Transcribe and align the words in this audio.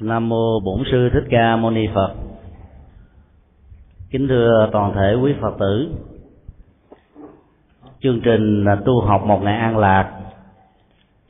Nam 0.00 0.28
mô 0.28 0.60
Bổn 0.60 0.82
sư 0.92 1.10
Thích 1.12 1.24
Ca 1.30 1.56
Mâu 1.56 1.70
Ni 1.70 1.86
Phật. 1.94 2.14
Kính 4.10 4.28
thưa 4.28 4.68
toàn 4.72 4.92
thể 4.94 5.14
quý 5.14 5.34
Phật 5.40 5.54
tử. 5.58 5.88
Chương 8.02 8.20
trình 8.20 8.64
là 8.64 8.76
tu 8.84 9.00
học 9.00 9.22
một 9.26 9.40
ngày 9.42 9.56
an 9.56 9.78
lạc 9.78 10.20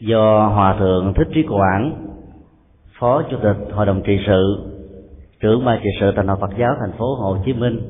do 0.00 0.46
Hòa 0.46 0.76
thượng 0.78 1.14
Thích 1.16 1.28
Trí 1.34 1.42
Quảng, 1.42 2.06
Phó 2.98 3.22
Chủ 3.30 3.36
tịch 3.42 3.56
Hội 3.72 3.86
đồng 3.86 4.02
trị 4.02 4.18
sự, 4.26 4.70
trưởng 5.40 5.64
ban 5.64 5.80
trị 5.82 5.90
sự 6.00 6.12
Thành 6.16 6.28
hội 6.28 6.36
Phật 6.40 6.50
giáo 6.58 6.74
thành 6.80 6.98
phố 6.98 7.14
Hồ 7.14 7.36
Chí 7.44 7.52
Minh 7.52 7.80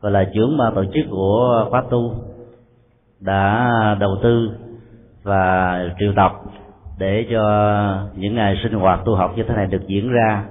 và 0.00 0.10
là 0.10 0.30
trưởng 0.34 0.56
ban 0.58 0.74
tổ 0.74 0.84
chức 0.84 1.04
của 1.10 1.66
khóa 1.70 1.82
tu 1.90 2.14
đã 3.20 3.70
đầu 4.00 4.16
tư 4.22 4.50
và 5.22 5.78
triệu 5.98 6.12
tập 6.16 6.32
để 6.98 7.26
cho 7.30 7.42
những 8.16 8.34
ngày 8.34 8.56
sinh 8.62 8.72
hoạt 8.72 9.00
tu 9.04 9.14
học 9.14 9.32
như 9.36 9.42
thế 9.42 9.54
này 9.54 9.66
được 9.66 9.86
diễn 9.86 10.10
ra 10.10 10.44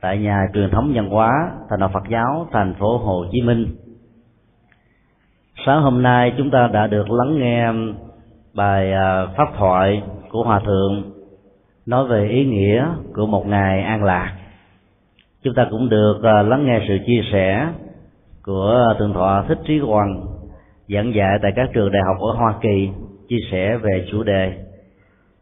tại 0.00 0.18
nhà 0.18 0.48
truyền 0.54 0.70
thống 0.70 0.92
văn 0.94 1.08
hóa, 1.10 1.50
thành 1.70 1.80
đạo 1.80 1.90
Phật 1.92 2.02
giáo, 2.08 2.46
thành 2.52 2.74
phố 2.74 2.98
Hồ 2.98 3.24
Chí 3.32 3.42
Minh. 3.42 3.66
Sáng 5.66 5.82
hôm 5.82 6.02
nay 6.02 6.32
chúng 6.38 6.50
ta 6.50 6.68
đã 6.72 6.86
được 6.86 7.10
lắng 7.10 7.38
nghe 7.38 7.72
bài 8.54 8.92
à, 8.92 9.26
pháp 9.36 9.48
thoại 9.58 10.02
của 10.30 10.42
hòa 10.42 10.60
thượng 10.64 11.02
nói 11.86 12.06
về 12.06 12.28
ý 12.28 12.44
nghĩa 12.44 12.86
của 13.14 13.26
một 13.26 13.46
ngày 13.46 13.82
an 13.82 14.04
lạc. 14.04 14.36
Chúng 15.42 15.54
ta 15.54 15.66
cũng 15.70 15.88
được 15.88 16.20
à, 16.22 16.42
lắng 16.42 16.66
nghe 16.66 16.80
sự 16.88 16.98
chia 17.06 17.22
sẻ 17.32 17.68
của 18.44 18.94
thượng 18.98 19.14
thọ 19.14 19.44
Thích 19.48 19.58
Trí 19.66 19.78
Hoàng 19.78 20.20
giảng 20.88 21.14
dạy 21.14 21.38
tại 21.42 21.52
các 21.56 21.70
trường 21.74 21.92
đại 21.92 22.02
học 22.06 22.16
ở 22.20 22.38
Hoa 22.38 22.54
Kỳ, 22.62 22.90
chia 23.28 23.40
sẻ 23.50 23.76
về 23.76 24.06
chủ 24.10 24.22
đề 24.22 24.52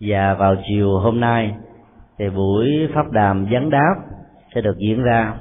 và 0.01 0.35
vào 0.35 0.57
chiều 0.69 0.99
hôm 0.99 1.21
nay, 1.21 1.55
thì 2.19 2.31
buổi 2.31 2.89
pháp 2.95 3.13
đàm 3.13 3.47
vấn 3.51 3.71
đáp 3.71 3.95
sẽ 4.55 4.61
được 4.61 4.79
diễn 4.79 5.03
ra. 5.03 5.35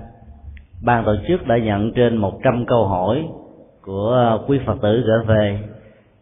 Ban 0.85 1.05
tổ 1.05 1.15
chức 1.27 1.47
đã 1.47 1.57
nhận 1.57 1.93
trên 1.93 2.17
100 2.17 2.65
câu 2.65 2.87
hỏi 2.87 3.27
của 3.85 4.39
quý 4.47 4.59
phật 4.65 4.77
tử 4.81 5.03
gửi 5.05 5.25
về. 5.27 5.59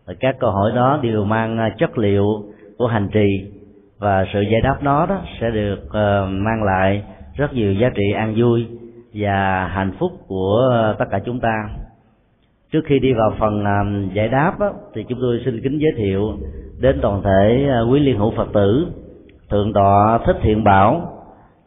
Và 0.06 0.14
các 0.20 0.36
câu 0.40 0.52
hỏi 0.52 0.72
đó 0.76 1.00
đều 1.04 1.24
mang 1.24 1.72
chất 1.78 1.98
liệu 1.98 2.26
của 2.78 2.88
hành 2.88 3.10
trì. 3.14 3.52
Và 4.00 4.26
sự 4.34 4.42
giải 4.42 4.62
đáp 4.62 4.78
nó 4.82 5.06
đó 5.06 5.22
sẽ 5.42 5.52
được 5.52 5.80
ờ, 5.90 6.28
mang 6.30 6.64
lại 6.64 7.04
rất 7.36 7.54
nhiều 7.54 7.74
giá 7.74 7.90
trị 7.96 8.12
an 8.16 8.34
vui 8.38 8.68
và 9.14 9.68
hạnh 9.68 9.92
phúc 10.00 10.12
của 10.28 10.60
tất 11.00 11.06
cả 11.12 11.20
chúng 11.26 11.40
ta. 11.40 11.70
Trước 12.72 12.82
khi 12.86 13.00
đi 13.00 13.14
vào 13.14 13.34
phần 13.40 13.66
ờ, 13.66 14.14
giải 14.14 14.28
đáp 14.28 14.54
thì 14.94 15.06
chúng 15.10 15.20
tôi 15.22 15.42
xin 15.46 15.62
kính 15.64 15.80
giới 15.80 15.92
thiệu 15.98 16.38
đến 16.82 17.00
toàn 17.02 17.22
thể 17.22 17.68
à, 17.70 17.82
quý 17.92 18.00
liên 18.00 18.18
hữu 18.18 18.32
phật 18.32 18.48
tử, 18.54 18.88
thượng 19.50 19.74
tọa 19.74 20.20
thích 20.26 20.38
thiện 20.42 20.64
bảo, 20.64 21.02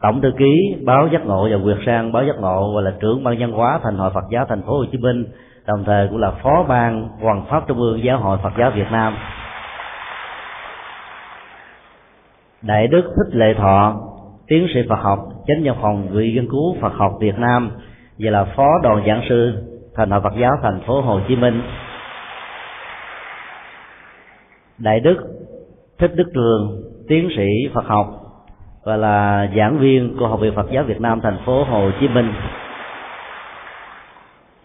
tổng 0.01 0.21
thư 0.21 0.31
ký, 0.37 0.75
báo 0.85 1.07
giác 1.07 1.25
ngộ 1.25 1.47
và 1.51 1.57
quyệt 1.63 1.77
sang 1.85 2.11
báo 2.11 2.23
giác 2.23 2.39
ngộ 2.39 2.75
và 2.75 2.81
là 2.81 2.93
trưởng 2.99 3.23
ban 3.23 3.39
văn 3.39 3.51
hóa 3.51 3.79
thành 3.83 3.97
hội 3.97 4.11
phật 4.13 4.23
giáo 4.31 4.45
thành 4.49 4.61
phố 4.61 4.77
hồ 4.77 4.85
chí 4.91 4.97
minh, 4.97 5.25
đồng 5.67 5.83
thời 5.83 6.07
cũng 6.07 6.17
là 6.17 6.31
phó 6.31 6.65
ban 6.67 7.09
hoàng 7.21 7.45
pháp 7.49 7.67
trung 7.67 7.77
ương 7.77 8.03
giáo 8.03 8.17
hội 8.17 8.37
phật 8.43 8.53
giáo 8.59 8.71
việt 8.75 8.91
nam. 8.91 9.15
Đại 12.61 12.87
đức 12.87 13.03
thích 13.17 13.35
lệ 13.35 13.53
thọ, 13.53 13.95
tiến 14.47 14.67
sĩ 14.73 14.79
phật 14.89 14.99
học, 14.99 15.19
chánh 15.47 15.61
văn 15.63 15.75
phòng 15.81 16.07
viện 16.07 16.35
nghiên 16.35 16.49
cứu 16.51 16.75
phật 16.81 16.93
học 16.93 17.11
việt 17.19 17.39
nam 17.39 17.71
và 18.19 18.31
là 18.31 18.43
phó 18.43 18.67
đoàn 18.83 19.03
giảng 19.07 19.21
sư 19.29 19.53
thành 19.95 20.11
hội 20.11 20.21
phật 20.21 20.33
giáo 20.41 20.51
thành 20.63 20.79
phố 20.87 21.01
hồ 21.01 21.19
chí 21.27 21.35
minh 21.35 21.61
đại 24.83 24.99
đức 24.99 25.15
thích 25.99 26.11
đức 26.15 26.31
trường 26.33 26.81
tiến 27.07 27.29
sĩ 27.37 27.69
phật 27.73 27.85
học 27.85 28.07
và 28.83 28.97
là 28.97 29.49
giảng 29.57 29.79
viên 29.79 30.17
của 30.19 30.27
học 30.27 30.39
viện 30.39 30.53
phật 30.55 30.71
giáo 30.71 30.83
việt 30.83 31.01
nam 31.01 31.21
thành 31.21 31.37
phố 31.45 31.63
hồ 31.63 31.89
chí 31.99 32.07
minh. 32.07 32.33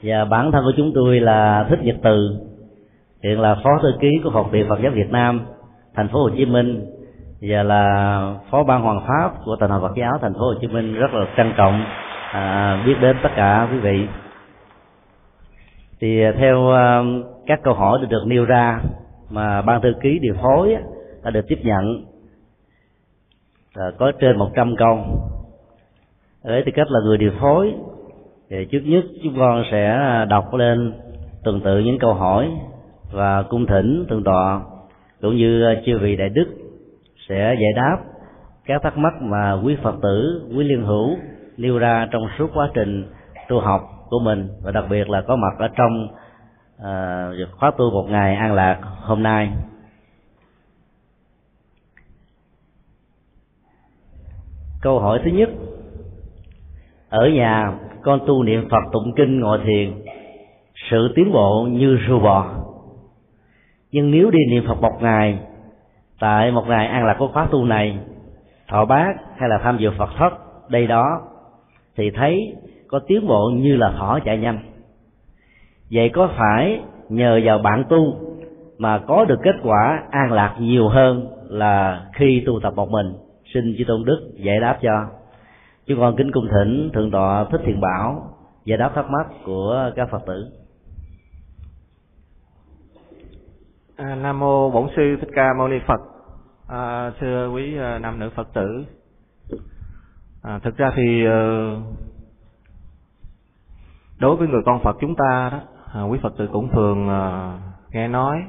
Và 0.03 0.25
bản 0.25 0.53
thân 0.53 0.65
của 0.65 0.73
chúng 0.77 0.93
tôi 0.95 1.21
là 1.21 1.67
thích 1.69 1.79
nhật 1.83 1.97
từ 2.03 2.37
hiện 3.25 3.41
là 3.41 3.55
phó 3.65 3.71
thư 3.83 3.89
ký 4.01 4.09
của 4.25 4.31
học 4.31 4.51
viện 4.51 4.67
phật 4.69 4.79
giáo 4.83 4.93
việt 4.95 5.11
nam 5.11 5.41
thành 5.95 6.09
phố 6.09 6.23
hồ 6.23 6.31
chí 6.37 6.47
minh 6.47 6.87
và 7.41 7.63
là 7.63 8.35
phó 8.51 8.65
ban 8.65 8.83
hoàng 8.83 9.05
pháp 9.09 9.31
của 9.45 9.57
thành 9.61 9.71
hội 9.71 9.81
phật 9.81 9.97
giáo 9.97 10.19
thành 10.23 10.35
phố 10.35 10.41
hồ 10.41 10.55
chí 10.61 10.67
minh 10.67 10.95
rất 10.95 11.15
là 11.15 11.27
trân 11.37 11.53
trọng 11.57 11.85
à, 12.33 12.83
biết 12.87 12.95
đến 13.01 13.17
tất 13.23 13.31
cả 13.37 13.69
quý 13.73 13.79
vị. 13.79 14.07
Thì 16.01 16.23
à, 16.23 16.33
theo 16.39 16.71
à, 16.71 17.03
các 17.47 17.61
câu 17.63 17.75
hỏi 17.75 17.99
được 18.09 18.23
nêu 18.27 18.45
ra 18.45 18.81
mà 19.31 19.63
ban 19.63 19.83
thư 19.83 19.93
ký 20.03 20.19
điều 20.19 20.35
phối 20.43 20.77
đã 21.25 21.31
được 21.31 21.45
tiếp 21.49 21.59
nhận. 21.63 22.05
Có 23.99 24.13
trên 24.21 24.37
100 24.37 24.77
câu. 24.77 24.99
Với 26.43 26.63
tư 26.67 26.73
cách 26.75 26.87
là 26.91 27.01
người 27.05 27.19
điều 27.19 27.33
phối. 27.41 27.75
Thì 28.51 28.65
trước 28.71 28.81
nhất 28.85 29.05
chúng 29.23 29.35
con 29.39 29.65
sẽ 29.71 29.99
đọc 30.29 30.55
lên 30.55 30.93
tuần 31.45 31.61
tự 31.61 31.79
những 31.79 31.99
câu 31.99 32.15
hỏi 32.15 32.51
và 33.13 33.43
cung 33.43 33.67
thỉnh, 33.67 34.07
thượng 34.09 34.25
tọa, 34.25 34.61
cũng 35.21 35.37
như 35.37 35.63
ờ, 35.63 35.75
chư 35.87 35.99
vị 35.99 36.17
đại 36.17 36.29
đức 36.29 36.47
sẽ 37.29 37.57
giải 37.61 37.73
đáp 37.77 37.97
các 38.65 38.83
thắc 38.83 38.99
mắc 38.99 39.15
mà 39.23 39.53
quý 39.65 39.77
phật 39.83 39.95
tử, 40.03 40.43
quý 40.57 40.65
liên 40.65 40.83
hữu 40.83 41.17
nêu 41.57 41.79
ra 41.79 42.09
trong 42.11 42.23
suốt 42.39 42.51
quá 42.55 42.71
trình 42.75 43.05
tu 43.49 43.61
học 43.61 43.81
của 44.11 44.19
mình. 44.25 44.49
Và 44.63 44.71
đặc 44.71 44.85
biệt 44.91 45.11
là 45.11 45.21
có 45.21 45.37
mặt 45.37 45.55
ở 45.59 45.69
trong 45.77 46.09
à, 46.83 47.31
khóa 47.59 47.71
tu 47.79 47.91
một 47.91 48.07
ngày 48.11 48.37
an 48.37 48.55
lạc 48.55 48.81
hôm 49.01 49.23
nay. 49.23 49.51
Câu 54.81 55.01
hỏi 55.01 55.21
thứ 55.25 55.31
nhất. 55.31 55.51
Ở 57.09 57.29
nhà 57.29 57.73
con 58.03 58.21
tu 58.27 58.43
niệm 58.43 58.69
phật 58.71 58.93
tụng 58.93 59.13
kinh 59.17 59.41
ngồi 59.41 59.61
thiền 59.65 59.95
sự 60.91 61.13
tiến 61.17 61.33
bộ 61.33 61.69
như 61.71 61.99
rùa 62.09 62.19
bò. 62.19 62.55
Nhưng 63.93 64.11
nếu 64.11 64.31
đi 64.31 64.39
niệm 64.51 64.65
phật 64.69 64.81
một 64.81 64.99
ngày 65.01 65.39
tại 66.21 66.51
một 66.51 66.65
ngày 66.69 66.87
an 66.87 67.05
lạc 67.05 67.17
của 67.19 67.29
khóa 67.29 67.49
tu 67.51 67.65
này 67.65 67.99
thọ 68.69 68.85
bát 68.85 69.17
hay 69.37 69.49
là 69.49 69.59
tham 69.63 69.79
dự 69.79 69.91
phật 69.99 70.11
thất 70.19 70.31
đây 70.71 70.87
đó 70.87 71.21
thì 71.97 72.11
thấy 72.11 72.57
có 72.89 72.99
tiến 73.07 73.27
bộ 73.27 73.51
như 73.55 73.77
là 73.77 73.93
thỏ 73.99 74.19
chạy 74.25 74.39
nhanh 74.39 74.76
vậy 75.91 76.11
có 76.15 76.31
phải 76.39 76.81
nhờ 77.09 77.41
vào 77.45 77.59
bạn 77.59 77.85
tu 77.89 78.21
mà 78.79 78.99
có 78.99 79.25
được 79.25 79.39
kết 79.43 79.55
quả 79.63 80.03
an 80.11 80.33
lạc 80.33 80.57
nhiều 80.61 80.89
hơn 80.89 81.29
là 81.49 82.07
khi 82.15 82.43
tu 82.47 82.61
tập 82.63 82.73
một 82.77 82.91
mình? 82.91 83.13
Xin 83.55 83.75
chư 83.79 83.85
tôn 83.89 84.05
đức 84.05 84.31
giải 84.35 84.61
đáp 84.61 84.79
cho. 84.83 85.07
Chúng 85.87 86.01
con 86.01 86.17
kính 86.17 86.33
cung 86.33 86.49
thỉnh 86.53 86.91
thượng 86.95 87.11
tọa 87.11 87.45
thích 87.45 87.61
thiện 87.65 87.81
bảo 87.81 88.37
giải 88.65 88.79
đáp 88.79 88.93
thắc 88.95 89.11
mắc 89.11 89.27
của 89.45 89.91
các 89.97 90.09
phật 90.11 90.23
tử. 90.27 90.47
À, 93.97 94.15
nam 94.15 94.41
mô 94.41 94.71
bổn 94.71 94.89
sư 94.97 95.17
thích 95.21 95.31
ca 95.35 95.55
mâu 95.59 95.69
ni 95.69 95.77
phật. 95.87 96.01
À, 96.69 97.11
thưa 97.21 97.51
quý 97.51 97.79
à, 97.79 97.99
nam 97.99 98.19
nữ 98.19 98.31
phật 98.37 98.49
tử. 98.55 98.85
À, 100.43 100.59
thực 100.59 100.77
ra 100.77 100.93
thì 100.97 101.25
ờ, 101.25 101.77
đối 104.19 104.37
với 104.37 104.49
người 104.49 104.63
con 104.67 104.83
phật 104.83 104.97
chúng 105.01 105.15
ta 105.17 105.51
đó 105.53 105.61
à, 105.97 106.03
quý 106.03 106.19
phật 106.23 106.37
tử 106.37 106.49
cũng 106.53 106.69
thường 106.69 107.09
à, 107.09 107.53
nghe 107.91 108.09
nói 108.09 108.43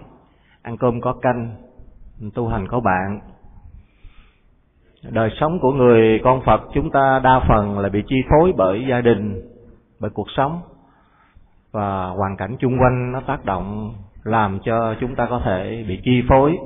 ăn 0.62 0.78
cơm 0.78 1.02
có 1.02 1.14
canh 1.22 1.56
tu 2.34 2.48
hành 2.48 2.68
có 2.68 2.80
bạn. 2.80 3.20
Đời 5.10 5.30
sống 5.40 5.60
của 5.60 5.72
người 5.72 6.20
con 6.24 6.42
phật 6.46 6.62
chúng 6.74 6.92
ta 6.92 7.20
đa 7.24 7.40
phần 7.48 7.80
là 7.80 7.90
bị 7.90 8.04
chi 8.08 8.16
phối 8.30 8.54
bởi 8.58 8.86
gia 8.90 9.02
đình 9.02 9.42
bởi 10.00 10.12
cuộc 10.12 10.28
sống 10.38 10.62
và 11.72 12.08
hoàn 12.08 12.38
cảnh 12.38 12.56
chung 12.60 12.78
quanh 12.80 13.12
nó 13.12 13.22
tác 13.22 13.46
động 13.46 13.94
làm 14.24 14.60
cho 14.64 14.96
chúng 15.00 15.16
ta 15.16 15.26
có 15.30 15.42
thể 15.46 15.86
bị 15.88 16.00
chi 16.04 16.24
phối. 16.30 16.58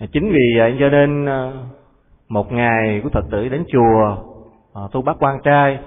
À, 0.00 0.06
chính 0.12 0.32
vì 0.32 0.54
vậy 0.58 0.76
cho 0.80 0.88
nên 0.88 1.26
à, 1.26 1.52
một 2.28 2.52
ngày 2.52 3.00
của 3.02 3.08
phật 3.12 3.24
tử 3.30 3.48
đến 3.48 3.64
chùa 3.72 4.16
à, 4.74 4.82
tu 4.92 5.02
bát 5.02 5.16
quan 5.20 5.40
trai 5.44 5.78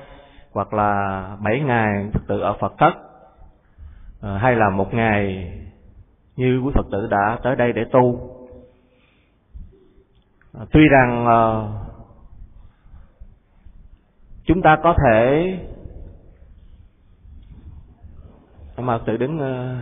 hoặc 0.54 0.74
là 0.74 1.22
bảy 1.44 1.60
ngày 1.60 2.10
phật 2.14 2.22
tử 2.28 2.40
ở 2.40 2.54
phật 2.60 2.74
thất 2.78 3.07
à, 4.22 4.38
hay 4.38 4.56
là 4.56 4.70
một 4.70 4.94
ngày 4.94 5.52
như 6.36 6.62
quý 6.66 6.72
phật 6.76 6.86
tử 6.92 7.08
đã 7.08 7.40
tới 7.44 7.56
đây 7.56 7.74
để 7.74 7.86
tu. 7.92 8.20
À, 10.60 10.66
tuy 10.72 10.88
rằng 10.88 11.26
à, 11.28 11.42
chúng 14.46 14.62
ta 14.62 14.78
có 14.84 14.96
thể 15.06 15.54
mà 18.78 18.98
tự 19.06 19.18
đứng 19.18 19.40
à, 19.40 19.82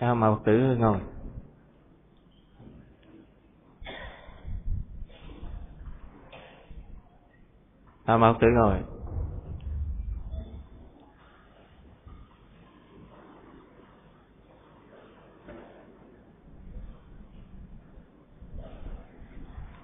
sao 0.00 0.14
mà 0.14 0.28
tự 0.44 0.76
ngồi. 0.76 1.13
à 8.04 8.16
mộc 8.16 8.40
tự 8.40 8.46
ngồi 8.48 8.74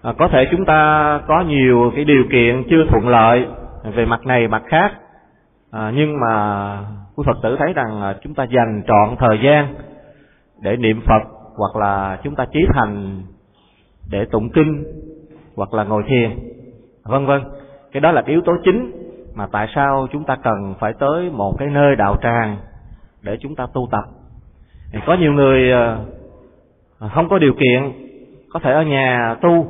à, 0.03 0.13
có 0.19 0.29
thể 0.29 0.49
chúng 0.51 0.65
ta 0.65 1.21
có 1.29 1.41
nhiều 1.41 1.93
cái 1.97 2.05
điều 2.05 2.25
kiện 2.33 2.65
chưa 2.71 2.85
thuận 2.91 3.09
lợi 3.09 3.47
về 3.95 4.07
mặt 4.07 4.27
này 4.27 4.49
mặt 4.49 4.63
khác. 4.67 4.93
À, 5.71 5.93
nhưng 5.95 6.21
mà 6.21 6.79
quý 7.17 7.25
phật 7.27 7.37
tử 7.43 7.57
thấy 7.59 7.73
rằng 7.73 8.03
à, 8.03 8.17
chúng 8.23 8.35
ta 8.35 8.45
dành 8.45 8.83
trọn 8.87 9.17
thời 9.19 9.39
gian 9.45 9.75
để 10.63 10.77
niệm 10.77 11.01
phật 11.07 11.23
hoặc 11.57 11.77
là 11.77 12.21
chúng 12.25 12.35
ta 12.35 12.47
trí 12.53 12.61
thành 12.75 13.23
để 14.11 14.25
tụng 14.25 14.51
kinh 14.51 14.85
hoặc 15.57 15.75
là 15.75 15.85
ngồi 15.85 16.03
thiền 16.07 16.39
vân 17.05 17.27
vân 17.27 17.60
cái 17.93 18.01
đó 18.01 18.13
là 18.13 18.23
cái 18.23 18.31
yếu 18.31 18.41
tố 18.41 18.53
chính 18.65 18.93
mà 19.35 19.47
tại 19.53 19.69
sao 19.75 20.07
chúng 20.13 20.25
ta 20.25 20.37
cần 20.43 20.75
phải 20.79 20.93
tới 20.93 21.31
một 21.31 21.59
cái 21.59 21.69
nơi 21.69 21.97
đạo 21.97 22.17
tràng 22.23 22.57
để 23.23 23.37
chúng 23.41 23.55
ta 23.55 23.67
tu 23.75 23.89
tập. 23.91 24.05
Thì 24.93 24.99
có 25.07 25.15
nhiều 25.15 25.33
người 25.33 25.71
ờ, 25.71 26.05
không 27.15 27.29
có 27.29 27.39
điều 27.39 27.53
kiện, 27.53 27.93
có 28.53 28.61
thể 28.61 28.73
ở 28.73 28.83
nhà 28.83 29.37
tu, 29.41 29.67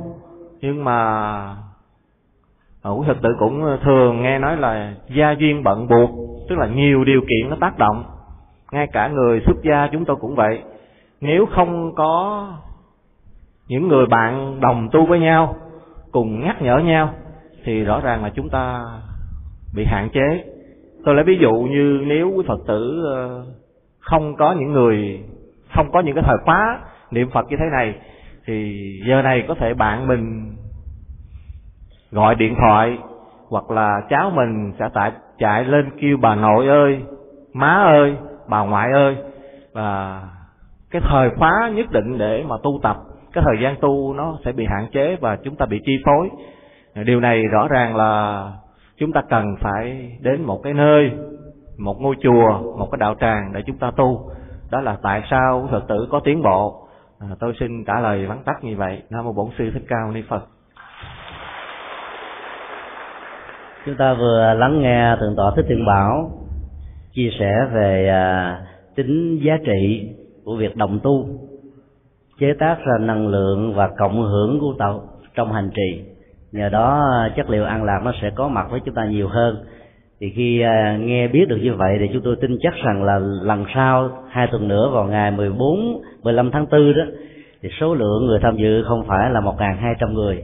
nhưng 0.61 0.83
mà 0.83 0.97
ờ, 2.81 2.91
quý 2.91 3.03
thực 3.07 3.21
tử 3.21 3.29
cũng 3.39 3.77
thường 3.83 4.21
nghe 4.21 4.39
nói 4.39 4.57
là 4.57 4.93
gia 5.15 5.31
duyên 5.31 5.63
bận 5.63 5.87
buộc, 5.87 6.09
tức 6.49 6.55
là 6.57 6.67
nhiều 6.67 7.03
điều 7.03 7.21
kiện 7.21 7.49
nó 7.49 7.55
tác 7.59 7.77
động. 7.77 8.03
Ngay 8.71 8.87
cả 8.93 9.07
người 9.07 9.41
xuất 9.45 9.63
gia 9.63 9.87
chúng 9.91 10.05
tôi 10.05 10.15
cũng 10.15 10.35
vậy. 10.35 10.61
Nếu 11.21 11.45
không 11.45 11.95
có 11.95 12.47
những 13.67 13.87
người 13.87 14.05
bạn 14.05 14.59
đồng 14.59 14.89
tu 14.91 15.05
với 15.05 15.19
nhau, 15.19 15.55
cùng 16.11 16.43
nhắc 16.43 16.61
nhở 16.61 16.77
nhau 16.77 17.13
thì 17.63 17.83
rõ 17.83 17.99
ràng 18.03 18.23
là 18.23 18.29
chúng 18.35 18.49
ta 18.49 18.85
bị 19.75 19.85
hạn 19.85 20.09
chế. 20.13 20.43
Tôi 21.05 21.15
lấy 21.15 21.23
ví 21.23 21.37
dụ 21.41 21.53
như 21.53 22.03
nếu 22.05 22.31
quý 22.35 22.43
phật 22.47 22.59
tử 22.67 23.03
ờ, 23.05 23.45
không 23.99 24.35
có 24.35 24.55
những 24.59 24.71
người, 24.71 25.19
không 25.75 25.91
có 25.91 25.99
những 25.99 26.15
cái 26.15 26.23
thời 26.27 26.37
khóa 26.45 26.79
niệm 27.11 27.29
phật 27.33 27.45
như 27.49 27.57
thế 27.59 27.65
này, 27.71 27.95
thì 28.45 28.83
giờ 29.07 29.21
này 29.21 29.45
có 29.47 29.55
thể 29.55 29.73
bạn 29.73 30.07
mình 30.07 30.55
gọi 32.11 32.35
điện 32.35 32.55
thoại 32.59 32.97
hoặc 33.49 33.71
là 33.71 34.01
cháu 34.09 34.31
mình 34.35 34.73
sẽ 34.79 34.89
tại 34.93 35.11
chạy 35.37 35.65
lên 35.65 35.89
kêu 36.01 36.17
bà 36.21 36.35
nội 36.35 36.67
ơi, 36.67 37.01
má 37.53 37.73
ơi, 37.73 38.15
bà 38.49 38.59
ngoại 38.59 38.91
ơi. 38.91 39.15
Và 39.73 40.21
cái 40.91 41.01
thời 41.05 41.29
khóa 41.29 41.71
nhất 41.75 41.91
định 41.91 42.17
để 42.17 42.43
mà 42.47 42.55
tu 42.63 42.79
tập, 42.83 42.97
cái 43.33 43.43
thời 43.47 43.63
gian 43.63 43.75
tu 43.81 44.13
nó 44.13 44.37
sẽ 44.45 44.51
bị 44.51 44.65
hạn 44.65 44.87
chế 44.91 45.17
và 45.21 45.37
chúng 45.43 45.55
ta 45.55 45.65
bị 45.65 45.81
chi 45.85 45.97
phối 46.05 46.29
điều 46.95 47.19
này 47.19 47.43
rõ 47.43 47.67
ràng 47.67 47.95
là 47.95 48.43
chúng 48.97 49.11
ta 49.11 49.21
cần 49.29 49.55
phải 49.59 50.17
đến 50.21 50.41
một 50.41 50.59
cái 50.63 50.73
nơi 50.73 51.11
một 51.77 52.01
ngôi 52.01 52.15
chùa 52.21 52.75
một 52.77 52.87
cái 52.91 52.97
đạo 52.99 53.15
tràng 53.19 53.51
để 53.53 53.61
chúng 53.67 53.77
ta 53.77 53.91
tu. 53.97 54.31
Đó 54.71 54.81
là 54.81 54.97
tại 55.03 55.21
sao 55.29 55.67
phật 55.71 55.87
tử 55.87 56.07
có 56.11 56.19
tiến 56.19 56.41
bộ. 56.43 56.87
À, 57.19 57.27
tôi 57.39 57.53
xin 57.59 57.85
trả 57.85 57.99
lời 57.99 58.25
vắn 58.25 58.43
tắt 58.45 58.63
như 58.63 58.77
vậy. 58.77 59.01
Nam 59.09 59.25
mô 59.25 59.33
bổn 59.33 59.47
sư 59.57 59.71
thích 59.73 59.83
ca 59.87 59.95
mâu 60.03 60.11
ni 60.11 60.21
phật. 60.29 60.47
Chúng 63.85 63.95
ta 63.95 64.13
vừa 64.13 64.53
lắng 64.53 64.81
nghe 64.81 65.15
thượng 65.19 65.35
tọa 65.35 65.51
thích 65.55 65.65
thiện 65.69 65.85
bảo 65.85 66.31
chia 67.13 67.29
sẻ 67.39 67.67
về 67.73 68.07
à, 68.09 68.61
tính 68.95 69.39
giá 69.43 69.57
trị 69.65 70.09
của 70.45 70.55
việc 70.55 70.75
đồng 70.75 70.99
tu 71.03 71.25
chế 72.39 72.53
tác 72.59 72.77
ra 72.85 72.97
năng 72.99 73.27
lượng 73.27 73.73
và 73.75 73.89
cộng 73.97 74.21
hưởng 74.21 74.59
của 74.59 74.73
tạo 74.79 75.03
trong 75.35 75.53
hành 75.53 75.69
trì 75.75 76.10
nhờ 76.51 76.69
đó 76.69 77.01
chất 77.35 77.49
liệu 77.49 77.65
an 77.65 77.83
lạc 77.83 77.99
nó 78.03 78.11
sẽ 78.21 78.29
có 78.35 78.47
mặt 78.47 78.67
với 78.71 78.79
chúng 78.85 78.95
ta 78.95 79.05
nhiều 79.05 79.27
hơn. 79.27 79.55
Thì 80.19 80.29
khi 80.35 80.61
à, 80.61 80.97
nghe 80.99 81.27
biết 81.27 81.45
được 81.47 81.57
như 81.61 81.73
vậy 81.73 81.97
thì 81.99 82.09
chúng 82.13 82.21
tôi 82.23 82.35
tin 82.41 82.57
chắc 82.61 82.73
rằng 82.85 83.03
là 83.03 83.19
lần 83.19 83.65
sau 83.75 84.09
hai 84.29 84.47
tuần 84.47 84.67
nữa 84.67 84.89
vào 84.93 85.05
ngày 85.05 85.31
14, 85.31 86.01
15 86.23 86.51
tháng 86.51 86.65
4 86.71 86.93
đó 86.93 87.03
thì 87.61 87.69
số 87.79 87.95
lượng 87.95 88.25
người 88.25 88.39
tham 88.41 88.57
dự 88.57 88.83
không 88.83 89.03
phải 89.07 89.29
là 89.29 89.39
1.200 89.39 90.13
người 90.13 90.41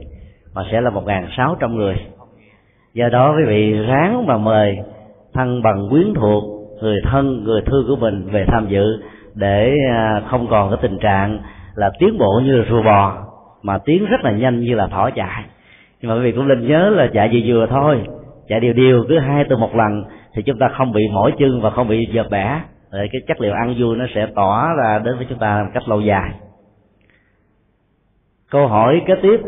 mà 0.54 0.64
sẽ 0.72 0.80
là 0.80 0.90
1.600 0.90 1.74
người. 1.74 1.96
Do 2.94 3.08
đó 3.08 3.34
quý 3.36 3.44
vị 3.46 3.72
ráng 3.72 4.26
mà 4.26 4.38
mời 4.38 4.78
thân 5.34 5.62
bằng 5.62 5.88
quyến 5.90 6.14
thuộc 6.14 6.44
người 6.82 6.96
thân 7.04 7.44
người 7.44 7.60
thương 7.66 7.84
của 7.88 7.96
mình 7.96 8.28
về 8.32 8.44
tham 8.48 8.66
dự 8.68 8.84
để 9.34 9.76
à, 9.90 10.22
không 10.30 10.46
còn 10.50 10.70
cái 10.70 10.78
tình 10.82 10.98
trạng 10.98 11.38
là 11.74 11.90
tiến 11.98 12.18
bộ 12.18 12.40
như 12.44 12.52
là 12.52 12.64
rùa 12.70 12.82
bò 12.82 13.24
mà 13.62 13.78
tiến 13.78 14.06
rất 14.06 14.20
là 14.24 14.32
nhanh 14.32 14.60
như 14.60 14.74
là 14.74 14.86
thỏ 14.86 15.10
chạy 15.10 15.44
nhưng 16.00 16.10
mà 16.10 16.16
quý 16.16 16.22
vị 16.22 16.32
cũng 16.32 16.48
nên 16.48 16.68
nhớ 16.68 16.90
là 16.90 17.10
chạy 17.14 17.28
vừa 17.32 17.40
vừa 17.46 17.66
thôi. 17.66 18.04
Chạy 18.48 18.60
đều 18.60 18.72
đều, 18.72 19.04
cứ 19.08 19.18
hai 19.18 19.44
từ 19.48 19.56
một 19.56 19.74
lần, 19.74 20.04
thì 20.34 20.42
chúng 20.42 20.58
ta 20.58 20.68
không 20.68 20.92
bị 20.92 21.02
mỏi 21.12 21.32
chân 21.38 21.60
và 21.60 21.70
không 21.70 21.88
bị 21.88 22.08
giật 22.12 22.26
bẻ. 22.30 22.60
Rồi 22.92 23.08
cái 23.12 23.20
chất 23.28 23.40
liệu 23.40 23.52
ăn 23.52 23.74
vui 23.78 23.96
nó 23.96 24.04
sẽ 24.14 24.26
tỏa 24.34 24.74
ra 24.74 24.98
đến 24.98 25.16
với 25.16 25.26
chúng 25.28 25.38
ta 25.38 25.62
một 25.62 25.70
cách 25.74 25.88
lâu 25.88 26.00
dài. 26.00 26.30
Câu 28.50 28.66
hỏi 28.66 29.02
kế 29.06 29.14
tiếp. 29.22 29.40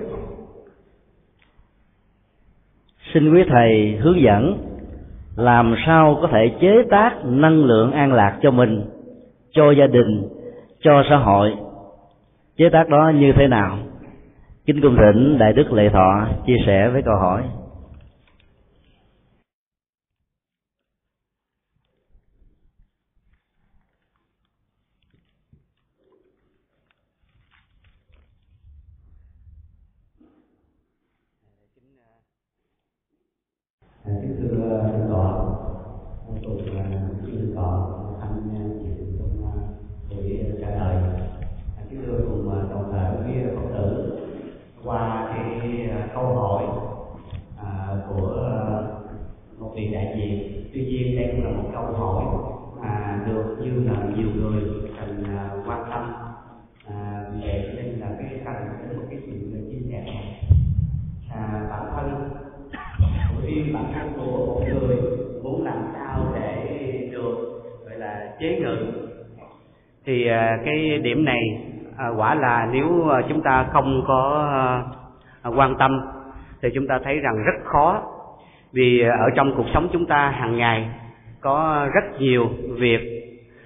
Xin 3.14 3.35
quý 3.35 3.44
thầy 3.49 3.99
hướng 4.00 4.20
dẫn 4.20 4.58
làm 5.37 5.75
sao 5.87 6.19
có 6.23 6.29
thể 6.29 6.50
chế 6.61 6.82
tác 6.91 7.12
năng 7.25 7.64
lượng 7.64 7.93
an 7.93 8.12
lạc 8.12 8.38
cho 8.43 8.50
mình, 8.50 8.82
cho 9.52 9.70
gia 9.70 9.87
đình, 9.87 10.29
cho 10.81 11.02
xã 11.08 11.17
hội. 11.17 11.55
Chế 12.56 12.69
tác 12.69 12.88
đó 12.88 13.12
như 13.14 13.32
thế 13.32 13.47
nào? 13.47 13.79
Kính 14.72 14.82
cung 14.82 14.96
thỉnh 14.96 15.38
đại 15.38 15.52
đức 15.52 15.72
lệ 15.72 15.88
thọ 15.93 16.28
chia 16.46 16.56
sẻ 16.67 16.88
với 16.93 17.02
câu 17.02 17.17
hỏi 17.17 17.43
kính 34.05 34.37
thưa 34.40 34.82
thượng 34.93 35.08
tọa 35.11 35.32
tôi 36.43 36.62
là 36.75 36.84
kính 37.26 37.38
thượng 37.38 37.55
tọa 37.55 37.70
anh 38.20 38.40
chị 38.82 38.88
trong 39.19 39.43
buổi 40.11 40.55
trả 40.61 40.70
lời 40.70 41.02
kính 41.90 42.02
thưa 42.06 42.19
cùng 42.28 42.50
toàn 42.70 42.93
thể 42.93 43.32
quý 43.32 43.40
phật 43.56 43.78
tử 43.78 44.16
qua 44.84 45.32
cái 45.34 45.88
câu 46.14 46.25
hỏi 46.25 46.64
à, 47.62 47.96
của 48.08 48.56
một 49.58 49.73
vị 49.76 49.90
đại 49.93 50.14
diện 50.16 50.64
tuy 50.75 50.84
nhiên 50.84 51.16
đây 51.16 51.32
cũng 51.32 51.44
là 51.44 51.50
một 51.50 51.69
câu 51.73 51.84
hỏi 51.84 52.25
mà 52.81 53.25
được 53.26 53.56
như 53.61 53.90
là 53.90 54.04
nhiều 54.16 54.28
người 54.37 54.62
cần 55.00 55.25
quan 55.66 55.85
tâm 55.90 56.12
à, 56.87 57.25
để 57.42 57.73
nên 57.76 58.00
là 58.00 58.06
cái 58.18 58.40
cần 58.45 58.54
đến 58.83 58.99
một 58.99 59.04
cái 59.11 59.18
sự 59.26 59.33
chia 59.71 59.90
sẻ 59.90 60.04
à, 61.30 61.66
bản 61.71 61.87
thân 61.97 62.30
riêng 63.47 63.73
bản 63.75 63.92
thân 63.95 64.12
của 64.16 64.47
một 64.47 64.61
người 64.68 64.97
muốn 65.42 65.64
làm 65.64 65.92
sao 65.95 66.33
để 66.35 67.09
được 67.12 67.62
gọi 67.85 67.99
là 67.99 68.37
chế 68.40 68.61
ngự 68.61 68.76
thì 70.07 70.26
à, 70.26 70.59
cái 70.64 70.99
điểm 70.99 71.25
này 71.25 71.40
à, 71.99 72.09
quả 72.09 72.35
là 72.35 72.69
nếu 72.73 73.09
à, 73.11 73.23
chúng 73.28 73.42
ta 73.42 73.66
không 73.73 74.04
có 74.07 74.49
quan 75.57 75.75
tâm 75.78 76.00
thì 76.62 76.69
chúng 76.75 76.87
ta 76.87 76.99
thấy 77.04 77.19
rằng 77.19 77.35
rất 77.45 77.64
khó. 77.64 78.02
Vì 78.73 79.00
ở 79.00 79.30
trong 79.37 79.54
cuộc 79.57 79.66
sống 79.75 79.88
chúng 79.92 80.07
ta 80.07 80.28
hàng 80.28 80.57
ngày 80.57 80.88
có 81.40 81.87
rất 81.95 82.21
nhiều 82.21 82.49
việc 82.78 83.00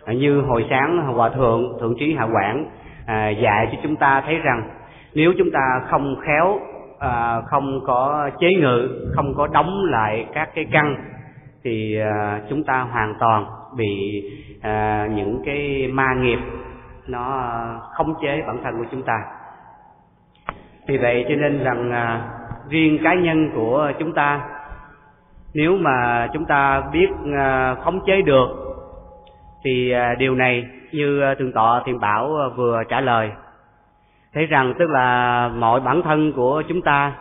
như 0.07 0.41
hồi 0.41 0.67
sáng 0.71 0.99
hòa 0.99 1.29
thượng 1.29 1.79
thượng 1.81 1.95
trí 1.99 2.15
hạ 2.15 2.25
quảng 2.33 2.67
dạy 3.43 3.69
cho 3.73 3.79
chúng 3.83 3.97
ta 3.97 4.23
thấy 4.27 4.39
rằng 4.39 4.71
nếu 5.15 5.33
chúng 5.39 5.51
ta 5.51 5.61
không 5.91 6.17
khéo 6.21 6.61
không 7.47 7.81
có 7.87 8.31
chế 8.41 8.55
ngự, 8.55 9.11
không 9.17 9.35
có 9.35 9.47
đóng 9.47 9.85
lại 9.85 10.27
các 10.35 10.49
cái 10.55 10.67
căn 10.73 10.97
thì 11.65 11.99
chúng 12.51 12.65
ta 12.65 12.81
hoàn 12.81 13.15
toàn 13.21 13.47
bị 13.77 14.25
à, 14.63 15.09
những 15.15 15.43
cái 15.45 15.89
ma 15.93 16.15
nghiệp 16.15 16.39
nó 17.07 17.51
khống 17.93 18.15
chế 18.23 18.43
bản 18.47 18.59
thân 18.65 18.79
của 18.79 18.85
chúng 18.91 19.03
ta. 19.03 19.19
Vì 20.87 20.99
vậy 20.99 21.25
cho 21.29 21.35
nên 21.35 21.65
rằng 21.65 21.91
à, 21.93 22.29
riêng 22.69 22.99
cá 23.05 23.15
nhân 23.15 23.51
của 23.55 23.93
chúng 23.99 24.13
ta 24.13 24.41
nếu 25.55 25.77
mà 25.77 26.29
chúng 26.33 26.45
ta 26.45 26.83
biết 26.93 27.09
à, 27.37 27.75
khống 27.75 28.01
chế 28.07 28.23
được 28.23 28.49
thì 29.65 29.91
à, 29.91 30.15
điều 30.19 30.35
này 30.35 30.67
như 30.93 31.35
thượng 31.39 31.53
tọa 31.53 31.83
thiền 31.85 32.01
bảo 32.01 32.37
vừa 32.57 32.83
trả 32.89 33.01
lời. 33.01 33.31
Thấy 34.35 34.47
rằng 34.47 34.75
tức 34.79 34.91
là 34.91 35.49
mọi 35.49 35.81
bản 35.81 36.03
thân 36.03 36.33
của 36.33 36.63
chúng 36.69 36.83
ta 36.83 37.13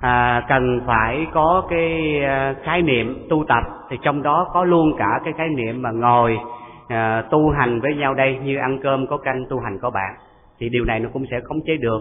à, 0.00 0.44
cần 0.48 0.80
phải 0.86 1.26
có 1.32 1.62
cái 1.70 2.20
à, 2.24 2.54
khái 2.64 2.82
niệm 2.82 3.26
tu 3.28 3.44
tập 3.48 3.64
thì 3.90 3.96
trong 4.02 4.22
đó 4.22 4.50
có 4.52 4.64
luôn 4.64 4.96
cả 4.98 5.20
cái 5.24 5.32
khái 5.36 5.48
niệm 5.48 5.82
mà 5.82 5.90
ngồi 5.90 6.38
à, 6.88 7.22
tu 7.30 7.50
hành 7.50 7.80
với 7.80 7.94
nhau 7.94 8.14
đây 8.14 8.38
như 8.44 8.56
ăn 8.56 8.78
cơm 8.82 9.06
có 9.06 9.16
canh 9.16 9.44
tu 9.50 9.60
hành 9.60 9.78
có 9.82 9.90
bạn. 9.90 10.14
Thì 10.58 10.68
điều 10.68 10.84
này 10.84 11.00
nó 11.00 11.08
cũng 11.12 11.26
sẽ 11.30 11.40
khống 11.40 11.60
chế 11.66 11.76
được. 11.76 12.00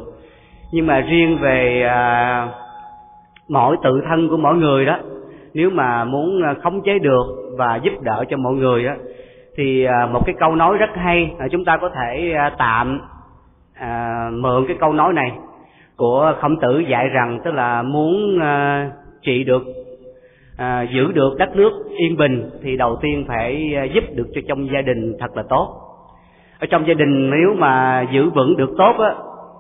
Nhưng 0.72 0.88
mà 0.88 1.00
riêng 1.00 1.38
về 1.42 1.84
à, 1.84 2.48
mỗi 3.50 3.78
tự 3.84 4.02
thân 4.10 4.30
của 4.30 4.38
mỗi 4.38 4.56
người 4.56 4.86
đó 4.86 4.98
nếu 5.54 5.70
mà 5.70 6.04
muốn 6.04 6.44
à, 6.44 6.56
khống 6.64 6.82
chế 6.82 7.00
được 7.00 7.26
và 7.58 7.76
giúp 7.84 7.94
đỡ 8.02 8.24
cho 8.30 8.38
mọi 8.38 8.54
người 8.54 8.84
đó 8.84 8.94
thì 9.58 9.84
à, 9.84 10.06
một 10.06 10.26
cái 10.26 10.36
câu 10.40 10.56
nói 10.56 10.78
rất 10.78 10.90
hay 10.96 11.36
chúng 11.52 11.66
ta 11.66 11.78
có 11.78 11.90
thể 11.90 12.34
à, 12.38 12.52
tạm 12.58 13.02
à, 13.74 14.30
mượn 14.34 14.66
cái 14.68 14.78
câu 14.80 14.94
nói 14.94 15.14
này 15.14 15.32
của 15.98 16.34
khổng 16.42 16.60
tử 16.62 16.80
dạy 16.80 17.08
rằng 17.08 17.40
tức 17.44 17.52
là 17.52 17.82
muốn 17.82 18.38
uh, 18.38 18.94
trị 19.22 19.44
được 19.44 19.64
à, 20.58 20.82
giữ 20.82 21.12
được 21.12 21.38
đất 21.38 21.56
nước 21.56 21.72
yên 21.98 22.18
bình 22.18 22.50
thì 22.64 22.78
đầu 22.78 22.98
tiên 23.02 23.26
phải 23.28 23.74
ờ, 23.76 23.84
giúp 23.84 24.04
được 24.16 24.28
cho 24.36 24.42
trong 24.48 24.68
gia 24.74 24.82
đình 24.82 25.14
thật 25.20 25.38
là 25.38 25.44
tốt. 25.50 25.84
Ở 26.60 26.68
trong 26.68 26.88
gia 26.88 26.94
đình 26.94 27.30
nếu 27.30 27.54
mà 27.58 28.06
giữ 28.12 28.30
vững 28.30 28.58
được 28.58 28.70
tốt 28.78 28.96
á 29.00 29.14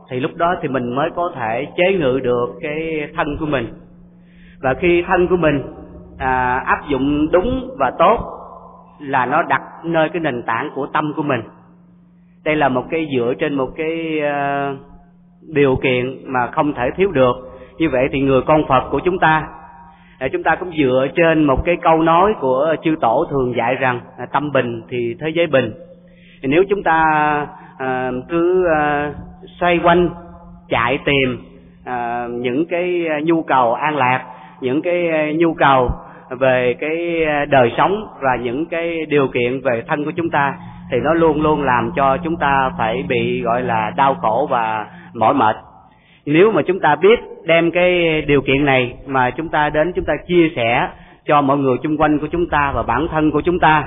thì 0.09 0.19
lúc 0.19 0.31
đó 0.35 0.55
thì 0.61 0.67
mình 0.67 0.95
mới 0.95 1.09
có 1.15 1.31
thể 1.35 1.67
chế 1.77 1.93
ngự 1.93 2.19
được 2.23 2.55
cái 2.61 3.07
thân 3.15 3.37
của 3.39 3.45
mình. 3.45 3.67
Và 4.61 4.73
khi 4.73 5.03
thân 5.07 5.27
của 5.27 5.37
mình 5.37 5.61
à, 6.19 6.63
áp 6.65 6.87
dụng 6.89 7.31
đúng 7.31 7.69
và 7.79 7.91
tốt 7.99 8.17
là 8.99 9.25
nó 9.25 9.43
đặt 9.43 9.61
nơi 9.83 10.09
cái 10.09 10.19
nền 10.19 10.43
tảng 10.43 10.69
của 10.75 10.87
tâm 10.93 11.13
của 11.15 11.23
mình. 11.23 11.41
Đây 12.45 12.55
là 12.55 12.69
một 12.69 12.83
cái 12.89 13.07
dựa 13.15 13.33
trên 13.39 13.53
một 13.53 13.69
cái 13.77 14.21
uh, 14.21 14.77
điều 15.53 15.75
kiện 15.75 16.17
mà 16.25 16.47
không 16.47 16.73
thể 16.73 16.89
thiếu 16.95 17.11
được. 17.11 17.35
Như 17.77 17.89
vậy 17.89 18.07
thì 18.11 18.19
người 18.19 18.41
con 18.41 18.67
phật 18.67 18.89
của 18.91 18.99
chúng 19.05 19.19
ta 19.19 19.43
à, 20.19 20.27
chúng 20.31 20.43
ta 20.43 20.55
cũng 20.55 20.71
dựa 20.77 21.07
trên 21.15 21.43
một 21.43 21.65
cái 21.65 21.77
câu 21.81 22.01
nói 22.01 22.33
của 22.39 22.75
chư 22.83 22.95
tổ 23.01 23.25
thường 23.29 23.53
dạy 23.57 23.75
rằng 23.75 24.01
à, 24.17 24.25
tâm 24.31 24.51
bình 24.51 24.81
thì 24.89 25.15
thế 25.19 25.29
giới 25.29 25.47
bình. 25.47 25.73
Nếu 26.43 26.63
chúng 26.69 26.83
ta 26.83 27.03
à, 27.77 28.11
cứ 28.29 28.67
à, 28.75 29.13
xoay 29.59 29.79
quanh 29.83 30.09
chạy 30.69 30.99
tìm 31.05 31.37
à, 31.85 32.27
những 32.31 32.65
cái 32.65 33.07
à, 33.09 33.19
nhu 33.23 33.43
cầu 33.43 33.73
an 33.73 33.97
lạc 33.97 34.25
những 34.61 34.81
cái 34.81 35.33
nhu 35.37 35.53
cầu 35.53 35.89
về 36.29 36.75
cái 36.79 37.25
đời 37.49 37.71
sống 37.77 38.07
và 38.21 38.35
những 38.35 38.65
cái 38.65 39.05
điều 39.05 39.27
kiện 39.27 39.61
về 39.61 39.83
thân 39.87 40.05
của 40.05 40.11
chúng 40.11 40.29
ta 40.29 40.53
thì 40.91 40.97
nó 41.03 41.13
luôn 41.13 41.41
luôn 41.41 41.63
làm 41.63 41.91
cho 41.95 42.17
chúng 42.17 42.35
ta 42.37 42.71
phải 42.77 43.03
bị 43.07 43.41
gọi 43.41 43.61
là 43.61 43.91
đau 43.95 44.15
khổ 44.15 44.47
và 44.51 44.85
mỏi 45.17 45.33
mệt. 45.33 45.55
Nếu 46.25 46.51
mà 46.51 46.61
chúng 46.61 46.79
ta 46.79 46.95
biết 46.95 47.19
đem 47.45 47.71
cái 47.71 48.21
điều 48.21 48.41
kiện 48.41 48.65
này 48.65 48.93
mà 49.05 49.29
chúng 49.29 49.49
ta 49.49 49.69
đến 49.69 49.91
chúng 49.95 50.05
ta 50.05 50.13
chia 50.27 50.49
sẻ 50.55 50.89
cho 51.25 51.41
mọi 51.41 51.57
người 51.57 51.77
chung 51.83 51.97
quanh 51.97 52.19
của 52.19 52.27
chúng 52.27 52.49
ta 52.49 52.71
và 52.75 52.83
bản 52.83 53.07
thân 53.11 53.31
của 53.31 53.41
chúng 53.41 53.59
ta 53.59 53.83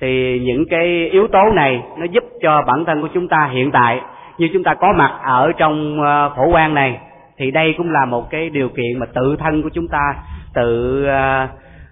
thì 0.00 0.40
những 0.40 0.64
cái 0.70 1.08
yếu 1.12 1.28
tố 1.28 1.50
này 1.54 1.82
nó 1.98 2.04
giúp 2.04 2.24
cho 2.42 2.62
bản 2.66 2.84
thân 2.84 3.02
của 3.02 3.08
chúng 3.14 3.28
ta 3.28 3.48
hiện 3.52 3.70
tại 3.70 4.00
như 4.38 4.48
chúng 4.52 4.62
ta 4.62 4.74
có 4.74 4.92
mặt 4.92 5.12
ở 5.22 5.52
trong 5.58 6.02
ờ, 6.02 6.32
phổ 6.36 6.46
quan 6.52 6.74
này 6.74 6.98
thì 7.36 7.50
đây 7.50 7.74
cũng 7.78 7.90
là 7.90 8.04
một 8.04 8.30
cái 8.30 8.50
điều 8.50 8.68
kiện 8.68 8.98
mà 8.98 9.06
tự 9.06 9.36
thân 9.38 9.62
của 9.62 9.68
chúng 9.68 9.88
ta 9.88 10.14
tự 10.54 11.04
uh, 11.04 11.50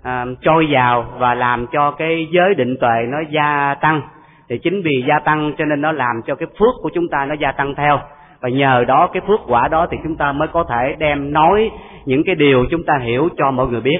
uh, 0.08 0.38
trôi 0.42 0.66
vào 0.70 1.04
và 1.18 1.34
làm 1.34 1.66
cho 1.72 1.90
cái 1.90 2.28
giới 2.30 2.54
định 2.54 2.76
tuệ 2.80 3.06
nó 3.08 3.18
gia 3.30 3.74
tăng. 3.74 4.02
Thì 4.48 4.58
chính 4.58 4.82
vì 4.82 5.04
gia 5.08 5.18
tăng 5.18 5.52
cho 5.58 5.64
nên 5.64 5.80
nó 5.80 5.92
làm 5.92 6.22
cho 6.26 6.34
cái 6.34 6.48
phước 6.58 6.74
của 6.82 6.90
chúng 6.94 7.08
ta 7.08 7.24
nó 7.24 7.34
gia 7.34 7.52
tăng 7.52 7.74
theo 7.74 8.00
và 8.42 8.48
nhờ 8.48 8.84
đó 8.88 9.06
cái 9.12 9.22
phước 9.26 9.40
quả 9.46 9.68
đó 9.68 9.86
thì 9.90 9.96
chúng 10.02 10.16
ta 10.16 10.32
mới 10.32 10.48
có 10.48 10.64
thể 10.64 10.94
đem 10.98 11.32
nói 11.32 11.70
những 12.04 12.24
cái 12.24 12.34
điều 12.34 12.64
chúng 12.70 12.82
ta 12.86 12.98
hiểu 13.02 13.28
cho 13.38 13.50
mọi 13.50 13.66
người 13.66 13.80
biết. 13.80 13.98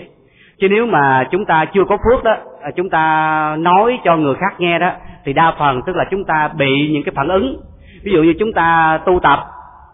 Chứ 0.61 0.69
nếu 0.69 0.87
mà 0.87 1.29
chúng 1.31 1.45
ta 1.45 1.65
chưa 1.65 1.85
có 1.85 1.97
phước 1.97 2.25
đó 2.25 2.37
à, 2.63 2.71
chúng 2.77 2.91
ta 2.91 3.57
nói 3.59 3.99
cho 4.05 4.17
người 4.17 4.35
khác 4.35 4.55
nghe 4.61 4.79
đó 4.79 4.91
thì 5.25 5.33
đa 5.33 5.55
phần 5.59 5.81
tức 5.87 5.97
là 5.97 6.05
chúng 6.11 6.25
ta 6.25 6.49
bị 6.49 6.91
những 6.93 7.03
cái 7.03 7.13
phản 7.17 7.29
ứng. 7.29 7.61
Ví 8.05 8.13
dụ 8.13 8.23
như 8.23 8.35
chúng 8.39 8.53
ta 8.53 8.99
tu 9.07 9.21
tập 9.21 9.41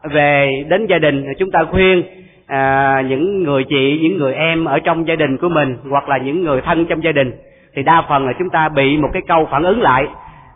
về 0.02 0.64
đến 0.69 0.87
gia 0.87 0.99
đình 0.99 1.25
chúng 1.38 1.50
ta 1.50 1.64
khuyên 1.71 2.02
à, 2.47 3.02
những 3.09 3.43
người 3.43 3.64
chị 3.64 3.99
những 4.02 4.19
người 4.19 4.35
em 4.35 4.64
ở 4.64 4.78
trong 4.78 5.09
gia 5.09 5.17
đình 5.17 5.37
của 5.37 5.49
mình 5.49 5.76
hoặc 5.90 6.09
là 6.09 6.19
những 6.19 6.45
người 6.45 6.61
thân 6.61 6.87
trong 6.87 7.05
gia 7.05 7.12
đình 7.12 7.33
thì 7.75 7.83
đa 7.83 8.02
phần 8.09 8.26
là 8.26 8.33
chúng 8.38 8.50
ta 8.50 8.69
bị 8.69 8.97
một 8.97 9.09
cái 9.12 9.23
câu 9.28 9.49
phản 9.50 9.62
ứng 9.62 9.81
lại 9.81 10.07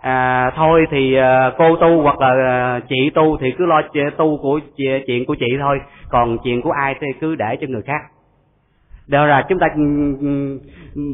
à, 0.02 0.50
thôi 0.56 0.86
thì 0.90 1.14
à, 1.14 1.50
cô 1.58 1.76
tu 1.76 2.02
hoặc 2.02 2.20
là 2.20 2.28
à, 2.28 2.80
chị 2.88 3.10
tu 3.14 3.36
thì 3.40 3.50
cứ 3.58 3.66
lo 3.66 3.82
tu 4.16 4.36
của 4.36 4.60
chuyện 5.06 5.24
của 5.24 5.34
chị 5.34 5.46
thôi. 5.60 5.80
Còn 6.08 6.38
chuyện 6.44 6.62
của 6.62 6.70
ai 6.70 6.94
thì 7.00 7.06
cứ 7.20 7.34
để 7.34 7.56
cho 7.60 7.66
người 7.70 7.82
khác. 7.82 8.00
Đó 9.08 9.26
là 9.26 9.42
chúng 9.48 9.58
ta 9.58 9.66
ừ, 9.76 9.82
ừ, 10.20 10.58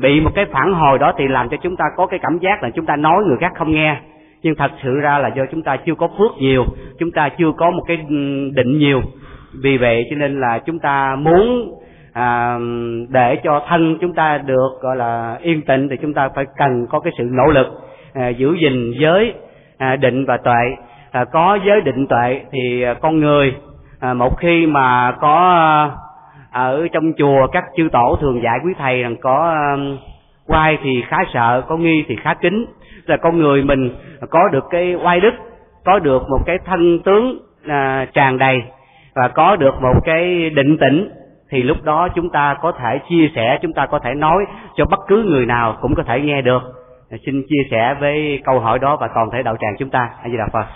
bị 0.03 0.21
một 0.21 0.31
cái 0.35 0.45
phản 0.53 0.75
hồi 0.75 0.99
đó 0.99 1.13
thì 1.19 1.29
làm 1.29 1.49
cho 1.49 1.57
chúng 1.63 1.77
ta 1.77 1.85
có 1.97 2.07
cái 2.07 2.19
cảm 2.23 2.39
giác 2.39 2.63
là 2.63 2.71
chúng 2.71 2.87
ta 2.87 2.97
nói 2.97 3.25
người 3.25 3.37
khác 3.41 3.53
không 3.55 3.73
nghe. 3.73 3.97
Nhưng 4.43 4.55
thật 4.55 4.71
sự 4.83 4.95
ra 5.01 5.19
là 5.19 5.29
do 5.37 5.43
chúng 5.51 5.63
ta 5.63 5.77
chưa 5.77 5.95
có 5.95 6.09
phước 6.19 6.31
nhiều 6.39 6.65
chúng 6.99 7.11
ta 7.11 7.29
chưa 7.39 7.53
có 7.57 7.71
một 7.71 7.83
cái 7.87 7.97
ừ, 8.09 8.51
định 8.55 8.79
nhiều. 8.79 9.03
Vì 9.63 9.79
vậy 9.79 10.07
cho 10.11 10.17
nên 10.17 10.41
là 10.41 10.59
chúng 10.59 10.79
ta 10.79 11.17
muốn 11.17 11.73
à, 12.13 12.59
để 13.09 13.37
cho 13.45 13.63
thân 13.69 13.99
chúng 14.01 14.15
ta 14.15 14.39
được 14.39 14.71
gọi 14.81 14.97
là 14.97 15.39
yên 15.43 15.63
tĩnh 15.63 15.89
thì 15.89 15.97
chúng 16.03 16.15
ta 16.15 16.29
phải 16.35 16.45
cần 16.57 16.87
có 16.91 17.01
cái 17.01 17.13
sự 17.19 17.25
nỗ 17.31 17.47
lực 17.47 17.67
à, 18.19 18.29
giữ 18.29 18.57
gìn 18.61 18.93
giới 18.99 19.35
à, 19.79 19.97
định 19.97 20.25
và 20.25 20.37
tuệ. 20.37 20.77
À, 21.11 21.25
có 21.25 21.59
giới 21.67 21.81
định 21.81 22.07
tuệ 22.07 22.41
thì 22.53 22.83
à, 22.83 22.95
con 22.95 23.21
người 23.21 23.55
à, 24.01 24.15
một 24.15 24.39
khi 24.39 24.67
mà 24.67 25.13
có 25.21 25.53
à, 26.51 26.63
ở 26.63 26.89
trong 26.93 27.13
chùa 27.19 27.47
các 27.47 27.65
chư 27.77 27.89
tổ 27.93 28.17
thường 28.21 28.43
dạy 28.43 28.59
quý 28.65 28.73
thầy 28.79 29.03
rằng 29.03 29.17
có 29.21 29.51
à, 29.51 29.77
quay 30.47 30.79
thì 30.83 31.03
khá 31.09 31.19
sợ 31.35 31.63
có 31.69 31.77
nghi 31.77 32.05
thì 32.09 32.17
khá 32.23 32.35
kính. 32.35 32.67
Là 33.07 33.17
con 33.17 33.39
người 33.39 33.63
mình 33.63 33.91
có 34.31 34.49
được 34.53 34.65
cái 34.71 34.95
oai 34.95 35.21
đức 35.21 35.35
có 35.85 35.99
được 35.99 36.23
một 36.31 36.41
cái 36.47 36.59
thân 36.65 36.99
tướng 37.05 37.39
à, 37.69 38.07
tràn 38.15 38.39
đầy 38.39 38.63
và 39.15 39.29
có 39.29 39.57
được 39.57 39.83
một 39.83 40.05
cái 40.05 40.51
định 40.51 40.79
tĩnh 40.79 41.11
thì 41.51 41.63
lúc 41.63 41.77
đó 41.83 42.09
chúng 42.15 42.31
ta 42.31 42.57
có 42.63 42.73
thể 42.73 43.01
chia 43.09 43.31
sẻ 43.35 43.59
chúng 43.63 43.73
ta 43.73 43.87
có 43.87 43.99
thể 43.99 44.15
nói 44.15 44.45
cho 44.77 44.85
bất 44.85 45.01
cứ 45.09 45.25
người 45.25 45.47
nào 45.47 45.77
cũng 45.81 45.95
có 45.95 46.03
thể 46.03 46.21
nghe 46.21 46.43
được 46.43 46.78
xin 47.11 47.43
chia 47.49 47.63
sẻ 47.71 47.95
với 48.01 48.41
câu 48.45 48.61
hỏi 48.61 48.79
đó 48.79 48.97
và 49.01 49.09
toàn 49.15 49.29
thể 49.33 49.43
đạo 49.43 49.57
tràng 49.61 49.75
chúng 49.79 49.91
ta. 49.91 50.11
A 50.23 50.29
di 50.29 50.37
đà 50.37 50.49
phật. 50.53 50.67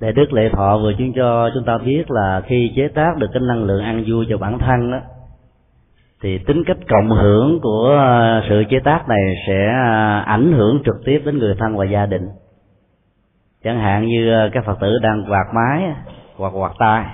Đại 0.00 0.12
Đức 0.12 0.32
Lệ 0.32 0.48
Thọ 0.52 0.78
vừa 0.82 0.92
chứng 0.98 1.12
cho 1.12 1.50
chúng 1.54 1.64
ta 1.64 1.78
biết 1.78 2.10
là 2.10 2.42
khi 2.46 2.72
chế 2.76 2.88
tác 2.88 3.16
được 3.16 3.26
cái 3.32 3.42
năng 3.48 3.64
lượng 3.64 3.84
ăn 3.84 4.04
vui 4.06 4.26
cho 4.30 4.38
bản 4.38 4.58
thân 4.58 4.90
đó, 4.90 4.98
thì 6.22 6.38
tính 6.38 6.62
cách 6.66 6.76
cộng 6.88 7.10
hưởng 7.10 7.60
của 7.62 8.00
sự 8.48 8.64
chế 8.70 8.80
tác 8.84 9.08
này 9.08 9.34
sẽ 9.46 9.66
à, 9.66 10.24
ảnh 10.26 10.52
hưởng 10.52 10.82
trực 10.84 10.96
tiếp 11.04 11.22
đến 11.24 11.38
người 11.38 11.54
thân 11.58 11.76
và 11.76 11.84
gia 11.84 12.06
đình. 12.06 12.28
Chẳng 13.64 13.80
hạn 13.80 14.06
như 14.06 14.32
à, 14.32 14.48
các 14.52 14.64
phật 14.64 14.80
tử 14.80 14.98
đang 15.02 15.24
quạt 15.28 15.46
máy 15.54 15.84
hoặc 16.36 16.50
quạt 16.50 16.72
tay 16.78 17.04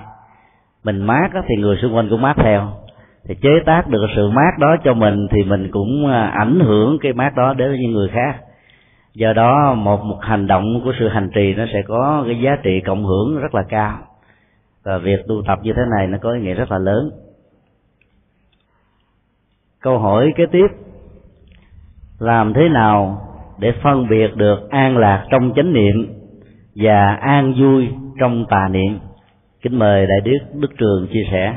mình 0.83 1.01
mát 1.01 1.29
thì 1.47 1.55
người 1.55 1.77
xung 1.81 1.95
quanh 1.95 2.09
cũng 2.09 2.21
mát 2.21 2.35
theo 2.37 2.71
thì 3.27 3.35
chế 3.35 3.49
tác 3.65 3.87
được 3.87 4.07
sự 4.15 4.29
mát 4.29 4.51
đó 4.59 4.75
cho 4.83 4.93
mình 4.93 5.27
thì 5.31 5.43
mình 5.43 5.69
cũng 5.71 6.07
à, 6.07 6.27
ảnh 6.27 6.59
hưởng 6.59 6.97
cái 7.01 7.13
mát 7.13 7.35
đó 7.35 7.53
đến 7.53 7.75
những 7.81 7.91
người 7.91 8.09
khác. 8.09 8.35
Do 9.13 9.33
đó, 9.33 9.73
một 9.73 10.03
một 10.03 10.17
hành 10.21 10.47
động 10.47 10.81
của 10.83 10.93
sự 10.99 11.07
hành 11.07 11.29
trì 11.35 11.53
nó 11.53 11.65
sẽ 11.73 11.81
có 11.87 12.23
cái 12.27 12.39
giá 12.41 12.57
trị 12.63 12.81
cộng 12.85 13.05
hưởng 13.05 13.41
rất 13.41 13.55
là 13.55 13.63
cao. 13.69 13.97
Và 14.83 14.97
việc 14.97 15.19
tu 15.27 15.41
tập 15.47 15.59
như 15.63 15.73
thế 15.73 15.81
này 15.97 16.07
nó 16.07 16.17
có 16.21 16.31
ý 16.31 16.39
nghĩa 16.41 16.53
rất 16.53 16.71
là 16.71 16.77
lớn. 16.77 17.11
Câu 19.81 19.99
hỏi 19.99 20.33
kế 20.35 20.45
tiếp, 20.45 20.67
làm 22.19 22.53
thế 22.53 22.69
nào 22.69 23.21
để 23.59 23.73
phân 23.83 24.07
biệt 24.09 24.35
được 24.35 24.69
an 24.69 24.97
lạc 24.97 25.27
trong 25.29 25.53
chánh 25.55 25.73
niệm 25.73 26.13
và 26.75 27.15
an 27.21 27.53
vui 27.59 27.87
trong 28.19 28.45
tà 28.49 28.67
niệm? 28.71 28.99
Kính 29.61 29.79
mời 29.79 30.05
đại 30.07 30.19
đức 30.23 30.37
đức 30.53 30.71
trường 30.77 31.07
chia 31.13 31.23
sẻ. 31.31 31.53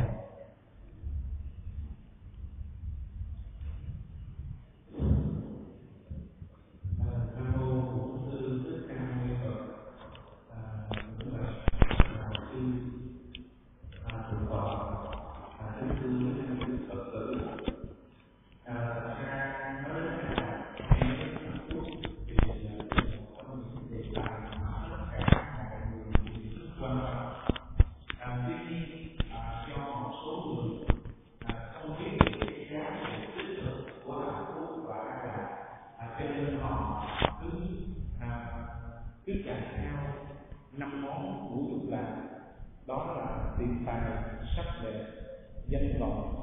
Dân 45.70 45.82
còn 46.00 46.34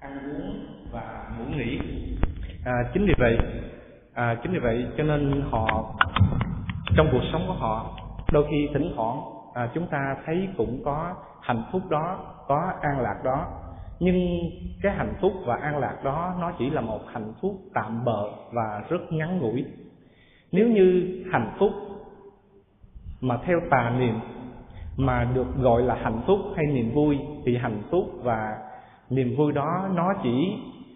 ăn 0.00 0.18
uống 0.18 0.66
và 0.92 1.30
ngủ 1.38 1.44
nghỉ. 1.56 1.78
À, 2.64 2.90
chính 2.94 3.06
vì 3.06 3.14
vậy 3.18 3.38
à, 4.14 4.36
chính 4.42 4.52
vì 4.52 4.58
vậy 4.58 4.86
cho 4.96 5.04
nên 5.04 5.42
họ 5.50 5.94
trong 6.96 7.08
cuộc 7.12 7.22
sống 7.32 7.44
của 7.46 7.52
họ 7.52 7.98
đôi 8.32 8.46
khi 8.50 8.68
thỉnh 8.74 8.92
thoảng 8.96 9.20
à, 9.54 9.70
chúng 9.74 9.86
ta 9.86 10.16
thấy 10.26 10.48
cũng 10.56 10.82
có 10.84 11.14
hạnh 11.42 11.62
phúc 11.72 11.82
đó 11.90 12.18
có 12.48 12.72
an 12.80 13.00
lạc 13.00 13.20
đó. 13.24 13.46
Nhưng 14.00 14.16
cái 14.82 14.92
hạnh 14.96 15.14
phúc 15.20 15.32
và 15.46 15.56
an 15.56 15.78
lạc 15.78 15.96
đó 16.04 16.34
nó 16.40 16.52
chỉ 16.58 16.70
là 16.70 16.80
một 16.80 17.00
hạnh 17.12 17.32
phúc 17.40 17.52
tạm 17.74 18.04
bợ 18.04 18.30
và 18.52 18.82
rất 18.88 19.00
ngắn 19.10 19.38
ngủi. 19.38 19.64
Nếu 20.52 20.68
như 20.68 21.18
hạnh 21.32 21.56
phúc 21.58 21.72
mà 23.20 23.38
theo 23.46 23.60
tà 23.70 23.90
niệm 23.98 24.14
mà 24.96 25.30
được 25.34 25.46
gọi 25.60 25.82
là 25.82 25.94
hạnh 25.94 26.20
phúc 26.26 26.38
hay 26.56 26.66
niềm 26.66 26.94
vui, 26.94 27.18
thì 27.46 27.56
hạnh 27.56 27.82
phúc 27.90 28.04
và 28.22 28.58
niềm 29.10 29.36
vui 29.36 29.52
đó, 29.52 29.88
nó 29.94 30.12
chỉ 30.22 30.52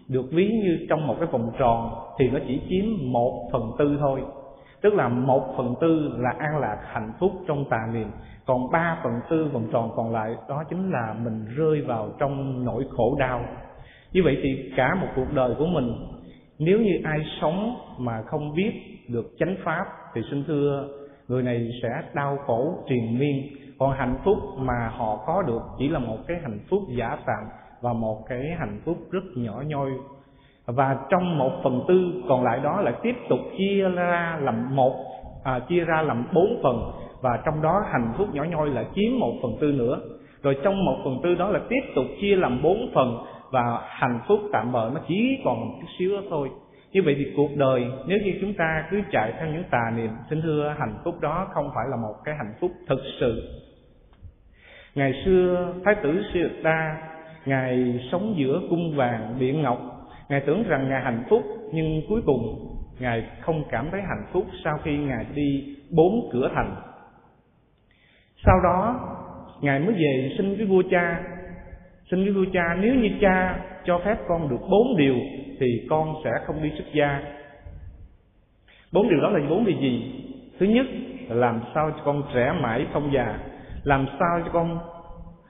được 0.07 0.31
ví 0.31 0.47
như 0.47 0.85
trong 0.89 1.07
một 1.07 1.15
cái 1.19 1.27
vòng 1.31 1.51
tròn, 1.59 1.91
thì 2.19 2.29
nó 2.29 2.39
chỉ 2.47 2.61
chiếm 2.69 3.11
một 3.11 3.49
phần 3.51 3.71
tư 3.79 3.97
thôi. 3.99 4.21
Tức 4.81 4.93
là 4.93 5.07
một 5.07 5.53
phần 5.57 5.75
tư 5.81 6.11
là 6.17 6.29
an 6.29 6.59
lạc 6.59 6.77
hạnh 6.91 7.11
phúc 7.19 7.31
trong 7.47 7.65
tà 7.69 7.87
niệm, 7.93 8.07
còn 8.45 8.71
ba 8.71 8.99
phần 9.03 9.13
tư 9.29 9.49
vòng 9.53 9.67
tròn 9.71 9.91
còn 9.95 10.13
lại, 10.13 10.35
đó 10.49 10.63
chính 10.69 10.91
là 10.91 11.15
mình 11.23 11.45
rơi 11.55 11.81
vào 11.81 12.09
trong 12.19 12.65
nỗi 12.65 12.85
khổ 12.89 13.15
đau. 13.19 13.45
Như 14.13 14.21
vậy 14.23 14.37
thì 14.43 14.71
cả 14.75 14.95
một 14.95 15.07
cuộc 15.15 15.33
đời 15.33 15.55
của 15.57 15.65
mình, 15.65 15.93
nếu 16.59 16.79
như 16.79 16.91
ai 17.03 17.19
sống 17.41 17.75
mà 17.97 18.21
không 18.21 18.55
biết 18.55 18.71
được 19.09 19.25
chánh 19.39 19.55
pháp, 19.63 19.85
thì 20.13 20.21
xin 20.29 20.43
thưa, 20.47 20.87
người 21.27 21.43
này 21.43 21.69
sẽ 21.83 21.89
đau 22.13 22.37
khổ 22.45 22.83
triền 22.89 23.19
miên 23.19 23.47
còn 23.79 23.91
hạnh 23.91 24.17
phúc 24.23 24.37
mà 24.57 24.91
họ 24.97 25.19
có 25.25 25.41
được 25.41 25.61
chỉ 25.77 25.87
là 25.87 25.99
một 25.99 26.17
cái 26.27 26.37
hạnh 26.41 26.59
phúc 26.69 26.79
giả 26.97 27.17
tạm 27.25 27.43
và 27.81 27.93
một 27.93 28.25
cái 28.29 28.41
hạnh 28.59 28.81
phúc 28.85 28.97
rất 29.11 29.23
nhỏ 29.35 29.63
nhoi. 29.65 29.91
Và 30.65 30.97
trong 31.09 31.37
một 31.37 31.51
phần 31.63 31.81
tư 31.87 32.23
còn 32.29 32.43
lại 32.43 32.59
đó 32.63 32.81
lại 32.81 32.93
tiếp 33.03 33.15
tục 33.29 33.39
chia 33.57 33.89
ra 33.89 34.39
làm 34.41 34.75
một 34.75 34.93
à, 35.43 35.59
chia 35.59 35.85
ra 35.85 36.01
làm 36.01 36.25
bốn 36.33 36.59
phần. 36.63 36.91
Và 37.21 37.39
trong 37.45 37.61
đó 37.61 37.83
hạnh 37.85 38.13
phúc 38.17 38.27
nhỏ 38.33 38.43
nhoi 38.43 38.69
lại 38.69 38.85
chiếm 38.95 39.19
một 39.19 39.33
phần 39.41 39.51
tư 39.61 39.71
nữa. 39.71 39.99
Rồi 40.43 40.57
trong 40.63 40.85
một 40.85 40.95
phần 41.03 41.19
tư 41.23 41.35
đó 41.35 41.49
là 41.49 41.59
tiếp 41.69 41.81
tục 41.95 42.05
chia 42.21 42.35
làm 42.35 42.61
bốn 42.61 42.77
phần 42.93 43.17
và 43.51 43.81
hạnh 43.87 44.19
phúc 44.27 44.39
tạm 44.53 44.71
bợ 44.71 44.91
nó 44.93 45.01
chỉ 45.07 45.37
còn 45.45 45.59
một 45.59 45.75
chút 45.81 45.87
xíu 45.99 46.15
đó 46.15 46.21
thôi. 46.29 46.49
Như 46.91 47.01
vậy 47.05 47.15
thì 47.17 47.25
cuộc 47.35 47.49
đời 47.55 47.85
nếu 48.07 48.17
như 48.25 48.33
chúng 48.41 48.53
ta 48.53 48.87
cứ 48.91 49.01
chạy 49.11 49.33
theo 49.39 49.47
những 49.47 49.63
tà 49.71 49.91
niệm 49.95 50.09
xin 50.29 50.41
thưa 50.41 50.75
hạnh 50.79 50.97
phúc 51.03 51.15
đó 51.21 51.47
không 51.53 51.69
phải 51.75 51.85
là 51.89 51.97
một 51.97 52.15
cái 52.25 52.35
hạnh 52.35 52.53
phúc 52.61 52.71
thực 52.87 52.99
sự 53.19 53.41
ngày 54.95 55.21
xưa, 55.25 55.73
thái 55.85 55.95
tử 56.03 56.21
Siddhartha 56.33 56.97
ngài 57.45 57.99
sống 58.11 58.33
giữa 58.37 58.61
cung 58.69 58.95
vàng 58.95 59.35
điện 59.39 59.61
ngọc, 59.61 59.79
ngài 60.29 60.41
tưởng 60.41 60.63
rằng 60.67 60.89
ngài 60.89 61.01
hạnh 61.01 61.23
phúc, 61.29 61.43
nhưng 61.73 62.01
cuối 62.09 62.21
cùng 62.25 62.69
ngài 62.99 63.23
không 63.41 63.63
cảm 63.69 63.87
thấy 63.91 64.01
hạnh 64.01 64.25
phúc 64.31 64.45
sau 64.63 64.77
khi 64.83 64.97
ngài 64.97 65.25
đi 65.35 65.75
bốn 65.91 66.29
cửa 66.31 66.49
thành. 66.55 66.75
Sau 68.45 68.59
đó, 68.63 68.99
ngài 69.61 69.79
mới 69.79 69.93
về 69.93 70.35
xin 70.37 70.55
với 70.55 70.65
vua 70.65 70.83
cha. 70.91 71.19
Xin 72.11 72.23
với 72.23 72.33
vua 72.33 72.51
cha, 72.53 72.77
nếu 72.81 72.95
như 72.95 73.09
cha 73.21 73.59
cho 73.85 73.99
phép 74.05 74.15
con 74.27 74.49
được 74.49 74.61
bốn 74.69 74.97
điều, 74.97 75.15
thì 75.59 75.87
con 75.89 76.15
sẽ 76.23 76.29
không 76.45 76.63
đi 76.63 76.69
xuất 76.77 76.93
gia. 76.93 77.21
Bốn 78.91 79.09
điều 79.09 79.19
đó 79.21 79.29
là 79.29 79.39
bốn 79.49 79.65
điều 79.65 79.77
gì? 79.79 80.11
Thứ 80.59 80.65
nhất 80.65 80.85
là 81.27 81.35
làm 81.35 81.61
sao 81.75 81.91
cho 81.91 82.03
con 82.05 82.23
trẻ 82.33 82.53
mãi 82.61 82.85
không 82.93 83.13
già? 83.13 83.39
Làm 83.83 84.07
sao 84.19 84.41
cho 84.45 84.51
con 84.53 84.79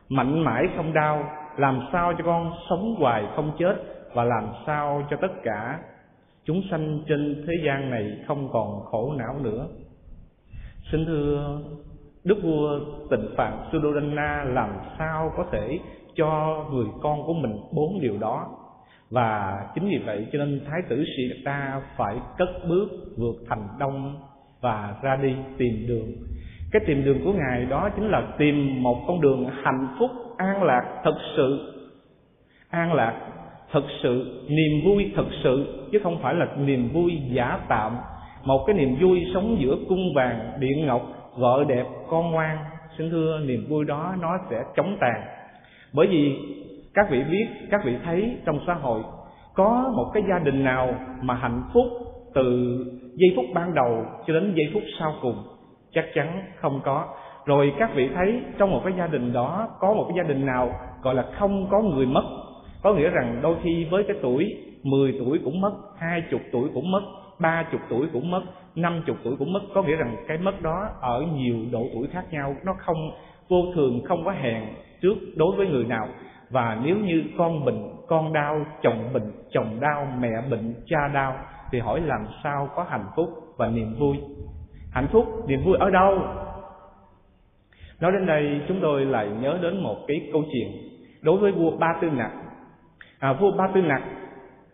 mạnh 0.10 0.44
mãi 0.44 0.68
không 0.76 0.94
đau, 0.94 1.24
làm 1.58 1.82
sao 1.92 2.14
cho 2.18 2.24
con 2.24 2.52
sống 2.70 2.96
hoài 3.00 3.24
không 3.36 3.52
chết, 3.60 3.76
và 4.14 4.24
làm 4.24 4.48
sao 4.66 5.08
cho 5.10 5.18
tất 5.22 5.32
cả 5.44 5.80
chúng 6.46 6.62
sanh 6.72 7.00
trên 7.08 7.44
thế 7.48 7.54
gian 7.66 7.90
này 7.90 8.18
không 8.28 8.50
còn 8.52 8.86
khổ 8.86 9.14
não 9.18 9.36
nữa. 9.42 9.68
Xin 10.92 11.06
thưa 11.06 11.60
đức 12.24 12.38
vua 12.44 12.80
tịnh 13.10 13.30
phạn 13.38 13.70
Suddhodana, 13.72 14.44
làm 14.44 14.70
sao 14.98 15.34
có 15.38 15.46
thể 15.52 15.80
cho 16.16 16.64
người 16.72 16.86
con 17.02 17.24
của 17.24 17.34
mình 17.34 17.58
bốn 17.74 18.02
điều 18.02 18.18
đó? 18.18 18.48
Và 19.10 19.60
chính 19.76 19.90
vì 19.90 19.98
vậy 20.06 20.28
cho 20.32 20.40
nên 20.40 20.62
thái 20.70 20.82
tử 20.90 21.06
sĩ 21.18 21.44
ta 21.46 21.82
phải 21.98 22.16
cất 22.38 22.50
bước 22.70 22.88
vượt 23.18 23.36
thành 23.50 23.68
đông 23.80 24.22
và 24.62 24.96
ra 25.02 25.16
đi 25.16 25.36
tìm 25.58 25.86
đường 25.88 26.12
cái 26.72 26.82
tìm 26.86 27.06
đường 27.06 27.20
của 27.24 27.34
ngài 27.34 27.66
đó 27.66 27.90
chính 27.96 28.10
là 28.10 28.22
tìm 28.38 28.84
một 28.84 29.04
con 29.08 29.22
đường 29.22 29.50
hạnh 29.64 29.88
phúc, 30.00 30.12
an 30.38 30.64
lạc, 30.64 30.84
thật 31.04 31.16
sự. 31.36 31.74
An 32.70 32.94
lạc, 32.94 33.14
thật 33.72 33.84
sự, 34.04 34.44
niềm 34.50 34.86
vui 34.86 35.12
thật 35.16 35.26
sự, 35.44 35.86
chứ 35.92 36.00
không 36.04 36.20
phải 36.22 36.36
là 36.36 36.48
niềm 36.58 36.90
vui 36.94 37.12
giả 37.32 37.60
tạm. 37.70 37.98
Một 38.44 38.64
cái 38.68 38.76
niềm 38.76 38.96
vui 39.02 39.26
sống 39.34 39.58
giữa 39.60 39.76
cung 39.90 40.14
vàng 40.16 40.52
điện 40.60 40.86
ngọc, 40.88 41.02
vợ 41.38 41.64
đẹp, 41.68 41.86
con 42.08 42.32
ngoan. 42.32 42.58
Xin 42.98 43.10
thưa, 43.10 43.40
niềm 43.46 43.66
vui 43.70 43.86
đó 43.86 44.16
nó 44.22 44.38
sẽ 44.50 44.64
chống 44.76 44.98
tàn. 45.00 45.22
Bởi 45.94 46.08
vì 46.08 46.38
các 46.94 47.10
vị 47.10 47.24
biết, 47.32 47.46
các 47.72 47.82
vị 47.86 47.96
thấy 48.06 48.38
trong 48.46 48.60
xã 48.68 48.74
hội, 48.74 49.02
có 49.54 49.94
một 49.96 50.12
cái 50.14 50.24
gia 50.30 50.40
đình 50.40 50.64
nào 50.64 50.96
mà 51.22 51.34
hạnh 51.34 51.62
phúc 51.74 51.86
từ 52.34 52.78
giây 53.16 53.30
phút 53.36 53.46
ban 53.54 53.74
đầu 53.74 54.06
cho 54.28 54.34
đến 54.34 54.54
giây 54.56 54.70
phút 54.74 54.84
sau 55.00 55.14
cùng? 55.22 55.36
Chắc 55.94 56.06
chắn 56.14 56.42
không 56.56 56.82
có. 56.84 57.08
Rồi 57.46 57.74
các 57.80 57.90
vị 57.96 58.10
thấy 58.16 58.42
trong 58.58 58.72
một 58.72 58.82
cái 58.84 58.94
gia 58.98 59.08
đình 59.08 59.34
đó 59.34 59.68
có 59.80 59.94
một 59.94 60.06
cái 60.10 60.18
gia 60.18 60.24
đình 60.24 60.46
nào 60.46 60.72
gọi 61.02 61.16
là 61.16 61.26
không 61.40 61.68
có 61.70 61.82
người 61.82 62.06
mất, 62.06 62.24
có 62.84 62.94
nghĩa 62.94 63.10
rằng 63.10 63.40
đôi 63.42 63.56
khi 63.64 63.88
với 63.92 64.04
cái 64.04 64.18
tuổi 64.22 64.56
10 64.84 65.16
tuổi 65.20 65.40
cũng 65.44 65.62
mất, 65.62 65.72
hai 65.98 66.24
chục 66.32 66.42
tuổi 66.52 66.70
cũng 66.74 66.92
mất, 66.92 67.02
ba 67.40 67.66
chục 67.72 67.82
tuổi 67.90 68.08
cũng 68.14 68.32
mất, 68.32 68.42
năm 68.76 69.04
chục 69.06 69.18
tuổi 69.24 69.36
cũng 69.40 69.54
mất, 69.54 69.62
có 69.74 69.84
nghĩa 69.84 69.96
rằng 69.96 70.16
cái 70.28 70.38
mất 70.38 70.62
đó 70.62 70.90
ở 71.02 71.22
nhiều 71.22 71.56
độ 71.72 71.84
tuổi 71.94 72.08
khác 72.08 72.26
nhau, 72.32 72.56
nó 72.66 72.74
không 72.78 73.12
vô 73.50 73.58
thường, 73.76 74.02
không 74.06 74.26
có 74.26 74.32
hẹn 74.32 74.64
trước 75.02 75.16
đối 75.36 75.56
với 75.56 75.68
người 75.68 75.84
nào. 75.84 76.08
Và 76.50 76.78
nếu 76.84 76.98
như 76.98 77.24
con 77.38 77.66
bệnh, 77.66 77.90
con 78.08 78.34
đau, 78.34 78.66
chồng 78.82 79.14
bệnh, 79.14 79.32
chồng 79.52 79.80
đau, 79.80 80.08
mẹ 80.20 80.30
bệnh, 80.50 80.74
cha 80.86 81.08
đau, 81.14 81.36
thì 81.72 81.80
hỏi 81.80 82.02
làm 82.02 82.26
sao 82.44 82.70
có 82.76 82.84
hạnh 82.84 83.06
phúc 83.16 83.30
và 83.58 83.68
niềm 83.68 83.96
vui 84.00 84.18
hạnh 84.92 85.08
phúc 85.12 85.26
niềm 85.48 85.64
vui 85.66 85.78
ở 85.80 85.90
đâu? 85.90 86.20
Nói 88.00 88.12
đến 88.12 88.26
đây 88.26 88.62
chúng 88.68 88.80
tôi 88.82 89.06
lại 89.06 89.30
nhớ 89.42 89.58
đến 89.62 89.84
một 89.84 89.98
cái 90.08 90.30
câu 90.34 90.44
chuyện 90.52 90.68
đối 91.22 91.38
với 91.38 91.52
vua 91.52 91.72
ba 91.72 91.88
tư 92.02 92.10
nặc 92.10 92.32
à, 93.20 93.34
vua 93.34 93.52
ba 93.52 93.68
tư 93.74 93.82
nặc 93.82 94.02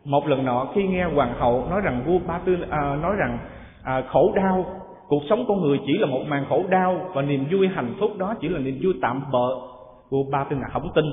một 0.04 0.28
lần 0.28 0.46
nọ 0.46 0.68
khi 0.76 0.88
nghe 0.88 1.04
hoàng 1.04 1.34
hậu 1.38 1.68
nói 1.70 1.82
rằng 1.82 2.04
vua 2.06 2.20
ba 2.28 2.40
tư 2.46 2.58
à, 2.70 2.96
nói 3.02 3.16
rằng 3.20 3.38
à, 3.84 4.04
khổ 4.08 4.34
đau 4.36 4.66
cuộc 5.08 5.22
sống 5.30 5.46
con 5.48 5.62
người 5.62 5.80
chỉ 5.86 5.98
là 5.98 6.06
một 6.06 6.22
màn 6.28 6.46
khổ 6.50 6.64
đau 6.70 7.12
và 7.14 7.22
niềm 7.22 7.46
vui 7.52 7.68
hạnh 7.68 7.96
phúc 8.00 8.12
đó 8.18 8.36
chỉ 8.42 8.50
là 8.50 8.60
niềm 8.60 8.80
vui 8.84 8.94
tạm 9.02 9.24
bợ 9.32 9.56
vua 10.10 10.24
ba 10.32 10.44
tư 10.50 10.56
nặc 10.56 10.72
không 10.74 10.92
tin. 10.96 11.06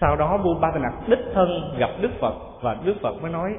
Sau 0.00 0.16
đó 0.16 0.38
vua 0.44 0.54
ba 0.54 0.70
tư 0.74 0.80
nặc 0.80 1.08
đích 1.08 1.26
thân 1.34 1.48
gặp 1.78 1.90
đức 2.00 2.10
phật 2.20 2.34
và 2.62 2.76
đức 2.84 2.94
phật 3.02 3.22
mới 3.22 3.32
nói 3.32 3.50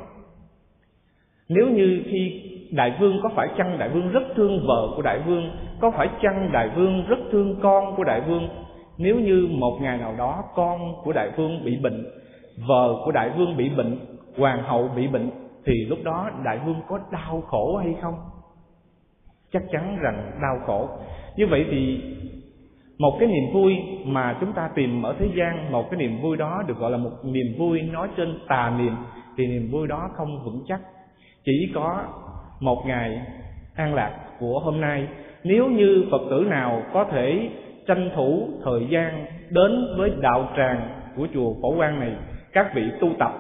nếu 1.50 1.68
như 1.68 2.04
khi 2.06 2.42
đại 2.71 2.97
vương 2.99 3.19
có 3.23 3.30
phải 3.36 3.47
chăng 3.58 3.78
đại 3.80 3.89
vương 3.89 4.12
rất 4.12 4.23
thương 4.36 4.67
vợ 4.67 4.88
của 4.95 5.01
đại 5.01 5.19
vương? 5.25 5.51
Có 5.82 5.91
phải 5.91 6.10
chăng 6.21 6.49
đại 6.51 6.69
vương 6.75 7.06
rất 7.08 7.19
thương 7.32 7.60
con 7.62 7.95
của 7.95 8.04
đại 8.04 8.21
vương? 8.21 8.49
Nếu 8.97 9.19
như 9.19 9.47
một 9.51 9.78
ngày 9.82 9.97
nào 9.97 10.15
đó 10.17 10.43
con 10.56 10.80
của 11.04 11.13
đại 11.13 11.32
vương 11.38 11.65
bị 11.65 11.78
bệnh, 11.78 12.06
vợ 12.67 12.95
của 13.06 13.12
đại 13.12 13.30
vương 13.38 13.58
bị 13.58 13.69
bệnh, 13.69 13.97
hoàng 14.38 14.63
hậu 14.63 14.89
bị 14.95 15.08
bệnh, 15.08 15.32
thì 15.65 15.73
lúc 15.86 15.99
đó 16.04 16.30
đại 16.45 16.60
vương 16.65 16.82
có 16.88 16.99
đau 17.12 17.41
khổ 17.41 17.78
hay 17.78 17.95
không? 18.01 18.15
Chắc 19.51 19.63
chắn 19.71 19.97
rằng 20.01 20.32
đau 20.41 20.60
khổ. 20.65 20.89
Như 21.36 21.47
vậy 21.47 21.65
thì 21.71 22.01
một 22.99 23.17
cái 23.19 23.30
niềm 23.30 23.54
vui 23.54 23.75
mà 24.06 24.38
chúng 24.39 24.54
ta 24.54 24.69
tìm 24.75 25.01
ở 25.04 25.15
thế 25.19 25.30
gian, 25.36 25.71
một 25.71 25.89
cái 25.91 25.99
niềm 25.99 26.21
vui 26.21 26.38
đó 26.38 26.63
được 26.67 26.78
gọi 26.78 26.91
là 26.91 26.97
một 26.97 27.12
niềm 27.23 27.56
vui 27.60 27.82
nói 27.82 28.08
trên 28.17 28.39
tà 28.47 28.73
niệm, 28.78 28.93
thì 29.38 29.47
niềm 29.47 29.69
vui 29.71 29.88
đó 29.88 30.10
không 30.13 30.43
vững 30.45 30.63
chắc. 30.67 30.80
Chỉ 31.45 31.71
có 31.75 32.04
một 32.60 32.84
ngày 32.86 33.22
an 33.76 33.94
lạc 33.94 34.12
của 34.39 34.60
hôm 34.60 34.82
nay. 34.82 35.08
Nếu 35.44 35.68
như 35.68 36.06
phật 36.12 36.22
tử 36.30 36.46
nào 36.50 36.84
có 36.94 37.06
thể 37.12 37.50
tranh 37.88 38.10
thủ 38.15 38.48
thời 38.63 38.88
gian 38.89 39.26
đến 39.50 39.88
với 39.98 40.12
đạo 40.22 40.50
tràng 40.58 40.89
của 41.15 41.28
chùa 41.34 41.54
phổ 41.62 41.76
quang 41.76 42.00
này, 42.00 42.12
các 42.54 42.76
vị 42.76 42.84
tu 43.02 43.10
tập, 43.20 43.32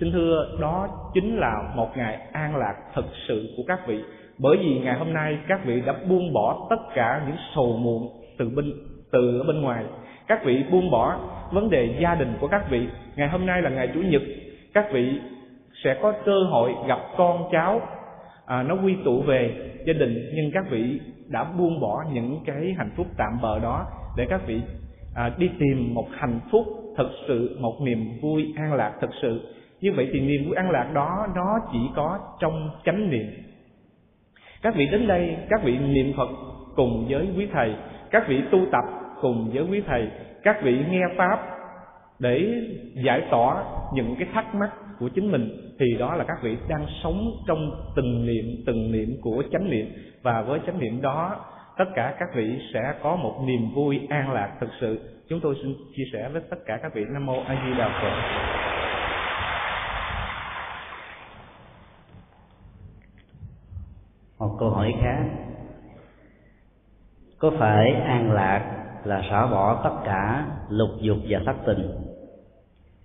xin 0.00 0.12
thưa, 0.12 0.58
đó 0.60 0.88
chính 1.14 1.36
là 1.36 1.62
một 1.76 1.96
ngày 1.96 2.18
an 2.32 2.56
lạc 2.56 2.74
thật 2.94 3.04
sự 3.28 3.54
của 3.56 3.62
các 3.66 3.86
vị. 3.86 4.00
Bởi 4.38 4.56
vì 4.56 4.80
ngày 4.84 4.98
hôm 4.98 5.12
nay 5.12 5.38
các 5.48 5.64
vị 5.64 5.82
đã 5.86 5.94
buông 6.08 6.32
bỏ 6.32 6.66
tất 6.70 6.80
cả 6.94 7.22
những 7.26 7.36
sầu 7.54 7.76
muộn 7.76 8.08
từ 8.38 8.48
bên, 8.56 8.72
từ 9.12 9.38
ở 9.38 9.44
bên 9.44 9.60
ngoài. 9.60 9.84
Các 10.26 10.44
vị 10.44 10.64
buông 10.70 10.90
bỏ 10.90 11.16
vấn 11.52 11.70
đề 11.70 11.96
gia 12.00 12.14
đình 12.14 12.34
của 12.40 12.48
các 12.48 12.70
vị. 12.70 12.86
Ngày 13.16 13.28
hôm 13.28 13.46
nay 13.46 13.62
là 13.62 13.70
ngày 13.70 13.88
chủ 13.94 14.00
nhật. 14.00 14.22
Các 14.74 14.92
vị 14.92 15.20
sẽ 15.84 15.98
có 16.02 16.12
cơ 16.24 16.42
hội 16.42 16.74
gặp 16.86 16.98
con 17.16 17.48
cháu 17.52 17.80
à, 18.48 18.62
nó 18.62 18.74
quy 18.84 18.96
tụ 19.04 19.22
về 19.22 19.70
gia 19.86 19.92
đình 19.92 20.30
nhưng 20.34 20.50
các 20.50 20.70
vị 20.70 21.00
đã 21.28 21.44
buông 21.44 21.80
bỏ 21.80 22.04
những 22.12 22.40
cái 22.46 22.74
hạnh 22.78 22.90
phúc 22.96 23.06
tạm 23.16 23.38
bợ 23.42 23.58
đó 23.58 23.86
để 24.16 24.26
các 24.30 24.40
vị 24.46 24.60
à, 25.14 25.32
đi 25.38 25.50
tìm 25.58 25.94
một 25.94 26.06
hạnh 26.12 26.40
phúc 26.50 26.66
thật 26.96 27.08
sự 27.28 27.58
một 27.60 27.80
niềm 27.80 28.18
vui 28.22 28.54
an 28.56 28.74
lạc 28.74 28.92
thật 29.00 29.10
sự. 29.22 29.54
Như 29.80 29.92
vậy 29.96 30.08
thì 30.12 30.20
niềm 30.20 30.44
vui 30.46 30.56
an 30.56 30.70
lạc 30.70 30.90
đó 30.94 31.26
nó 31.34 31.58
chỉ 31.72 31.78
có 31.96 32.18
trong 32.40 32.70
chánh 32.84 33.10
niệm. 33.10 33.26
Các 34.62 34.74
vị 34.76 34.88
đến 34.92 35.06
đây 35.06 35.36
các 35.50 35.62
vị 35.64 35.78
niệm 35.78 36.12
phật 36.16 36.28
cùng 36.76 37.06
với 37.08 37.28
quý 37.36 37.48
thầy 37.52 37.74
các 38.10 38.28
vị 38.28 38.42
tu 38.50 38.58
tập 38.72 38.84
cùng 39.20 39.50
với 39.54 39.64
quý 39.70 39.82
thầy 39.86 40.10
các 40.42 40.62
vị 40.62 40.78
nghe 40.90 41.02
pháp 41.16 41.40
để 42.18 42.62
giải 43.04 43.22
tỏa 43.30 43.64
những 43.94 44.14
cái 44.18 44.28
thắc 44.34 44.54
mắc 44.54 44.70
của 45.00 45.08
chính 45.08 45.32
mình, 45.32 45.74
thì 45.78 45.86
đó 45.98 46.14
là 46.14 46.24
các 46.24 46.36
vị 46.42 46.56
đang 46.68 46.86
sống 47.02 47.30
trong 47.46 47.70
từng 47.96 48.26
niệm 48.26 48.44
từng 48.66 48.92
niệm 48.92 49.08
của 49.22 49.42
chánh 49.52 49.70
niệm. 49.70 49.86
Và 50.22 50.42
với 50.42 50.60
chánh 50.66 50.78
niệm 50.78 51.02
đó, 51.02 51.36
tất 51.78 51.84
cả 51.94 52.14
các 52.18 52.28
vị 52.34 52.58
sẽ 52.74 52.94
có 53.02 53.16
một 53.16 53.42
niềm 53.46 53.60
vui 53.74 54.00
an 54.10 54.32
lạc 54.32 54.56
thực 54.60 54.70
sự. 54.80 55.00
Chúng 55.28 55.40
tôi 55.40 55.54
xin 55.62 55.74
chia 55.96 56.04
sẻ 56.12 56.28
với 56.32 56.42
tất 56.50 56.56
cả 56.66 56.78
các 56.82 56.94
vị 56.94 57.04
nam 57.12 57.26
mô 57.26 57.40
a 57.40 57.62
di 57.66 57.78
đà 57.78 57.88
phật. 58.02 58.14
Một 64.38 64.56
câu 64.60 64.70
hỏi 64.70 64.94
khác. 65.02 65.24
Có 67.38 67.52
phải 67.58 67.92
an 67.92 68.32
lạc 68.32 68.74
là 69.04 69.22
xả 69.30 69.46
bỏ 69.46 69.80
tất 69.84 69.96
cả 70.04 70.46
lục 70.70 70.90
dục 71.00 71.18
và 71.28 71.40
thất 71.46 71.56
tình? 71.66 72.07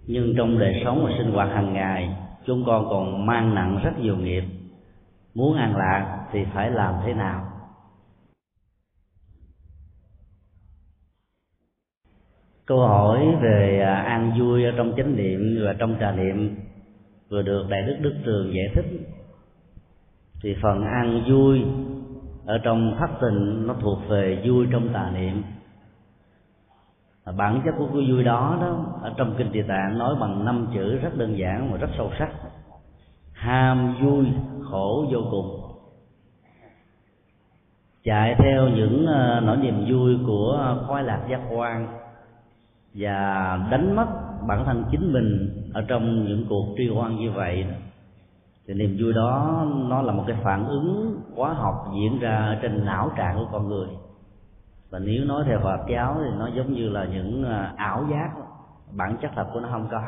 Nhưng 0.07 0.33
trong 0.37 0.59
đời 0.59 0.81
sống 0.85 1.05
và 1.05 1.11
sinh 1.17 1.31
hoạt 1.31 1.49
hàng 1.49 1.73
ngày, 1.73 2.09
chúng 2.45 2.63
con 2.65 2.89
còn 2.89 3.25
mang 3.25 3.55
nặng 3.55 3.79
rất 3.83 3.99
nhiều 3.99 4.17
nghiệp. 4.17 4.43
Muốn 5.33 5.57
an 5.57 5.75
lạc 5.75 6.27
thì 6.31 6.45
phải 6.53 6.71
làm 6.71 6.93
thế 7.05 7.13
nào? 7.13 7.49
Câu 12.65 12.79
hỏi 12.79 13.35
về 13.41 13.81
à, 13.85 13.95
an 13.95 14.39
vui 14.39 14.63
ở 14.63 14.71
trong 14.77 14.93
chánh 14.97 15.15
niệm 15.15 15.59
và 15.65 15.75
trong 15.79 15.95
trà 15.99 16.11
niệm 16.11 16.55
vừa 17.29 17.41
được 17.41 17.65
đại 17.69 17.81
đức 17.81 17.97
đức 18.01 18.13
trường 18.25 18.53
giải 18.53 18.65
thích. 18.75 18.85
Thì 20.43 20.55
phần 20.61 20.83
an 20.85 21.23
vui 21.29 21.61
ở 22.45 22.57
trong 22.63 22.95
thất 22.99 23.09
tình 23.21 23.67
nó 23.67 23.75
thuộc 23.81 23.99
về 24.09 24.43
vui 24.45 24.67
trong 24.71 24.93
tà 24.93 25.11
niệm 25.15 25.43
bản 27.31 27.61
chất 27.65 27.75
của 27.77 27.87
cái 27.93 28.11
vui 28.11 28.23
đó 28.23 28.57
đó, 28.61 28.85
ở 29.01 29.13
trong 29.17 29.35
kinh 29.37 29.51
địa 29.51 29.63
tạng 29.67 29.97
nói 29.97 30.15
bằng 30.19 30.45
năm 30.45 30.67
chữ 30.73 30.97
rất 30.97 31.17
đơn 31.17 31.37
giản 31.37 31.71
mà 31.71 31.77
rất 31.77 31.89
sâu 31.97 32.11
sắc. 32.19 32.29
Ham, 33.33 33.95
vui, 34.01 34.25
khổ, 34.71 35.05
vô 35.11 35.19
cùng. 35.31 35.59
Chạy 38.03 38.35
theo 38.37 38.69
những 38.69 39.05
ờ, 39.05 39.39
nỗi 39.39 39.57
niềm 39.57 39.85
vui 39.89 40.17
của 40.27 40.77
khoái 40.87 41.03
lạc 41.03 41.21
giác 41.29 41.41
quan 41.51 41.87
và 42.93 43.57
đánh 43.71 43.95
mất 43.95 44.07
bản 44.47 44.65
thân 44.65 44.83
chính 44.91 45.13
mình 45.13 45.49
ở 45.73 45.85
trong 45.87 46.25
những 46.25 46.45
cuộc 46.49 46.65
truy 46.77 46.87
hoan 46.87 47.15
như 47.17 47.31
vậy 47.31 47.65
thì 48.67 48.73
niềm 48.73 48.97
vui 48.99 49.13
đó, 49.13 49.65
nó 49.89 50.01
là 50.01 50.13
một 50.13 50.23
cái 50.27 50.37
phản 50.43 50.67
ứng 50.67 51.21
hóa 51.35 51.53
học 51.53 51.91
diễn 51.95 52.19
ra 52.19 52.59
trên 52.61 52.85
não 52.85 53.11
trạng 53.17 53.37
của 53.37 53.47
con 53.51 53.67
người 53.67 53.87
và 54.93 54.99
nếu 54.99 55.25
nói 55.25 55.43
theo 55.47 55.59
Phật 55.59 55.79
giáo 55.89 56.21
thì 56.23 56.29
nó 56.39 56.49
giống 56.55 56.73
như 56.73 56.89
là 56.89 57.05
những 57.05 57.43
à, 57.43 57.73
ảo 57.77 58.07
giác. 58.11 58.29
Bản 58.91 59.17
chất 59.21 59.31
thật 59.35 59.45
của 59.53 59.59
nó 59.59 59.69
không 59.71 59.87
có. 59.91 60.01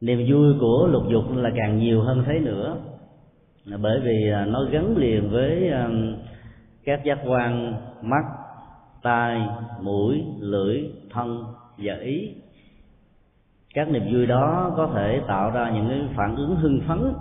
Niềm 0.00 0.26
vui 0.28 0.54
của 0.60 0.88
lục 0.90 1.02
dục 1.08 1.24
là 1.36 1.50
càng 1.56 1.78
nhiều 1.78 2.02
hơn 2.02 2.24
thế 2.26 2.38
nữa. 2.38 2.76
Bởi 3.80 4.00
vì 4.00 4.30
à, 4.32 4.44
nó 4.44 4.64
gắn 4.64 4.96
liền 4.96 5.30
với 5.30 5.70
à, 5.70 5.88
các 6.84 7.04
giác 7.04 7.18
quan, 7.26 7.74
mắt, 8.02 8.24
tai, 9.02 9.48
mũi, 9.80 10.24
lưỡi, 10.38 10.84
thân 11.10 11.44
và 11.78 11.94
ý. 11.94 12.34
Các 13.74 13.88
niềm 13.88 14.12
vui 14.12 14.26
đó 14.26 14.74
có 14.76 14.90
thể 14.94 15.20
tạo 15.28 15.50
ra 15.50 15.70
những 15.70 15.88
cái 15.88 16.00
phản 16.16 16.36
ứng 16.36 16.56
hưng 16.56 16.80
phấn, 16.88 17.12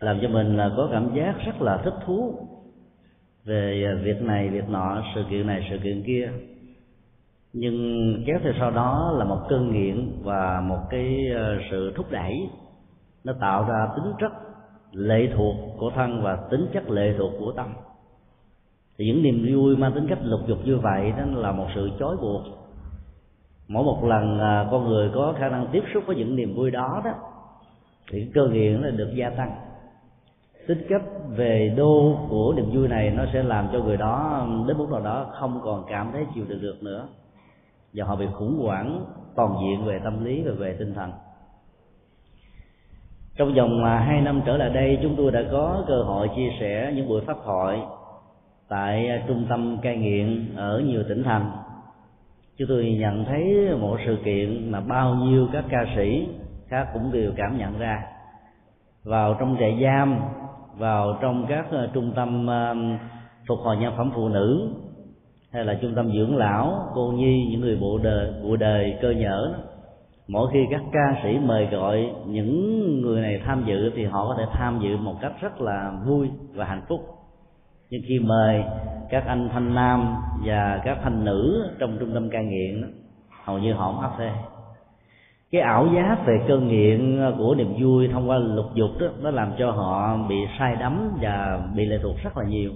làm 0.00 0.18
cho 0.22 0.28
mình 0.28 0.56
là 0.56 0.70
có 0.76 0.88
cảm 0.92 1.14
giác 1.14 1.34
rất 1.46 1.62
là 1.62 1.76
thích 1.84 1.94
thú 2.06 2.49
về 3.44 3.84
à, 3.86 4.02
việc 4.02 4.22
này, 4.22 4.48
việc 4.48 4.68
nọ, 4.68 5.02
sự 5.14 5.24
kiện 5.30 5.46
này, 5.46 5.66
sự 5.70 5.78
kiện 5.82 6.02
kia. 6.06 6.30
Nhưng 7.52 8.14
kéo 8.26 8.38
theo 8.42 8.52
sau 8.58 8.70
đó 8.70 9.14
là 9.18 9.24
một 9.24 9.40
cơn 9.48 9.72
nghiện 9.72 10.12
và 10.22 10.60
một 10.60 10.80
cái 10.90 11.16
à, 11.36 11.58
sự 11.70 11.92
thúc 11.96 12.06
đẩy. 12.10 12.48
Nó 13.24 13.32
tạo 13.40 13.66
ra 13.68 13.88
tính 13.96 14.12
chất 14.20 14.32
lệ 14.92 15.28
thuộc 15.36 15.56
của 15.78 15.90
thân 15.94 16.22
và 16.22 16.38
tính 16.50 16.66
chất 16.72 16.90
lệ 16.90 17.14
thuộc 17.18 17.32
của 17.38 17.52
tâm. 17.52 17.74
Thì 18.98 19.06
những 19.06 19.22
niềm 19.22 19.54
vui 19.54 19.76
mang 19.76 19.92
tính 19.92 20.06
cách 20.08 20.18
lục 20.22 20.40
dục 20.46 20.58
như 20.64 20.78
vậy, 20.78 21.12
đó 21.12 21.24
là 21.40 21.52
một 21.52 21.66
sự 21.74 21.90
chói 21.98 22.16
buộc. 22.16 22.42
Mỗi 23.68 23.84
một 23.84 24.04
lần 24.04 24.40
à, 24.40 24.68
con 24.70 24.88
người 24.88 25.10
có 25.14 25.34
khả 25.38 25.48
năng 25.48 25.66
tiếp 25.72 25.82
xúc 25.94 26.04
với 26.06 26.16
những 26.16 26.36
niềm 26.36 26.54
vui 26.54 26.70
đó 26.70 27.02
đó, 27.04 27.10
thì 28.10 28.30
cơ 28.34 28.48
nghiện 28.48 28.82
nó 28.82 28.90
được 28.90 29.10
gia 29.14 29.30
tăng 29.30 29.69
tính 30.66 30.86
cách 30.88 31.02
về 31.28 31.74
đô 31.76 32.18
của 32.28 32.54
niềm 32.56 32.70
vui 32.74 32.88
này 32.88 33.10
nó 33.10 33.24
sẽ 33.32 33.42
làm 33.42 33.68
cho 33.72 33.78
người 33.78 33.96
đó, 33.96 34.46
đến 34.68 34.78
mức 34.78 34.86
nào 34.90 35.00
đó 35.00 35.26
không 35.32 35.60
còn 35.64 35.84
cảm 35.88 36.10
thấy 36.12 36.26
chịu 36.34 36.44
đựng 36.48 36.62
được 36.62 36.82
nữa. 36.82 37.08
Và 37.94 38.04
họ 38.04 38.16
bị 38.16 38.26
khủng 38.32 38.58
hoảng 38.58 39.04
toàn 39.36 39.54
diện 39.62 39.84
về 39.84 40.00
tâm 40.04 40.24
lý 40.24 40.42
và 40.42 40.52
về 40.58 40.76
tinh 40.78 40.94
thần. 40.94 41.12
Trong 43.36 43.54
vòng 43.54 43.82
mà 43.82 43.98
hai 43.98 44.20
năm 44.20 44.42
trở 44.46 44.56
lại 44.56 44.70
đây, 44.70 44.98
chúng 45.02 45.14
tôi 45.16 45.30
đã 45.32 45.42
có 45.52 45.84
cơ 45.88 46.02
hội 46.02 46.30
chia 46.36 46.48
sẻ 46.60 46.92
những 46.96 47.08
buổi 47.08 47.20
pháp 47.26 47.36
thoại 47.44 47.82
tại 48.68 49.22
trung 49.28 49.46
tâm 49.48 49.78
cai 49.82 49.96
nghiện 49.96 50.56
ở 50.56 50.82
nhiều 50.86 51.02
tỉnh 51.08 51.22
thành. 51.22 51.50
Chúng 52.58 52.68
tôi 52.68 52.96
nhận 53.00 53.24
thấy 53.24 53.68
một 53.80 53.98
sự 54.06 54.18
kiện 54.24 54.72
mà 54.72 54.80
bao 54.80 55.14
nhiêu 55.14 55.48
các 55.52 55.64
ca 55.70 55.86
sĩ 55.96 56.28
khác 56.68 56.88
cũng 56.94 57.12
đều 57.12 57.32
cảm 57.36 57.58
nhận 57.58 57.78
ra. 57.78 58.02
Vào 59.04 59.36
trong 59.40 59.56
trại 59.60 59.80
giam 59.82 60.20
vào 60.80 61.18
trong 61.22 61.46
các 61.48 61.66
uh, 61.68 61.92
trung 61.92 62.12
tâm 62.16 62.46
uh, 62.46 63.00
phục 63.48 63.58
hồi 63.58 63.76
nhân 63.76 63.94
phẩm 63.96 64.10
phụ 64.14 64.28
nữ 64.28 64.68
hay 65.52 65.64
là 65.64 65.78
trung 65.82 65.94
tâm 65.94 66.12
dưỡng 66.12 66.36
lão 66.36 66.90
cô 66.94 67.12
nhi 67.16 67.46
những 67.50 67.60
người 67.60 67.76
bộ 67.76 67.98
đời 68.02 68.32
bộ 68.42 68.56
đời 68.56 68.98
cơ 69.02 69.10
nhở 69.10 69.54
mỗi 70.28 70.50
khi 70.52 70.66
các 70.70 70.80
ca 70.92 71.20
sĩ 71.22 71.38
mời 71.38 71.66
gọi 71.66 72.10
những 72.26 73.00
người 73.00 73.22
này 73.22 73.40
tham 73.46 73.64
dự 73.66 73.90
thì 73.96 74.04
họ 74.04 74.28
có 74.28 74.34
thể 74.38 74.44
tham 74.52 74.80
dự 74.82 74.96
một 74.96 75.14
cách 75.20 75.32
rất 75.40 75.60
là 75.60 75.92
vui 76.06 76.30
và 76.54 76.64
hạnh 76.64 76.82
phúc. 76.88 77.00
Nhưng 77.90 78.02
khi 78.08 78.18
mời 78.18 78.64
các 79.10 79.24
anh 79.26 79.48
thanh 79.52 79.74
nam 79.74 80.16
và 80.44 80.80
các 80.84 80.98
thanh 81.02 81.24
nữ 81.24 81.70
trong 81.78 81.96
trung 82.00 82.10
tâm 82.14 82.30
cai 82.30 82.44
nghiện 82.44 82.94
hầu 83.44 83.58
như 83.58 83.72
họ 83.72 83.92
không 83.92 84.00
áp 84.00 84.12
phê 84.18 84.30
cái 85.52 85.60
ảo 85.60 85.88
giác 85.94 86.16
về 86.26 86.40
cơn 86.48 86.68
nghiện 86.68 87.20
của 87.38 87.54
niềm 87.54 87.74
vui 87.80 88.08
thông 88.08 88.28
qua 88.28 88.38
lục 88.38 88.66
dục 88.74 88.90
đó 89.00 89.06
nó 89.22 89.30
làm 89.30 89.52
cho 89.58 89.70
họ 89.70 90.16
bị 90.28 90.36
sai 90.58 90.76
đắm 90.76 91.18
và 91.20 91.60
bị 91.74 91.84
lệ 91.84 91.98
thuộc 92.02 92.16
rất 92.22 92.36
là 92.36 92.44
nhiều. 92.44 92.70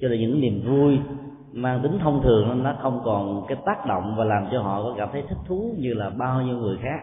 Cho 0.00 0.08
nên 0.08 0.20
những 0.20 0.40
niềm 0.40 0.62
vui 0.66 0.98
mang 1.52 1.80
tính 1.82 1.98
thông 1.98 2.22
thường 2.22 2.62
nó 2.62 2.76
không 2.82 3.00
còn 3.04 3.44
cái 3.48 3.56
tác 3.66 3.86
động 3.86 4.14
và 4.16 4.24
làm 4.24 4.46
cho 4.52 4.62
họ 4.62 4.82
có 4.82 4.94
cảm 4.98 5.08
thấy 5.12 5.22
thích 5.28 5.38
thú 5.46 5.74
như 5.78 5.94
là 5.94 6.10
bao 6.10 6.42
nhiêu 6.42 6.56
người 6.56 6.76
khác. 6.82 7.00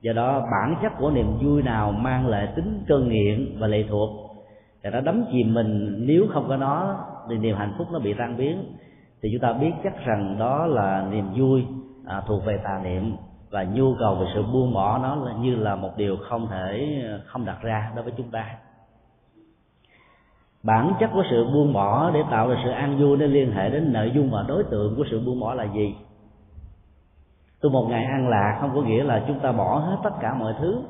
Do 0.00 0.12
đó 0.12 0.40
bản 0.40 0.76
chất 0.82 0.92
của 0.98 1.10
niềm 1.10 1.26
vui 1.42 1.62
nào 1.62 1.92
mang 1.92 2.26
lại 2.26 2.48
tính 2.56 2.84
cơn 2.88 3.08
nghiện 3.08 3.56
và 3.58 3.66
lệ 3.66 3.84
thuộc 3.88 4.10
thì 4.82 4.90
nó 4.90 5.00
đắm 5.00 5.24
chìm 5.32 5.54
mình. 5.54 6.04
Nếu 6.06 6.26
không 6.32 6.48
có 6.48 6.56
nó 6.56 6.96
thì 7.30 7.38
niềm 7.38 7.56
hạnh 7.56 7.74
phúc 7.78 7.86
nó 7.92 7.98
bị 7.98 8.14
tan 8.14 8.36
biến. 8.36 8.64
Thì 9.22 9.28
chúng 9.32 9.40
ta 9.40 9.52
biết 9.52 9.72
chắc 9.84 10.04
rằng 10.04 10.36
đó 10.38 10.66
là 10.66 11.06
niềm 11.10 11.24
vui 11.36 11.64
à, 12.06 12.22
thuộc 12.26 12.44
về 12.44 12.58
tà 12.64 12.80
niệm 12.84 13.16
và 13.50 13.64
nhu 13.64 13.94
cầu 13.98 14.14
về 14.14 14.26
sự 14.34 14.42
buông 14.42 14.74
bỏ 14.74 14.98
nó 14.98 15.14
là 15.14 15.32
như 15.32 15.54
là 15.54 15.76
một 15.76 15.90
điều 15.96 16.16
không 16.28 16.46
thể, 16.50 17.02
không 17.26 17.44
đặt 17.44 17.62
ra 17.62 17.92
đối 17.94 18.04
với 18.04 18.12
chúng 18.16 18.30
ta. 18.30 18.56
Bản 20.62 20.92
chất 21.00 21.10
của 21.14 21.22
sự 21.30 21.44
buông 21.44 21.72
bỏ 21.72 22.10
để 22.10 22.20
tạo 22.30 22.48
ra 22.48 22.56
sự 22.64 22.70
an 22.70 22.98
vui 22.98 23.16
nó 23.16 23.26
liên 23.26 23.52
hệ 23.52 23.70
đến 23.70 23.92
nội 23.92 24.12
dung 24.14 24.30
và 24.30 24.44
đối 24.48 24.64
tượng 24.64 24.96
của 24.96 25.04
sự 25.10 25.20
buông 25.26 25.40
bỏ 25.40 25.54
là 25.54 25.64
gì? 25.64 25.96
Tôi 27.60 27.72
một 27.72 27.86
ngày 27.90 28.04
an 28.04 28.28
lạc 28.28 28.58
không 28.60 28.70
có 28.74 28.82
nghĩa 28.82 29.04
là 29.04 29.24
chúng 29.26 29.40
ta 29.40 29.52
bỏ 29.52 29.78
hết 29.78 29.96
tất 30.04 30.10
cả 30.20 30.34
mọi 30.34 30.54
thứ. 30.60 30.82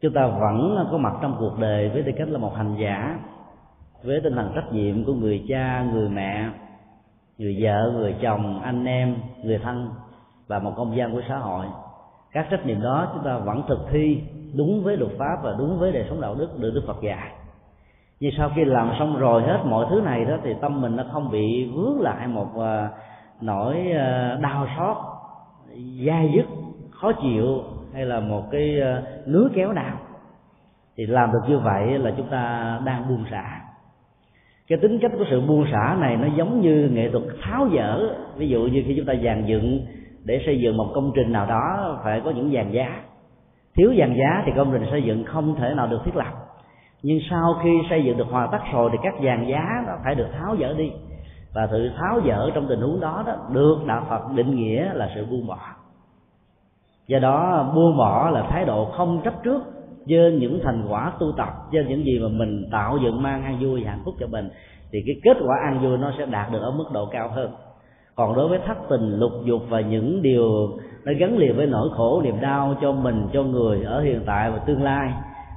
Chúng 0.00 0.12
ta 0.12 0.26
vẫn 0.26 0.88
có 0.90 0.98
mặt 0.98 1.12
trong 1.22 1.36
cuộc 1.38 1.58
đời 1.58 1.88
với 1.88 2.02
tư 2.02 2.12
cách 2.16 2.28
là 2.28 2.38
một 2.38 2.54
hành 2.56 2.76
giả, 2.78 3.18
với 4.02 4.20
tinh 4.20 4.34
thần 4.34 4.52
trách 4.54 4.72
nhiệm 4.72 5.04
của 5.04 5.14
người 5.14 5.44
cha, 5.48 5.86
người 5.92 6.08
mẹ, 6.08 6.50
người 7.38 7.56
vợ, 7.60 7.92
người 7.94 8.16
chồng, 8.22 8.60
anh 8.62 8.84
em, 8.84 9.16
người 9.42 9.58
thân 9.58 9.90
và 10.46 10.58
một 10.58 10.72
công 10.76 10.96
gian 10.96 11.12
của 11.12 11.22
xã 11.28 11.38
hội. 11.38 11.66
Các 12.32 12.46
trách 12.50 12.66
nhiệm 12.66 12.82
đó 12.82 13.10
chúng 13.14 13.24
ta 13.24 13.38
vẫn 13.38 13.62
thực 13.68 13.78
thi 13.90 14.22
đúng 14.56 14.82
với 14.84 14.96
luật 14.96 15.12
pháp 15.18 15.36
và 15.42 15.54
đúng 15.58 15.78
với 15.78 15.92
đời 15.92 16.06
sống 16.08 16.20
đạo 16.20 16.34
đức 16.34 16.48
được 16.58 16.70
đức 16.74 16.82
phật 16.86 17.02
dạy. 17.02 17.32
Nhưng 18.20 18.32
sau 18.38 18.50
khi 18.54 18.64
làm 18.64 18.92
xong 18.98 19.18
rồi 19.18 19.42
hết 19.42 19.58
mọi 19.64 19.86
thứ 19.90 20.00
này 20.00 20.24
đó 20.24 20.36
thì 20.42 20.54
tâm 20.60 20.80
mình 20.80 20.96
nó 20.96 21.04
không 21.12 21.30
bị 21.30 21.70
vướng 21.74 22.00
lại 22.00 22.26
một 22.26 22.58
à, 22.60 22.88
nỗi 23.40 23.92
à, 23.92 24.38
đau 24.42 24.66
xót 24.78 24.96
dai 26.06 26.32
dứt 26.34 26.46
khó 26.90 27.12
chịu 27.22 27.62
hay 27.94 28.04
là 28.04 28.20
một 28.20 28.50
cái 28.50 28.80
à, 28.80 29.02
uh, 29.02 29.28
nứa 29.28 29.48
kéo 29.54 29.72
nào 29.72 29.96
thì 30.96 31.06
làm 31.06 31.32
được 31.32 31.40
như 31.48 31.58
vậy 31.58 31.98
là 31.98 32.12
chúng 32.16 32.28
ta 32.28 32.80
đang 32.84 33.08
buông 33.08 33.24
xả. 33.30 33.60
Cái 34.68 34.78
tính 34.78 34.98
cách 35.02 35.12
của 35.18 35.24
sự 35.30 35.40
buông 35.40 35.66
xả 35.72 35.96
này 36.00 36.16
nó 36.16 36.28
giống 36.36 36.60
như 36.60 36.90
nghệ 36.92 37.10
thuật 37.10 37.22
tháo 37.42 37.68
dỡ. 37.76 38.14
Ví 38.36 38.48
dụ 38.48 38.60
như 38.60 38.82
khi 38.86 38.94
chúng 38.96 39.06
ta 39.06 39.14
dàn 39.24 39.46
dựng 39.46 39.86
để 40.24 40.42
xây 40.46 40.60
dựng 40.60 40.76
một 40.76 40.90
công 40.94 41.12
trình 41.14 41.32
nào 41.32 41.46
đó 41.46 41.98
phải 42.04 42.20
có 42.20 42.30
những 42.30 42.52
dàn 42.54 42.70
giá. 42.70 43.02
Thiếu 43.76 43.94
dàn 43.98 44.14
giá 44.14 44.42
thì 44.46 44.52
công 44.56 44.72
trình 44.72 44.90
xây 44.90 45.02
dựng 45.02 45.24
không 45.24 45.56
thể 45.56 45.74
nào 45.74 45.86
được 45.86 46.00
thiết 46.04 46.16
lập. 46.16 46.32
Nhưng 47.02 47.18
sau 47.30 47.54
khi 47.62 47.70
xây 47.90 48.04
dựng 48.04 48.16
được 48.16 48.26
hoàn 48.30 48.48
tất 48.52 48.58
rồi 48.72 48.90
thì 48.92 48.98
các 49.02 49.14
dàn 49.24 49.46
giá 49.46 49.82
nó 49.86 49.92
phải 50.04 50.14
được 50.14 50.28
tháo 50.32 50.56
dỡ 50.60 50.74
đi. 50.74 50.92
Và 51.54 51.68
sự 51.70 51.90
tháo 51.96 52.20
dỡ 52.26 52.50
trong 52.54 52.66
tình 52.68 52.80
huống 52.80 53.00
đó, 53.00 53.22
đó 53.26 53.36
được 53.52 53.78
đạo 53.86 54.06
phật 54.08 54.22
định 54.34 54.56
nghĩa 54.56 54.94
là 54.94 55.10
sự 55.14 55.26
buông 55.26 55.46
bỏ. 55.46 55.58
Do 57.06 57.18
đó 57.18 57.72
buông 57.74 57.96
bỏ 57.96 58.30
là 58.30 58.42
thái 58.50 58.64
độ 58.64 58.84
không 58.84 59.20
chấp 59.24 59.34
trước 59.42 59.62
trên 60.06 60.38
những 60.38 60.60
thành 60.64 60.86
quả 60.88 61.12
tu 61.18 61.32
tập 61.36 61.48
trên 61.72 61.88
những 61.88 62.04
gì 62.04 62.18
mà 62.18 62.28
mình 62.28 62.68
tạo 62.72 62.98
dựng 63.02 63.22
mang 63.22 63.44
an 63.44 63.58
vui 63.60 63.84
và 63.84 63.90
hạnh 63.90 64.02
phúc 64.04 64.14
cho 64.20 64.26
mình 64.26 64.48
thì 64.92 65.02
cái 65.06 65.14
kết 65.22 65.36
quả 65.46 65.56
an 65.64 65.80
vui 65.82 65.98
nó 65.98 66.12
sẽ 66.18 66.26
đạt 66.26 66.52
được 66.52 66.60
ở 66.62 66.70
mức 66.70 66.84
độ 66.92 67.06
cao 67.06 67.28
hơn 67.28 67.50
còn 68.16 68.34
đối 68.34 68.48
với 68.48 68.58
thất 68.66 68.78
tình, 68.88 69.18
lục 69.18 69.32
dục 69.44 69.62
và 69.68 69.80
những 69.80 70.22
điều 70.22 70.68
nó 71.04 71.12
gắn 71.18 71.38
liền 71.38 71.56
với 71.56 71.66
nỗi 71.66 71.88
khổ, 71.96 72.22
niềm 72.24 72.40
đau 72.40 72.74
cho 72.80 72.92
mình, 72.92 73.28
cho 73.32 73.42
người 73.42 73.84
ở 73.84 74.02
hiện 74.02 74.22
tại 74.26 74.50
và 74.50 74.58
tương 74.58 74.82
lai, 74.82 75.12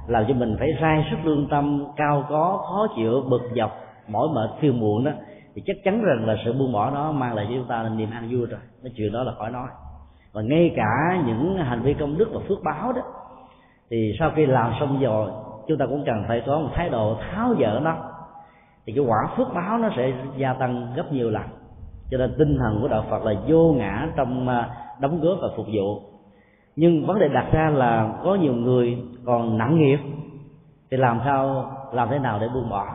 làm 0.06 0.24
cho 0.28 0.34
mình 0.34 0.56
phải 0.58 0.68
sai 0.80 1.06
sức 1.10 1.16
lương 1.24 1.48
tâm, 1.48 1.84
cao 1.96 2.24
có, 2.28 2.60
khó 2.68 2.86
chịu, 2.96 3.22
bực 3.28 3.42
dọc, 3.56 3.70
mỏi 4.08 4.28
mệt 4.34 4.50
phiêu 4.60 4.72
muộn 4.72 5.04
đó, 5.04 5.10
thì 5.54 5.62
chắc 5.66 5.76
chắn 5.84 6.02
rằng 6.02 6.26
là 6.26 6.36
sự 6.44 6.52
buông 6.52 6.72
bỏ 6.72 6.90
đó 6.90 7.12
mang 7.12 7.34
lại 7.34 7.46
cho 7.48 7.54
chúng 7.54 7.68
ta 7.68 7.88
niềm 7.96 8.10
an 8.10 8.28
vui 8.30 8.46
rồi. 8.46 8.60
Cái 8.82 8.92
chuyện 8.96 9.12
đó 9.12 9.22
là 9.22 9.32
khỏi 9.38 9.50
nói. 9.50 9.68
Và 10.32 10.42
ngay 10.42 10.72
cả 10.76 11.22
những 11.26 11.56
hành 11.58 11.82
vi 11.82 11.94
công 11.94 12.18
đức 12.18 12.28
và 12.32 12.40
phước 12.48 12.58
báo 12.64 12.92
đó, 12.92 13.02
thì 13.90 14.12
sau 14.18 14.30
khi 14.36 14.46
làm 14.46 14.72
xong 14.80 15.00
rồi, 15.00 15.30
chúng 15.68 15.78
ta 15.78 15.86
cũng 15.86 16.02
cần 16.06 16.24
phải 16.28 16.42
có 16.46 16.58
một 16.58 16.68
thái 16.74 16.88
độ 16.88 17.16
tháo 17.30 17.54
dỡ 17.60 17.80
nó. 17.82 17.94
Thì 18.86 18.92
cái 18.92 19.04
quả 19.04 19.28
phước 19.36 19.54
báo 19.54 19.78
nó 19.78 19.88
sẽ 19.96 20.12
gia 20.36 20.52
tăng 20.52 20.92
gấp 20.96 21.12
nhiều 21.12 21.30
lần 21.30 21.42
cho 22.10 22.18
nên 22.18 22.34
tinh 22.38 22.58
thần 22.58 22.78
của 22.82 22.88
đạo 22.88 23.04
phật 23.10 23.24
là 23.24 23.34
vô 23.48 23.72
ngã 23.72 24.08
trong 24.16 24.48
à, 24.48 24.68
đóng 25.00 25.20
góp 25.20 25.38
và 25.42 25.48
phục 25.56 25.66
vụ. 25.72 26.00
Nhưng 26.76 27.06
vấn 27.06 27.18
đề 27.18 27.28
đặt 27.28 27.46
ra 27.52 27.70
là 27.70 28.12
có 28.24 28.34
nhiều 28.34 28.54
người 28.54 28.98
còn 29.24 29.58
nặng 29.58 29.78
nghiệp 29.78 29.98
thì 30.90 30.96
làm 30.96 31.20
sao 31.24 31.70
làm 31.92 32.08
thế 32.10 32.18
nào 32.18 32.38
để 32.40 32.48
buông 32.54 32.70
bỏ? 32.70 32.86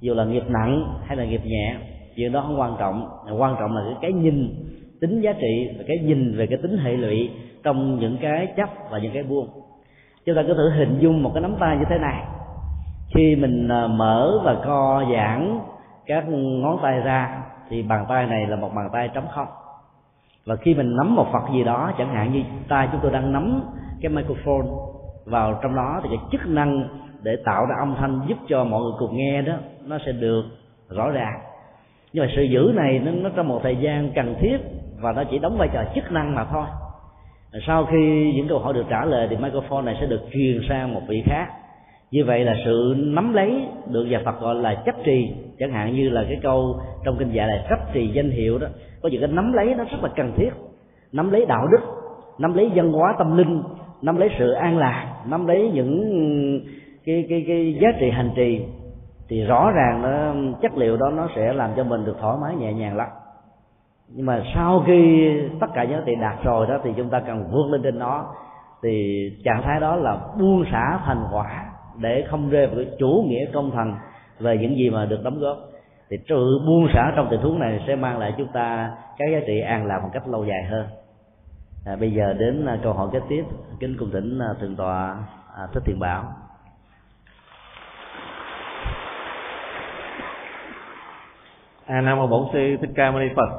Dù 0.00 0.14
là 0.14 0.24
nghiệp 0.24 0.44
nặng 0.48 0.94
hay 1.04 1.16
là 1.16 1.24
nghiệp 1.24 1.40
nhẹ 1.44 1.76
chuyện 2.16 2.32
đó 2.32 2.40
không 2.40 2.60
quan 2.60 2.76
trọng. 2.78 3.08
Quan 3.38 3.56
trọng 3.60 3.76
là 3.76 3.82
cái, 4.00 4.12
nhìn 4.12 4.54
tính 5.00 5.20
giá 5.20 5.32
trị 5.32 5.68
và 5.78 5.84
cái 5.88 5.98
nhìn 5.98 6.36
về 6.36 6.46
cái 6.46 6.58
tính 6.62 6.78
hệ 6.78 6.92
lụy 6.92 7.30
trong 7.62 7.98
những 7.98 8.16
cái 8.20 8.46
chấp 8.56 8.68
và 8.90 8.98
những 8.98 9.12
cái 9.12 9.22
buông. 9.22 9.48
Chúng 10.26 10.36
ta 10.36 10.42
cứ 10.46 10.54
thử 10.54 10.70
hình 10.70 10.98
dung 11.00 11.22
một 11.22 11.30
cái 11.34 11.40
nắm 11.40 11.54
tay 11.60 11.76
như 11.76 11.84
thế 11.88 11.98
này. 11.98 12.24
Khi 13.14 13.36
mình 13.36 13.68
à, 13.68 13.86
mở 13.86 14.40
và 14.44 14.56
co 14.64 15.04
giãn 15.12 15.60
các 16.06 16.24
ngón 16.28 16.78
tay 16.82 17.00
ra 17.00 17.42
thì 17.68 17.82
bàn 17.82 18.06
tay 18.08 18.26
này 18.26 18.46
là 18.46 18.56
một 18.56 18.70
bàn 18.74 18.88
tay 18.92 19.10
trống 19.14 19.26
không. 19.34 19.48
Và 20.46 20.56
khi 20.56 20.74
mình 20.74 20.96
nắm 20.96 21.14
một 21.14 21.26
vật 21.32 21.42
gì 21.52 21.64
đó 21.64 21.92
chẳng 21.98 22.14
hạn 22.14 22.32
như 22.32 22.42
tay 22.68 22.88
chúng 22.92 23.00
tôi 23.02 23.10
đang 23.10 23.32
nắm 23.32 23.62
cái 24.00 24.08
microphone 24.08 24.68
vào 25.24 25.58
trong 25.62 25.74
đó 25.74 26.00
thì 26.02 26.08
cái 26.08 26.18
chức 26.32 26.46
năng 26.46 26.88
để 27.22 27.36
tạo 27.44 27.66
ra 27.66 27.74
âm 27.78 27.94
thanh 27.98 28.20
giúp 28.26 28.38
cho 28.48 28.64
mọi 28.64 28.80
người 28.80 28.92
cùng 28.98 29.16
nghe 29.16 29.42
đó 29.42 29.54
nó 29.86 29.98
sẽ 30.06 30.12
được 30.12 30.42
rõ 30.88 31.10
ràng. 31.10 31.40
Nhưng 32.12 32.26
mà 32.26 32.32
sự 32.36 32.42
giữ 32.42 32.72
này 32.74 32.98
nó, 32.98 33.12
nó 33.12 33.30
trong 33.36 33.48
một 33.48 33.60
thời 33.62 33.76
gian 33.76 34.10
cần 34.14 34.34
thiết 34.40 34.58
và 35.00 35.12
nó 35.12 35.24
chỉ 35.30 35.38
đóng 35.38 35.58
vai 35.58 35.68
trò 35.72 35.84
chức 35.94 36.12
năng 36.12 36.34
mà 36.34 36.44
thôi. 36.44 36.64
Sau 37.66 37.86
khi 37.86 38.32
những 38.36 38.48
câu 38.48 38.58
hỏi 38.58 38.74
được 38.74 38.86
trả 38.90 39.04
lời 39.04 39.26
thì 39.30 39.36
microphone 39.36 39.82
này 39.82 39.96
sẽ 40.00 40.06
được 40.06 40.20
truyền 40.32 40.60
sang 40.68 40.94
một 40.94 41.02
vị 41.08 41.22
khác 41.26 41.48
như 42.10 42.24
vậy 42.24 42.44
là 42.44 42.54
sự 42.64 42.94
nắm 42.98 43.34
lấy 43.34 43.66
được 43.86 44.04
nhà 44.04 44.20
Phật 44.24 44.40
gọi 44.40 44.54
là 44.54 44.74
chấp 44.86 44.94
trì, 45.04 45.32
chẳng 45.58 45.72
hạn 45.72 45.94
như 45.94 46.08
là 46.08 46.24
cái 46.28 46.38
câu 46.42 46.80
trong 47.04 47.16
kinh 47.18 47.32
dạy 47.32 47.48
là 47.48 47.66
chấp 47.68 47.78
trì 47.92 48.08
danh 48.08 48.30
hiệu 48.30 48.58
đó, 48.58 48.66
có 49.02 49.08
những 49.08 49.20
cái 49.20 49.30
nắm 49.32 49.52
lấy 49.52 49.74
nó 49.74 49.84
rất 49.84 50.02
là 50.02 50.08
cần 50.16 50.32
thiết. 50.36 50.50
Nắm 51.12 51.30
lấy 51.30 51.46
đạo 51.46 51.66
đức, 51.66 51.80
nắm 52.38 52.54
lấy 52.54 52.70
văn 52.74 52.92
hóa 52.92 53.14
tâm 53.18 53.36
linh, 53.36 53.62
nắm 54.02 54.16
lấy 54.16 54.30
sự 54.38 54.50
an 54.50 54.78
lạc, 54.78 55.22
nắm 55.26 55.46
lấy 55.46 55.70
những 55.74 56.00
ừ, 56.10 56.70
cái 57.04 57.26
cái 57.28 57.44
cái 57.48 57.78
giá 57.80 57.88
trị 58.00 58.10
hành 58.10 58.30
trì, 58.36 58.60
thì 59.28 59.44
rõ 59.44 59.70
ràng 59.70 60.02
nó, 60.02 60.34
chất 60.62 60.76
liệu 60.76 60.96
đó 60.96 61.10
nó 61.10 61.28
sẽ 61.36 61.52
làm 61.52 61.70
cho 61.76 61.84
mình 61.84 62.04
được 62.04 62.16
thoải 62.20 62.36
mái, 62.40 62.56
nhẹ 62.56 62.72
nhàng 62.72 62.96
lắm. 62.96 63.08
Nhưng 64.08 64.26
mà 64.26 64.42
sau 64.54 64.82
khi 64.86 65.30
tất 65.60 65.66
cả 65.74 65.84
những 65.84 66.02
tiền 66.06 66.20
đạt 66.20 66.44
rồi 66.44 66.66
đó 66.66 66.78
thì 66.84 66.90
chúng 66.96 67.08
ta 67.08 67.20
cần 67.20 67.44
vươn 67.52 67.72
lên 67.72 67.82
trên 67.82 67.98
nó, 67.98 68.26
thì 68.82 69.22
trạng 69.44 69.62
thái 69.62 69.80
đó 69.80 69.96
là 69.96 70.18
buông 70.40 70.64
xả 70.72 70.98
thành 71.04 71.24
quả 71.32 71.64
để 71.98 72.24
không 72.30 72.50
rơi 72.50 72.66
vào 72.66 72.76
cái 72.76 72.86
chủ 72.98 73.24
nghĩa 73.28 73.46
công 73.52 73.70
thần 73.70 73.94
về 74.38 74.58
những 74.58 74.76
gì 74.76 74.90
mà 74.90 75.06
được 75.06 75.22
đóng 75.24 75.40
góp. 75.40 75.58
Thì 76.10 76.16
sự 76.28 76.58
buông 76.66 76.88
xả 76.94 77.12
trong 77.16 77.28
tình 77.30 77.40
huống 77.40 77.58
này 77.58 77.84
sẽ 77.86 77.96
mang 77.96 78.18
lại 78.18 78.34
chúng 78.38 78.48
ta 78.52 78.90
cái 79.18 79.28
giá 79.32 79.38
trị 79.46 79.60
an 79.60 79.86
lạc 79.86 80.00
một 80.02 80.10
cách 80.12 80.28
lâu 80.28 80.44
dài 80.44 80.64
hơn. 80.70 80.86
À, 81.86 81.96
bây 82.00 82.12
giờ 82.12 82.34
đến 82.38 82.66
à, 82.66 82.78
câu 82.82 82.92
hỏi 82.92 83.08
kế 83.12 83.20
tiếp 83.28 83.44
kính 83.80 83.96
cung 83.98 84.10
thỉnh 84.10 84.38
à, 84.38 84.54
thượng 84.60 84.76
tọa 84.76 85.16
à, 85.56 85.66
thích 85.74 85.82
thiện 85.86 85.98
bảo. 85.98 86.24
À, 91.86 92.00
nam 92.00 92.18
mô 92.18 92.26
bổn 92.26 92.46
sư 92.52 92.76
thích 92.80 92.90
ca 92.94 93.10
mâu 93.10 93.20
ni 93.20 93.28
phật. 93.36 93.50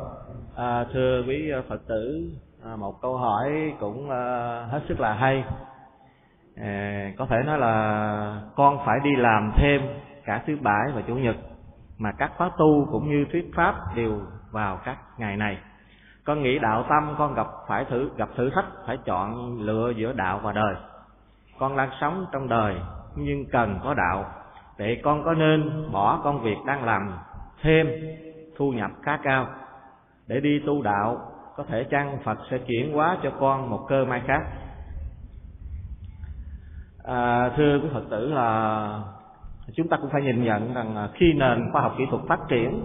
À, 0.56 0.86
thưa 0.94 1.24
quý 1.28 1.52
à, 1.52 1.62
phật 1.70 1.88
tử 1.88 2.32
à, 2.66 2.76
một 2.76 3.02
câu 3.02 3.18
hỏi 3.18 3.74
cũng 3.80 4.10
à, 4.10 4.66
hết 4.72 4.82
sức 4.88 5.00
là 5.00 5.14
hay 5.14 5.44
à, 6.62 7.12
có 7.18 7.26
thể 7.26 7.38
nói 7.46 7.58
là 7.58 8.42
con 8.56 8.80
phải 8.86 9.00
đi 9.04 9.16
làm 9.16 9.52
thêm 9.56 9.82
cả 10.26 10.42
thứ 10.48 10.58
bảy 10.62 10.92
và 10.96 11.02
chủ 11.08 11.16
nhật 11.16 11.36
mà 11.98 12.12
các 12.18 12.32
khóa 12.38 12.52
tu 12.58 12.88
cũng 12.92 13.10
như 13.10 13.26
thuyết 13.32 13.52
pháp 13.56 13.76
đều 13.96 14.22
vào 14.52 14.80
các 14.86 14.98
ngày 15.18 15.38
này. 15.38 15.58
Con 16.26 16.42
nghĩ 16.44 16.60
đạo 16.60 16.86
tâm 16.90 17.16
con 17.18 17.34
gặp 17.34 17.48
phải 17.68 17.86
thử 17.86 18.12
gặp 18.18 18.30
thử 18.36 18.50
thách 18.50 18.66
phải 18.88 18.98
chọn 19.06 19.60
lựa 19.62 19.90
giữa 19.90 20.14
đạo 20.14 20.40
và 20.44 20.52
đời. 20.52 20.76
Con 21.60 21.78
đang 21.78 21.90
sống 22.02 22.26
trong 22.32 22.48
đời 22.48 22.76
nhưng 23.16 23.46
cần 23.52 23.80
có 23.84 23.94
đạo. 23.94 24.26
Vậy 24.78 25.02
con 25.04 25.24
có 25.24 25.34
nên 25.34 25.92
bỏ 25.92 26.22
công 26.24 26.42
việc 26.42 26.58
đang 26.66 26.84
làm 26.84 27.12
thêm 27.62 27.88
thu 28.58 28.72
nhập 28.72 28.92
khá 29.02 29.18
cao. 29.24 29.48
Để 30.28 30.40
đi 30.40 30.62
tu 30.66 30.82
đạo 30.82 31.18
có 31.56 31.64
thể 31.64 31.84
chăng 31.84 32.18
phật 32.24 32.38
sẽ 32.52 32.58
chuyển 32.58 32.94
hóa 32.94 33.18
cho 33.24 33.32
con 33.40 33.70
một 33.70 33.86
cơ 33.88 34.06
may 34.06 34.22
khác? 34.28 34.42
À, 37.10 37.50
thưa 37.58 37.80
quý 37.84 37.90
phật 37.94 38.04
tử 38.10 38.28
là 38.34 39.04
chúng 39.76 39.88
ta 39.88 39.98
cũng 39.98 40.10
phải 40.10 40.22
nhìn 40.22 40.44
nhận 40.44 40.74
rằng 40.74 41.10
khi 41.14 41.34
nền 41.34 41.70
khoa 41.72 41.82
học 41.82 41.96
kỹ 41.98 42.04
thuật 42.12 42.22
phát 42.28 42.40
triển 42.50 42.82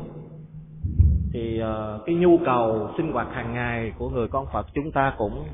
thì 1.35 1.59
ờ, 1.59 2.01
cái 2.07 2.15
nhu 2.15 2.39
cầu 2.45 2.91
sinh 2.97 3.13
hoạt 3.13 3.29
hàng 3.33 3.55
ngày 3.55 3.93
của 3.99 4.11
người 4.11 4.29
con 4.29 4.47
Phật 4.53 4.67
chúng 4.75 4.93
ta 4.93 5.15
cũng 5.19 5.45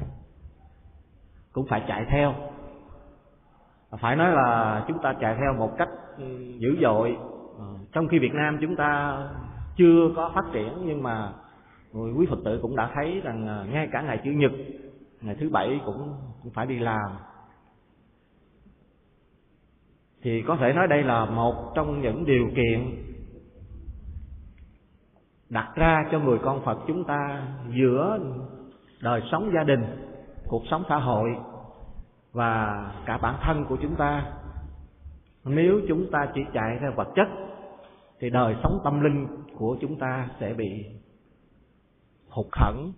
cũng 1.52 1.66
phải 1.66 1.82
chạy 1.88 2.04
theo. 2.08 2.34
Phải 4.00 4.16
nói 4.16 4.30
là 4.32 4.84
chúng 4.88 4.98
ta 5.02 5.14
chạy 5.20 5.36
theo 5.40 5.54
một 5.58 5.70
cách 5.78 5.88
ừ, 6.18 6.24
dữ 6.58 6.76
dội. 6.82 7.16
Ờ, 7.58 7.64
trong 7.92 8.08
khi 8.08 8.18
Việt 8.18 8.34
Nam 8.34 8.58
chúng 8.60 8.76
ta 8.76 9.18
chưa 9.76 10.10
có 10.16 10.30
phát 10.34 10.44
triển 10.52 10.72
nhưng 10.84 11.02
mà 11.02 11.32
người 11.92 12.12
quý 12.12 12.26
Phật 12.30 12.38
tử 12.44 12.58
cũng 12.62 12.76
đã 12.76 12.90
thấy 12.94 13.20
rằng 13.24 13.48
ờ, 13.48 13.66
ngay 13.72 13.88
cả 13.92 14.02
ngày 14.02 14.20
chủ 14.24 14.30
nhật 14.30 14.52
ngày 15.20 15.36
thứ 15.40 15.50
bảy 15.50 15.80
cũng, 15.84 16.14
cũng 16.42 16.52
phải 16.52 16.66
đi 16.66 16.78
làm 16.78 17.10
thì 20.22 20.42
có 20.42 20.56
thể 20.56 20.72
nói 20.72 20.86
đây 20.88 21.02
là 21.02 21.24
một 21.24 21.72
trong 21.74 22.02
những 22.02 22.24
điều 22.24 22.48
kiện 22.56 23.04
đặt 25.48 25.72
ra 25.74 26.04
cho 26.12 26.18
người 26.18 26.38
con 26.42 26.64
Phật 26.64 26.78
chúng 26.86 27.04
ta 27.04 27.46
giữa 27.68 28.18
đời 29.02 29.22
sống 29.32 29.50
gia 29.54 29.64
đình, 29.64 29.84
cuộc 30.48 30.62
sống 30.70 30.84
xã 30.88 30.96
hội 30.96 31.30
và 32.32 32.84
cả 33.06 33.18
bản 33.18 33.34
thân 33.42 33.64
của 33.68 33.76
chúng 33.82 33.96
ta. 33.96 34.32
Nếu 35.44 35.80
chúng 35.88 36.10
ta 36.10 36.28
chỉ 36.34 36.40
chạy 36.54 36.78
theo 36.80 36.92
vật 36.96 37.08
chất 37.16 37.28
thì 38.18 38.30
đời 38.30 38.56
sống 38.62 38.80
tâm 38.84 39.00
linh 39.00 39.26
của 39.58 39.76
chúng 39.80 39.98
ta 39.98 40.28
sẽ 40.40 40.54
bị 40.54 40.86
hụt 42.28 42.46
hẫng. 42.52 42.92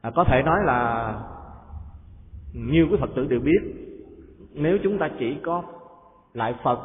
À, 0.00 0.10
có 0.14 0.24
thể 0.24 0.42
nói 0.42 0.58
là 0.64 1.14
nhiều 2.54 2.86
quý 2.90 2.96
Phật 3.00 3.10
tử 3.16 3.26
đều 3.26 3.40
biết 3.40 3.60
nếu 4.54 4.78
chúng 4.82 4.98
ta 4.98 5.10
chỉ 5.18 5.36
có 5.42 5.62
lại 6.32 6.54
Phật, 6.64 6.78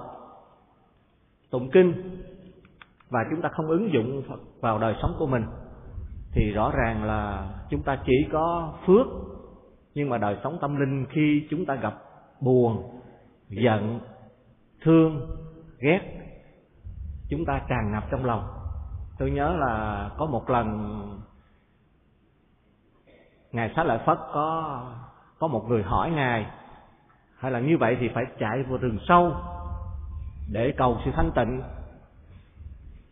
tụng 1.51 1.69
kinh, 1.71 2.21
và 3.09 3.19
chúng 3.31 3.41
ta 3.41 3.49
không 3.49 3.67
ứng 3.67 3.93
dụng 3.93 4.23
Phật 4.29 4.39
vào 4.61 4.79
đời 4.79 4.95
sống 5.01 5.15
của 5.19 5.27
mình, 5.27 5.45
thì 6.31 6.51
rõ 6.51 6.71
ràng 6.71 7.03
là 7.03 7.49
chúng 7.69 7.83
ta 7.83 7.99
chỉ 8.05 8.27
có 8.31 8.73
phước, 8.85 9.07
nhưng 9.93 10.09
mà 10.09 10.17
đời 10.17 10.37
sống 10.43 10.57
tâm 10.61 10.75
linh 10.75 11.05
khi 11.09 11.47
chúng 11.49 11.65
ta 11.65 11.75
gặp 11.75 11.93
buồn, 12.41 12.99
giận, 13.49 13.99
thương, 14.81 15.37
ghét, 15.79 16.01
chúng 17.29 17.45
ta 17.45 17.61
tràn 17.69 17.91
ngập 17.91 18.03
trong 18.11 18.25
lòng. 18.25 18.47
Tôi 19.19 19.31
nhớ 19.31 19.55
là 19.59 20.09
có 20.17 20.25
một 20.25 20.49
lần, 20.49 20.67
ngài 23.51 23.73
xá 23.75 23.83
lợi 23.83 23.99
phất 24.05 24.17
có 24.33 24.81
có 25.39 25.47
một 25.47 25.65
người 25.69 25.83
hỏi 25.83 26.11
ngài 26.11 26.45
hay 27.39 27.51
là 27.51 27.59
như 27.59 27.77
vậy 27.77 27.97
thì 27.99 28.09
phải 28.13 28.25
chạy 28.39 28.63
vào 28.63 28.77
rừng 28.77 28.97
sâu 29.07 29.33
để 30.51 30.73
cầu 30.77 30.97
sự 31.05 31.11
thanh 31.15 31.31
tịnh. 31.35 31.61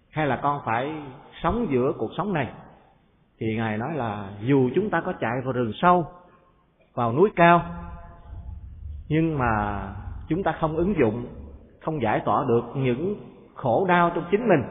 Hay 0.09 0.27
là 0.27 0.39
con 0.43 0.61
phải 0.65 0.91
sống 1.43 1.67
giữa 1.69 1.93
cuộc 1.97 2.11
sống 2.17 2.33
này? 2.33 2.47
Thì 3.39 3.55
ngài 3.55 3.77
nói 3.77 3.93
là 3.95 4.29
dù 4.41 4.69
chúng 4.75 4.89
ta 4.89 5.01
có 5.01 5.13
chạy 5.19 5.41
vào 5.43 5.53
rừng 5.53 5.71
sâu, 5.81 6.05
vào 6.93 7.13
núi 7.13 7.29
cao, 7.35 7.65
nhưng 9.09 9.37
mà 9.37 9.83
chúng 10.27 10.43
ta 10.43 10.55
không 10.59 10.75
ứng 10.75 10.95
dụng, 10.99 11.25
không 11.81 12.01
giải 12.01 12.21
tỏa 12.25 12.45
được 12.47 12.63
những 12.75 13.15
khổ 13.55 13.85
đau 13.89 14.11
trong 14.15 14.25
chính 14.31 14.47
mình, 14.47 14.63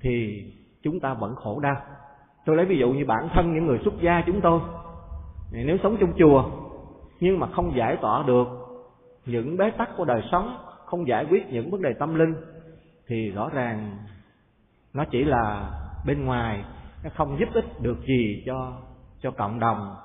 thì 0.00 0.44
chúng 0.82 1.00
ta 1.00 1.14
vẫn 1.14 1.34
khổ 1.34 1.60
đau. 1.60 1.76
Tôi 2.44 2.56
lấy 2.56 2.66
ví 2.66 2.78
dụ 2.78 2.90
như 2.90 3.04
bản 3.04 3.28
thân 3.34 3.54
những 3.54 3.66
người 3.66 3.78
xuất 3.84 3.94
gia 4.00 4.22
chúng 4.26 4.40
tôi. 4.40 4.60
Nếu 5.52 5.76
sống 5.82 5.96
trong 6.00 6.12
chùa 6.18 6.50
nhưng 7.20 7.38
mà 7.38 7.46
không 7.46 7.76
giải 7.76 7.96
tỏa 8.00 8.22
được 8.26 8.48
những 9.26 9.56
bế 9.56 9.70
tắc 9.70 9.88
của 9.96 10.04
đời 10.04 10.22
sống 10.32 10.56
không 10.86 11.08
giải 11.08 11.26
quyết 11.30 11.46
những 11.52 11.70
vấn 11.70 11.82
đề 11.82 11.92
tâm 11.98 12.14
linh 12.14 12.34
thì 13.06 13.30
rõ 13.30 13.48
ràng 13.52 13.98
nó 14.94 15.04
chỉ 15.10 15.24
là 15.24 15.70
bên 16.06 16.24
ngoài 16.24 16.64
nó 17.04 17.10
không 17.16 17.36
giúp 17.40 17.48
ích 17.54 17.80
được 17.80 17.98
gì 18.06 18.42
cho 18.46 18.72
cho 19.22 19.30
cộng 19.30 19.60
đồng 19.60 19.96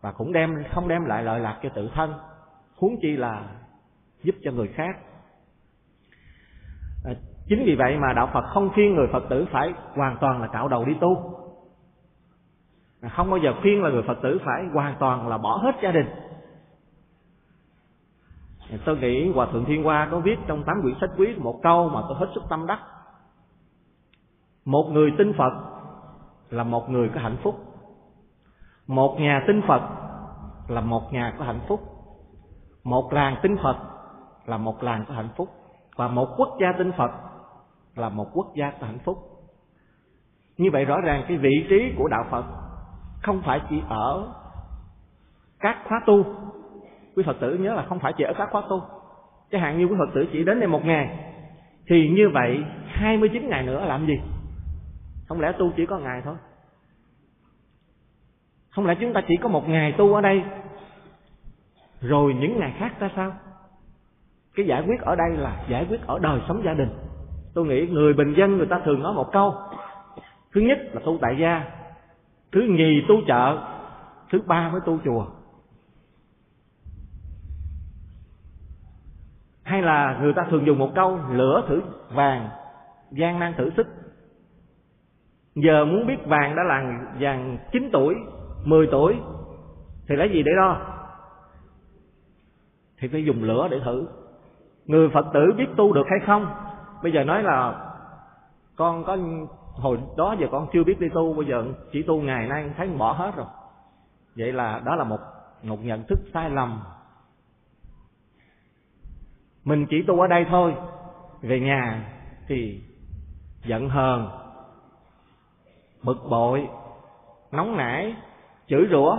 và 0.00 0.12
cũng 0.12 0.32
đem 0.32 0.64
không 0.74 0.88
đem 0.88 1.04
lại 1.04 1.22
lợi 1.22 1.40
lạc 1.40 1.60
cho 1.62 1.68
tự 1.68 1.90
thân 1.94 2.14
huống 2.76 2.96
chi 3.00 3.16
là 3.16 3.44
giúp 4.22 4.34
cho 4.42 4.50
người 4.52 4.68
khác. 4.68 4.96
À, 7.04 7.12
chính 7.48 7.64
vì 7.66 7.74
vậy 7.74 7.96
mà 7.96 8.12
đạo 8.12 8.30
phật 8.32 8.44
không 8.46 8.70
khuyên 8.74 8.94
người 8.94 9.06
phật 9.12 9.24
tử 9.30 9.46
phải 9.52 9.72
hoàn 9.94 10.16
toàn 10.20 10.40
là 10.40 10.46
cạo 10.46 10.68
đầu 10.68 10.84
đi 10.84 10.92
tu. 11.00 11.40
À, 13.00 13.08
không 13.08 13.30
bao 13.30 13.38
giờ 13.38 13.52
khuyên 13.62 13.82
là 13.82 13.90
người 13.90 14.02
phật 14.06 14.18
tử 14.22 14.38
phải 14.44 14.64
hoàn 14.72 14.96
toàn 14.98 15.28
là 15.28 15.38
bỏ 15.38 15.56
hết 15.56 15.72
gia 15.82 15.90
đình 15.90 16.06
tôi 18.84 18.96
nghĩ 18.96 19.32
hòa 19.32 19.46
thượng 19.52 19.64
thiên 19.64 19.84
hoa 19.84 20.08
có 20.10 20.20
viết 20.20 20.36
trong 20.46 20.64
tám 20.64 20.76
quyển 20.82 20.94
sách 21.00 21.10
quý 21.16 21.34
một 21.38 21.60
câu 21.62 21.88
mà 21.88 22.02
tôi 22.08 22.18
hết 22.18 22.26
sức 22.34 22.42
tâm 22.48 22.66
đắc. 22.66 22.78
Một 24.64 24.84
người 24.92 25.12
tin 25.18 25.32
phật 25.38 25.52
là 26.50 26.64
một 26.64 26.90
người 26.90 27.10
có 27.14 27.20
hạnh 27.20 27.36
phúc. 27.42 27.54
Một 28.86 29.16
nhà 29.20 29.44
tin 29.46 29.62
phật 29.68 29.82
là 30.68 30.80
một 30.80 31.12
nhà 31.12 31.34
có 31.38 31.44
hạnh 31.44 31.60
phúc. 31.68 31.80
Một 32.84 33.12
làng 33.12 33.36
tin 33.42 33.56
phật 33.62 33.76
là 34.46 34.56
một 34.56 34.82
làng 34.82 35.04
có 35.08 35.14
hạnh 35.14 35.28
phúc. 35.36 35.48
Và 35.96 36.08
một 36.08 36.28
quốc 36.36 36.48
gia 36.60 36.72
tin 36.78 36.92
phật 36.92 37.10
là 37.94 38.08
một 38.08 38.26
quốc 38.34 38.46
gia 38.54 38.70
có 38.80 38.86
hạnh 38.86 38.98
phúc. 39.04 39.18
Như 40.56 40.70
vậy 40.72 40.84
rõ 40.84 41.00
ràng 41.00 41.24
cái 41.28 41.36
vị 41.36 41.66
trí 41.68 41.94
của 41.98 42.08
đạo 42.08 42.24
phật 42.30 42.44
không 43.22 43.42
phải 43.42 43.60
chỉ 43.70 43.82
ở 43.88 44.28
các 45.60 45.78
khóa 45.88 46.00
tu 46.06 46.24
quý 47.16 47.22
phật 47.26 47.36
tử 47.40 47.54
nhớ 47.54 47.74
là 47.74 47.82
không 47.82 47.98
phải 47.98 48.12
chỉ 48.18 48.24
ở 48.24 48.32
các 48.38 48.48
khóa 48.50 48.62
tu. 48.70 48.82
Chẳng 49.50 49.60
hạn 49.60 49.78
như 49.78 49.84
quý 49.84 49.96
phật 49.98 50.10
tử 50.14 50.26
chỉ 50.32 50.44
đến 50.44 50.60
đây 50.60 50.68
một 50.68 50.84
ngày. 50.84 51.18
Thì 51.86 52.08
như 52.08 52.28
vậy 52.28 52.64
29 52.86 53.48
ngày 53.48 53.62
nữa 53.62 53.84
làm 53.86 54.06
gì? 54.06 54.20
Không 55.28 55.40
lẽ 55.40 55.52
tu 55.58 55.72
chỉ 55.76 55.86
có 55.86 55.98
ngày 55.98 56.22
thôi? 56.24 56.34
Không 58.70 58.86
lẽ 58.86 58.94
chúng 59.00 59.12
ta 59.12 59.20
chỉ 59.28 59.36
có 59.42 59.48
một 59.48 59.68
ngày 59.68 59.92
tu 59.92 60.14
ở 60.14 60.20
đây? 60.20 60.42
Rồi 62.00 62.34
những 62.34 62.60
ngày 62.60 62.74
khác 62.78 62.92
ra 63.00 63.10
sao? 63.16 63.32
Cái 64.54 64.66
giải 64.66 64.82
quyết 64.86 65.00
ở 65.00 65.16
đây 65.16 65.30
là 65.36 65.64
giải 65.68 65.86
quyết 65.88 66.06
ở 66.06 66.18
đời 66.18 66.40
sống 66.48 66.62
gia 66.64 66.74
đình. 66.74 66.88
Tôi 67.54 67.66
nghĩ 67.66 67.86
người 67.86 68.12
bình 68.12 68.34
dân 68.36 68.56
người 68.56 68.66
ta 68.66 68.80
thường 68.84 69.02
nói 69.02 69.14
một 69.14 69.32
câu. 69.32 69.54
Thứ 70.52 70.60
nhất 70.60 70.78
là 70.92 71.00
tu 71.04 71.18
tại 71.20 71.36
gia. 71.40 71.64
Thứ 72.52 72.60
nhì 72.60 73.04
tu 73.08 73.14
chợ. 73.26 73.58
Thứ 74.30 74.40
ba 74.46 74.68
mới 74.68 74.80
tu 74.86 74.98
chùa. 75.04 75.26
Hay 79.64 79.82
là 79.82 80.18
người 80.22 80.32
ta 80.32 80.46
thường 80.50 80.66
dùng 80.66 80.78
một 80.78 80.90
câu, 80.94 81.18
lửa 81.30 81.64
thử 81.68 81.82
vàng, 82.10 82.48
gian 83.10 83.38
nan 83.38 83.54
thử 83.56 83.70
sức. 83.76 83.86
Giờ 85.54 85.84
muốn 85.84 86.06
biết 86.06 86.26
vàng 86.26 86.56
đã 86.56 86.62
là 86.62 87.06
vàng 87.20 87.58
9 87.72 87.88
tuổi 87.92 88.14
10 88.64 88.86
tuổi, 88.90 89.16
thì 90.08 90.16
lấy 90.16 90.28
gì 90.28 90.42
để 90.42 90.52
đo? 90.56 90.76
Thì 92.98 93.08
phải 93.08 93.24
dùng 93.24 93.42
lửa 93.42 93.68
để 93.70 93.80
thử. 93.84 94.08
Người 94.86 95.08
phật 95.08 95.26
tử 95.34 95.52
biết 95.56 95.66
tu 95.76 95.92
được 95.92 96.06
hay 96.10 96.18
không? 96.26 96.46
Bây 97.02 97.12
giờ 97.12 97.24
nói 97.24 97.42
là 97.42 97.74
con 98.76 99.04
có, 99.04 99.16
hồi 99.74 99.98
đó 100.16 100.36
giờ 100.40 100.46
con 100.50 100.66
chưa 100.72 100.84
biết 100.84 101.00
đi 101.00 101.08
tu, 101.14 101.34
bây 101.34 101.46
giờ 101.46 101.64
chỉ 101.92 102.02
tu 102.02 102.20
ngày 102.20 102.48
nay, 102.48 102.70
thấy 102.76 102.88
bỏ 102.88 103.12
hết 103.12 103.36
rồi. 103.36 103.46
Vậy 104.36 104.52
là 104.52 104.80
đó 104.84 104.94
là 104.94 105.04
một 105.04 105.18
một 105.62 105.84
nhận 105.84 106.02
thức 106.08 106.18
sai 106.34 106.50
lầm 106.50 106.80
mình 109.64 109.86
chỉ 109.90 110.02
tu 110.06 110.20
ở 110.20 110.26
đây 110.26 110.46
thôi 110.50 110.74
về 111.42 111.60
nhà 111.60 112.08
thì 112.48 112.80
giận 113.64 113.88
hờn, 113.88 114.28
bực 116.02 116.18
bội, 116.30 116.68
nóng 117.52 117.76
nảy, 117.76 118.14
chửi 118.68 118.86
rủa, 118.90 119.18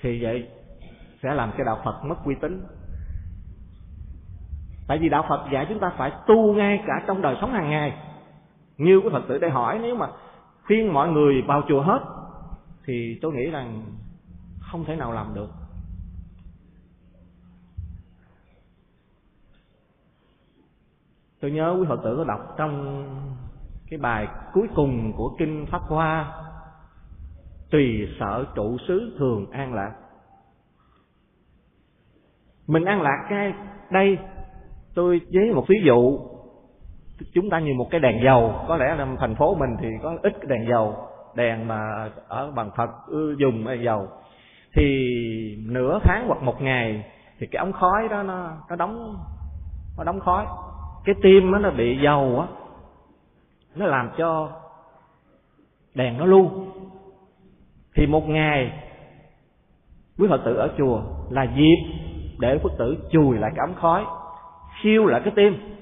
thì 0.00 0.22
vậy 0.22 0.48
sẽ 1.22 1.34
làm 1.34 1.52
cho 1.58 1.64
đạo 1.64 1.80
Phật 1.84 2.04
mất 2.04 2.24
uy 2.24 2.34
tín. 2.34 2.66
Tại 4.88 4.98
vì 4.98 5.08
đạo 5.08 5.24
Phật 5.28 5.46
dạy 5.52 5.66
chúng 5.68 5.80
ta 5.80 5.92
phải 5.96 6.12
tu 6.26 6.54
ngay 6.54 6.82
cả 6.86 7.04
trong 7.06 7.22
đời 7.22 7.36
sống 7.40 7.52
hàng 7.52 7.70
ngày. 7.70 7.92
Như 8.76 9.00
cái 9.00 9.10
Phật 9.10 9.22
tử 9.28 9.38
đây 9.38 9.50
hỏi, 9.50 9.78
nếu 9.82 9.96
mà 9.96 10.08
khuyên 10.66 10.92
mọi 10.92 11.08
người 11.08 11.42
vào 11.42 11.62
chùa 11.68 11.82
hết, 11.82 12.00
thì 12.84 13.18
tôi 13.22 13.32
nghĩ 13.32 13.50
rằng 13.50 13.82
không 14.60 14.84
thể 14.84 14.96
nào 14.96 15.12
làm 15.12 15.34
được. 15.34 15.50
Tôi 21.44 21.50
nhớ 21.50 21.76
quý 21.80 21.86
Phật 21.88 22.00
tử 22.04 22.16
có 22.16 22.24
đọc 22.24 22.54
trong 22.56 23.04
cái 23.90 23.98
bài 23.98 24.28
cuối 24.52 24.68
cùng 24.74 25.12
của 25.16 25.30
kinh 25.38 25.66
Pháp 25.70 25.82
Hoa, 25.82 26.32
tùy 27.70 28.08
sở 28.20 28.44
trụ 28.54 28.76
xứ 28.88 29.16
thường 29.18 29.50
an 29.50 29.74
lạc. 29.74 29.92
Mình 32.66 32.84
an 32.84 33.02
lạc 33.02 33.26
cái 33.30 33.52
đây, 33.90 34.18
tôi 34.94 35.20
với 35.32 35.52
một 35.54 35.64
ví 35.68 35.76
dụ. 35.86 36.18
Chúng 37.34 37.50
ta 37.50 37.58
như 37.58 37.74
một 37.74 37.88
cái 37.90 38.00
đèn 38.00 38.24
dầu, 38.24 38.54
có 38.68 38.76
lẽ 38.76 38.94
là 38.94 39.06
thành 39.18 39.34
phố 39.34 39.54
mình 39.54 39.76
thì 39.80 39.88
có 40.02 40.16
ít 40.22 40.32
cái 40.40 40.46
đèn 40.46 40.68
dầu, 40.68 40.96
đèn 41.34 41.68
mà 41.68 42.10
ở 42.28 42.50
bằng 42.50 42.70
phật 42.76 42.90
dùng 43.38 43.64
đèn 43.64 43.84
dầu. 43.84 44.08
Thì 44.74 44.86
nửa 45.66 45.98
tháng 46.02 46.26
hoặc 46.26 46.42
một 46.42 46.62
ngày 46.62 47.04
thì 47.38 47.46
cái 47.46 47.60
ống 47.60 47.72
khói 47.72 48.08
đó 48.10 48.22
nó 48.22 48.50
nó 48.70 48.76
đóng 48.76 49.16
nó 49.98 50.04
đóng 50.04 50.20
khói 50.20 50.46
cái 51.04 51.14
tim 51.22 51.50
nó 51.50 51.70
bị 51.70 51.98
dầu 52.02 52.40
á, 52.40 52.46
nó 53.74 53.86
làm 53.86 54.10
cho 54.16 54.50
đèn 55.94 56.18
nó 56.18 56.26
luôn 56.26 56.70
thì 57.94 58.06
một 58.06 58.28
ngày, 58.28 58.72
quý 60.18 60.26
phật 60.30 60.40
tử 60.44 60.54
ở 60.54 60.68
chùa 60.78 61.02
là 61.30 61.46
dịp 61.56 61.76
để 62.38 62.58
phật 62.58 62.72
tử 62.78 62.96
chùi 63.12 63.38
lại 63.38 63.50
cái 63.56 63.66
ống 63.66 63.74
khói, 63.74 64.04
siêu 64.82 65.06
lại 65.06 65.20
cái 65.24 65.32
tim. 65.36 65.74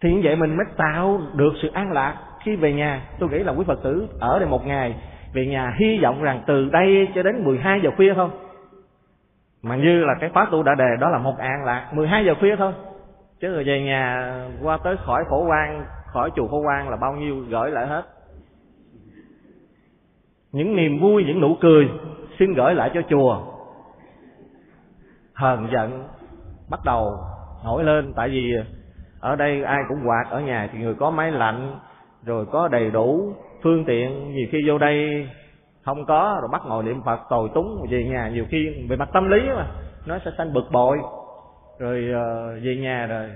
Thì 0.00 0.12
như 0.12 0.20
vậy 0.24 0.36
mình 0.36 0.56
mới 0.56 0.66
tạo 0.76 1.20
được 1.34 1.52
sự 1.62 1.68
an 1.68 1.92
lạc. 1.92 2.22
Khi 2.44 2.56
về 2.56 2.72
nhà, 2.72 3.08
tôi 3.18 3.28
nghĩ 3.28 3.38
là 3.38 3.52
quý 3.52 3.64
phật 3.66 3.82
tử 3.82 4.08
ở 4.20 4.38
đây 4.38 4.48
một 4.48 4.66
ngày, 4.66 4.94
về 5.32 5.46
nhà 5.46 5.74
hy 5.78 5.98
vọng 6.02 6.22
rằng 6.22 6.42
từ 6.46 6.68
đây 6.70 7.08
cho 7.14 7.22
đến 7.22 7.44
12 7.44 7.80
giờ 7.82 7.90
khuya 7.96 8.12
thôi 8.14 8.28
mà 9.62 9.76
như 9.76 10.04
là 10.04 10.14
cái 10.20 10.30
khóa 10.30 10.46
tu 10.50 10.62
đã 10.62 10.74
đề, 10.74 10.96
đó 11.00 11.08
là 11.08 11.18
một 11.18 11.38
an 11.38 11.64
lạc 11.64 11.90
12 11.92 12.24
giờ 12.24 12.34
khuya 12.40 12.56
thôi. 12.56 12.72
Chứ 13.40 13.54
rồi 13.54 13.64
về 13.64 13.80
nhà, 13.80 14.34
qua 14.62 14.78
tới 14.84 14.96
khỏi 14.96 15.24
phổ 15.30 15.44
quan, 15.48 15.84
khỏi 16.06 16.30
chùa 16.36 16.48
phổ 16.48 16.58
quan 16.58 16.88
là 16.88 16.96
bao 16.96 17.12
nhiêu 17.12 17.44
gửi 17.48 17.70
lại 17.70 17.86
hết. 17.86 18.02
Những 20.52 20.76
niềm 20.76 21.00
vui, 21.00 21.24
những 21.24 21.40
nụ 21.40 21.56
cười, 21.60 21.88
xin 22.38 22.54
gửi 22.54 22.74
lại 22.74 22.90
cho 22.94 23.00
chùa. 23.10 23.42
Hờn 25.34 25.68
giận 25.72 26.08
bắt 26.70 26.80
đầu 26.84 27.18
nổi 27.64 27.84
lên, 27.84 28.12
tại 28.16 28.28
vì 28.28 28.52
ở 29.20 29.36
đây 29.36 29.62
ai 29.62 29.82
cũng 29.88 29.98
quạt 30.06 30.24
ở 30.30 30.40
nhà 30.40 30.68
thì 30.72 30.78
người 30.78 30.94
có 30.94 31.10
máy 31.10 31.32
lạnh, 31.32 31.78
rồi 32.24 32.46
có 32.46 32.68
đầy 32.68 32.90
đủ 32.90 33.34
phương 33.62 33.84
tiện. 33.84 34.34
Nhiều 34.34 34.46
khi 34.52 34.58
vô 34.66 34.78
đây 34.78 35.28
không 35.82 36.06
có, 36.06 36.38
rồi 36.40 36.48
bắt 36.52 36.62
ngồi 36.66 36.84
niệm 36.84 37.02
phật, 37.02 37.20
tồi 37.30 37.48
túng, 37.54 37.86
về 37.90 38.04
nhà 38.04 38.28
nhiều 38.28 38.44
khi 38.48 38.86
về 38.88 38.96
mặt 38.96 39.08
tâm 39.12 39.30
lý 39.30 39.40
mà, 39.56 39.66
nó 40.06 40.18
sẽ 40.24 40.30
sanh 40.38 40.52
bực 40.52 40.64
bội. 40.72 40.98
Rồi 41.78 42.08
ờ, 42.12 42.58
về 42.62 42.76
nhà 42.76 43.06
rồi, 43.06 43.30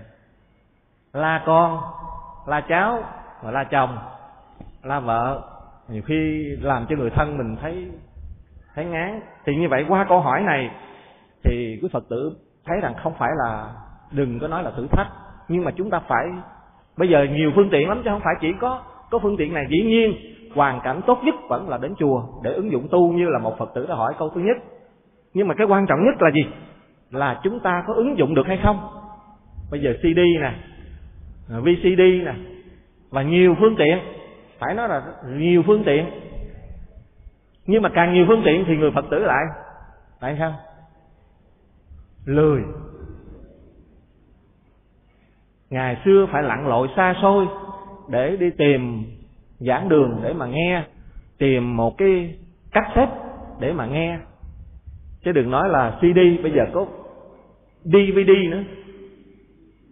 la 1.13 1.43
con, 1.47 1.81
la 2.47 2.61
cháu 2.61 3.05
và 3.43 3.51
la 3.51 3.65
chồng, 3.65 3.99
la 4.83 5.01
vợ. 5.01 5.43
Nhiều 5.89 6.03
khi 6.07 6.45
làm 6.61 6.87
cho 6.89 6.97
người 6.97 7.11
thân 7.11 7.39
mình 7.39 7.57
thấy 7.61 7.91
thấy 8.75 8.85
ngán. 8.85 9.21
Thì 9.47 9.57
như 9.57 9.69
vậy, 9.69 9.85
qua 9.89 10.07
câu 10.09 10.21
hỏi 10.21 10.41
này, 10.41 10.71
thì 11.45 11.79
quý 11.83 11.89
phật 11.93 12.05
tử 12.11 12.37
thấy 12.65 12.81
rằng 12.81 12.95
không 13.03 13.15
phải 13.19 13.31
là, 13.45 13.69
đừng 14.11 14.39
có 14.41 14.49
nói 14.49 14.63
là 14.63 14.71
thử 14.77 14.87
thách, 14.87 15.09
nhưng 15.49 15.65
mà 15.65 15.71
chúng 15.77 15.91
ta 15.91 16.01
phải, 16.09 16.27
bây 16.97 17.09
giờ 17.09 17.27
nhiều 17.33 17.53
phương 17.55 17.71
tiện 17.71 17.89
lắm 17.89 18.01
chứ 18.05 18.11
không 18.11 18.21
phải 18.25 18.35
chỉ 18.41 18.53
có 18.61 18.83
có 19.11 19.19
phương 19.19 19.37
tiện 19.37 19.55
này. 19.55 19.67
Dĩ 19.69 19.83
nhiên 19.83 20.34
hoàn 20.55 20.81
cảnh 20.85 21.01
tốt 21.07 21.19
nhất 21.25 21.35
vẫn 21.49 21.69
là 21.69 21.79
đến 21.79 21.95
chùa 21.99 22.23
để 22.43 22.53
ứng 22.53 22.73
dụng 22.73 22.89
tu 22.91 23.13
như 23.13 23.29
là 23.29 23.39
một 23.39 23.59
phật 23.59 23.71
tử 23.75 23.87
đã 23.87 23.95
hỏi 23.95 24.15
câu 24.19 24.31
thứ 24.35 24.41
nhất. 24.41 24.57
Nhưng 25.35 25.49
mà 25.49 25.55
cái 25.55 25.67
quan 25.67 25.87
trọng 25.87 26.05
nhất 26.05 26.23
là 26.23 26.31
gì? 26.31 26.47
Là 27.11 27.41
chúng 27.43 27.61
ta 27.61 27.85
có 27.87 27.95
ứng 27.95 28.19
dụng 28.19 28.35
được 28.35 28.47
hay 28.47 28.59
không? 28.63 28.89
Bây 29.71 29.81
giờ 29.81 29.93
cd 29.99 30.19
nè 30.41 30.55
vcd 31.49 32.01
nè, 32.25 32.35
và 33.11 33.23
nhiều 33.23 33.57
phương 33.61 33.77
tiện. 33.79 33.99
Phải 34.59 34.75
nói 34.75 34.89
là 34.89 35.03
nhiều 35.29 35.63
phương 35.67 35.85
tiện. 35.85 36.11
Nhưng 37.67 37.83
mà 37.83 37.89
càng 37.89 38.15
nhiều 38.15 38.25
phương 38.29 38.43
tiện 38.45 38.65
thì 38.67 38.77
người 38.77 38.91
phật 38.91 39.05
tử 39.11 39.19
lại 39.19 39.45
tại 40.21 40.37
sao? 40.39 40.55
Lười. 42.25 42.63
Ngày 45.71 45.97
xưa 46.05 46.27
phải 46.33 46.43
lặn 46.43 46.69
lội 46.69 46.89
xa 46.97 47.15
xôi 47.23 47.47
để 48.09 48.37
đi 48.37 48.51
tìm 48.51 49.05
giảng 49.67 49.89
đường 49.89 50.21
để 50.23 50.33
mà 50.33 50.47
nghe, 50.47 50.83
tìm 51.39 51.77
một 51.77 51.99
cái 51.99 52.35
cách 52.73 52.87
xếp 52.95 53.09
để 53.61 53.73
mà 53.73 53.87
nghe. 53.87 54.19
Chứ 55.25 55.33
đừng 55.33 55.51
nói 55.51 55.69
là 55.69 55.99
CD 55.99 56.43
bây 56.43 56.53
giờ 56.53 56.67
có 56.73 56.87
DVD 57.85 58.31
nữa. 58.51 58.63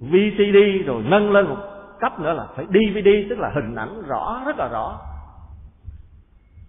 VCD 0.00 0.86
rồi 0.86 1.02
nâng 1.06 1.32
lên 1.32 1.46
một 1.46 1.56
cấp 2.00 2.20
nữa 2.20 2.32
là 2.32 2.46
phải 2.56 2.64
DVD 2.64 3.08
tức 3.30 3.38
là 3.38 3.50
hình 3.54 3.74
ảnh 3.74 4.02
rõ, 4.06 4.42
rất 4.46 4.56
là 4.58 4.68
rõ. 4.68 5.00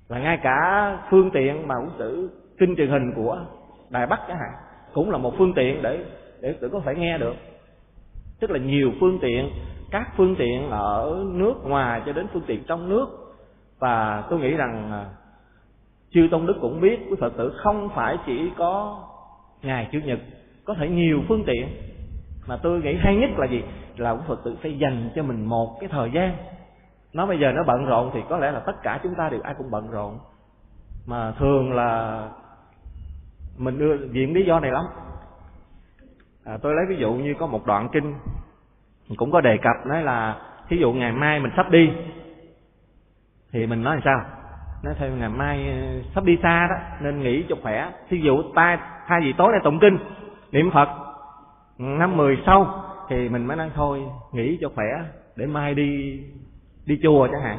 Và 0.08 0.20
ngay 0.20 0.40
cả 0.44 0.98
phương 1.10 1.32
tiện 1.32 1.68
mà 1.68 1.76
cũng 1.80 1.90
tử 1.98 2.30
kinh 2.58 2.76
truyền 2.76 2.90
hình 2.90 3.14
của 3.16 3.46
đài 3.90 4.08
bắc 4.08 4.20
chẳng 4.28 4.38
hạn, 4.38 4.52
cũng 4.94 5.12
là 5.12 5.18
một 5.18 5.34
phương 5.38 5.54
tiện 5.54 5.82
để 5.82 6.06
để 6.42 6.54
tự 6.62 6.70
có 6.70 6.82
thể 6.86 6.96
nghe 6.96 7.18
được. 7.18 7.36
Tức 8.40 8.52
là 8.52 8.60
nhiều 8.60 8.92
phương 9.00 9.20
tiện 9.22 9.50
các 9.94 10.08
phương 10.18 10.36
tiện 10.36 10.70
ở 10.70 11.26
nước 11.32 11.54
ngoài 11.64 12.02
cho 12.06 12.14
đến 12.14 12.28
phương 12.34 12.44
tiện 12.48 12.64
trong 12.68 12.90
nước. 12.90 13.08
Và 13.80 14.24
tôi 14.30 14.40
nghĩ 14.40 14.52
rằng 14.52 14.92
à, 14.92 15.06
chư 16.12 16.28
tôn 16.32 16.46
đức 16.46 16.56
cũng 16.62 16.82
biết 16.82 17.00
quý 17.10 17.16
phật 17.20 17.34
tử 17.38 17.54
không 17.58 17.90
phải 17.96 18.18
chỉ 18.26 18.52
có 18.58 19.04
ngày 19.62 19.90
chủ 19.92 20.00
nhật 20.06 20.20
có 20.66 20.74
thể 20.74 20.90
nhiều 20.90 21.22
phương 21.28 21.44
tiện. 21.46 21.68
Mà 22.48 22.58
tôi 22.58 22.82
nghĩ 22.82 22.96
hay 23.00 23.16
nhất 23.16 23.30
là 23.38 23.48
gì? 23.48 23.64
Là 23.98 24.12
quý 24.12 24.22
phật 24.28 24.40
tử 24.44 24.58
phải 24.62 24.78
dành 24.78 25.10
cho 25.16 25.24
mình 25.24 25.46
một 25.46 25.78
cái 25.80 25.90
thời 25.90 26.12
gian. 26.12 26.36
Nó 27.14 27.26
bây 27.26 27.40
giờ 27.40 27.52
nó 27.52 27.64
bận 27.64 27.86
rộn 27.86 28.12
thì 28.14 28.20
có 28.30 28.38
lẽ 28.38 28.52
là 28.52 28.60
tất 28.60 28.76
cả 28.84 29.00
chúng 29.04 29.16
ta 29.16 29.30
đều 29.30 29.42
ai 29.42 29.54
cũng 29.58 29.72
bận 29.72 29.92
rộn. 29.92 30.20
Mà 31.08 31.32
thường 31.32 31.74
là 31.74 32.24
mình 33.58 33.80
đưa 33.80 33.98
viện 33.98 34.34
lý 34.34 34.46
do 34.46 34.60
này 34.60 34.72
lắm. 34.72 34.86
À, 36.46 36.58
tôi 36.62 36.74
lấy 36.76 36.86
ví 36.90 36.96
dụ 36.96 37.14
như 37.14 37.34
có 37.40 37.48
một 37.48 37.66
đoạn 37.66 37.90
kinh 37.92 38.14
cũng 39.18 39.32
có 39.32 39.42
đề 39.42 39.58
cập 39.58 39.86
nói 39.86 40.04
là 40.04 40.36
thí 40.70 40.78
dụ 40.78 40.94
ngày 40.94 41.12
mai 41.12 41.40
mình 41.40 41.52
sắp 41.56 41.72
đi 41.72 41.92
thì 43.52 43.68
mình 43.68 43.84
nói 43.84 43.96
làm 43.96 44.02
sao? 44.06 44.22
Nói 44.84 44.94
theo 44.98 45.10
ngày 45.10 45.30
mai 45.30 45.68
ờ, 45.70 46.02
sắp 46.16 46.24
đi 46.24 46.38
xa 46.44 46.68
đó 46.70 46.76
nên 47.02 47.22
nghỉ 47.22 47.44
cho 47.50 47.56
khỏe. 47.62 47.92
Thí 48.10 48.18
dụ 48.18 48.44
ta 48.56 48.80
thay 49.08 49.22
vì 49.22 49.34
tối 49.34 49.52
nay 49.52 49.62
tụng 49.64 49.80
kinh 49.80 49.98
niệm 50.52 50.72
phật 50.72 50.90
năm 51.78 52.18
mười 52.18 52.38
sau 52.46 52.84
thì 53.10 53.30
mình 53.30 53.46
mới 53.46 53.58
nói 53.58 53.70
thôi 53.76 54.04
nghỉ 54.32 54.58
cho 54.62 54.70
khỏe 54.76 54.86
để 55.36 55.46
mai 55.46 55.74
đi 55.74 56.20
đi 56.86 57.00
chùa 57.04 57.28
chẳng 57.32 57.42
hạn. 57.42 57.58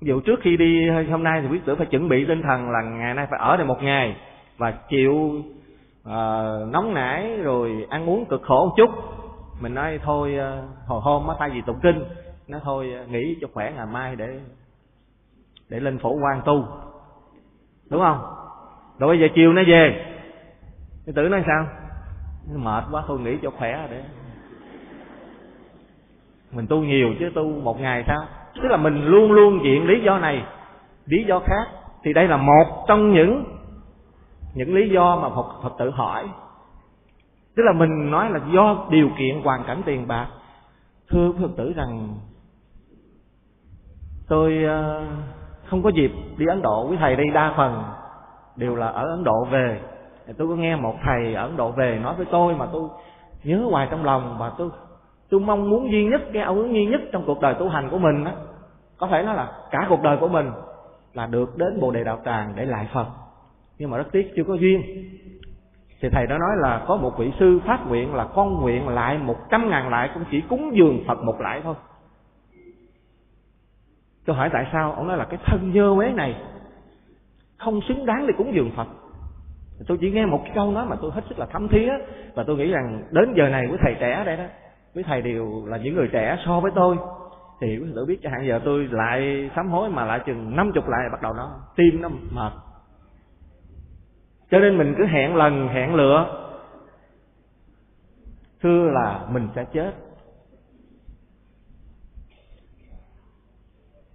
Ví 0.00 0.08
dụ 0.08 0.20
trước 0.20 0.40
khi 0.42 0.56
đi 0.56 0.90
hôm 1.10 1.22
nay 1.22 1.40
thì 1.42 1.48
quý 1.48 1.60
tử 1.64 1.74
phải 1.74 1.86
chuẩn 1.86 2.08
bị 2.08 2.24
tinh 2.24 2.42
thần 2.42 2.70
là 2.70 2.82
ngày 2.82 3.14
nay 3.14 3.26
phải 3.30 3.38
ở 3.42 3.56
đây 3.56 3.66
một 3.66 3.82
ngày 3.82 4.16
và 4.58 4.70
chịu 4.70 5.12
uh, 5.12 6.72
nóng 6.72 6.94
nảy 6.94 7.36
rồi 7.42 7.86
ăn 7.90 8.08
uống 8.10 8.24
cực 8.26 8.42
khổ 8.42 8.66
một 8.66 8.74
chút 8.76 8.90
mình 9.60 9.74
nói 9.74 9.98
thôi 10.02 10.36
ờ, 10.36 10.62
hồi 10.86 11.00
hôm 11.00 11.28
á 11.28 11.34
thay 11.38 11.50
vì 11.50 11.60
tụng 11.66 11.80
kinh 11.82 12.04
nó 12.48 12.58
thôi 12.64 12.94
ờ, 12.98 13.06
nghỉ 13.06 13.36
cho 13.40 13.48
khỏe 13.54 13.72
ngày 13.76 13.86
mai 13.86 14.16
để 14.16 14.40
để 15.68 15.80
lên 15.80 15.98
phổ 15.98 16.10
quan 16.10 16.42
tu. 16.44 16.64
Đúng 17.90 18.00
không? 18.00 18.18
Rồi 18.98 19.08
bây 19.08 19.20
giờ 19.20 19.26
chiều 19.34 19.52
nó 19.52 19.62
về. 19.66 20.04
Cái 21.06 21.12
tử 21.16 21.28
nói 21.28 21.44
sao? 21.46 21.66
Mệt 22.56 22.84
quá 22.90 23.02
thôi 23.06 23.18
nghỉ 23.20 23.38
cho 23.42 23.50
khỏe 23.50 23.88
để 23.90 24.02
mình 26.52 26.66
tu 26.66 26.78
nhiều 26.78 27.08
chứ 27.18 27.30
tu 27.34 27.44
một 27.44 27.80
ngày 27.80 28.04
sao? 28.06 28.24
Tức 28.54 28.68
là 28.68 28.76
mình 28.76 29.04
luôn 29.04 29.32
luôn 29.32 29.64
diện 29.64 29.86
lý 29.86 30.00
do 30.04 30.18
này. 30.18 30.44
Lý 31.06 31.24
do 31.24 31.40
khác. 31.40 31.68
Thì 32.02 32.12
đây 32.12 32.28
là 32.28 32.36
một 32.36 32.84
trong 32.88 33.12
những 33.12 33.44
những 34.54 34.74
lý 34.74 34.88
do 34.88 35.16
mà 35.16 35.28
Phật, 35.28 35.46
Phật 35.62 35.72
tử 35.78 35.90
hỏi 35.90 36.28
tức 37.56 37.62
là 37.62 37.72
mình 37.72 38.10
nói 38.10 38.30
là 38.30 38.40
do 38.54 38.86
điều 38.90 39.08
kiện 39.18 39.40
hoàn 39.42 39.64
cảnh 39.64 39.82
tiền 39.84 40.08
bạc. 40.08 40.26
Thưa 41.10 41.32
Phật 41.40 41.50
tử 41.56 41.72
rằng, 41.76 42.08
tôi 44.28 44.64
ờ, 44.64 45.06
không 45.66 45.82
có 45.82 45.88
dịp 45.88 46.12
đi 46.36 46.46
Ấn 46.46 46.62
Độ 46.62 46.88
quý 46.90 46.96
thầy 47.00 47.16
đây 47.16 47.26
đa 47.34 47.54
phần 47.56 47.82
đều 48.56 48.76
là 48.76 48.86
ở 48.86 49.10
Ấn 49.10 49.24
Độ 49.24 49.44
về. 49.44 49.80
Tôi 50.38 50.48
có 50.48 50.54
nghe 50.54 50.76
một 50.76 50.96
thầy 51.04 51.34
ở 51.34 51.46
Ấn 51.46 51.56
Độ 51.56 51.70
về 51.70 52.00
nói 52.02 52.14
với 52.16 52.26
tôi 52.30 52.54
mà 52.54 52.66
tôi 52.72 52.88
nhớ 53.44 53.66
hoài 53.70 53.88
trong 53.90 54.04
lòng 54.04 54.36
và 54.38 54.52
tôi 54.58 54.70
tôi 55.30 55.40
mong 55.40 55.70
muốn 55.70 55.92
duy 55.92 56.06
nhất, 56.06 56.22
cái 56.32 56.42
ảo 56.42 56.54
ứng 56.54 56.74
duy 56.74 56.86
nhất 56.86 57.00
trong 57.12 57.24
cuộc 57.26 57.40
đời 57.40 57.54
tu 57.54 57.68
hành 57.68 57.90
của 57.90 57.98
mình 57.98 58.24
đó 58.24 58.30
có 58.98 59.06
thể 59.06 59.22
nói 59.22 59.34
là 59.36 59.52
cả 59.70 59.86
cuộc 59.88 60.02
đời 60.02 60.16
của 60.20 60.28
mình 60.28 60.50
là 61.14 61.26
được 61.26 61.58
đến 61.58 61.80
bồ 61.80 61.90
đề 61.90 62.04
đạo 62.04 62.20
tràng 62.24 62.52
để 62.56 62.64
lại 62.64 62.88
phật. 62.92 63.06
Nhưng 63.78 63.90
mà 63.90 63.98
rất 63.98 64.12
tiếc 64.12 64.32
chưa 64.36 64.44
có 64.44 64.54
duyên 64.54 64.82
thì 66.00 66.08
thầy 66.08 66.26
đã 66.26 66.38
nói 66.38 66.56
là 66.56 66.84
có 66.86 66.96
một 66.96 67.18
vị 67.18 67.32
sư 67.38 67.60
phát 67.66 67.86
nguyện 67.88 68.14
là 68.14 68.24
con 68.34 68.60
nguyện 68.60 68.88
lại 68.88 69.18
một 69.18 69.36
trăm 69.50 69.70
ngàn 69.70 69.88
lại, 69.88 70.10
cũng 70.14 70.24
chỉ 70.30 70.40
cúng 70.40 70.70
dường 70.74 71.04
phật 71.06 71.22
một 71.22 71.40
lại 71.40 71.60
thôi. 71.64 71.74
Tôi 74.26 74.36
hỏi 74.36 74.50
tại 74.52 74.66
sao? 74.72 74.92
Ông 74.92 75.08
nói 75.08 75.16
là 75.16 75.24
cái 75.24 75.38
thân 75.46 75.72
nhơ 75.74 75.92
quế 75.96 76.12
này 76.12 76.36
không 77.58 77.80
xứng 77.88 78.06
đáng 78.06 78.26
để 78.26 78.32
cúng 78.38 78.54
dường 78.54 78.70
phật. 78.76 78.88
Tôi 79.86 79.98
chỉ 80.00 80.10
nghe 80.10 80.26
một 80.26 80.44
câu 80.54 80.72
nói 80.72 80.86
mà 80.86 80.96
tôi 81.02 81.10
hết 81.10 81.24
sức 81.28 81.38
là 81.38 81.46
thấm 81.46 81.68
thía, 81.68 81.92
và 82.34 82.44
tôi 82.46 82.56
nghĩ 82.56 82.70
rằng 82.70 83.02
đến 83.10 83.34
giờ 83.36 83.48
này 83.48 83.66
với 83.66 83.78
thầy 83.82 83.94
trẻ 84.00 84.22
đây 84.26 84.36
đó 84.36 84.44
quý 84.94 85.02
thầy 85.02 85.22
đều 85.22 85.62
là 85.66 85.76
những 85.76 85.94
người 85.94 86.08
trẻ 86.12 86.36
so 86.46 86.60
với 86.60 86.72
tôi, 86.74 86.96
thì 87.60 87.78
quý 87.78 87.86
thầy 87.94 88.04
biết 88.04 88.18
cho 88.22 88.30
hạn, 88.30 88.46
giờ 88.46 88.60
tôi 88.64 88.88
lại 88.90 89.50
sám 89.56 89.68
hối 89.68 89.88
mà 89.88 90.04
lại 90.04 90.20
chừng 90.26 90.56
năm 90.56 90.72
chục 90.74 90.88
lại 90.88 91.00
bắt 91.12 91.22
đầu 91.22 91.32
nó 91.32 91.50
tim 91.76 92.02
nó 92.02 92.08
mệt 92.30 92.52
cho 94.54 94.60
nên 94.60 94.78
mình 94.78 94.94
cứ 94.98 95.06
hẹn 95.06 95.36
lần, 95.36 95.68
hẹn 95.68 95.94
lựa. 95.94 96.26
Thưa 98.62 98.90
là 98.90 99.26
mình 99.30 99.48
sẽ 99.54 99.64
chết. 99.72 99.94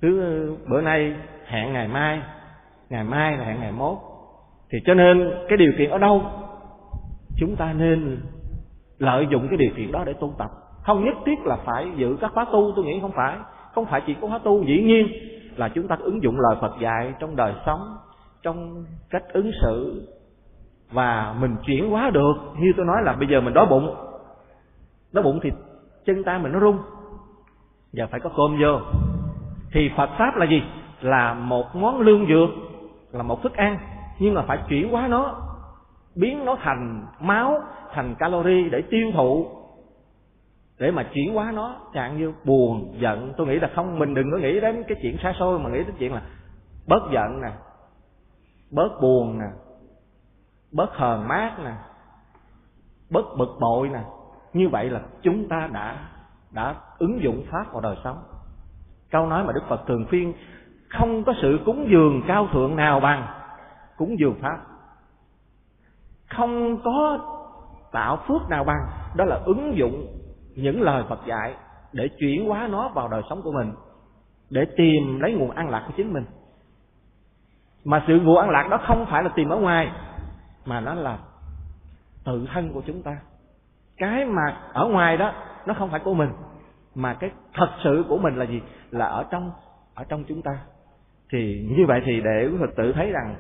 Cứ 0.02 0.56
bữa 0.70 0.82
nay 0.82 1.16
hẹn 1.46 1.74
ngày 1.74 1.88
mai 1.88 2.22
ngày 2.90 3.04
mai 3.04 3.38
là 3.38 3.46
hẹn 3.46 3.60
ngày 3.60 3.72
mốt. 3.72 3.98
Thì 4.70 4.78
cho 4.86 4.94
nên 4.94 5.32
cái 5.50 5.58
điều 5.58 5.72
kiện 5.78 5.90
ở 5.90 5.98
đâu? 5.98 6.24
Chúng 7.38 7.56
ta 7.56 7.74
nên 7.74 8.22
lợi 8.98 9.28
dụng 9.32 9.48
cái 9.50 9.58
điều 9.58 9.72
kiện 9.78 9.92
đó 9.92 10.04
để 10.06 10.14
tu 10.14 10.34
tập. 10.38 10.52
Không 10.84 11.06
nhất 11.06 11.16
thiết 11.26 11.40
là 11.46 11.56
phải 11.66 11.88
giữ 11.96 12.18
các 12.22 12.32
khóa 12.34 12.46
tu, 12.52 12.74
tôi 12.76 12.86
nghĩ 12.86 13.00
không 13.02 13.14
phải. 13.16 13.38
Không 13.76 13.86
phải 13.86 14.02
chỉ 14.08 14.16
có 14.22 14.28
khóa 14.28 14.40
tu, 14.44 14.64
dĩ 14.64 14.84
nhiên 14.84 15.08
là 15.56 15.70
chúng 15.70 15.88
ta 15.88 15.98
ứng 16.00 16.24
dụng 16.24 16.40
lời 16.40 16.56
Phật 16.62 16.74
dạy 16.82 17.14
trong 17.20 17.36
đời 17.36 17.54
sống, 17.66 17.98
trong 18.42 18.86
cách 19.10 19.24
ứng 19.34 19.52
xử 19.62 20.08
và 20.92 21.36
mình 21.40 21.56
chuyển 21.66 21.90
hóa 21.90 22.10
được, 22.10 22.34
như 22.60 22.74
tôi 22.78 22.86
nói 22.86 23.04
là 23.04 23.14
bây 23.14 23.28
giờ 23.28 23.42
mình 23.42 23.54
đói 23.54 23.66
bụng. 23.66 23.96
Đói 25.12 25.24
bụng 25.24 25.40
thì 25.44 25.52
chân 26.06 26.24
tay 26.24 26.40
mình 26.40 26.52
nó 26.52 26.60
rung. 26.60 26.78
Giờ 27.94 28.08
phải 28.12 28.20
có 28.20 28.30
cơm 28.38 28.58
vô. 28.62 28.80
Thì 29.72 29.92
Phật 29.98 30.10
pháp 30.18 30.36
là 30.36 30.46
gì? 30.46 30.64
Là 31.02 31.34
một 31.34 31.76
món 31.76 32.00
lương 32.02 32.28
dược, 32.28 32.50
là 33.12 33.24
một 33.24 33.44
thức 33.44 33.54
ăn, 33.54 33.80
nhưng 34.20 34.34
mà 34.34 34.42
phải 34.42 34.60
chuyển 34.70 34.92
hóa 34.92 35.08
nó, 35.08 35.42
biến 36.16 36.46
nó 36.46 36.58
thành 36.62 37.06
máu, 37.20 37.62
thành 37.94 38.16
calori 38.16 38.70
để 38.70 38.82
tiêu 38.82 39.12
thụ. 39.14 39.48
Để 40.80 40.92
mà 40.92 41.04
chuyển 41.14 41.34
hóa 41.34 41.52
nó, 41.52 41.76
chẳng 41.94 42.18
như 42.18 42.34
buồn, 42.46 42.94
giận. 43.00 43.34
Tôi 43.38 43.48
nghĩ 43.48 43.60
là 43.60 43.70
không, 43.76 44.00
mình 44.00 44.14
đừng 44.14 44.32
có 44.32 44.38
nghĩ 44.38 44.60
đến 44.60 44.84
cái 44.88 44.98
chuyện 45.02 45.18
xa 45.24 45.34
xôi, 45.40 45.60
mà 45.60 45.70
nghĩ 45.70 45.78
đến 45.78 45.96
chuyện 46.00 46.14
là 46.14 46.22
bớt 46.88 47.02
giận 47.14 47.42
nè, 47.42 47.52
bớt 48.72 48.90
buồn 49.02 49.40
nè 49.40 49.48
bớt 50.72 50.96
hờn 50.96 51.28
mát 51.28 51.60
nè, 51.64 51.74
bớt 53.10 53.26
bực 53.38 53.58
bội 53.60 53.90
nè. 53.90 54.02
Như 54.54 54.70
vậy 54.70 54.90
là 54.90 55.02
chúng 55.22 55.48
ta 55.50 55.70
đã 55.72 55.96
đã 56.52 56.76
ứng 56.98 57.24
dụng 57.24 57.44
pháp 57.52 57.72
vào 57.72 57.82
đời 57.82 57.96
sống. 58.04 58.18
Câu 59.12 59.26
nói 59.26 59.44
mà 59.44 59.54
đức 59.54 59.64
phật 59.70 59.82
thường 59.88 60.06
khuyên, 60.10 60.34
không 60.90 61.24
có 61.24 61.34
sự 61.42 61.60
cúng 61.66 61.88
dường 61.92 62.22
cao 62.28 62.48
thượng 62.54 62.76
nào 62.76 63.00
bằng 63.00 63.28
cúng 63.98 64.16
dường 64.20 64.36
pháp. 64.42 64.58
Không 66.30 66.82
có 66.84 67.20
tạo 67.92 68.18
phước 68.28 68.50
nào 68.50 68.64
bằng, 68.64 68.88
đó 69.16 69.26
là 69.26 69.40
ứng 69.46 69.78
dụng 69.78 70.08
những 70.56 70.82
lời 70.82 71.04
Phật 71.10 71.20
dạy 71.26 71.56
để 71.94 72.10
chuyển 72.20 72.46
hóa 72.48 72.68
nó 72.72 72.90
vào 72.90 73.08
đời 73.08 73.22
sống 73.30 73.42
của 73.42 73.52
mình, 73.52 73.72
để 74.50 74.66
tìm 74.78 75.20
lấy 75.20 75.34
nguồn 75.34 75.52
an 75.52 75.70
lạc 75.70 75.84
của 75.88 75.94
chính 75.98 76.14
mình. 76.14 76.26
Mà 77.86 78.04
sự 78.08 78.20
nguồn 78.20 78.38
an 78.38 78.50
lạc 78.50 78.68
đó 78.70 78.80
không 78.88 79.06
phải 79.10 79.24
là 79.24 79.30
tìm 79.36 79.50
ở 79.50 79.58
ngoài 79.58 79.92
mà 80.70 80.80
nó 80.80 80.94
là 80.94 81.18
tự 82.26 82.46
thân 82.54 82.74
của 82.74 82.82
chúng 82.88 83.02
ta. 83.02 83.18
Cái 83.98 84.26
mà 84.26 84.58
ở 84.74 84.88
ngoài 84.88 85.18
đó, 85.18 85.34
nó 85.66 85.74
không 85.74 85.90
phải 85.90 86.00
của 86.00 86.14
mình, 86.14 86.30
mà 86.96 87.14
cái 87.14 87.30
thật 87.54 87.70
sự 87.84 88.06
của 88.10 88.18
mình 88.18 88.36
là 88.36 88.46
gì? 88.46 88.62
Là 88.92 89.06
ở 89.06 89.26
trong 89.32 89.52
ở 89.96 90.04
trong 90.10 90.24
chúng 90.28 90.42
ta. 90.42 90.58
Thì 91.32 91.68
như 91.78 91.86
vậy 91.88 92.02
thì 92.06 92.22
để 92.22 92.48
quý 92.52 92.58
phật 92.60 92.76
tử 92.78 92.92
thấy 92.94 93.12
rằng 93.12 93.36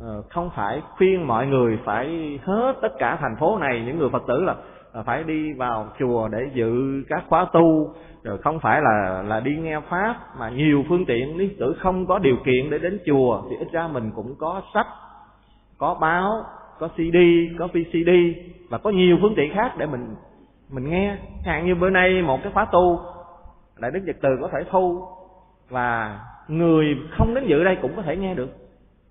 ờ, 0.00 0.22
không 0.30 0.50
phải 0.56 0.82
khuyên 0.96 1.26
mọi 1.26 1.46
người 1.46 1.78
phải 1.84 2.38
hết 2.44 2.72
tất 2.82 2.92
cả 2.98 3.18
thành 3.20 3.36
phố 3.36 3.58
này, 3.58 3.82
những 3.86 3.98
người 3.98 4.10
phật 4.10 4.22
tử 4.28 4.42
là 4.44 4.54
ờ, 4.92 5.02
phải 5.02 5.24
đi 5.24 5.52
vào 5.52 5.88
chùa 5.98 6.28
để 6.28 6.50
dự 6.54 7.02
các 7.08 7.24
khóa 7.28 7.46
tu, 7.52 7.94
rồi 8.22 8.38
không 8.38 8.60
phải 8.60 8.80
là 8.82 9.22
là 9.22 9.40
đi 9.40 9.56
nghe 9.56 9.80
pháp, 9.80 10.16
mà 10.38 10.50
nhiều 10.50 10.84
phương 10.88 11.06
tiện. 11.06 11.36
Lý 11.36 11.56
tử 11.58 11.76
không 11.80 12.06
có 12.06 12.18
điều 12.18 12.36
kiện 12.44 12.70
để 12.70 12.78
đến 12.78 12.98
chùa, 13.06 13.42
thì 13.50 13.56
ít 13.56 13.68
ra 13.72 13.88
mình 13.88 14.10
cũng 14.14 14.34
có 14.38 14.62
sách, 14.74 14.86
có 15.78 15.94
báo 15.94 16.44
có 16.78 16.88
cd 16.88 17.16
có 17.58 17.66
vcd 17.66 18.10
và 18.70 18.78
có 18.78 18.90
nhiều 18.90 19.18
phương 19.20 19.34
tiện 19.36 19.54
khác 19.54 19.72
để 19.78 19.86
mình 19.86 20.14
mình 20.70 20.90
nghe. 20.90 21.16
Hạn 21.44 21.66
như 21.66 21.74
bữa 21.74 21.90
nay 21.90 22.22
một 22.22 22.42
cái 22.42 22.52
khóa 22.52 22.64
tu 22.64 23.00
đại 23.78 23.90
đức 23.90 24.00
nhật 24.04 24.16
từ 24.22 24.28
có 24.40 24.48
thể 24.52 24.64
thu 24.70 25.04
và 25.68 26.20
người 26.48 26.96
không 27.10 27.34
đến 27.34 27.46
dự 27.46 27.64
đây 27.64 27.76
cũng 27.82 27.96
có 27.96 28.02
thể 28.02 28.16
nghe 28.16 28.34
được. 28.34 28.56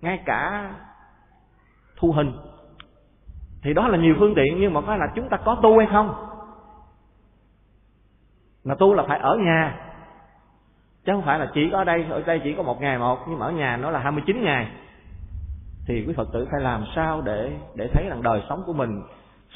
Ngay 0.00 0.22
cả 0.26 0.70
thu 1.96 2.12
hình. 2.12 2.32
Thì 3.62 3.74
đó 3.74 3.88
là 3.88 3.98
nhiều 3.98 4.14
phương 4.18 4.34
tiện, 4.34 4.60
nhưng 4.60 4.74
mà 4.74 4.80
cái 4.86 4.98
là 4.98 5.06
chúng 5.14 5.28
ta 5.28 5.36
có 5.36 5.56
tu 5.62 5.78
hay 5.78 5.86
không? 5.92 6.14
Mà 8.64 8.74
tu 8.74 8.94
là 8.94 9.02
phải 9.08 9.18
ở 9.18 9.36
nhà. 9.36 9.78
Chứ 11.04 11.12
không 11.12 11.22
phải 11.22 11.38
là 11.38 11.50
chỉ 11.54 11.68
có 11.72 11.78
ở 11.78 11.84
đây 11.84 12.06
ở 12.10 12.22
đây 12.26 12.40
chỉ 12.44 12.54
có 12.54 12.62
một 12.62 12.80
ngày 12.80 12.98
một, 12.98 13.18
nhưng 13.28 13.38
mà 13.38 13.46
ở 13.46 13.52
nhà 13.52 13.76
nó 13.76 13.90
là 13.90 13.98
29 13.98 14.44
ngày 14.44 14.68
thì 15.86 16.04
quý 16.06 16.14
phật 16.16 16.28
tử 16.32 16.48
phải 16.50 16.60
làm 16.60 16.84
sao 16.94 17.20
để 17.20 17.52
để 17.74 17.88
thấy 17.92 18.04
rằng 18.08 18.22
đời 18.22 18.42
sống 18.48 18.62
của 18.66 18.72
mình 18.72 19.02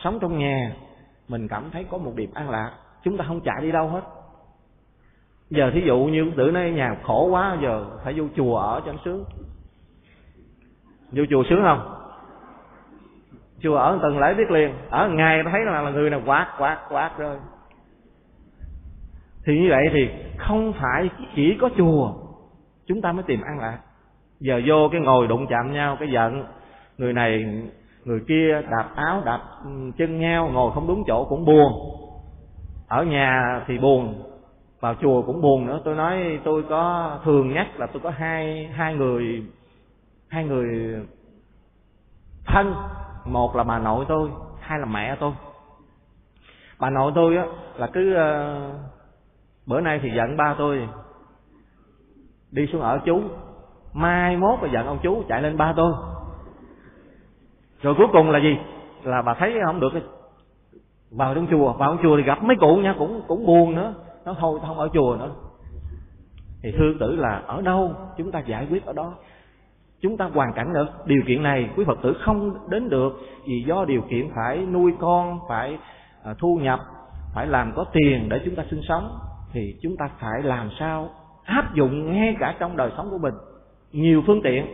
sống 0.04 0.18
trong 0.20 0.38
nhà 0.38 0.72
mình 1.28 1.48
cảm 1.48 1.70
thấy 1.70 1.86
có 1.90 1.98
một 1.98 2.12
điểm 2.16 2.30
an 2.34 2.50
lạc. 2.50 2.72
Chúng 3.02 3.16
ta 3.16 3.24
không 3.28 3.40
chạy 3.40 3.62
đi 3.62 3.72
đâu 3.72 3.88
hết. 3.88 4.00
Giờ 5.50 5.70
thí 5.74 5.80
dụ 5.86 5.98
như 5.98 6.22
quý 6.22 6.32
tử 6.36 6.50
nay 6.50 6.72
nhà 6.72 6.96
khổ 7.02 7.28
quá 7.30 7.56
giờ 7.62 7.86
phải 8.04 8.14
vô 8.14 8.24
chùa 8.36 8.56
ở 8.56 8.80
cho 8.86 8.92
nó 8.92 8.98
sướng. 9.04 9.24
Vô 11.12 11.24
chùa 11.30 11.42
sướng 11.50 11.62
không? 11.62 11.94
Chùa 13.62 13.76
ở 13.76 13.98
tuần 14.02 14.18
lễ 14.18 14.34
biết 14.34 14.50
liền. 14.50 14.74
Ở 14.90 15.08
ngày 15.08 15.42
thấy 15.50 15.64
là, 15.64 15.82
là 15.82 15.90
người 15.90 16.10
nào 16.10 16.22
quát 16.26 16.54
quát 16.58 16.78
quát 16.90 17.18
rồi. 17.18 17.36
Thì 19.44 19.58
như 19.58 19.66
vậy 19.70 19.84
thì 19.92 20.08
không 20.38 20.72
phải 20.72 21.10
chỉ 21.34 21.56
có 21.60 21.68
chùa 21.76 22.12
chúng 22.86 23.02
ta 23.02 23.12
mới 23.12 23.22
tìm 23.22 23.40
ăn 23.40 23.58
lạc 23.58 23.78
giờ 24.40 24.60
vô 24.66 24.88
cái 24.92 25.00
ngồi 25.00 25.26
đụng 25.26 25.46
chạm 25.46 25.72
nhau 25.72 25.96
cái 26.00 26.10
giận. 26.10 26.44
Người 26.98 27.12
này 27.12 27.62
người 28.04 28.20
kia 28.28 28.62
đạp 28.70 28.88
áo 28.94 29.22
đạp 29.24 29.40
ừ, 29.64 29.70
chân 29.98 30.20
nhau 30.20 30.50
ngồi 30.52 30.72
không 30.74 30.86
đúng 30.86 31.04
chỗ 31.06 31.26
cũng 31.28 31.44
buồn. 31.44 31.72
Ở 32.88 33.04
nhà 33.04 33.62
thì 33.66 33.78
buồn 33.78 34.22
vào 34.80 34.94
chùa 34.94 35.22
cũng 35.22 35.40
buồn 35.40 35.66
nữa. 35.66 35.80
Tôi 35.84 35.94
nói 35.94 36.40
tôi 36.44 36.62
có 36.68 37.10
thường 37.24 37.54
nhắc 37.54 37.80
là 37.80 37.86
tôi 37.86 38.00
có 38.02 38.10
hai 38.10 38.66
hai 38.66 38.94
người 38.94 39.42
hai 40.28 40.44
người 40.44 40.96
thân. 42.46 42.74
Một 43.24 43.56
là 43.56 43.64
bà 43.64 43.78
nội 43.78 44.04
tôi 44.08 44.30
hai 44.60 44.78
là 44.78 44.86
mẹ 44.86 45.16
tôi. 45.20 45.32
Bà 46.78 46.90
nội 46.90 47.12
tôi 47.14 47.36
á 47.36 47.44
là 47.76 47.86
cứ 47.86 48.14
uh, 48.14 48.74
bữa 49.66 49.80
nay 49.80 50.00
thì 50.02 50.10
giận 50.16 50.36
ba 50.36 50.54
tôi 50.58 50.88
đi 52.50 52.66
xuống 52.72 52.80
ở 52.80 53.00
chú 53.04 53.22
mai 53.92 54.36
mốt 54.36 54.58
là 54.62 54.68
giận 54.72 54.86
ông 54.86 54.98
chú, 55.02 55.22
chạy 55.28 55.42
lên 55.42 55.56
ba 55.56 55.72
tôi 55.76 55.92
rồi 57.82 57.94
cuối 57.94 58.06
cùng 58.12 58.30
là 58.30 58.38
gì? 58.38 58.58
Là 59.02 59.22
bà 59.22 59.34
thấy 59.34 59.54
không 59.64 59.80
được 59.80 59.92
vào 61.10 61.34
trong 61.34 61.46
chùa 61.50 61.72
vào 61.72 61.90
trong 61.90 62.02
chùa 62.02 62.16
thì 62.16 62.22
gặp 62.22 62.42
mấy 62.42 62.56
cụ 62.56 62.76
nha, 62.76 62.94
cũng 62.98 63.22
cũng 63.28 63.46
buồn 63.46 63.74
nữa. 63.74 63.94
Nó 64.24 64.34
thôi, 64.38 64.60
không 64.66 64.78
ở 64.78 64.88
chùa 64.92 65.16
nữa. 65.20 65.30
Thì 66.62 66.72
thương 66.78 66.98
tử 66.98 67.16
là, 67.16 67.42
ở 67.46 67.62
đâu? 67.62 67.94
Chúng 68.16 68.32
ta 68.32 68.40
giải 68.40 68.66
quyết 68.70 68.86
ở 68.86 68.92
đó. 68.92 69.14
Chúng 70.00 70.16
ta 70.16 70.30
hoàn 70.34 70.52
cảnh 70.52 70.72
được 70.72 70.86
điều 71.06 71.22
kiện 71.26 71.42
này 71.42 71.70
quý 71.76 71.84
phật 71.84 71.98
tử 72.02 72.16
không 72.20 72.54
đến 72.68 72.88
được 72.88 73.12
vì 73.46 73.64
do 73.66 73.84
điều 73.84 74.00
kiện 74.10 74.30
phải 74.34 74.58
nuôi 74.58 74.92
con, 75.00 75.38
phải 75.48 75.78
à, 76.24 76.34
thu 76.38 76.58
nhập, 76.62 76.80
phải 77.34 77.46
làm 77.46 77.72
có 77.76 77.84
tiền 77.92 78.28
để 78.28 78.40
chúng 78.44 78.54
ta 78.54 78.64
sinh 78.70 78.80
sống. 78.88 79.18
Thì 79.52 79.74
chúng 79.82 79.96
ta 79.96 80.10
phải 80.20 80.42
làm 80.42 80.70
sao 80.78 81.08
áp 81.44 81.74
dụng 81.74 82.12
ngay 82.12 82.36
cả 82.40 82.54
trong 82.58 82.76
đời 82.76 82.90
sống 82.96 83.10
của 83.10 83.18
mình 83.18 83.34
nhiều 83.92 84.22
phương 84.26 84.42
tiện. 84.44 84.66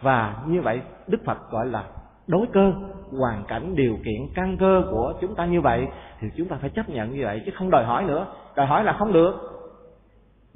Và 0.00 0.36
như 0.46 0.62
vậy 0.62 0.80
đức 1.06 1.18
phật 1.24 1.50
gọi 1.50 1.66
là 1.66 1.84
đối 2.26 2.46
cơ 2.52 2.72
hoàn 3.18 3.44
cảnh 3.48 3.76
điều 3.76 3.96
kiện 4.04 4.28
căn 4.34 4.56
cơ 4.60 4.82
của 4.90 5.14
chúng 5.20 5.34
ta 5.34 5.46
như 5.46 5.60
vậy 5.60 5.88
thì 6.20 6.28
chúng 6.36 6.48
ta 6.48 6.56
phải 6.60 6.70
chấp 6.70 6.88
nhận 6.88 7.12
như 7.12 7.24
vậy 7.24 7.42
chứ 7.46 7.52
không 7.54 7.70
đòi 7.70 7.84
hỏi 7.84 8.04
nữa. 8.04 8.26
Đòi 8.56 8.66
hỏi 8.66 8.84
là 8.84 8.92
không 8.92 9.12
được. 9.12 9.34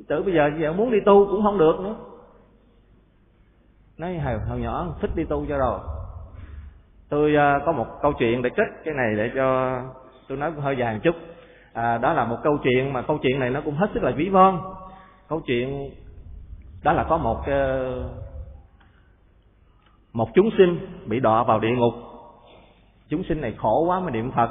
Tự 0.08 0.22
bây 0.22 0.34
giờ 0.34 0.50
giờ 0.60 0.72
muốn 0.72 0.90
đi 0.90 0.98
tu 1.06 1.26
cũng 1.26 1.42
không 1.42 1.58
được 1.58 1.80
nữa. 1.80 1.96
Nói 3.98 4.18
hồi, 4.18 4.38
hồi 4.48 4.60
nhỏ 4.60 4.96
thích 5.00 5.10
đi 5.14 5.24
tu 5.24 5.46
cho 5.48 5.58
rồi. 5.58 5.78
Tôi 7.08 7.34
uh, 7.34 7.62
có 7.66 7.72
một 7.72 7.86
câu 8.02 8.12
chuyện 8.12 8.42
để 8.42 8.50
kết 8.56 8.66
cái 8.84 8.94
này 8.94 9.14
để 9.16 9.30
cho 9.34 9.78
tôi 10.28 10.38
nói 10.38 10.50
hơi 10.60 10.76
dài 10.76 10.94
một 10.94 11.00
chút. 11.02 11.14
À, 11.72 11.98
đó 11.98 12.12
là 12.12 12.24
một 12.24 12.36
câu 12.42 12.58
chuyện 12.62 12.92
mà 12.92 13.02
câu 13.02 13.18
chuyện 13.22 13.38
này 13.38 13.50
nó 13.50 13.60
cũng 13.60 13.74
hết 13.74 13.90
sức 13.94 14.02
là 14.02 14.10
ví 14.16 14.28
von. 14.28 14.60
Câu 15.28 15.40
chuyện 15.40 15.90
đó 16.82 16.92
là 16.92 17.04
có 17.04 17.18
một 17.18 17.42
ờ, 17.46 18.10
một 20.12 20.28
chúng 20.34 20.50
sinh 20.58 20.78
bị 21.06 21.20
đọa 21.20 21.42
vào 21.44 21.60
địa 21.60 21.76
ngục. 21.76 21.94
Chúng 23.08 23.22
sinh 23.28 23.40
này 23.40 23.54
khổ 23.58 23.84
quá 23.86 24.00
mới 24.00 24.10
niệm 24.10 24.32
phật. 24.32 24.50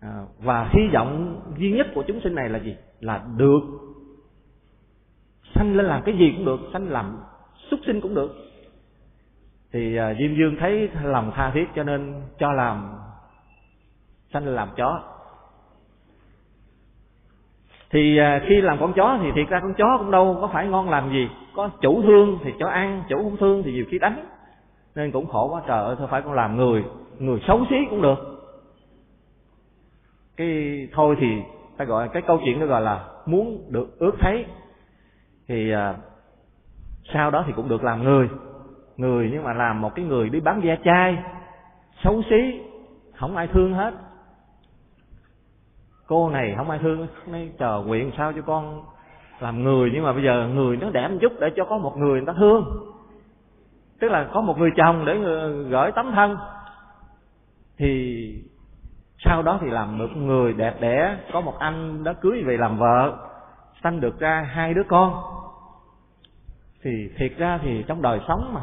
À, 0.00 0.22
và 0.38 0.70
hy 0.72 0.82
vọng 0.94 1.40
duy 1.58 1.72
nhất 1.72 1.86
của 1.94 2.04
chúng 2.06 2.20
sinh 2.24 2.34
này 2.34 2.48
là 2.48 2.58
gì? 2.58 2.76
Là 3.00 3.24
được 3.36 3.60
sanh 5.54 5.76
lên 5.76 5.86
làm 5.86 6.02
cái 6.02 6.14
gì 6.18 6.32
cũng 6.36 6.44
được 6.44 6.60
sanh 6.72 6.88
làm 6.88 7.18
súc 7.70 7.80
sinh 7.86 8.00
cũng 8.00 8.14
được. 8.14 8.34
Thì 9.72 9.96
à, 9.96 10.14
diêm 10.18 10.36
dương 10.36 10.56
thấy 10.60 10.88
lòng 11.02 11.32
tha 11.34 11.50
thiết 11.54 11.68
cho 11.76 11.82
nên 11.82 12.22
cho 12.38 12.52
làm 12.52 12.94
sanh 14.32 14.46
làm 14.46 14.68
chó 14.76 15.02
thì 17.90 18.18
à, 18.18 18.40
khi 18.46 18.60
làm 18.60 18.78
con 18.80 18.92
chó 18.92 19.18
thì 19.22 19.32
thiệt 19.34 19.48
ra 19.48 19.60
con 19.60 19.74
chó 19.74 19.98
cũng 19.98 20.10
đâu 20.10 20.38
có 20.40 20.46
phải 20.52 20.66
ngon 20.66 20.90
làm 20.90 21.10
gì. 21.12 21.28
Có 21.54 21.70
chủ 21.80 22.02
thương 22.02 22.38
thì 22.44 22.52
cho 22.58 22.68
ăn 22.68 23.02
chủ 23.08 23.16
không 23.16 23.36
thương 23.36 23.62
thì 23.62 23.72
nhiều 23.72 23.84
khi 23.90 23.98
đánh. 23.98 24.24
Nên 24.94 25.10
cũng 25.10 25.26
khổ 25.26 25.48
quá 25.52 25.62
trời 25.66 25.84
ơi 25.84 25.96
thôi 25.98 26.08
phải 26.10 26.22
con 26.22 26.32
làm 26.32 26.56
người 26.56 26.84
người 27.20 27.40
xấu 27.46 27.64
xí 27.70 27.76
cũng 27.90 28.02
được. 28.02 28.18
Cái 30.36 30.88
thôi 30.92 31.16
thì 31.20 31.26
ta 31.76 31.84
gọi 31.84 32.08
cái 32.08 32.22
câu 32.22 32.40
chuyện 32.44 32.60
đó 32.60 32.66
gọi 32.66 32.80
là 32.80 33.04
muốn 33.26 33.64
được 33.68 33.98
ước 33.98 34.14
thấy. 34.20 34.44
Thì 35.48 35.72
à, 35.72 35.94
sau 37.12 37.30
đó 37.30 37.44
thì 37.46 37.52
cũng 37.56 37.68
được 37.68 37.84
làm 37.84 38.04
người. 38.04 38.28
Người 38.96 39.30
nhưng 39.32 39.44
mà 39.44 39.52
làm 39.52 39.80
một 39.80 39.94
cái 39.94 40.04
người 40.04 40.28
đi 40.28 40.40
bán 40.40 40.60
ve 40.60 40.76
chai 40.84 41.18
xấu 42.04 42.22
xí 42.30 42.60
không 43.14 43.36
ai 43.36 43.46
thương 43.46 43.74
hết 43.74 43.94
cô 46.10 46.30
này 46.30 46.54
không 46.56 46.70
ai 46.70 46.78
thương, 46.78 47.06
nói 47.26 47.50
chờ 47.58 47.82
nguyện 47.86 48.10
sao 48.16 48.32
cho 48.32 48.42
con 48.42 48.82
làm 49.40 49.62
người. 49.62 49.90
Nhưng 49.94 50.04
mà 50.04 50.12
bây 50.12 50.22
giờ 50.22 50.48
người 50.54 50.76
nó 50.76 50.90
đẹp 50.90 51.08
một 51.08 51.18
chút 51.20 51.32
để 51.40 51.50
cho 51.56 51.64
có 51.64 51.78
một 51.78 51.96
người 51.96 52.10
người 52.10 52.26
ta 52.26 52.32
thương. 52.32 52.64
Tức 54.00 54.08
là 54.08 54.28
có 54.32 54.40
một 54.40 54.58
người 54.58 54.70
chồng 54.76 55.04
để 55.04 55.18
gửi 55.70 55.92
tấm 55.92 56.12
thân. 56.14 56.36
Thì 57.78 58.34
sau 59.24 59.42
đó 59.42 59.58
thì 59.60 59.70
làm 59.70 59.98
được 59.98 60.16
người 60.16 60.52
đẹp 60.52 60.74
đẽ. 60.80 61.16
Có 61.32 61.40
một 61.40 61.58
anh 61.58 62.04
đã 62.04 62.12
cưới 62.12 62.42
về 62.46 62.56
làm 62.56 62.78
vợ. 62.78 63.16
Sanh 63.82 64.00
được 64.00 64.20
ra 64.20 64.48
hai 64.52 64.74
đứa 64.74 64.84
con. 64.88 65.22
Thì 66.82 66.90
thiệt 67.18 67.32
ra 67.36 67.58
thì 67.62 67.84
trong 67.86 68.02
đời 68.02 68.20
sống 68.28 68.50
mà, 68.54 68.60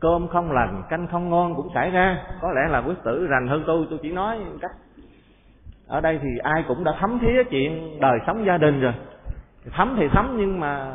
cơm 0.00 0.28
không 0.28 0.52
lành, 0.52 0.82
canh 0.88 1.08
không 1.08 1.30
ngon 1.30 1.54
cũng 1.54 1.70
xảy 1.74 1.90
ra. 1.90 2.22
Có 2.40 2.52
lẽ 2.52 2.68
là 2.70 2.78
quyết 2.78 3.02
tử 3.04 3.26
rành 3.30 3.48
hơn 3.48 3.64
tôi 3.66 3.86
tôi 3.90 3.98
chỉ 4.02 4.12
nói 4.12 4.38
cách 4.60 4.70
ở 5.88 6.00
đây 6.00 6.18
thì 6.22 6.28
ai 6.42 6.64
cũng 6.68 6.84
đã 6.84 6.92
thấm 7.00 7.18
thía 7.18 7.42
chuyện 7.50 8.00
đời 8.00 8.18
sống 8.26 8.46
gia 8.46 8.58
đình 8.58 8.80
rồi. 8.80 8.92
Thấm 9.70 9.94
thì 9.98 10.08
thấm 10.08 10.36
nhưng 10.38 10.60
mà 10.60 10.94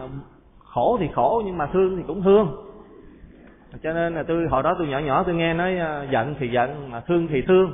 khổ 0.59 0.97
thì 0.99 1.09
khổ, 1.15 1.41
nhưng 1.45 1.57
mà 1.57 1.67
thương 1.67 1.97
thì 1.97 2.03
cũng 2.07 2.23
thương. 2.23 2.55
Cho 3.83 3.93
nên 3.93 4.15
là 4.15 4.23
tôi, 4.23 4.47
hồi 4.47 4.63
đó 4.63 4.75
tôi 4.77 4.87
nhỏ 4.87 4.99
nhỏ 4.99 5.23
tôi 5.23 5.35
nghe 5.35 5.53
nói 5.53 5.77
à, 5.77 6.07
giận 6.11 6.35
thì 6.39 6.47
giận, 6.47 6.91
mà 6.91 6.99
thương 6.99 7.27
thì 7.27 7.41
thương. 7.41 7.73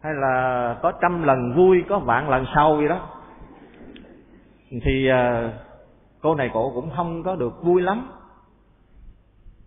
Hay 0.00 0.14
là 0.14 0.76
có 0.82 0.92
trăm 0.92 1.22
lần 1.22 1.52
vui, 1.56 1.84
có 1.88 1.98
vạn 1.98 2.30
lần 2.30 2.44
sâu 2.54 2.76
vậy 2.76 2.88
đó. 2.88 3.00
Thì 4.82 5.08
à, 5.08 5.52
cô 6.20 6.34
này 6.34 6.50
cổ 6.54 6.72
cũng 6.74 6.90
không 6.96 7.22
có 7.22 7.36
được 7.36 7.62
vui 7.62 7.82
lắm. 7.82 8.08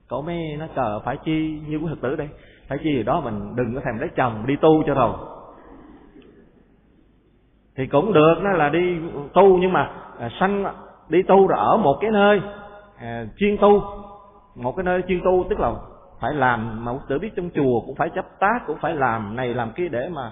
Cổ 0.08 0.22
mới 0.22 0.58
nói 0.60 0.70
chờ 0.76 1.00
phải 1.06 1.18
chi 1.18 1.62
như 1.68 1.78
quý 1.78 1.86
thực 1.90 2.02
tử 2.02 2.16
đây? 2.16 2.30
Phải 2.72 2.78
chi 2.84 2.96
gì 2.96 3.04
đó 3.04 3.22
mình 3.22 3.56
đừng 3.56 3.76
có 3.76 3.82
thèm 3.86 4.00
lấy 4.00 4.10
chồng 4.16 4.44
đi 4.48 4.56
tu 4.56 4.84
cho 4.88 4.94
rồi. 4.94 5.14
Thì 7.76 7.88
cũng 7.88 8.14
được 8.14 8.34
đó 8.44 8.50
là 8.52 8.70
đi 8.70 9.00
tu 9.34 9.58
nhưng 9.58 9.74
mà 9.74 9.92
à, 10.20 10.30
sanh 10.40 10.66
đi 11.10 11.24
tu 11.24 11.48
rồi 11.48 11.60
ở 11.60 11.78
một 11.78 11.98
cái 12.02 12.12
nơi 12.12 12.42
à, 12.98 13.26
chuyên 13.38 13.58
tu. 13.58 13.84
Một 14.56 14.76
cái 14.76 14.84
nơi 14.84 15.02
chuyên 15.08 15.22
tu 15.24 15.46
tức 15.50 15.60
là 15.60 15.74
phải 16.20 16.34
làm 16.34 16.86
mà 16.86 16.92
tử 17.08 17.20
biết 17.20 17.30
trong 17.36 17.50
chùa 17.50 17.82
cũng 17.86 17.96
phải 17.96 18.10
chấp 18.16 18.26
tác 18.40 18.60
cũng 18.68 18.78
phải 18.82 18.96
làm 18.96 19.36
này 19.36 19.54
làm 19.54 19.72
kia 19.72 19.88
để 19.88 20.10
mà 20.10 20.32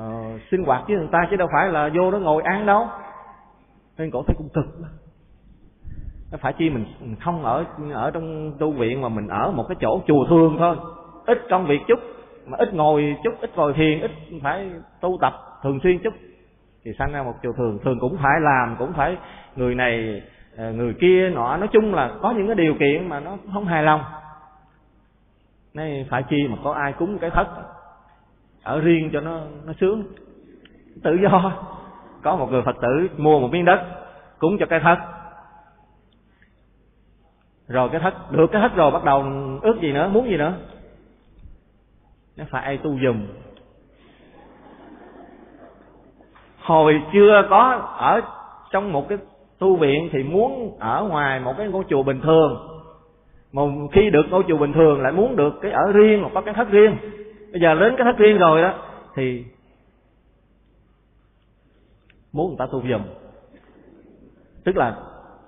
uh, 0.00 0.40
sinh 0.50 0.64
hoạt 0.64 0.84
với 0.88 0.96
người 0.96 1.08
ta 1.12 1.26
chứ 1.30 1.36
đâu 1.36 1.48
phải 1.52 1.68
là 1.68 1.90
vô 1.94 2.10
đó 2.10 2.18
ngồi 2.18 2.42
ăn 2.42 2.66
đâu. 2.66 2.86
Nên 3.98 4.10
cổ 4.10 4.22
thấy 4.26 4.34
cũng 4.38 4.48
cực 4.54 4.66
phải 6.40 6.52
chi 6.52 6.70
mình 6.70 6.84
không 7.20 7.44
ở 7.44 7.64
ở 7.92 8.10
trong 8.10 8.52
tu 8.58 8.72
viện 8.72 9.00
mà 9.00 9.08
mình 9.08 9.28
ở 9.28 9.50
một 9.50 9.64
cái 9.68 9.76
chỗ 9.80 10.00
chùa 10.06 10.26
thương 10.28 10.56
thôi 10.58 10.76
ít 11.26 11.38
công 11.50 11.66
việc 11.66 11.80
chút, 11.88 11.98
mà 12.46 12.58
ít 12.58 12.74
ngồi 12.74 13.16
chút, 13.24 13.34
ít 13.40 13.50
ngồi 13.56 13.72
thiền, 13.72 14.00
ít 14.00 14.10
phải 14.42 14.70
tu 15.00 15.18
tập 15.20 15.34
thường 15.62 15.80
xuyên 15.82 15.98
chút, 15.98 16.14
thì 16.84 16.92
sanh 16.98 17.12
ra 17.12 17.22
một 17.22 17.34
chùa 17.42 17.52
thường. 17.52 17.78
Thường 17.84 17.98
cũng 18.00 18.16
phải 18.22 18.40
làm, 18.40 18.76
cũng 18.78 18.92
phải 18.92 19.16
người 19.56 19.74
này 19.74 20.22
ờ, 20.56 20.72
người 20.72 20.94
kia 21.00 21.30
nọ. 21.30 21.56
Nói 21.56 21.68
chung 21.72 21.94
là 21.94 22.10
có 22.22 22.30
những 22.30 22.46
cái 22.46 22.56
điều 22.56 22.74
kiện 22.74 23.08
mà 23.08 23.20
nó 23.20 23.36
không 23.52 23.64
hài 23.64 23.82
lòng. 23.82 24.00
Nên 25.74 26.06
phải 26.10 26.22
chi 26.22 26.48
mà 26.48 26.56
có 26.64 26.72
ai 26.72 26.92
cúng 26.92 27.18
cái 27.18 27.30
thất 27.30 27.46
ở 28.62 28.80
riêng 28.80 29.10
cho 29.12 29.20
nó 29.20 29.40
nó 29.66 29.72
sướng. 29.80 30.04
Tự 31.02 31.18
do. 31.22 31.52
Có 32.22 32.36
một 32.36 32.50
người 32.50 32.62
phật 32.62 32.76
tử 32.82 33.08
mua 33.16 33.40
một 33.40 33.48
miếng 33.52 33.64
đất, 33.64 33.84
cúng 34.38 34.56
cho 34.60 34.66
cái 34.66 34.80
thất. 34.80 34.98
Rồi 37.68 37.88
cái 37.92 38.00
thất, 38.00 38.32
được 38.32 38.46
cái 38.52 38.62
thất 38.62 38.76
rồi 38.76 38.90
bắt 38.90 39.04
đầu 39.04 39.24
ước 39.62 39.80
gì 39.80 39.92
nữa, 39.92 40.08
muốn 40.08 40.28
gì 40.28 40.36
nữa? 40.36 40.54
Nó 42.36 42.44
phải 42.50 42.64
ai 42.64 42.76
tu 42.76 42.98
dùm. 43.04 43.26
Hồi 46.58 47.02
chưa 47.12 47.46
có 47.50 47.72
ở 47.98 48.20
trong 48.70 48.92
một 48.92 49.08
cái 49.08 49.18
tu 49.58 49.76
viện 49.76 50.08
thì 50.12 50.22
muốn 50.22 50.76
ở 50.80 51.06
ngoài 51.10 51.40
một 51.40 51.54
cái 51.58 51.68
ngôi 51.68 51.84
chùa 51.88 52.02
bình 52.02 52.20
thường. 52.20 52.68
Mà 53.52 53.62
khi 53.92 54.10
được 54.10 54.26
ngôi 54.30 54.44
chùa 54.48 54.58
bình 54.58 54.72
thường 54.72 55.02
lại 55.02 55.12
muốn 55.12 55.36
được 55.36 55.54
cái 55.62 55.72
ở 55.72 55.92
riêng 55.92 56.20
hoặc 56.20 56.30
có 56.34 56.40
cái 56.40 56.54
thất 56.54 56.68
riêng. 56.70 56.96
Bây 57.52 57.60
giờ 57.60 57.74
đến 57.74 57.94
cái 57.96 58.04
thất 58.04 58.18
riêng 58.18 58.38
rồi 58.38 58.62
đó, 58.62 58.74
thì 59.14 59.44
muốn 62.32 62.48
người 62.48 62.56
ta 62.58 62.66
tu 62.72 62.82
dùm. 62.90 63.02
Tức 64.64 64.76
là 64.76 64.96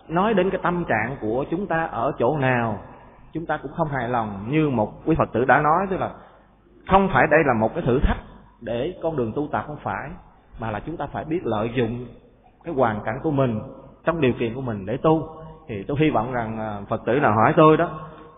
nói 0.08 0.34
đến 0.34 0.50
cái 0.50 0.60
tâm 0.62 0.84
trạng 0.88 1.16
của 1.20 1.44
chúng 1.50 1.66
ta 1.66 1.84
ở 1.84 2.12
chỗ 2.18 2.38
nào, 2.38 2.78
chúng 3.32 3.46
ta 3.46 3.56
cũng 3.56 3.72
không 3.72 3.88
hài 3.88 4.08
lòng 4.08 4.46
như 4.48 4.68
một 4.68 4.92
quý 5.06 5.14
phật 5.18 5.32
tử 5.32 5.44
đã 5.44 5.60
nói, 5.60 5.86
tức 5.90 6.00
là 6.00 6.10
không 6.86 7.08
phải 7.12 7.26
đây 7.30 7.40
là 7.44 7.54
một 7.54 7.74
cái 7.74 7.82
thử 7.86 8.00
thách 8.00 8.16
để 8.60 8.94
con 9.02 9.16
đường 9.16 9.32
tu 9.36 9.48
tập 9.52 9.64
không 9.66 9.78
phải, 9.82 10.10
mà 10.60 10.70
là 10.70 10.80
chúng 10.80 10.96
ta 10.96 11.06
phải 11.06 11.24
biết 11.24 11.40
lợi 11.46 11.70
dụng 11.74 12.06
cái 12.64 12.74
hoàn 12.74 13.00
cảnh 13.04 13.18
của 13.22 13.30
mình 13.30 13.60
trong 14.04 14.20
điều 14.20 14.32
kiện 14.32 14.54
của 14.54 14.60
mình 14.60 14.86
để 14.86 14.96
tu. 14.96 15.28
Thì 15.68 15.82
tôi 15.82 15.96
hy 16.00 16.10
vọng 16.10 16.32
rằng 16.32 16.58
à, 16.58 16.80
phật 16.88 17.02
tử 17.06 17.12
nào 17.20 17.32
hỏi 17.34 17.52
tôi 17.56 17.76
đó, 17.76 17.90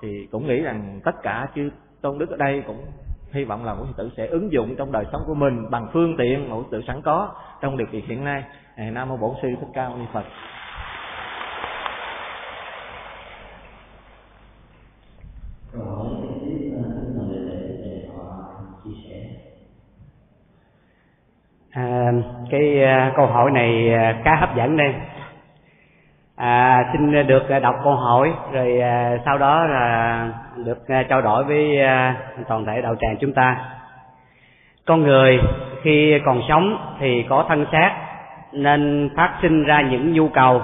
thì 0.03 0.28
cũng 0.32 0.46
nghĩ 0.46 0.61
rằng 0.61 1.01
tất 1.05 1.22
cả 1.22 1.49
chư 1.55 1.70
tôn 2.01 2.18
đức 2.18 2.30
ở 2.30 2.36
đây 2.36 2.62
cũng 2.66 2.84
hy 3.32 3.44
vọng 3.44 3.64
là 3.64 3.74
mỗi 3.74 3.86
phật 3.86 3.96
tử 3.96 4.11
sẽ 4.16 4.26
ứng 4.26 4.53
dụng 4.53 4.74
trong 4.78 4.92
đời 4.92 5.05
sống 5.12 5.22
của 5.26 5.34
mình 5.34 5.70
bằng 5.70 5.88
phương 5.92 6.16
tiện 6.18 6.51
mỗi 6.51 6.64
tự 6.70 6.78
tử 6.78 6.84
sẵn 6.86 7.03
có 7.03 7.28
trong 7.61 7.76
điều 7.76 7.86
kiện 7.86 8.05
hiện 8.07 8.24
nay. 8.24 8.44
À, 8.76 8.90
Nam 8.90 9.09
mô 9.09 9.16
bổn 9.16 9.34
sư 9.42 9.49
thích 9.61 9.68
ca 9.74 9.88
mâu 9.88 9.99
ni 9.99 10.05
phật. 10.12 10.24
Câu 15.72 15.84
hỏi 15.84 16.27
à, 21.78 22.12
cái 22.50 22.84
à, 22.84 23.12
câu 23.16 23.26
hỏi 23.26 23.50
này 23.50 23.94
à, 23.94 24.16
khá 24.24 24.34
hấp 24.34 24.56
dẫn 24.56 24.76
đây. 24.76 24.94
À, 26.36 26.84
xin 26.92 27.26
được 27.26 27.42
đọc 27.62 27.74
câu 27.84 27.94
hỏi 27.94 28.32
rồi 28.52 28.80
à, 28.80 29.18
sau 29.24 29.38
đó 29.38 29.64
là 29.64 30.28
được 30.56 30.88
à, 30.88 31.02
trao 31.08 31.22
đổi 31.22 31.44
với 31.44 31.80
à, 31.82 32.16
toàn 32.48 32.66
thể 32.66 32.82
đạo 32.82 32.94
tràng 33.00 33.16
chúng 33.20 33.32
ta. 33.32 33.56
Con 34.86 35.02
người 35.02 35.38
khi 35.82 36.20
còn 36.24 36.42
sống 36.48 36.96
thì 37.00 37.26
có 37.28 37.44
thân 37.48 37.66
xác 37.72 37.92
nên 38.52 39.10
phát 39.16 39.32
sinh 39.42 39.64
ra 39.64 39.80
những 39.80 40.12
nhu 40.12 40.28
cầu 40.28 40.62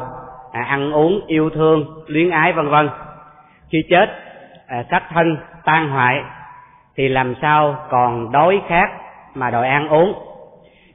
à, 0.52 0.64
ăn 0.68 0.92
uống 0.92 1.20
yêu 1.26 1.50
thương 1.50 1.84
luyến 2.06 2.30
ái 2.30 2.52
vân 2.52 2.68
vân. 2.68 2.90
Khi 3.68 3.78
chết 3.90 4.06
à, 4.66 4.84
xác 4.90 5.02
thân 5.14 5.36
tan 5.64 5.88
hoại 5.88 6.22
thì 6.96 7.08
làm 7.08 7.34
sao 7.42 7.76
còn 7.90 8.32
đói 8.32 8.60
khát 8.68 8.90
mà 9.34 9.50
đòi 9.50 9.68
ăn 9.68 9.88
uống? 9.88 10.34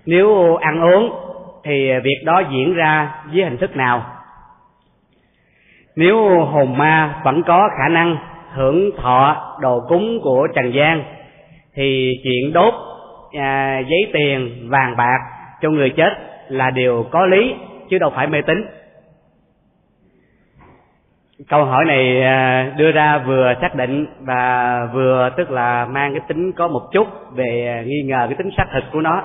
Nếu 0.06 0.56
ăn 0.56 0.82
uống 0.82 1.12
thì 1.64 1.92
việc 2.04 2.22
đó 2.26 2.44
diễn 2.52 2.74
ra 2.74 3.16
dưới 3.32 3.44
hình 3.44 3.58
thức 3.58 3.76
nào? 3.76 4.04
Nếu 5.96 6.46
hồn 6.46 6.78
ma 6.78 7.22
vẫn 7.24 7.44
có 7.44 7.70
khả 7.78 7.90
năng 7.90 8.18
hưởng 8.54 8.90
thọ 8.98 9.36
đồ 9.62 9.82
cúng 9.88 10.20
của 10.24 10.48
trần 10.56 10.74
gian 10.74 11.04
thì 11.74 12.14
chuyện 12.24 12.54
đốt 12.54 12.74
à, 13.38 13.80
giấy 13.80 14.12
tiền 14.14 14.68
vàng 14.70 14.96
bạc 14.98 15.20
cho 15.62 15.70
người 15.70 15.90
chết 15.90 16.10
là 16.48 16.70
điều 16.70 17.06
có 17.12 17.26
lý 17.26 17.56
chứ 17.90 17.98
đâu 17.98 18.12
phải 18.16 18.28
mê 18.28 18.42
tín. 18.42 18.66
Câu 21.50 21.66
hỏi 21.66 21.86
này 21.86 22.24
à, 22.24 22.72
đưa 22.78 22.92
ra 22.92 23.18
vừa 23.18 23.54
xác 23.62 23.76
định 23.76 24.06
và 24.20 24.86
vừa 24.94 25.30
tức 25.38 25.52
là 25.52 25.86
mang 25.86 26.12
cái 26.12 26.22
tính 26.28 26.52
có 26.52 26.68
một 26.68 26.82
chút 26.92 27.08
về 27.32 27.84
nghi 27.88 28.02
ngờ 28.06 28.26
cái 28.30 28.36
tính 28.38 28.50
xác 28.58 28.66
thực 28.74 28.84
của 28.92 29.02
nó 29.02 29.24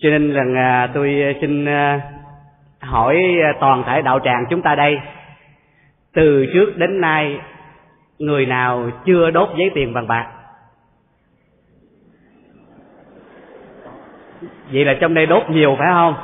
cho 0.00 0.10
nên 0.10 0.32
rằng 0.32 0.54
à, 0.54 0.90
tôi 0.94 1.22
à, 1.22 1.38
xin 1.40 1.64
à, 1.64 2.00
hỏi 2.80 3.22
toàn 3.60 3.82
thể 3.86 4.02
đạo 4.02 4.20
tràng 4.24 4.44
chúng 4.50 4.62
ta 4.62 4.74
đây 4.74 4.98
từ 6.14 6.46
trước 6.52 6.76
đến 6.76 7.00
nay 7.00 7.40
người 8.18 8.46
nào 8.46 8.90
chưa 9.04 9.30
đốt 9.30 9.48
giấy 9.58 9.70
tiền 9.74 9.94
bằng 9.94 10.08
bạc? 10.08 10.26
Vậy 14.72 14.84
là 14.84 14.94
trong 15.00 15.14
đây 15.14 15.26
đốt 15.26 15.50
nhiều 15.50 15.76
phải 15.78 15.88
không? 15.92 16.14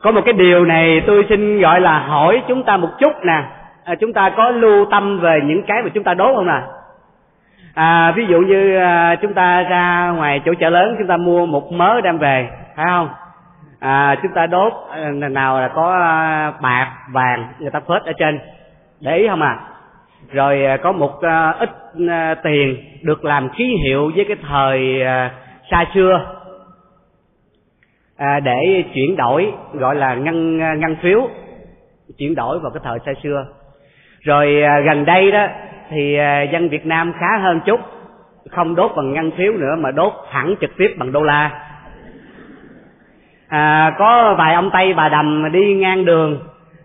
Có 0.00 0.10
một 0.10 0.20
cái 0.24 0.32
điều 0.32 0.64
này 0.64 1.02
tôi 1.06 1.26
xin 1.28 1.60
gọi 1.60 1.80
là 1.80 1.98
hỏi 1.98 2.42
chúng 2.48 2.64
ta 2.64 2.76
một 2.76 2.90
chút 2.98 3.12
nè. 3.24 3.44
À, 3.84 3.94
chúng 4.00 4.12
ta 4.12 4.30
có 4.36 4.50
lưu 4.50 4.86
tâm 4.90 5.20
về 5.20 5.40
những 5.44 5.62
cái 5.66 5.82
mà 5.82 5.88
chúng 5.94 6.04
ta 6.04 6.14
đốt 6.14 6.36
không 6.36 6.46
nè? 6.46 6.52
à, 6.52 6.77
À, 7.78 8.12
ví 8.16 8.26
dụ 8.26 8.40
như 8.40 8.76
à, 8.76 9.16
chúng 9.22 9.34
ta 9.34 9.62
ra 9.62 10.12
ngoài 10.16 10.40
chỗ 10.44 10.54
chợ 10.60 10.70
lớn 10.70 10.94
chúng 10.98 11.08
ta 11.08 11.16
mua 11.16 11.46
một 11.46 11.72
mớ 11.72 12.00
đem 12.00 12.18
về 12.18 12.48
phải 12.76 12.86
không? 12.88 13.08
À, 13.80 14.16
chúng 14.22 14.32
ta 14.34 14.46
đốt 14.46 14.72
à, 14.90 15.10
nào 15.10 15.60
là 15.60 15.68
có 15.68 15.92
à, 15.92 16.52
bạc 16.62 16.92
vàng 17.12 17.52
người 17.58 17.70
ta 17.70 17.80
phết 17.80 18.02
ở 18.02 18.12
trên. 18.18 18.40
Để 19.00 19.16
ý 19.16 19.28
không 19.28 19.42
à? 19.42 19.58
Rồi 20.32 20.78
có 20.82 20.92
một 20.92 21.20
à, 21.22 21.50
ít 21.50 21.70
à, 22.08 22.34
tiền 22.34 22.76
được 23.02 23.24
làm 23.24 23.48
ký 23.48 23.76
hiệu 23.84 24.10
với 24.16 24.24
cái 24.24 24.36
thời 24.48 25.02
à, 25.02 25.30
xa 25.70 25.84
xưa. 25.94 26.26
À, 28.16 28.40
để 28.40 28.84
chuyển 28.94 29.16
đổi 29.16 29.52
gọi 29.72 29.94
là 29.94 30.14
ngăn 30.14 30.58
ngăn 30.80 30.96
phiếu 31.02 31.28
chuyển 32.18 32.34
đổi 32.34 32.58
vào 32.58 32.70
cái 32.70 32.80
thời 32.84 32.98
xa 33.06 33.12
xưa. 33.22 33.46
Rồi 34.20 34.62
à, 34.62 34.80
gần 34.80 35.04
đây 35.04 35.30
đó 35.32 35.46
thì 35.90 36.16
à, 36.16 36.42
dân 36.42 36.68
Việt 36.68 36.86
Nam 36.86 37.12
khá 37.18 37.38
hơn 37.38 37.60
chút. 37.66 37.80
Không 38.50 38.74
đốt 38.74 38.92
bằng 38.96 39.12
ngân 39.12 39.30
phiếu 39.30 39.52
nữa 39.52 39.76
mà 39.78 39.90
đốt 39.90 40.12
thẳng 40.30 40.54
trực 40.60 40.70
tiếp 40.78 40.94
bằng 40.98 41.12
đô 41.12 41.22
la. 41.22 41.50
À, 43.48 43.94
có 43.98 44.34
vài 44.38 44.54
ông 44.54 44.70
tây 44.72 44.94
bà 44.94 45.08
đầm 45.08 45.52
đi 45.52 45.74
ngang 45.74 46.04
đường 46.04 46.40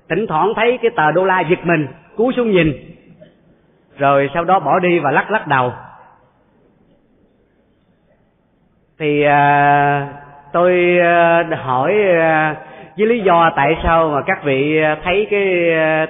thỉnh 0.10 0.26
thoảng 0.28 0.54
thấy 0.56 0.80
cái 0.82 0.92
tờ 0.96 1.12
đô 1.12 1.26
la 1.26 1.42
giật 1.42 1.60
mình 1.64 1.88
cúi 2.16 2.34
xuống 2.34 2.52
nhìn. 2.52 2.74
Rồi 3.98 4.30
sau 4.34 4.44
đó 4.44 4.60
bỏ 4.60 4.80
đi 4.80 5.00
và 5.00 5.12
lắc 5.12 5.32
lắc 5.32 5.48
đầu. 5.48 5.74
Thì 9.00 9.24
à, 9.24 10.08
tôi 10.54 11.00
à, 11.00 11.44
hỏi 11.64 11.94
à, 12.18 12.56
với 12.98 13.08
lý 13.08 13.20
do 13.20 13.52
tại 13.56 13.78
sao 13.84 14.10
mà 14.10 14.22
các 14.26 14.44
vị 14.44 14.82
à, 14.82 14.98
thấy 15.04 15.28
cái 15.32 15.74
à, 15.74 16.08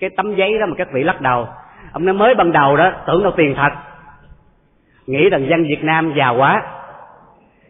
cái 0.00 0.10
tấm 0.16 0.34
giấy 0.34 0.58
đó 0.58 0.66
mà 0.66 0.74
các 0.78 0.92
vị 0.92 1.02
lắc 1.02 1.20
đầu 1.20 1.46
ông 1.92 2.04
nói 2.04 2.14
mới 2.14 2.34
ban 2.34 2.52
đầu 2.52 2.76
đó 2.76 2.92
tưởng 3.06 3.22
đâu 3.22 3.32
tiền 3.36 3.54
thật. 3.56 3.72
Nghĩ 5.06 5.30
rằng 5.30 5.48
dân 5.48 5.62
Việt 5.62 5.84
Nam 5.84 6.14
giàu 6.16 6.36
quá. 6.36 6.62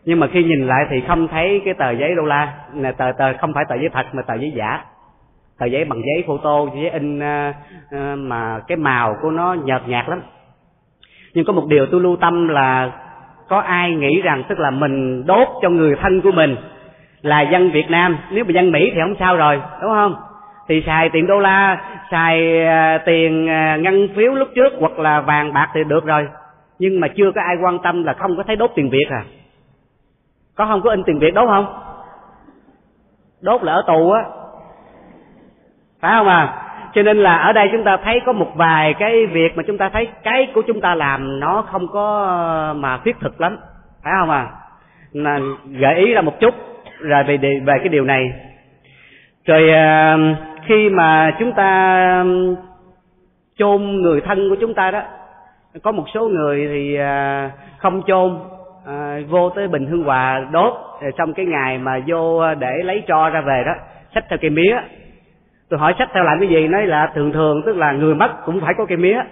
Nhưng 0.05 0.21
mà 0.21 0.27
khi 0.27 0.45
nhìn 0.45 0.67
lại 0.67 0.87
thì 0.91 1.03
không 1.09 1.29
thấy 1.29 1.63
cái 1.65 1.75
tờ 1.75 1.91
giấy 1.91 2.15
đô 2.15 2.23
la 2.23 2.53
là 2.75 2.93
tờ 2.93 3.13
tờ 3.19 3.33
không 3.41 3.53
phải 3.55 3.65
tờ 3.69 3.75
giấy 3.75 3.89
thật 3.93 4.07
mà 4.13 4.23
tờ 4.23 4.35
giấy 4.35 4.53
giả. 4.57 4.85
Tờ 5.59 5.67
giấy 5.67 5.85
bằng 5.85 6.03
giấy 6.07 6.25
photo 6.27 6.67
giấy 6.75 6.91
in 6.91 7.19
uh, 7.19 7.55
mà 8.19 8.61
cái 8.69 8.77
màu 8.77 9.17
của 9.23 9.31
nó 9.31 9.57
nhợt 9.65 9.89
nhạt 9.89 10.09
lắm. 10.09 10.23
Nhưng 11.35 11.45
có 11.45 11.53
một 11.53 11.67
điều 11.69 11.87
tôi 11.87 12.01
lưu 12.01 12.17
tâm 12.17 12.49
là 12.49 12.91
có 13.49 13.59
ai 13.59 13.95
nghĩ 13.95 14.23
rằng 14.23 14.43
tức 14.49 14.59
là 14.59 14.71
mình 14.71 15.27
đốt 15.27 15.49
cho 15.63 15.71
người 15.71 15.97
thân 15.97 16.21
của 16.21 16.33
mình 16.33 16.57
là 17.23 17.41
dân 17.41 17.71
Việt 17.71 17.91
Nam. 17.91 18.19
Nếu 18.31 18.45
mà 18.45 18.51
dân 18.51 18.73
Mỹ 18.73 18.91
thì 18.95 19.01
không 19.01 19.15
sao 19.19 19.37
rồi 19.37 19.61
đúng 19.83 19.91
không? 19.91 20.15
Thì 20.69 20.83
xài 20.87 21.09
tiền 21.09 21.27
đô 21.27 21.39
la 21.39 21.81
xài 22.11 22.67
ờ, 22.67 22.99
tiền 22.99 23.49
ờ, 23.49 23.79
ngân 23.79 24.09
phiếu 24.17 24.35
lúc 24.35 24.49
trước 24.55 24.73
hoặc 24.81 24.99
là 24.99 25.21
vàng 25.21 25.53
bạc 25.53 25.69
thì 25.75 25.85
được 25.85 26.05
rồi. 26.05 26.29
Nhưng 26.79 27.01
mà 27.01 27.09
chưa 27.09 27.33
có 27.35 27.41
ai 27.41 27.57
quan 27.63 27.79
tâm 27.83 28.05
là 28.05 28.13
không 28.13 28.37
có 28.37 28.43
thấy 28.43 28.57
đốt 28.57 28.71
tiền 28.75 28.91
Việt 28.91 29.07
à. 29.11 29.25
Có 30.57 30.67
không? 30.67 30.83
Có 30.83 30.91
in 30.91 31.03
tiền 31.05 31.19
Việt 31.19 31.35
đốt 31.35 31.49
không? 31.49 31.67
Đốt 33.43 33.63
là 33.63 33.73
ở 33.73 33.83
tù 33.87 34.11
á. 34.11 34.23
Phải 36.01 36.13
không 36.19 36.29
à? 36.29 36.59
Cho 36.95 37.03
nên 37.03 37.17
là 37.17 37.37
ở 37.37 37.53
đây 37.53 37.69
chúng 37.73 37.85
ta 37.85 37.97
thấy 38.05 38.21
có 38.27 38.33
một 38.33 38.53
vài 38.55 38.95
cái 38.95 39.27
việc 39.27 39.57
mà 39.57 39.63
chúng 39.67 39.79
ta 39.79 39.89
thấy 39.89 40.09
cái 40.23 40.49
của 40.55 40.63
chúng 40.67 40.81
ta 40.81 40.95
làm 40.95 41.41
nó 41.41 41.65
không 41.73 41.89
có 41.89 42.75
mà 42.77 42.99
thiết 43.05 43.17
thực 43.21 43.41
lắm. 43.41 43.57
Phải 44.05 44.13
không 44.21 44.31
à? 44.31 44.47
Là 45.13 45.41
gợi 45.65 45.95
ý 45.95 46.15
ra 46.15 46.21
một 46.21 46.41
chút. 46.41 46.55
Rồi 46.99 47.25
về 47.25 47.37
về 47.37 47.79
cái 47.79 47.89
điều 47.89 48.05
này. 48.05 48.33
Rồi 49.45 49.63
uh, 49.63 50.52
khi 50.67 50.89
mà 50.89 51.37
chúng 51.39 51.53
ta 51.53 52.25
chôn 53.59 53.83
người 54.03 54.21
thân 54.21 54.51
của 54.51 54.57
chúng 54.61 54.75
ta 54.75 54.91
đó 54.91 55.03
có 55.83 55.93
một 55.93 56.05
số 56.15 56.29
người 56.29 56.69
thì 56.73 56.95
à, 56.95 57.51
không 57.79 58.03
chôn 58.07 58.39
à, 58.87 59.19
vô 59.29 59.51
tới 59.51 59.69
bình 59.69 59.87
hương 59.87 60.05
hòa 60.05 60.47
đốt 60.53 60.73
rồi 61.03 61.13
xong 61.19 61.35
cái 61.35 61.47
ngày 61.47 61.79
mà 61.79 62.01
vô 62.07 62.55
để 62.55 62.83
lấy 62.85 63.03
tro 63.09 63.31
ra 63.31 63.41
về 63.41 63.63
đó 63.67 63.73
xách 64.15 64.25
theo 64.29 64.39
cây 64.43 64.51
mía. 64.51 64.77
Tôi 65.69 65.79
hỏi 65.79 65.95
sách 65.99 66.09
theo 66.15 66.25
làm 66.25 66.41
cái 66.41 66.49
gì? 66.49 66.69
Nói 66.69 66.87
là 66.87 67.11
thường 67.15 67.33
thường 67.33 67.63
tức 67.67 67.77
là 67.77 67.93
người 67.93 68.15
mất 68.15 68.45
cũng 68.45 68.61
phải 68.61 68.75
có 68.79 68.87
cây 68.87 68.97
mía. 68.97 69.23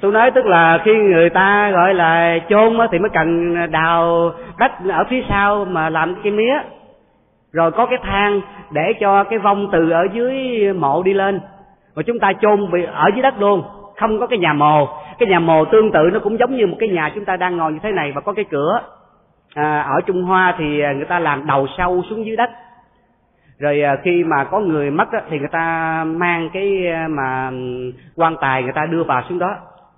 Tôi 0.00 0.12
nói 0.12 0.30
tức 0.30 0.46
là 0.46 0.80
khi 0.84 0.92
người 0.94 1.30
ta 1.30 1.70
gọi 1.70 1.94
là 1.94 2.38
chôn 2.48 2.78
thì 2.92 2.98
mới 2.98 3.10
cần 3.14 3.56
đào 3.70 4.32
đất 4.58 4.72
ở 4.88 5.04
phía 5.10 5.22
sau 5.28 5.64
mà 5.64 5.90
làm 5.90 6.14
cái 6.22 6.32
mía 6.32 6.54
rồi 7.56 7.72
có 7.72 7.86
cái 7.86 7.98
thang 8.02 8.40
để 8.70 8.92
cho 9.00 9.24
cái 9.24 9.38
vong 9.38 9.68
từ 9.72 9.90
ở 9.90 10.06
dưới 10.12 10.34
mộ 10.72 11.02
đi 11.02 11.14
lên. 11.14 11.40
Và 11.94 12.02
chúng 12.02 12.18
ta 12.18 12.32
chôn 12.42 12.70
bị 12.70 12.84
ở 12.92 13.10
dưới 13.14 13.22
đất 13.22 13.34
luôn 13.40 13.62
không 13.96 14.20
có 14.20 14.26
cái 14.26 14.38
nhà 14.38 14.52
mồ. 14.52 14.88
Cái 15.18 15.28
nhà 15.28 15.38
mồ 15.38 15.64
tương 15.64 15.92
tự 15.92 16.10
nó 16.12 16.20
cũng 16.20 16.38
giống 16.38 16.56
như 16.56 16.66
một 16.66 16.76
cái 16.80 16.88
nhà 16.88 17.10
chúng 17.14 17.24
ta 17.24 17.36
đang 17.36 17.56
ngồi 17.56 17.72
như 17.72 17.78
thế 17.82 17.92
này 17.92 18.12
và 18.14 18.20
có 18.20 18.32
cái 18.32 18.44
cửa. 18.50 18.80
À, 19.54 19.80
ở 19.80 20.00
trung 20.06 20.22
hoa 20.22 20.54
thì 20.58 20.64
người 20.66 21.04
ta 21.08 21.18
làm 21.18 21.46
đầu 21.46 21.66
sâu 21.78 22.02
xuống 22.10 22.26
dưới 22.26 22.36
đất. 22.36 22.50
Rồi 23.58 23.82
à, 23.82 23.96
khi 24.02 24.24
mà 24.24 24.44
có 24.44 24.60
người 24.60 24.90
mất 24.90 25.12
đó, 25.12 25.18
thì 25.30 25.38
người 25.38 25.48
ta 25.52 26.04
mang 26.04 26.50
cái 26.52 26.86
à, 26.92 27.08
mà 27.08 27.50
quan 28.16 28.36
tài 28.40 28.62
người 28.62 28.72
ta 28.72 28.86
đưa 28.86 29.04
vào 29.04 29.22
xuống 29.28 29.38
đó. 29.38 29.56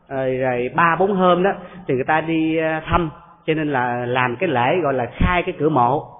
Rồi, 0.08 0.36
rồi 0.36 0.70
ba 0.74 0.96
bốn 0.98 1.12
hôm 1.12 1.42
đó 1.42 1.50
thì 1.88 1.94
người 1.94 2.04
ta 2.04 2.20
đi 2.20 2.56
à, 2.56 2.82
thăm. 2.86 3.10
Cho 3.46 3.54
nên 3.54 3.68
là 3.68 4.04
làm 4.06 4.36
cái 4.36 4.48
lễ 4.48 4.76
gọi 4.82 4.94
là 4.94 5.06
khai 5.12 5.42
cái 5.42 5.54
cửa 5.58 5.68
mộ. 5.68 6.17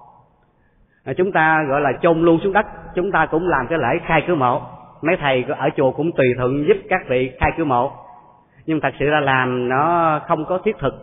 À, 1.09 1.13
chúng 1.17 1.33
ta 1.33 1.63
gọi 1.69 1.81
là 1.81 1.93
chôn 2.03 2.23
luôn 2.23 2.39
xuống 2.45 2.53
đất, 2.53 2.67
chúng 2.95 3.13
ta 3.13 3.27
cũng 3.27 3.49
làm 3.49 3.67
cái 3.67 3.79
lễ 3.79 3.99
khai 4.07 4.25
cửa 4.27 4.35
mộ. 4.35 4.63
Mấy 5.03 5.17
thầy 5.17 5.45
ở 5.59 5.69
chùa 5.77 5.91
cũng 5.91 6.13
tùy 6.13 6.27
thuận 6.39 6.65
giúp 6.69 6.77
các 6.89 7.01
vị 7.09 7.31
khai 7.41 7.51
cửa 7.59 7.65
mộ. 7.65 7.93
Nhưng 8.67 8.81
thật 8.81 8.95
sự 8.99 9.07
là 9.07 9.21
làm 9.21 9.69
nó 9.69 10.21
không 10.29 10.45
có 10.45 10.59
thiết 10.59 10.79
thực. 10.79 10.95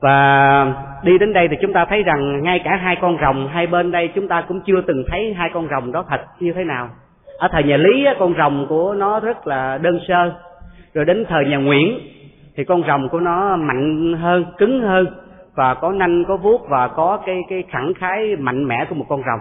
Và 0.00 0.74
đi 1.02 1.18
đến 1.18 1.32
đây 1.32 1.48
thì 1.48 1.56
chúng 1.62 1.72
ta 1.72 1.84
thấy 1.84 2.02
rằng 2.02 2.42
ngay 2.42 2.60
cả 2.64 2.76
hai 2.76 2.96
con 2.96 3.16
rồng 3.20 3.48
hai 3.48 3.66
bên 3.66 3.90
đây, 3.90 4.08
chúng 4.14 4.28
ta 4.28 4.44
cũng 4.48 4.60
chưa 4.66 4.80
từng 4.86 5.04
thấy 5.08 5.34
hai 5.34 5.50
con 5.54 5.68
rồng 5.70 5.92
đó 5.92 6.04
thật 6.08 6.20
như 6.40 6.52
thế 6.52 6.64
nào. 6.64 6.88
Ở 7.38 7.48
thời 7.52 7.62
nhà 7.62 7.76
lý 7.76 8.06
con 8.18 8.34
rồng 8.38 8.66
của 8.68 8.94
nó 8.94 9.20
rất 9.20 9.46
là 9.46 9.78
đơn 9.78 10.00
sơ. 10.08 10.32
Rồi 10.94 11.04
đến 11.04 11.24
thời 11.28 11.44
nhà 11.44 11.56
nguyễn, 11.56 11.98
thì 12.56 12.64
con 12.64 12.82
rồng 12.86 13.08
của 13.08 13.20
nó 13.20 13.56
mạnh 13.56 14.14
hơn, 14.20 14.44
cứng 14.58 14.82
hơn 14.82 15.06
và 15.56 15.74
có 15.74 15.92
nanh 15.92 16.24
có 16.28 16.36
vuốt 16.36 16.68
và 16.68 16.88
có 16.88 17.22
cái 17.26 17.40
cái 17.48 17.64
khẳng 17.68 17.92
khái 17.94 18.36
mạnh 18.36 18.68
mẽ 18.68 18.84
của 18.88 18.94
một 18.94 19.06
con 19.08 19.22
rồng. 19.26 19.40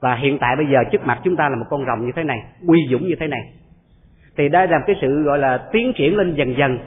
Và 0.00 0.14
hiện 0.14 0.38
tại 0.38 0.56
bây 0.56 0.66
giờ 0.66 0.78
trước 0.92 1.06
mặt 1.06 1.20
chúng 1.24 1.36
ta 1.36 1.48
là 1.48 1.56
một 1.56 1.66
con 1.70 1.84
rồng 1.86 2.06
như 2.06 2.12
thế 2.16 2.22
này 2.24 2.38
uy 2.68 2.78
dũng 2.90 3.08
như 3.08 3.14
thế 3.20 3.26
này. 3.26 3.40
Thì 4.36 4.48
đây 4.48 4.68
là 4.68 4.78
cái 4.86 4.96
sự 5.00 5.22
gọi 5.22 5.38
là 5.38 5.58
tiến 5.72 5.92
triển 5.96 6.16
lên 6.16 6.34
dần 6.34 6.56
dần. 6.56 6.78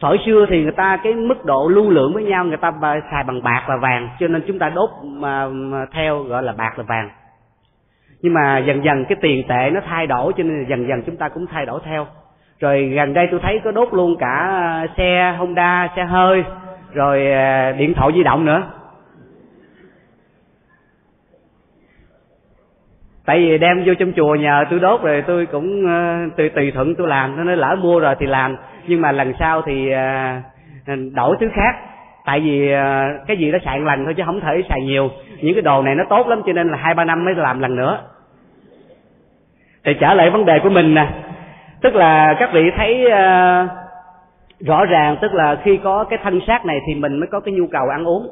Thời 0.00 0.18
xưa 0.26 0.46
thì 0.50 0.62
người 0.62 0.72
ta 0.72 0.98
cái 1.04 1.14
mức 1.14 1.44
độ 1.44 1.68
lưu 1.68 1.90
lượng 1.90 2.14
với 2.14 2.24
nhau 2.24 2.44
người 2.44 2.56
ta 2.56 2.72
xài 3.10 3.24
bằng 3.24 3.42
bạc 3.42 3.64
và 3.68 3.76
vàng 3.76 4.08
cho 4.20 4.28
nên 4.28 4.42
chúng 4.46 4.58
ta 4.58 4.68
đốt 4.68 4.90
mà, 5.04 5.48
mà 5.48 5.86
theo 5.92 6.22
gọi 6.22 6.42
là 6.42 6.52
bạc 6.52 6.78
là 6.78 6.84
vàng. 6.88 7.10
Nhưng 8.22 8.34
mà 8.34 8.58
dần 8.58 8.84
dần 8.84 9.04
cái 9.04 9.16
tiền 9.20 9.44
tệ 9.48 9.70
nó 9.70 9.80
thay 9.86 10.06
đổi 10.06 10.32
cho 10.36 10.42
nên 10.42 10.66
dần 10.68 10.88
dần 10.88 11.02
chúng 11.06 11.16
ta 11.16 11.28
cũng 11.28 11.46
thay 11.46 11.66
đổi 11.66 11.80
theo. 11.84 12.06
Rồi 12.60 12.88
gần 12.88 13.14
đây 13.14 13.28
tôi 13.30 13.40
thấy 13.42 13.60
có 13.64 13.72
đốt 13.72 13.88
luôn 13.92 14.16
cả 14.18 14.46
à, 14.48 14.86
xe 14.96 15.36
honda 15.38 15.88
xe 15.96 16.04
hơi 16.04 16.44
rồi 16.92 17.32
à, 17.32 17.72
điện 17.72 17.94
thoại 17.94 18.10
di 18.14 18.22
động 18.22 18.44
nữa. 18.44 18.62
Tại 23.26 23.38
vì 23.38 23.58
đem 23.58 23.82
vô 23.86 23.94
trong 23.94 24.12
chùa 24.12 24.34
nhờ 24.34 24.64
tôi 24.70 24.80
đốt 24.80 25.02
rồi 25.02 25.24
tôi 25.26 25.46
cũng 25.46 25.86
à, 25.88 26.26
tùy 26.36 26.48
tùy 26.48 26.70
thuận 26.74 26.94
tôi 26.94 27.08
làm. 27.08 27.36
Nó 27.36 27.44
nói 27.44 27.56
lỡ 27.56 27.76
mua 27.82 28.00
rồi 28.00 28.14
thì 28.18 28.26
làm. 28.26 28.56
Nhưng 28.86 29.00
mà 29.00 29.12
lần 29.12 29.32
sau 29.38 29.62
thì 29.62 29.90
à, 29.90 30.42
đổi 31.14 31.36
thứ 31.40 31.48
khác. 31.54 31.76
Tại 32.24 32.40
vì 32.40 32.72
cái 33.26 33.36
gì 33.36 33.50
nó 33.50 33.58
xài 33.64 33.80
lần 33.80 34.04
thôi 34.04 34.14
chứ 34.16 34.22
không 34.26 34.40
thể 34.40 34.62
xài 34.68 34.80
nhiều. 34.80 35.10
Những 35.40 35.54
cái 35.54 35.62
đồ 35.62 35.82
này 35.82 35.94
nó 35.94 36.04
tốt 36.10 36.28
lắm 36.28 36.42
cho 36.46 36.52
nên 36.52 36.68
là 36.68 36.76
hai 36.76 36.94
ba 36.94 37.04
năm 37.04 37.24
mới 37.24 37.34
làm 37.34 37.60
lần 37.60 37.76
nữa. 37.76 37.98
Thì 39.84 39.94
trở 40.00 40.14
lại 40.14 40.30
vấn 40.30 40.44
đề 40.44 40.58
của 40.62 40.70
mình 40.70 40.94
nè. 40.94 41.08
Tức 41.80 41.94
là 41.94 42.36
các 42.38 42.50
vị 42.52 42.70
thấy 42.76 43.06
uh, 43.06 43.70
rõ 44.60 44.84
ràng 44.84 45.16
tức 45.22 45.34
là 45.34 45.60
khi 45.64 45.76
có 45.84 46.04
cái 46.04 46.18
thân 46.22 46.40
xác 46.46 46.66
này 46.66 46.80
thì 46.86 46.94
mình 46.94 47.18
mới 47.18 47.26
có 47.26 47.40
cái 47.40 47.54
nhu 47.54 47.66
cầu 47.66 47.88
ăn 47.88 48.04
uống. 48.04 48.30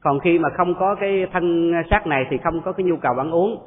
Còn 0.00 0.20
khi 0.20 0.38
mà 0.38 0.48
không 0.56 0.74
có 0.74 0.94
cái 0.94 1.26
thân 1.32 1.72
xác 1.90 2.06
này 2.06 2.26
thì 2.30 2.38
không 2.38 2.60
có 2.60 2.72
cái 2.72 2.84
nhu 2.84 2.96
cầu 2.96 3.14
ăn 3.18 3.30
uống. 3.30 3.58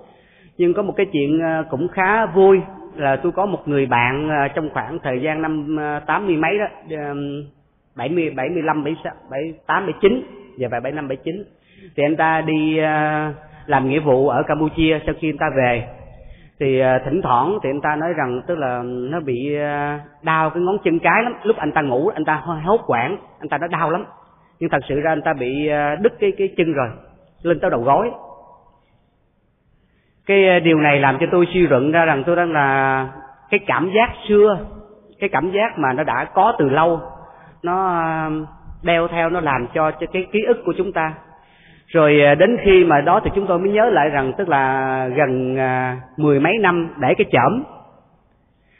Nhưng 0.57 0.73
có 0.73 0.81
một 0.81 0.93
cái 0.97 1.05
chuyện 1.05 1.39
ờ, 1.39 1.63
cũng 1.69 1.87
khá 1.87 2.25
vui 2.25 2.61
là 2.95 3.15
tôi 3.15 3.31
có 3.31 3.45
một 3.45 3.67
người 3.67 3.85
bạn 3.85 4.29
ờ, 4.29 4.47
trong 4.47 4.69
khoảng 4.69 4.99
thời 4.99 5.21
gian 5.21 5.41
năm 5.41 5.75
ờ, 5.79 5.99
tám 6.05 6.27
mươi 6.27 6.35
mấy 6.35 6.59
đó 6.59 6.65
bảy 7.95 8.09
mươi 8.09 8.29
bảy 8.29 8.49
mươi 8.49 8.61
lăm, 8.63 8.83
bảy 8.83 8.95
bảy, 9.29 9.53
tám, 9.67 9.85
bảy 9.85 9.93
chín 10.01 10.23
và 10.57 10.67
bảy 10.71 10.81
bảy 10.81 10.91
năm, 10.91 11.07
bảy 11.07 11.17
chín, 11.17 11.43
thì 11.95 12.03
anh 12.03 12.15
ta 12.15 12.41
đi 12.41 12.79
làm 13.65 13.89
nghĩa 13.89 13.99
vụ 13.99 14.29
ở 14.29 14.43
campuchia 14.43 14.99
sau 15.05 15.15
khi 15.19 15.29
anh 15.29 15.37
ta 15.37 15.49
về 15.57 15.87
thì 16.59 16.79
ờ, 16.79 16.99
thỉnh 17.05 17.21
thoảng 17.21 17.59
thì 17.63 17.69
anh 17.69 17.81
ta 17.81 17.95
nói 17.95 18.13
rằng, 18.13 18.41
tức 18.47 18.57
là 18.57 18.81
nó 18.83 19.19
bị 19.19 19.55
ờ, 19.55 19.99
đau 20.21 20.49
cái 20.49 20.63
ngón 20.63 20.77
chân 20.83 20.99
cái 20.99 21.23
lắm. 21.23 21.33
Lúc 21.43 21.57
anh 21.57 21.71
ta 21.71 21.81
ngủ, 21.81 22.07
anh 22.07 22.25
ta 22.25 22.41
hơi 22.45 22.61
hốt 22.61 22.81
quảng 22.87 23.17
anh 23.39 23.49
ta 23.49 23.57
nó 23.57 23.67
đau 23.67 23.91
lắm. 23.91 24.05
Nhưng 24.59 24.69
thật 24.69 24.79
sự 24.89 24.99
ra 24.99 25.11
anh 25.11 25.21
ta 25.21 25.33
bị 25.33 25.67
ờ, 25.67 25.95
đứt 25.95 26.13
cái 26.19 26.31
cái 26.37 26.53
chân 26.57 26.73
rồi, 26.73 26.89
lên 27.41 27.59
tới 27.59 27.69
đầu 27.69 27.81
gối. 27.81 28.11
Cái 30.25 30.59
điều 30.59 30.79
này 30.79 30.99
làm 30.99 31.17
cho 31.19 31.25
tôi 31.31 31.47
suy 31.53 31.67
luận 31.67 31.91
ra 31.91 32.05
rằng 32.05 32.23
tôi 32.25 32.35
đang 32.35 32.51
là, 32.51 33.07
cái 33.49 33.59
cảm 33.67 33.91
giác 33.95 34.09
xưa, 34.27 34.57
cái 35.19 35.29
cảm 35.29 35.51
giác 35.51 35.77
mà 35.77 35.93
nó 35.93 36.03
đã 36.03 36.25
có 36.33 36.55
từ 36.59 36.69
lâu, 36.69 37.01
nó 37.63 38.03
đeo 38.83 39.07
theo, 39.07 39.29
nó 39.29 39.39
làm 39.39 39.67
cho 39.73 39.91
cho 39.91 40.07
cái 40.13 40.27
ký 40.31 40.43
ức 40.47 40.61
của 40.65 40.73
chúng 40.77 40.91
ta 40.91 41.13
rồi 41.91 42.21
à, 42.21 42.35
đến 42.35 42.57
khi 42.63 42.83
mà 42.83 43.01
đó 43.01 43.21
thì 43.23 43.31
chúng 43.35 43.47
tôi 43.47 43.59
mới 43.59 43.69
nhớ 43.69 43.89
lại 43.89 44.09
rằng 44.09 44.33
tức 44.37 44.49
là 44.49 45.07
gần 45.15 45.57
à, 45.57 45.97
mười 46.17 46.39
mấy 46.39 46.57
năm 46.61 46.89
để 46.99 47.13
cái 47.17 47.25
chởm. 47.31 47.63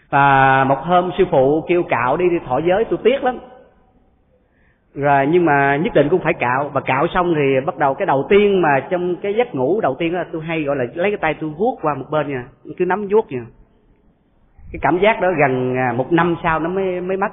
Và 0.10 0.64
một 0.64 0.78
hôm 0.80 1.12
sư 1.18 1.24
phụ 1.32 1.66
kêu 1.68 1.84
cạo 1.84 2.18
đi 2.18 2.30
đi 2.30 2.40
thọ 2.48 2.60
giới, 2.68 2.86
tôi 2.86 3.00
tiếc 3.04 3.24
lắm. 3.24 3.40
Rồi, 4.96 5.28
nhưng 5.28 5.46
mà 5.46 5.76
nhất 5.76 5.94
định 5.94 6.10
cũng 6.10 6.20
phải 6.20 6.34
cạo. 6.34 6.70
Và 6.74 6.82
cạo 6.82 7.08
xong 7.08 7.34
thì 7.36 7.66
bắt 7.66 7.78
đầu 7.78 7.94
cái 7.94 8.06
đầu 8.06 8.26
tiên 8.30 8.62
mà 8.62 8.80
trong 8.90 9.16
cái 9.16 9.34
giấc 9.34 9.56
ngủ 9.56 9.82
đầu 9.82 9.96
tiên 10.00 10.14
đó 10.14 10.24
tôi 10.32 10.42
hay 10.42 10.64
gọi 10.64 10.76
là 10.76 10.86
lấy 10.94 11.12
cái 11.12 11.18
tay 11.18 11.36
tôi 11.42 11.50
vuốt 11.50 11.78
qua 11.82 11.94
một 11.96 12.06
bên 12.12 12.30
nha, 12.30 12.44
cứ 12.78 12.86
nắm 12.86 13.08
vuốt 13.12 13.32
nha. 13.32 13.46
Cái 14.72 14.80
cảm 14.82 15.00
giác 15.00 15.22
đó 15.22 15.28
gần 15.40 15.76
à, 15.78 15.94
một 15.98 16.12
năm 16.12 16.36
sau 16.44 16.60
nó 16.60 16.70
mới 16.70 17.02
mới 17.02 17.18
mất 17.18 17.32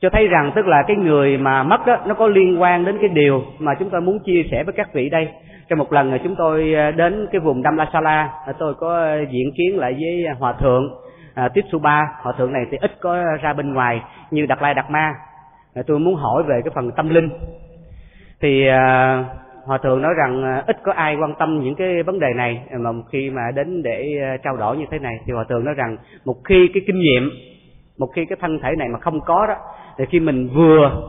cho 0.00 0.10
thấy 0.10 0.28
rằng 0.28 0.52
tức 0.54 0.66
là 0.66 0.82
cái 0.86 0.96
người 0.96 1.38
mà 1.38 1.62
mất 1.62 1.86
đó 1.86 1.96
nó 2.06 2.14
có 2.14 2.26
liên 2.26 2.60
quan 2.62 2.84
đến 2.84 2.98
cái 3.00 3.08
điều 3.08 3.42
mà 3.58 3.74
chúng 3.74 3.90
tôi 3.90 4.00
muốn 4.00 4.18
chia 4.18 4.42
sẻ 4.50 4.64
với 4.64 4.74
các 4.76 4.92
vị 4.92 5.08
đây. 5.08 5.28
Trong 5.68 5.78
một 5.78 5.92
lần 5.92 6.10
ờ, 6.10 6.18
chúng 6.24 6.34
tôi 6.36 6.74
ờ, 6.74 6.90
đến 6.90 7.26
cái 7.32 7.40
vùng 7.40 7.62
Damlasala 7.62 8.30
ờ, 8.46 8.52
tôi 8.58 8.74
có 8.74 9.16
diễn 9.30 9.52
kiến 9.56 9.78
lại 9.78 9.92
với 9.92 10.26
hòa 10.38 10.52
thượng 10.52 10.94
à, 11.34 11.48
Tiếp 11.54 11.64
hòa 12.22 12.32
thượng 12.38 12.52
này 12.52 12.66
thì 12.70 12.78
ít 12.80 12.90
có 13.00 13.22
ra 13.42 13.52
bên 13.52 13.74
ngoài 13.74 14.02
như 14.30 14.46
Đạt 14.46 14.62
Lai 14.62 14.74
Đạt 14.74 14.90
Ma. 14.90 15.14
Tôi 15.86 15.98
muốn 15.98 16.14
hỏi 16.14 16.42
về 16.42 16.60
cái 16.64 16.72
phần 16.74 16.90
tâm 16.96 17.08
linh. 17.08 17.28
Thì 18.40 18.66
à, 18.66 19.24
hòa 19.64 19.78
thượng 19.78 20.02
nói 20.02 20.14
rằng 20.14 20.62
ít 20.66 20.76
có 20.82 20.92
ai 20.92 21.16
quan 21.16 21.34
tâm 21.38 21.60
những 21.60 21.74
cái 21.74 22.02
vấn 22.02 22.20
đề 22.20 22.32
này 22.36 22.62
mà 22.80 22.90
khi 23.12 23.30
mà 23.30 23.42
đến 23.54 23.82
để 23.82 24.20
trao 24.42 24.56
đổi 24.56 24.76
như 24.76 24.84
thế 24.90 24.98
này. 24.98 25.14
Thì 25.26 25.32
hòa 25.32 25.44
thượng 25.48 25.64
nói 25.64 25.74
rằng 25.74 25.96
một 26.24 26.36
khi 26.44 26.68
cái 26.74 26.82
kinh 26.86 26.98
nghiệm 26.98 27.30
một 27.98 28.06
khi 28.14 28.24
cái 28.24 28.38
thân 28.40 28.58
thể 28.62 28.76
này 28.78 28.88
mà 28.88 28.98
không 28.98 29.20
có 29.20 29.46
đó 29.46 29.54
thì 29.98 30.04
khi 30.10 30.20
mình 30.20 30.48
vừa 30.54 31.02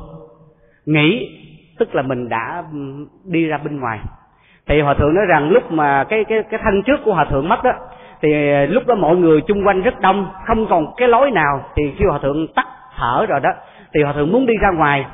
nghĩ, 0.86 1.30
tức 1.80 1.96
là 1.96 2.02
mình 2.02 2.30
đã 2.30 2.64
đi 3.26 3.46
ra 3.46 3.58
bên 3.58 3.80
ngoài, 3.80 4.00
thì 4.68 4.82
hòa 4.82 4.94
thượng 4.94 5.14
nói 5.14 5.26
rằng 5.26 5.50
lúc 5.50 5.72
mà 5.72 6.04
cái 6.04 6.24
cái 6.24 6.44
cái 6.50 6.60
thân 6.64 6.84
trước 6.84 7.00
của 7.06 7.14
hòa 7.14 7.26
thượng 7.26 7.50
mất 7.50 7.64
đó, 7.64 7.72
thì 8.22 8.52
ờ, 8.52 8.66
lúc 8.66 8.88
đó 8.88 8.96
mọi 8.96 9.16
người 9.16 9.42
chung 9.42 9.68
quanh 9.68 9.82
rất 9.82 10.00
đông, 10.00 10.28
không 10.46 10.68
còn 10.70 10.94
cái 10.98 11.08
lối 11.08 11.32
nào. 11.32 11.66
Thì 11.76 11.84
khi 11.98 12.06
hòa 12.06 12.20
thượng 12.20 12.48
tắt 12.56 12.68
thở 12.98 13.26
rồi 13.30 13.40
đó, 13.40 13.50
thì 13.94 14.04
hòa 14.04 14.14
thượng 14.14 14.32
muốn 14.32 14.46
đi 14.46 14.54
ra 14.62 14.72
ngoài, 14.72 15.06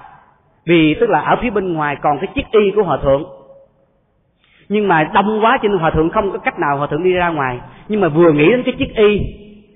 vì 0.66 0.96
tức 1.00 1.10
là 1.10 1.20
ở 1.20 1.36
phía 1.42 1.50
bên 1.50 1.74
ngoài 1.74 1.96
còn 2.02 2.18
cái 2.18 2.28
chiếc 2.36 2.46
y 2.52 2.72
của 2.76 2.84
hòa 2.84 2.98
thượng. 2.98 3.24
Nhưng 4.70 4.88
mà 4.88 5.04
đông 5.14 5.44
quá 5.44 5.58
cho 5.62 5.70
nên 5.70 5.78
hòa 5.78 5.92
thượng 5.92 6.10
không 6.10 6.32
có 6.32 6.38
cách 6.38 6.60
nào 6.60 6.78
hòa 6.78 6.88
thượng 6.88 7.04
đi 7.04 7.14
ra 7.14 7.30
ngoài. 7.30 7.60
Nhưng 7.88 8.02
mà 8.02 8.08
vừa 8.08 8.32
nghĩ 8.32 8.50
đến 8.50 8.64
cái 8.64 8.74
chiếc 8.78 8.96
y 8.96 9.20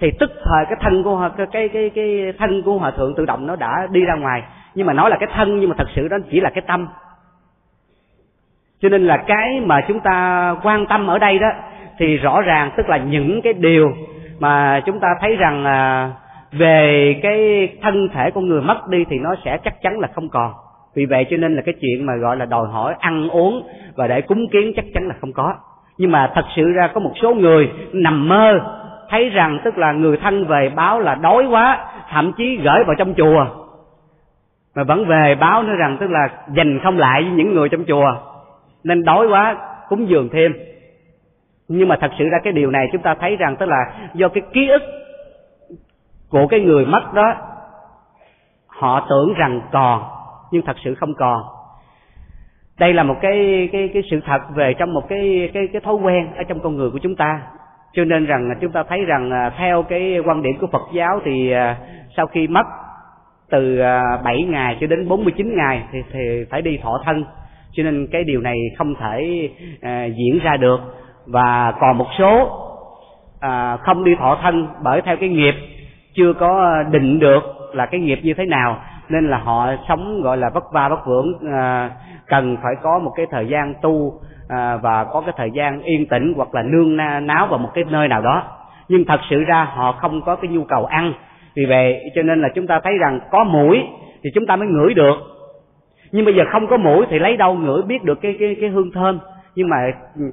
thì 0.01 0.11
tức 0.19 0.31
thời 0.43 0.65
cái 0.65 0.77
thân 0.81 1.03
của 1.03 1.29
cái 1.37 1.47
cái 1.51 1.69
cái, 1.69 1.91
cái 1.95 2.33
thân 2.37 2.61
của 2.61 2.77
hòa 2.77 2.91
thượng 2.91 3.13
tự 3.15 3.25
động 3.25 3.47
nó 3.47 3.55
đã 3.55 3.87
đi 3.91 4.01
ra 4.05 4.15
ngoài. 4.15 4.43
Nhưng 4.75 4.87
mà 4.87 4.93
nói 4.93 5.09
là 5.09 5.17
cái 5.19 5.29
thân 5.33 5.59
nhưng 5.59 5.69
mà 5.69 5.75
thật 5.77 5.87
sự 5.95 6.07
đó 6.07 6.17
chỉ 6.31 6.39
là 6.39 6.49
cái 6.49 6.63
tâm. 6.67 6.87
Cho 8.81 8.89
nên 8.89 9.07
là 9.07 9.17
cái 9.17 9.61
mà 9.65 9.81
chúng 9.87 9.99
ta 9.99 10.55
quan 10.63 10.85
tâm 10.85 11.07
ở 11.07 11.19
đây 11.19 11.39
đó 11.39 11.47
thì 11.99 12.17
rõ 12.17 12.41
ràng 12.41 12.71
tức 12.77 12.89
là 12.89 12.97
những 12.97 13.41
cái 13.41 13.53
điều 13.53 13.91
mà 14.39 14.81
chúng 14.85 14.99
ta 14.99 15.07
thấy 15.21 15.35
rằng 15.35 15.63
là 15.63 16.11
về 16.51 17.15
cái 17.23 17.67
thân 17.81 18.09
thể 18.13 18.31
con 18.31 18.47
người 18.47 18.61
mất 18.61 18.87
đi 18.87 19.05
thì 19.09 19.19
nó 19.19 19.35
sẽ 19.45 19.57
chắc 19.63 19.81
chắn 19.81 19.99
là 19.99 20.07
không 20.15 20.29
còn. 20.29 20.53
Vì 20.95 21.05
vậy 21.05 21.25
cho 21.29 21.37
nên 21.37 21.55
là 21.55 21.61
cái 21.65 21.75
chuyện 21.81 22.05
mà 22.05 22.15
gọi 22.15 22.37
là 22.37 22.45
đòi 22.45 22.67
hỏi 22.67 22.95
ăn 22.99 23.29
uống 23.29 23.67
và 23.95 24.07
để 24.07 24.21
cúng 24.21 24.47
kiến 24.51 24.73
chắc 24.75 24.85
chắn 24.93 25.07
là 25.07 25.15
không 25.21 25.33
có. 25.33 25.53
Nhưng 25.97 26.11
mà 26.11 26.31
thật 26.35 26.45
sự 26.55 26.71
ra 26.71 26.87
có 26.87 26.99
một 26.99 27.11
số 27.21 27.33
người 27.33 27.69
nằm 27.93 28.29
mơ 28.29 28.59
thấy 29.09 29.29
rằng 29.29 29.59
tức 29.63 29.77
là 29.77 29.91
người 29.91 30.17
thân 30.17 30.45
về 30.45 30.69
báo 30.69 30.99
là 30.99 31.15
đói 31.15 31.45
quá, 31.45 31.85
thậm 32.09 32.33
chí 32.37 32.57
gửi 32.57 32.83
vào 32.83 32.95
trong 32.97 33.13
chùa. 33.13 33.45
Mà 34.75 34.83
vẫn 34.83 35.05
về 35.05 35.35
báo 35.35 35.63
nữa 35.63 35.75
rằng 35.79 35.97
tức 35.99 36.09
là 36.09 36.29
dành 36.53 36.79
không 36.83 36.97
lại 36.97 37.23
với 37.23 37.31
những 37.31 37.53
người 37.53 37.69
trong 37.69 37.83
chùa. 37.87 38.15
Nên 38.83 39.03
đói 39.03 39.27
quá, 39.27 39.55
cúng 39.89 40.09
dường 40.09 40.29
thêm. 40.29 40.53
Nhưng 41.67 41.87
mà 41.87 41.97
thật 42.01 42.11
sự 42.19 42.29
ra 42.29 42.37
cái 42.43 42.53
điều 42.53 42.71
này 42.71 42.89
chúng 42.91 43.01
ta 43.01 43.15
thấy 43.15 43.35
rằng 43.35 43.55
tức 43.55 43.69
là 43.69 43.93
do 44.13 44.27
cái 44.27 44.41
ký 44.53 44.67
ức 44.67 44.81
của 46.29 46.47
cái 46.47 46.59
người 46.59 46.85
mất 46.85 47.13
đó, 47.13 47.35
họ 48.67 49.07
tưởng 49.09 49.33
rằng 49.33 49.61
còn, 49.71 50.03
nhưng 50.51 50.61
thật 50.65 50.75
sự 50.83 50.95
không 50.95 51.13
còn. 51.13 51.41
Đây 52.79 52.93
là 52.93 53.03
một 53.03 53.15
cái 53.21 53.69
cái 53.71 53.89
cái 53.93 54.03
sự 54.11 54.19
thật 54.25 54.41
về 54.55 54.73
trong 54.73 54.93
một 54.93 55.09
cái 55.09 55.51
cái 55.53 55.67
cái 55.73 55.81
thói 55.81 55.95
quen 55.95 56.27
ở 56.37 56.43
trong 56.43 56.59
con 56.59 56.75
người 56.75 56.89
của 56.89 56.99
chúng 57.01 57.15
ta 57.15 57.41
cho 57.97 58.05
nên 58.05 58.25
rằng 58.25 58.49
chúng 58.61 58.71
ta 58.71 58.83
thấy 58.89 59.05
rằng 59.05 59.31
à, 59.31 59.51
theo 59.57 59.83
cái 59.83 60.19
quan 60.25 60.41
điểm 60.41 60.57
của 60.61 60.67
Phật 60.67 60.81
giáo 60.93 61.19
thì 61.25 61.51
à, 61.51 61.77
sau 62.17 62.27
khi 62.27 62.47
mất 62.47 62.65
từ 63.49 63.79
à, 63.79 64.01
7 64.23 64.43
ngày 64.43 64.77
cho 64.81 64.87
đến 64.87 65.07
49 65.07 65.55
ngày 65.55 65.83
thì, 65.91 65.99
thì 66.11 66.45
phải 66.51 66.61
đi 66.61 66.77
thọ 66.77 67.01
thân. 67.05 67.25
Cho 67.71 67.83
nên 67.83 68.07
cái 68.11 68.23
điều 68.23 68.41
này 68.41 68.55
không 68.77 68.95
thể 68.95 69.49
à, 69.81 70.05
diễn 70.05 70.39
ra 70.43 70.57
được. 70.57 70.79
Và 71.25 71.73
còn 71.79 71.97
một 71.97 72.07
số 72.19 72.49
à, 73.39 73.77
không 73.77 74.03
đi 74.03 74.15
thọ 74.15 74.37
thân 74.41 74.67
bởi 74.83 75.01
theo 75.01 75.17
cái 75.17 75.29
nghiệp 75.29 75.55
chưa 76.13 76.33
có 76.33 76.83
định 76.91 77.19
được 77.19 77.43
là 77.73 77.85
cái 77.85 77.99
nghiệp 77.99 78.19
như 78.23 78.33
thế 78.33 78.45
nào. 78.45 78.81
Nên 79.09 79.27
là 79.27 79.37
họ 79.37 79.69
sống 79.89 80.21
gọi 80.21 80.37
là 80.37 80.49
vất 80.49 80.63
vả 80.73 80.89
vất 80.89 81.07
vưởng 81.07 81.33
à, 81.53 81.91
cần 82.27 82.57
phải 82.63 82.73
có 82.81 82.99
một 82.99 83.11
cái 83.15 83.25
thời 83.31 83.47
gian 83.47 83.73
tu 83.81 84.21
à, 84.49 84.77
và 84.77 85.03
có 85.03 85.21
cái 85.21 85.33
thời 85.37 85.51
gian 85.51 85.81
yên 85.81 86.05
tĩnh 86.05 86.33
hoặc 86.35 86.55
là 86.55 86.63
nương 86.63 86.97
náo 87.27 87.47
vào 87.47 87.59
một 87.59 87.69
cái 87.73 87.83
nơi 87.89 88.07
nào 88.07 88.21
đó. 88.21 88.43
Nhưng 88.89 89.05
thật 89.05 89.19
sự 89.29 89.43
ra 89.43 89.63
họ 89.63 89.91
không 89.91 90.21
có 90.21 90.35
cái 90.35 90.51
nhu 90.51 90.63
cầu 90.63 90.85
ăn. 90.85 91.13
Vì 91.55 91.65
vậy 91.65 92.11
cho 92.15 92.21
nên 92.21 92.41
là 92.41 92.49
chúng 92.55 92.67
ta 92.67 92.79
thấy 92.83 92.97
rằng 92.97 93.19
có 93.31 93.43
mũi 93.43 93.83
thì 94.23 94.29
chúng 94.35 94.45
ta 94.45 94.55
mới 94.55 94.67
ngửi 94.67 94.93
được. 94.93 95.15
Nhưng 96.11 96.25
bây 96.25 96.35
giờ 96.35 96.43
không 96.51 96.67
có 96.67 96.77
mũi 96.77 97.05
thì 97.09 97.19
lấy 97.19 97.37
đâu 97.37 97.53
ngửi 97.53 97.81
biết 97.81 98.03
được 98.03 98.21
cái 98.21 98.35
cái 98.39 98.55
cái 98.61 98.69
hương 98.69 98.91
thơm. 98.91 99.19
Nhưng 99.55 99.69
mà 99.69 99.77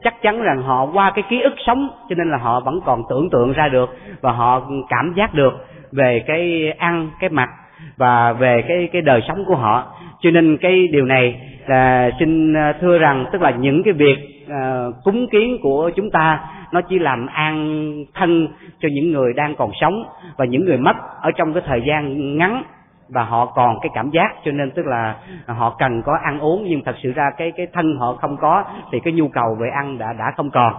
chắc 0.03 0.23
chắn 0.23 0.43
rằng 0.43 0.63
họ 0.63 0.87
qua 0.95 1.13
cái 1.15 1.25
ký 1.29 1.41
ức 1.41 1.55
sống 1.67 1.89
cho 2.09 2.15
nên 2.19 2.31
là 2.31 2.39
họ 2.39 2.61
vẫn 2.61 2.81
còn 2.85 3.03
tưởng 3.11 3.31
tượng 3.31 3.53
ra 3.53 3.69
được 3.69 3.91
và 4.21 4.33
họ 4.33 4.63
cảm 4.89 5.13
giác 5.17 5.35
được 5.35 5.53
về 5.93 6.25
cái 6.27 6.73
ăn 6.79 7.11
cái 7.21 7.31
mặt 7.31 7.49
và 7.97 8.33
về 8.33 8.65
cái 8.69 8.89
cái 8.93 9.03
đời 9.03 9.23
sống 9.29 9.45
của 9.47 9.57
họ 9.57 9.85
cho 10.25 10.31
nên 10.31 10.57
cái 10.57 10.89
điều 10.93 11.05
này 11.05 11.41
là 11.67 12.11
xin 12.19 12.55
à, 12.57 12.73
thưa 12.81 12.99
rằng 12.99 13.27
tức 13.33 13.43
là 13.43 13.51
những 13.51 13.83
cái 13.83 13.93
việc 13.93 14.17
uh, 14.47 14.95
cúng 15.05 15.27
kiến 15.33 15.59
của 15.63 15.91
chúng 15.97 16.11
ta 16.11 16.41
nó 16.73 16.81
chỉ 16.81 16.99
làm 16.99 17.27
an 17.27 17.95
thân 18.15 18.49
cho 18.81 18.89
những 18.93 19.13
người 19.13 19.33
đang 19.33 19.55
còn 19.57 19.71
sống 19.81 20.05
và 20.37 20.45
những 20.45 20.65
người 20.65 20.79
mất 20.79 20.97
ở 21.21 21.31
trong 21.37 21.53
cái 21.53 21.63
thời 21.67 21.83
gian 21.87 22.37
ngắn 22.39 22.63
và 23.09 23.25
họ 23.25 23.47
còn 23.47 23.77
cái 23.83 23.91
cảm 23.95 24.11
giác. 24.11 24.35
Cho 24.45 24.51
nên 24.51 24.71
tức 24.71 24.87
là 24.87 25.17
họ 25.47 25.77
cần 25.79 26.03
có 26.03 26.19
ăn 26.23 26.39
uống 26.39 26.65
nhưng 26.69 26.85
thật 26.85 26.97
sự 27.03 27.13
ra 27.13 27.31
cái 27.37 27.53
cái 27.57 27.67
thân 27.73 27.97
họ 27.97 28.13
không 28.21 28.37
có 28.41 28.65
thì 28.93 29.01
cái 29.05 29.13
nhu 29.13 29.29
cầu 29.29 29.57
về 29.61 29.69
ăn 29.69 29.99
đã 29.99 30.13
đã 30.19 30.33
không 30.37 30.51
còn. 30.51 30.75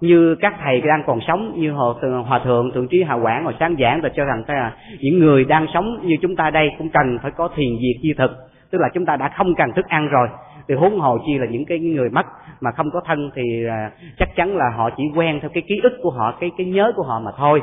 Như 0.00 0.36
các 0.40 0.54
thầy 0.64 0.80
đang 0.80 1.02
còn 1.06 1.20
sống 1.28 1.52
như 1.56 1.72
họ 1.72 1.94
hòa 2.26 2.38
thượng 2.44 2.70
thượng 2.74 2.88
trí 2.88 3.02
hạ 3.02 3.14
quảng 3.14 3.44
hồi 3.44 3.54
sáng 3.60 3.76
giảng 3.80 4.00
và 4.00 4.08
cho 4.16 4.24
rằng 4.24 4.42
là 4.48 4.72
những 5.00 5.18
người 5.18 5.44
đang 5.44 5.66
sống 5.74 5.98
như 6.02 6.16
chúng 6.22 6.36
ta 6.36 6.50
đây 6.50 6.70
cũng 6.78 6.88
cần 6.88 7.18
phải 7.22 7.30
có 7.30 7.48
thiền 7.56 7.70
diệt 7.80 8.02
di 8.02 8.14
thực 8.18 8.53
tức 8.74 8.80
là 8.80 8.88
chúng 8.94 9.06
ta 9.06 9.16
đã 9.16 9.28
không 9.28 9.54
cần 9.54 9.72
thức 9.72 9.86
ăn 9.88 10.08
rồi. 10.08 10.28
Thì 10.68 10.74
huống 10.74 11.00
hồ 11.00 11.18
chi 11.26 11.38
là 11.38 11.46
những 11.46 11.64
cái 11.64 11.78
người 11.78 12.10
mất 12.10 12.26
mà 12.60 12.70
không 12.70 12.90
có 12.90 13.00
thân 13.06 13.30
thì 13.34 13.66
à, 13.68 13.90
chắc 14.18 14.36
chắn 14.36 14.56
là 14.56 14.70
họ 14.76 14.90
chỉ 14.96 15.02
quen 15.16 15.38
theo 15.40 15.50
cái 15.54 15.62
ký 15.68 15.80
ức 15.82 15.92
của 16.02 16.10
họ 16.10 16.34
cái 16.40 16.50
cái 16.56 16.66
nhớ 16.66 16.92
của 16.96 17.02
họ 17.02 17.20
mà 17.20 17.30
thôi. 17.36 17.62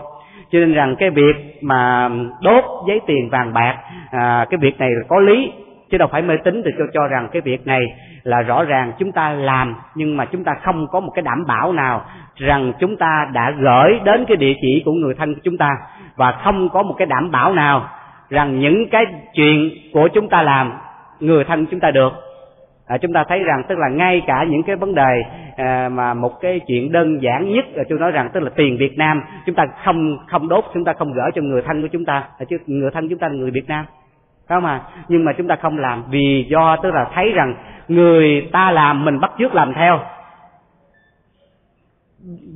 Cho 0.51 0.59
nên 0.59 0.73
rằng 0.73 0.95
cái 0.99 1.09
việc 1.09 1.35
mà 1.61 2.09
đốt 2.41 2.63
giấy 2.87 2.99
tiền 3.07 3.29
vàng 3.31 3.53
bạc 3.53 3.77
à, 4.11 4.45
cái 4.49 4.57
việc 4.61 4.79
này 4.79 4.89
là 4.91 5.03
có 5.07 5.19
lý 5.19 5.51
chứ 5.91 5.97
đâu 5.97 6.07
phải 6.11 6.21
mê 6.21 6.37
tín 6.43 6.61
thì 6.65 6.71
cho 6.77 6.85
cho 6.93 7.07
rằng 7.07 7.29
cái 7.31 7.41
việc 7.41 7.67
này 7.67 7.85
là 8.23 8.41
rõ 8.41 8.63
ràng 8.63 8.91
chúng 8.99 9.11
ta 9.11 9.29
làm 9.29 9.75
nhưng 9.95 10.17
mà 10.17 10.25
chúng 10.25 10.43
ta 10.43 10.53
không 10.63 10.87
có 10.91 10.99
một 10.99 11.11
cái 11.15 11.23
đảm 11.23 11.45
bảo 11.47 11.73
nào 11.73 12.01
rằng 12.35 12.73
chúng 12.79 12.97
ta 12.97 13.27
đã 13.33 13.51
gửi 13.51 13.99
đến 14.03 14.25
cái 14.27 14.37
địa 14.37 14.53
chỉ 14.61 14.81
của 14.85 14.91
người 14.91 15.13
thân 15.13 15.33
của 15.33 15.41
chúng 15.43 15.57
ta 15.57 15.69
và 16.15 16.31
không 16.31 16.69
có 16.69 16.83
một 16.83 16.93
cái 16.97 17.07
đảm 17.07 17.31
bảo 17.31 17.53
nào 17.53 17.89
rằng 18.29 18.59
những 18.59 18.89
cái 18.89 19.05
chuyện 19.33 19.69
của 19.93 20.07
chúng 20.13 20.29
ta 20.29 20.41
làm 20.41 20.73
người 21.21 21.43
thân 21.43 21.65
chúng 21.65 21.79
ta 21.79 21.91
được. 21.91 22.13
À, 22.87 22.97
chúng 22.97 23.13
ta 23.13 23.23
thấy 23.27 23.43
rằng 23.43 23.63
tức 23.67 23.77
là 23.77 23.89
ngay 23.89 24.21
cả 24.27 24.45
những 24.49 24.63
cái 24.63 24.75
vấn 24.75 24.95
đề 24.95 25.23
à, 25.57 25.89
mà 25.89 26.13
một 26.13 26.41
cái 26.41 26.59
chuyện 26.67 26.91
đơn 26.91 27.21
giản 27.21 27.53
nhất 27.53 27.65
là 27.73 27.83
tôi 27.89 27.99
nói 27.99 28.11
rằng 28.11 28.29
tức 28.33 28.39
là 28.39 28.49
tiền 28.55 28.77
Việt 28.77 28.97
Nam 28.97 29.23
chúng 29.45 29.55
ta 29.55 29.65
không 29.83 30.17
không 30.27 30.49
đốt 30.49 30.65
chúng 30.73 30.85
ta 30.85 30.93
không 30.93 31.13
gửi 31.13 31.31
cho 31.35 31.41
người 31.41 31.61
thân 31.61 31.81
của 31.81 31.87
chúng 31.91 32.05
ta 32.05 32.23
à, 32.39 32.45
chứ 32.49 32.57
người 32.67 32.91
thân 32.91 33.09
chúng 33.09 33.19
ta 33.19 33.27
là 33.27 33.33
người 33.33 33.51
Việt 33.51 33.67
Nam. 33.67 33.85
Phải 34.47 34.61
mà 34.61 34.81
nhưng 35.07 35.25
mà 35.25 35.33
chúng 35.37 35.47
ta 35.47 35.55
không 35.55 35.77
làm 35.77 36.03
vì 36.09 36.45
do 36.49 36.75
tức 36.83 36.93
là 36.93 37.07
thấy 37.13 37.31
rằng 37.31 37.55
người 37.87 38.49
ta 38.51 38.71
làm 38.71 39.05
mình 39.05 39.19
bắt 39.19 39.31
chước 39.39 39.55
làm 39.55 39.73
theo. 39.73 39.99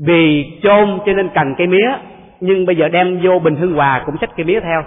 Vì 0.06 0.46
chôn 0.64 1.00
cho 1.06 1.14
nên 1.14 1.30
cần 1.36 1.56
cây 1.58 1.68
mía 1.68 1.92
nhưng 2.40 2.66
bây 2.66 2.76
giờ 2.76 2.90
đem 2.90 3.20
vô 3.24 3.40
bình 3.40 3.56
Hưng 3.56 3.74
hòa 3.74 4.04
cũng 4.06 4.18
xách 4.22 4.36
cây 4.36 4.46
mía 4.46 4.60
theo 4.60 4.84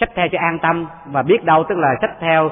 sách 0.00 0.10
theo 0.14 0.28
cho 0.28 0.38
an 0.38 0.58
tâm 0.58 0.86
và 1.06 1.22
biết 1.22 1.44
đâu 1.44 1.64
tức 1.68 1.78
là 1.78 1.88
sách 2.00 2.10
theo 2.20 2.50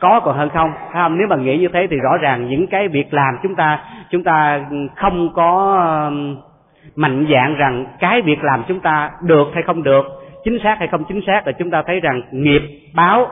có 0.00 0.20
còn 0.20 0.36
hơn 0.36 0.48
không. 0.48 0.72
Không? 0.92 1.18
Nếu 1.18 1.26
mà 1.28 1.36
nghĩ 1.36 1.58
như 1.58 1.68
thế 1.68 1.86
thì 1.90 1.96
rõ 1.96 2.16
ràng 2.16 2.48
những 2.48 2.66
cái 2.66 2.88
việc 2.88 3.14
làm 3.14 3.38
chúng 3.42 3.54
ta 3.54 3.80
chúng 4.10 4.24
ta 4.24 4.60
không 4.96 5.32
có 5.34 5.78
um, 6.06 6.36
mạnh 6.96 7.26
dạng 7.32 7.54
rằng 7.54 7.86
cái 7.98 8.22
việc 8.22 8.44
làm 8.44 8.62
chúng 8.68 8.80
ta 8.80 9.10
được 9.22 9.46
hay 9.54 9.62
không 9.62 9.82
được 9.82 10.04
chính 10.44 10.58
xác 10.62 10.78
hay 10.78 10.88
không 10.88 11.04
chính 11.08 11.20
xác 11.26 11.46
là 11.46 11.52
chúng 11.52 11.70
ta 11.70 11.82
thấy 11.86 12.00
rằng 12.00 12.22
nghiệp 12.32 12.62
báo 12.94 13.26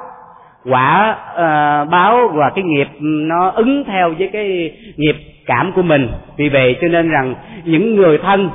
quả 0.64 1.16
uh, 1.32 1.90
báo 1.90 2.28
và 2.28 2.50
cái 2.54 2.64
nghiệp 2.64 2.88
um, 2.98 3.28
nó 3.28 3.50
ứng 3.50 3.84
theo 3.86 4.14
với 4.18 4.30
cái 4.32 4.72
nghiệp 4.96 5.16
cảm 5.46 5.72
của 5.72 5.82
mình. 5.82 6.08
Vì 6.36 6.48
vậy 6.48 6.76
cho 6.80 6.88
nên 6.88 7.08
rằng 7.08 7.34
những 7.64 7.96
người 7.96 8.18
thân 8.18 8.50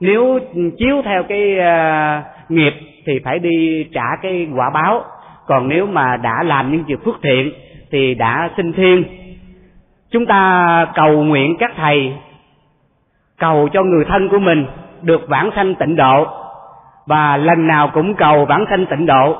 nếu 0.00 0.38
chiếu 0.78 1.02
theo 1.04 1.22
cái 1.22 1.58
uh, 1.58 2.50
nghiệp 2.50 2.74
thì 3.08 3.20
phải 3.24 3.38
đi 3.38 3.86
trả 3.94 4.16
cái 4.22 4.48
quả 4.56 4.70
báo. 4.70 5.04
Còn 5.46 5.68
nếu 5.68 5.86
mà 5.86 6.16
đã 6.16 6.42
làm 6.42 6.72
những 6.72 6.84
việc 6.84 7.04
phước 7.04 7.14
thiện 7.22 7.52
thì 7.90 8.14
đã 8.14 8.50
sinh 8.56 8.72
thiên. 8.72 9.04
Chúng 10.10 10.26
ta 10.26 10.86
cầu 10.94 11.24
nguyện 11.24 11.56
các 11.58 11.72
thầy, 11.76 12.12
cầu 13.38 13.68
cho 13.72 13.82
người 13.82 14.04
thân 14.04 14.28
của 14.28 14.38
mình 14.38 14.66
được 15.02 15.28
vãng 15.28 15.50
sanh 15.56 15.74
tịnh 15.74 15.96
độ. 15.96 16.26
Và 17.06 17.36
lần 17.36 17.66
nào 17.66 17.90
cũng 17.94 18.14
cầu 18.14 18.44
vãng 18.44 18.64
sanh 18.70 18.86
tịnh 18.86 19.06
độ. 19.06 19.36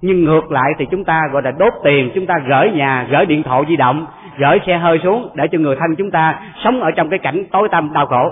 Nhưng 0.00 0.24
ngược 0.24 0.52
lại 0.52 0.72
thì 0.78 0.86
chúng 0.90 1.04
ta 1.04 1.22
gọi 1.32 1.42
là 1.42 1.50
đốt 1.50 1.72
tiền, 1.84 2.10
chúng 2.14 2.26
ta 2.26 2.34
gửi 2.48 2.70
nhà, 2.70 3.06
gửi 3.10 3.26
điện 3.26 3.42
thoại 3.42 3.62
di 3.68 3.76
động, 3.76 4.06
gửi 4.38 4.58
xe 4.66 4.78
hơi 4.78 4.98
xuống 5.02 5.30
để 5.34 5.48
cho 5.52 5.58
người 5.58 5.76
thân 5.76 5.96
chúng 5.98 6.10
ta 6.10 6.40
sống 6.64 6.80
ở 6.80 6.90
trong 6.90 7.08
cái 7.10 7.18
cảnh 7.18 7.44
tối 7.52 7.68
tăm 7.68 7.92
đau 7.92 8.06
khổ. 8.06 8.30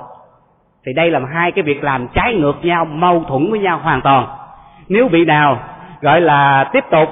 Thì 0.86 0.92
đây 0.92 1.10
là 1.10 1.20
hai 1.34 1.52
cái 1.52 1.62
việc 1.62 1.84
làm 1.84 2.08
trái 2.14 2.34
ngược 2.34 2.64
nhau, 2.64 2.84
mâu 2.84 3.24
thuẫn 3.28 3.50
với 3.50 3.60
nhau 3.60 3.78
hoàn 3.78 4.00
toàn 4.00 4.26
nếu 4.92 5.08
bị 5.08 5.24
nào 5.24 5.58
gọi 6.00 6.20
là 6.20 6.70
tiếp 6.72 6.84
tục 6.90 7.08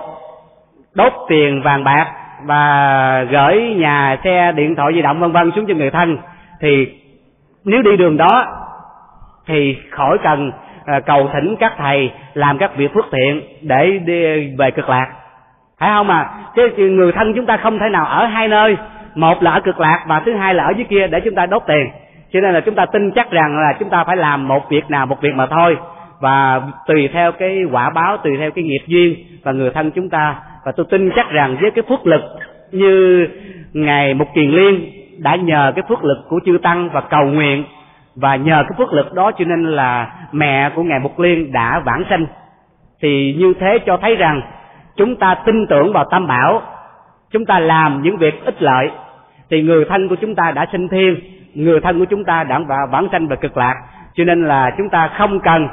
đốt 0.94 1.12
tiền 1.28 1.62
vàng 1.62 1.84
bạc 1.84 2.06
và 2.44 3.26
gửi 3.30 3.74
nhà 3.76 4.16
xe 4.24 4.52
điện 4.52 4.74
thoại 4.76 4.92
di 4.94 5.02
động, 5.02 5.20
vân 5.20 5.32
vân, 5.32 5.50
xuống 5.56 5.66
cho 5.68 5.74
người 5.74 5.90
thân, 5.90 6.18
thì 6.60 6.88
nếu 7.64 7.82
đi 7.82 7.96
đường 7.96 8.16
đó, 8.16 8.46
thì 9.46 9.76
khỏi 9.90 10.18
cần 10.22 10.52
ờ, 10.86 11.00
cầu 11.00 11.30
thỉnh 11.32 11.56
các 11.60 11.72
thầy 11.78 12.10
làm 12.34 12.58
các 12.58 12.76
việc 12.76 12.94
phước 12.94 13.04
thiện 13.12 13.42
để 13.62 13.98
đi 14.04 14.54
về 14.58 14.70
cực 14.70 14.88
lạc. 14.88 15.08
Phải 15.78 15.90
không 15.90 16.10
à 16.10 16.30
chứ 16.56 16.68
người 16.76 17.12
thân 17.12 17.32
chúng 17.36 17.46
ta 17.46 17.56
không 17.56 17.78
thể 17.78 17.88
nào 17.88 18.06
ở 18.06 18.26
hai 18.26 18.48
nơi. 18.48 18.76
Một 19.14 19.42
là 19.42 19.50
ở 19.50 19.60
cực 19.60 19.80
lạc 19.80 20.04
và 20.06 20.20
thứ 20.20 20.34
hai 20.34 20.54
là 20.54 20.64
ở 20.64 20.70
dưới 20.76 20.84
kia 20.84 21.06
để 21.06 21.20
chúng 21.20 21.34
ta 21.34 21.46
đốt 21.46 21.62
tiền. 21.66 21.90
Cho 22.32 22.40
nên 22.40 22.54
là 22.54 22.60
chúng 22.60 22.74
ta 22.74 22.86
tin 22.86 23.10
chắc 23.10 23.30
rằng 23.30 23.58
là 23.58 23.72
chúng 23.78 23.90
ta 23.90 24.04
phải 24.04 24.16
làm 24.16 24.48
một 24.48 24.70
việc 24.70 24.90
nào 24.90 25.06
một 25.06 25.20
việc 25.20 25.34
mà 25.34 25.46
thôi 25.46 25.76
và 26.20 26.62
tùy 26.86 27.08
theo 27.12 27.32
cái 27.32 27.64
quả 27.72 27.90
báo, 27.90 28.16
tùy 28.16 28.36
theo 28.38 28.50
cái 28.50 28.64
nghiệp 28.64 28.82
duyên 28.86 29.16
và 29.42 29.52
người 29.52 29.70
thân 29.70 29.90
chúng 29.90 30.08
ta. 30.08 30.36
Và 30.64 30.72
tôi 30.72 30.86
tin 30.90 31.10
chắc 31.16 31.30
rằng 31.30 31.56
với 31.60 31.70
cái 31.70 31.84
phước 31.88 32.06
lực 32.06 32.20
như 32.72 33.26
ngài 33.72 34.14
mục 34.14 34.28
kiền 34.34 34.50
liên 34.50 34.90
đã 35.18 35.36
nhờ 35.36 35.72
cái 35.76 35.84
phước 35.88 36.04
lực 36.04 36.18
của 36.28 36.40
chư 36.46 36.58
tăng 36.62 36.90
và 36.92 37.00
cầu 37.00 37.26
nguyện, 37.26 37.64
và 38.16 38.36
nhờ 38.36 38.64
cái 38.68 38.78
phước 38.78 38.92
lực 38.92 39.14
đó 39.14 39.32
cho 39.38 39.44
nên 39.44 39.64
là 39.64 40.12
mẹ 40.32 40.70
của 40.74 40.82
ngài 40.82 40.98
mục 40.98 41.20
liên 41.20 41.52
đã 41.52 41.82
vãng 41.84 42.04
sanh, 42.10 42.26
thì 43.02 43.34
như 43.38 43.54
thế 43.60 43.78
cho 43.86 43.96
thấy 43.96 44.16
rằng 44.16 44.42
chúng 44.96 45.16
ta 45.16 45.34
tin 45.34 45.66
tưởng 45.66 45.92
vào 45.92 46.04
tam 46.10 46.26
bảo, 46.26 46.62
chúng 47.30 47.46
ta 47.46 47.58
làm 47.58 48.02
những 48.02 48.16
việc 48.16 48.44
ích 48.44 48.62
lợi, 48.62 48.90
thì 49.50 49.62
người 49.62 49.84
thân 49.84 50.08
của 50.08 50.16
chúng 50.16 50.34
ta 50.34 50.52
đã 50.54 50.66
sinh 50.72 50.88
thiên, 50.88 51.20
người 51.54 51.80
thân 51.80 51.98
của 51.98 52.04
chúng 52.04 52.24
ta 52.24 52.44
đã 52.44 52.60
vãng 52.90 53.08
sanh 53.12 53.28
và 53.28 53.36
cực 53.36 53.56
lạc. 53.56 53.74
Cho 54.14 54.24
nên 54.24 54.44
là 54.44 54.70
chúng 54.78 54.88
ta 54.88 55.10
không 55.18 55.40
cần 55.40 55.68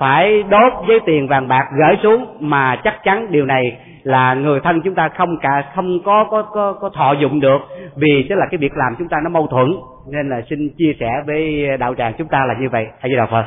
phải 0.00 0.42
đốt 0.42 0.72
với 0.86 1.00
tiền 1.06 1.28
vàng 1.28 1.48
bạc 1.48 1.64
gửi 1.78 1.96
xuống 2.02 2.26
mà 2.40 2.76
chắc 2.84 2.94
chắn 3.04 3.26
điều 3.30 3.46
này 3.46 3.76
là 4.02 4.34
người 4.34 4.60
thân 4.60 4.80
chúng 4.84 4.94
ta 4.94 5.08
không 5.08 5.38
cả 5.42 5.64
không 5.74 6.02
có 6.04 6.24
có 6.30 6.42
có, 6.42 6.72
có 6.72 6.88
thọ 6.88 7.12
dụng 7.12 7.40
được 7.40 7.58
vì 7.96 8.26
tức 8.30 8.36
là 8.36 8.46
cái 8.50 8.58
việc 8.58 8.72
làm 8.76 8.94
chúng 8.98 9.08
ta 9.08 9.16
nó 9.24 9.30
mâu 9.30 9.46
thuẫn. 9.46 9.76
Nên 10.12 10.28
là 10.28 10.40
xin 10.50 10.68
chia 10.78 10.92
sẻ 11.00 11.22
với 11.26 11.66
đạo 11.78 11.94
tràng 11.94 12.12
chúng 12.18 12.28
ta 12.28 12.44
là 12.46 12.54
như 12.60 12.68
vậy. 12.68 12.86
Hay 13.00 13.12
đạo 13.16 13.28
phật. 13.30 13.44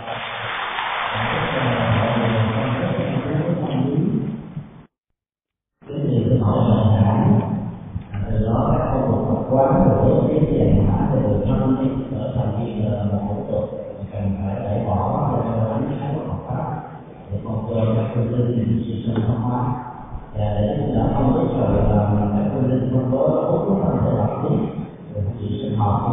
Thank 9.56 9.88
you. 9.88 9.93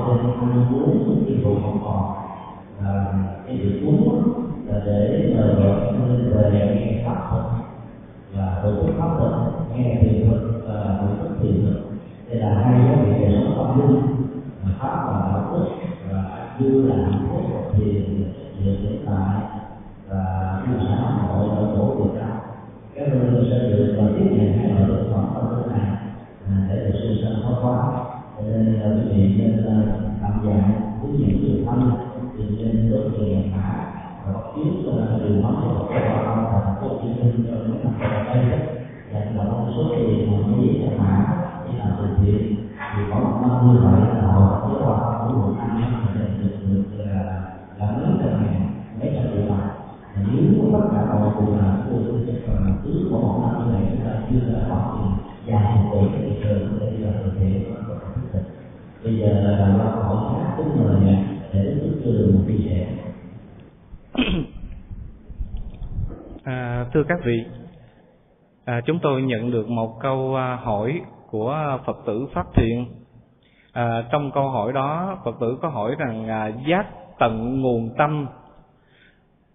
Họ 0.01 0.09
cho 0.09 0.23
nên 0.23 0.41
ăn 0.41 0.75
uống 0.75 1.25
cái 1.29 1.39
vụ 1.45 1.55
không 1.55 1.81
còn 1.85 2.15
là 2.85 3.15
cái 3.47 3.57
việc 3.57 3.87
uống 3.87 4.23
là 4.67 4.83
để 4.87 5.35
mời 5.37 5.55
gọi 5.55 5.93
người 5.93 6.35
về 6.35 6.77
nghe 6.77 7.05
pháp 7.07 7.27
thuật 7.31 7.45
và 8.35 8.61
tổ 8.65 8.87
chức 8.87 8.97
pháp 8.99 9.17
thuật 9.19 9.33
nghe 9.77 9.99
thiền 10.03 10.27
thực 10.29 10.63
và 10.67 10.99
tổ 11.03 11.09
chức 11.25 11.43
thiền 11.43 11.65
thực 11.65 11.81
đây 12.31 12.41
là 12.41 12.55
hai 12.55 12.85
cái 12.87 13.05
việc 13.05 13.21
đời 13.21 13.35
sống 13.35 13.55
tâm 13.59 13.79
linh 13.81 14.27
mà 14.65 14.73
pháp 14.81 15.07
và 15.07 15.33
đạo 15.33 15.49
đức 15.53 15.65
và 16.11 16.47
như 16.59 16.83
là 16.83 16.95
hạnh 17.05 17.27
phúc 17.31 17.43
và 17.55 17.61
thiền 17.73 18.25
về 18.59 18.77
hiện 18.83 18.99
tại 19.07 19.43
và 20.09 20.63
như 20.69 20.79
xã 20.89 20.97
hội 20.97 21.49
ở 21.57 21.73
tổ 21.75 21.95
Việt 21.99 22.21
Nam 22.21 22.33
các 22.95 23.09
nơi 23.09 23.47
sẽ 23.51 23.59
được 23.59 23.95
và 23.99 24.05
tiếp 24.17 24.27
nhận 24.33 24.53
hai 24.53 24.69
loại 24.69 24.85
thực 24.89 25.11
phẩm 25.11 25.31
trong 25.35 25.55
thế 25.57 25.63
này 25.75 25.93
để 26.69 26.77
được 26.77 26.99
sinh 27.03 27.17
sinh 27.23 27.43
hóa 27.43 27.55
hóa 27.61 28.00
nên 28.61 28.81
quý 28.97 29.03
vị 29.13 29.35
nên 29.39 29.65
tạm 30.23 30.43
dạng 30.47 30.73
với 31.03 31.13
những 31.13 31.41
người 31.43 31.65
thân 31.67 31.93
thì 32.39 32.45
nên 32.59 32.89
được 32.91 33.05
truyền 33.17 33.53
mã 33.53 33.87
và 34.27 34.33
bắt 34.33 34.45
chiếu 34.57 34.65
điều 35.25 35.43
mất 35.43 35.55
của 35.63 35.89
các 35.91 36.05
bạn 36.09 36.47
và 36.53 36.61
thành 36.65 36.77
phố 36.81 36.89
Hồ 36.89 36.95
Chí 37.03 37.09
Minh 37.09 37.45
cho 37.49 37.55
những 37.67 37.85
năm 37.85 37.95
gần 38.01 38.27
đây 38.27 38.61
dành 39.13 39.37
một 39.37 39.67
số 39.77 39.85
tiền 39.97 40.33
mà 40.33 40.39
mấy 40.47 40.79
cái 40.81 40.91
mã 40.99 41.33
như 41.67 41.79
là 41.79 41.95
từ 41.99 42.09
thiện 42.21 42.55
thì 42.97 43.03
có 43.11 43.19
một 43.19 43.39
năm 43.43 43.73
như 43.73 43.81
vậy 43.83 44.00
bây 59.11 59.19
giờ 59.19 59.41
là 59.41 59.77
bà 59.79 59.91
câu 59.95 60.03
hỏi 60.03 60.45
khác 60.45 60.55
kính 60.57 60.85
mời 60.85 61.17
để 61.53 61.61
đức 61.63 62.01
cho 62.05 62.11
được 62.11 62.33
một 62.35 62.41
chia 62.49 62.65
sẻ 62.69 62.87
à, 66.45 66.87
thưa 66.95 67.03
các 67.09 67.19
vị 67.25 67.45
à, 68.65 68.81
chúng 68.87 68.99
tôi 69.03 69.23
nhận 69.23 69.51
được 69.51 69.69
một 69.69 70.01
câu 70.01 70.37
à, 70.37 70.59
hỏi 70.63 71.01
của 71.31 71.79
phật 71.87 71.97
tử 72.07 72.27
phát 72.35 72.47
thiện 72.55 72.87
à, 73.73 74.05
trong 74.13 74.31
câu 74.31 74.49
hỏi 74.49 74.73
đó 74.73 75.19
phật 75.25 75.37
tử 75.41 75.59
có 75.63 75.69
hỏi 75.69 75.95
rằng 75.99 76.29
à, 76.29 76.51
giác 76.69 76.87
tận 77.21 77.61
nguồn 77.61 77.95
tâm. 77.99 78.27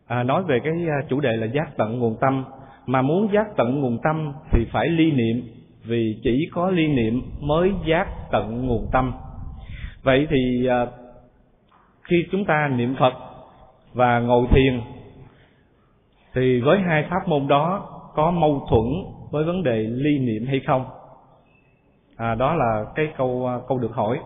À, 0.07 0.23
nói 0.23 0.43
về 0.43 0.59
cái 0.63 0.73
à, 0.73 1.05
chủ 1.09 1.19
đề 1.19 1.29
là 1.37 1.47
giác 1.47 1.77
tận 1.77 1.99
nguồn 1.99 2.17
tâm. 2.21 2.45
Mà 2.85 3.01
muốn 3.01 3.27
giác 3.33 3.47
tận 3.57 3.81
nguồn 3.81 3.97
tâm 4.03 4.33
thì 4.51 4.65
phải 4.71 4.87
ly 4.87 5.11
niệm. 5.11 5.41
Vì 5.83 6.19
chỉ 6.23 6.49
có 6.53 6.69
ly 6.69 6.87
niệm 6.87 7.21
mới 7.41 7.71
giác 7.87 8.07
tận 8.31 8.67
nguồn 8.67 8.87
tâm 8.91 9.13
vậy 10.05 10.27
thì 10.29 10.67
à, 10.67 10.85
khi 12.03 12.15
chúng 12.31 12.45
ta 12.45 12.67
niệm 12.67 12.95
phật 12.99 13.13
và 13.93 14.19
ngồi 14.19 14.47
thiền 14.51 14.81
thì 16.33 16.61
với 16.61 16.79
hai 16.79 17.03
pháp 17.09 17.27
môn 17.27 17.47
đó 17.47 17.89
có 18.15 18.31
mâu 18.31 18.67
thuẫn 18.69 18.85
với 19.31 19.43
vấn 19.43 19.63
đề 19.63 19.77
ly 19.77 20.19
niệm 20.19 20.47
hay 20.47 20.61
không? 20.67 20.85
À, 22.17 22.35
đó 22.35 22.53
là 22.53 22.85
cái 22.95 23.07
câu 23.17 23.47
à, 23.47 23.59
câu 23.67 23.79
được 23.79 23.91
hỏi. 23.91 24.19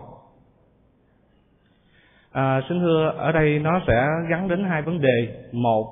À, 2.32 2.60
xin 2.68 2.80
thưa 2.80 3.12
ở 3.16 3.32
đây 3.32 3.58
nó 3.58 3.80
sẽ 3.86 4.06
gắn 4.30 4.48
đến 4.48 4.64
hai 4.64 4.82
vấn 4.82 5.00
đề. 5.00 5.48
Một 5.52 5.86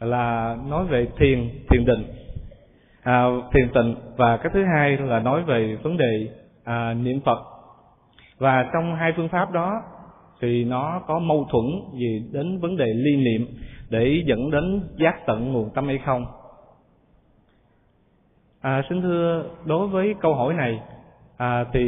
là 0.00 0.56
nói 0.68 0.84
về 0.84 1.08
thiền 1.18 1.50
thiền 1.70 1.84
định 1.84 2.04
à, 3.02 3.24
thiền 3.52 3.72
tịnh 3.74 3.96
và 4.16 4.36
cái 4.36 4.52
thứ 4.54 4.64
hai 4.64 4.96
là 4.96 5.18
nói 5.18 5.42
về 5.42 5.76
vấn 5.82 5.96
đề 5.96 6.28
à, 6.64 6.94
niệm 6.94 7.20
phật 7.24 7.51
và 8.42 8.70
trong 8.72 8.96
hai 8.96 9.12
phương 9.16 9.28
pháp 9.28 9.52
đó 9.52 9.82
thì 10.40 10.64
nó 10.64 11.00
có 11.06 11.18
mâu 11.18 11.46
thuẫn 11.50 11.64
gì 11.98 12.28
đến 12.32 12.58
vấn 12.58 12.76
đề 12.76 12.86
ly 12.86 13.16
niệm 13.16 13.46
để 13.90 14.22
dẫn 14.26 14.50
đến 14.50 14.80
giác 14.96 15.26
tận 15.26 15.52
nguồn 15.52 15.70
tâm 15.74 15.86
hay 15.86 15.98
không. 16.06 16.26
À, 18.60 18.82
xin 18.88 19.02
thưa 19.02 19.44
đối 19.64 19.88
với 19.88 20.14
câu 20.20 20.34
hỏi 20.34 20.54
này 20.54 20.80
à, 21.36 21.64
thì 21.72 21.84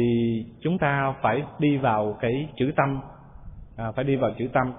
chúng 0.61 0.77
ta 0.77 1.13
phải 1.21 1.43
đi 1.59 1.77
vào 1.77 2.17
cái 2.21 2.49
chữ 2.55 2.71
tâm. 2.75 2.99
À, 3.77 3.91
phải 3.91 4.05
đi 4.05 4.15
vào 4.15 4.31
chữ 4.37 4.47
tâm. 4.53 4.73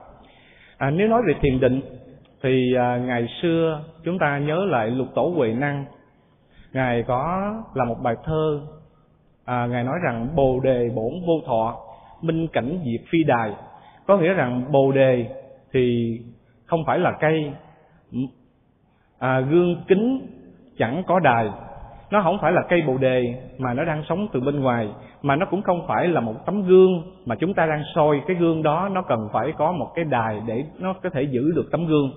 À, 0.78 0.90
nếu 0.90 1.08
nói 1.08 1.22
về 1.26 1.34
thiền 1.40 1.60
định 1.60 1.80
thì 2.42 2.74
à, 2.74 2.96
ngày 2.96 3.28
xưa 3.42 3.84
chúng 4.04 4.18
ta 4.18 4.38
nhớ 4.38 4.64
lại 4.64 4.90
lục 4.90 5.08
tổ 5.14 5.32
huệ 5.36 5.54
năng. 5.54 5.84
Ngài 6.72 7.02
có 7.02 7.52
là 7.74 7.84
một 7.84 7.96
bài 8.02 8.14
thơ 8.24 8.60
à, 9.46 9.66
ngài 9.66 9.84
nói 9.84 9.98
rằng 10.04 10.28
bồ 10.34 10.60
đề 10.60 10.90
bổn 10.94 11.12
vô 11.26 11.40
thọ 11.46 11.76
minh 12.22 12.46
cảnh 12.52 12.78
diệt 12.84 13.00
phi 13.10 13.24
đài. 13.24 13.52
Có 14.06 14.18
nghĩa 14.18 14.32
rằng 14.32 14.64
bồ 14.72 14.92
đề 14.92 15.26
thì 15.72 16.16
không 16.64 16.84
phải 16.86 16.98
là 16.98 17.12
cây 17.20 17.52
à, 19.18 19.40
gương 19.40 19.84
kính 19.88 20.26
chẳng 20.78 21.02
có 21.06 21.20
đài. 21.20 21.48
Nó 22.10 22.22
không 22.22 22.38
phải 22.42 22.52
là 22.52 22.62
cây 22.68 22.82
bồ 22.86 22.98
đề 22.98 23.34
mà 23.58 23.74
nó 23.74 23.84
đang 23.84 24.02
sống 24.08 24.28
từ 24.32 24.40
bên 24.40 24.60
ngoài 24.60 24.88
mà 25.22 25.36
nó 25.36 25.46
cũng 25.46 25.62
không 25.62 25.86
phải 25.88 26.08
là 26.08 26.20
một 26.20 26.46
tấm 26.46 26.62
gương 26.62 27.02
mà 27.26 27.34
chúng 27.34 27.54
ta 27.54 27.66
đang 27.66 27.82
soi 27.94 28.20
cái 28.26 28.36
gương 28.36 28.62
đó 28.62 28.88
nó 28.92 29.02
cần 29.02 29.28
phải 29.32 29.52
có 29.58 29.72
một 29.72 29.92
cái 29.94 30.04
đài 30.04 30.40
để 30.46 30.64
nó 30.78 30.92
có 31.02 31.10
thể 31.10 31.22
giữ 31.22 31.52
được 31.56 31.68
tấm 31.72 31.86
gương. 31.86 32.10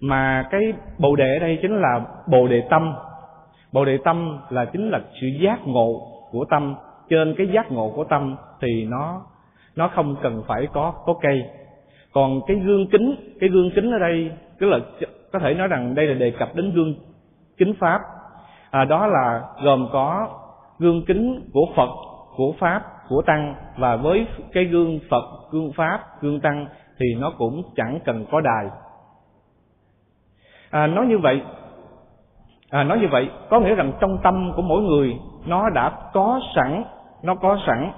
Mà 0.00 0.48
cái 0.50 0.72
bồ 0.98 1.16
đề 1.16 1.34
ở 1.36 1.38
đây 1.38 1.58
chính 1.62 1.76
là 1.76 2.00
bồ 2.26 2.48
đề 2.48 2.62
tâm. 2.70 2.94
Bồ 3.72 3.84
đề 3.84 3.98
tâm 4.04 4.38
là 4.50 4.64
chính 4.64 4.90
là 4.90 5.00
sự 5.20 5.26
giác 5.40 5.66
ngộ 5.66 6.11
của 6.32 6.44
tâm 6.44 6.74
trên 7.08 7.34
cái 7.38 7.48
giác 7.54 7.72
ngộ 7.72 7.92
của 7.96 8.04
tâm 8.04 8.36
thì 8.60 8.84
nó 8.84 9.22
nó 9.76 9.88
không 9.94 10.16
cần 10.22 10.42
phải 10.46 10.66
có 10.72 10.92
có 11.06 11.14
cây. 11.22 11.44
Còn 12.12 12.40
cái 12.46 12.56
gương 12.56 12.86
kính 12.86 13.16
cái 13.40 13.48
gương 13.48 13.70
kính 13.74 13.92
ở 13.92 13.98
đây 13.98 14.30
tức 14.58 14.66
là 14.66 14.78
có 15.32 15.38
thể 15.38 15.54
nói 15.54 15.68
rằng 15.68 15.94
đây 15.94 16.06
là 16.06 16.14
đề 16.14 16.30
cập 16.30 16.54
đến 16.54 16.72
gương 16.74 16.94
kính 17.56 17.74
pháp. 17.80 18.00
À, 18.70 18.84
đó 18.84 19.06
là 19.06 19.42
gồm 19.62 19.88
có 19.92 20.28
gương 20.78 21.04
kính 21.04 21.50
của 21.52 21.66
phật 21.76 21.90
của 22.36 22.54
pháp 22.58 22.82
của 23.08 23.22
tăng 23.22 23.54
và 23.78 23.96
với 23.96 24.26
cái 24.52 24.64
gương 24.64 25.00
phật 25.10 25.24
gương 25.50 25.72
pháp 25.72 26.00
gương 26.20 26.40
tăng 26.40 26.66
thì 26.98 27.06
nó 27.20 27.32
cũng 27.38 27.62
chẳng 27.76 27.98
cần 28.04 28.26
có 28.30 28.40
đài. 28.40 28.66
À, 30.70 30.86
nói 30.86 31.06
như 31.06 31.18
vậy 31.18 31.42
à, 32.70 32.84
nói 32.84 32.98
như 32.98 33.08
vậy 33.10 33.30
có 33.50 33.60
nghĩa 33.60 33.74
rằng 33.74 33.92
trong 34.00 34.18
tâm 34.22 34.52
của 34.56 34.62
mỗi 34.62 34.82
người 34.82 35.18
nó 35.46 35.70
đã 35.70 35.90
có 36.12 36.40
sẵn, 36.56 36.84
nó 37.22 37.34
có 37.34 37.58
sẵn. 37.66 37.92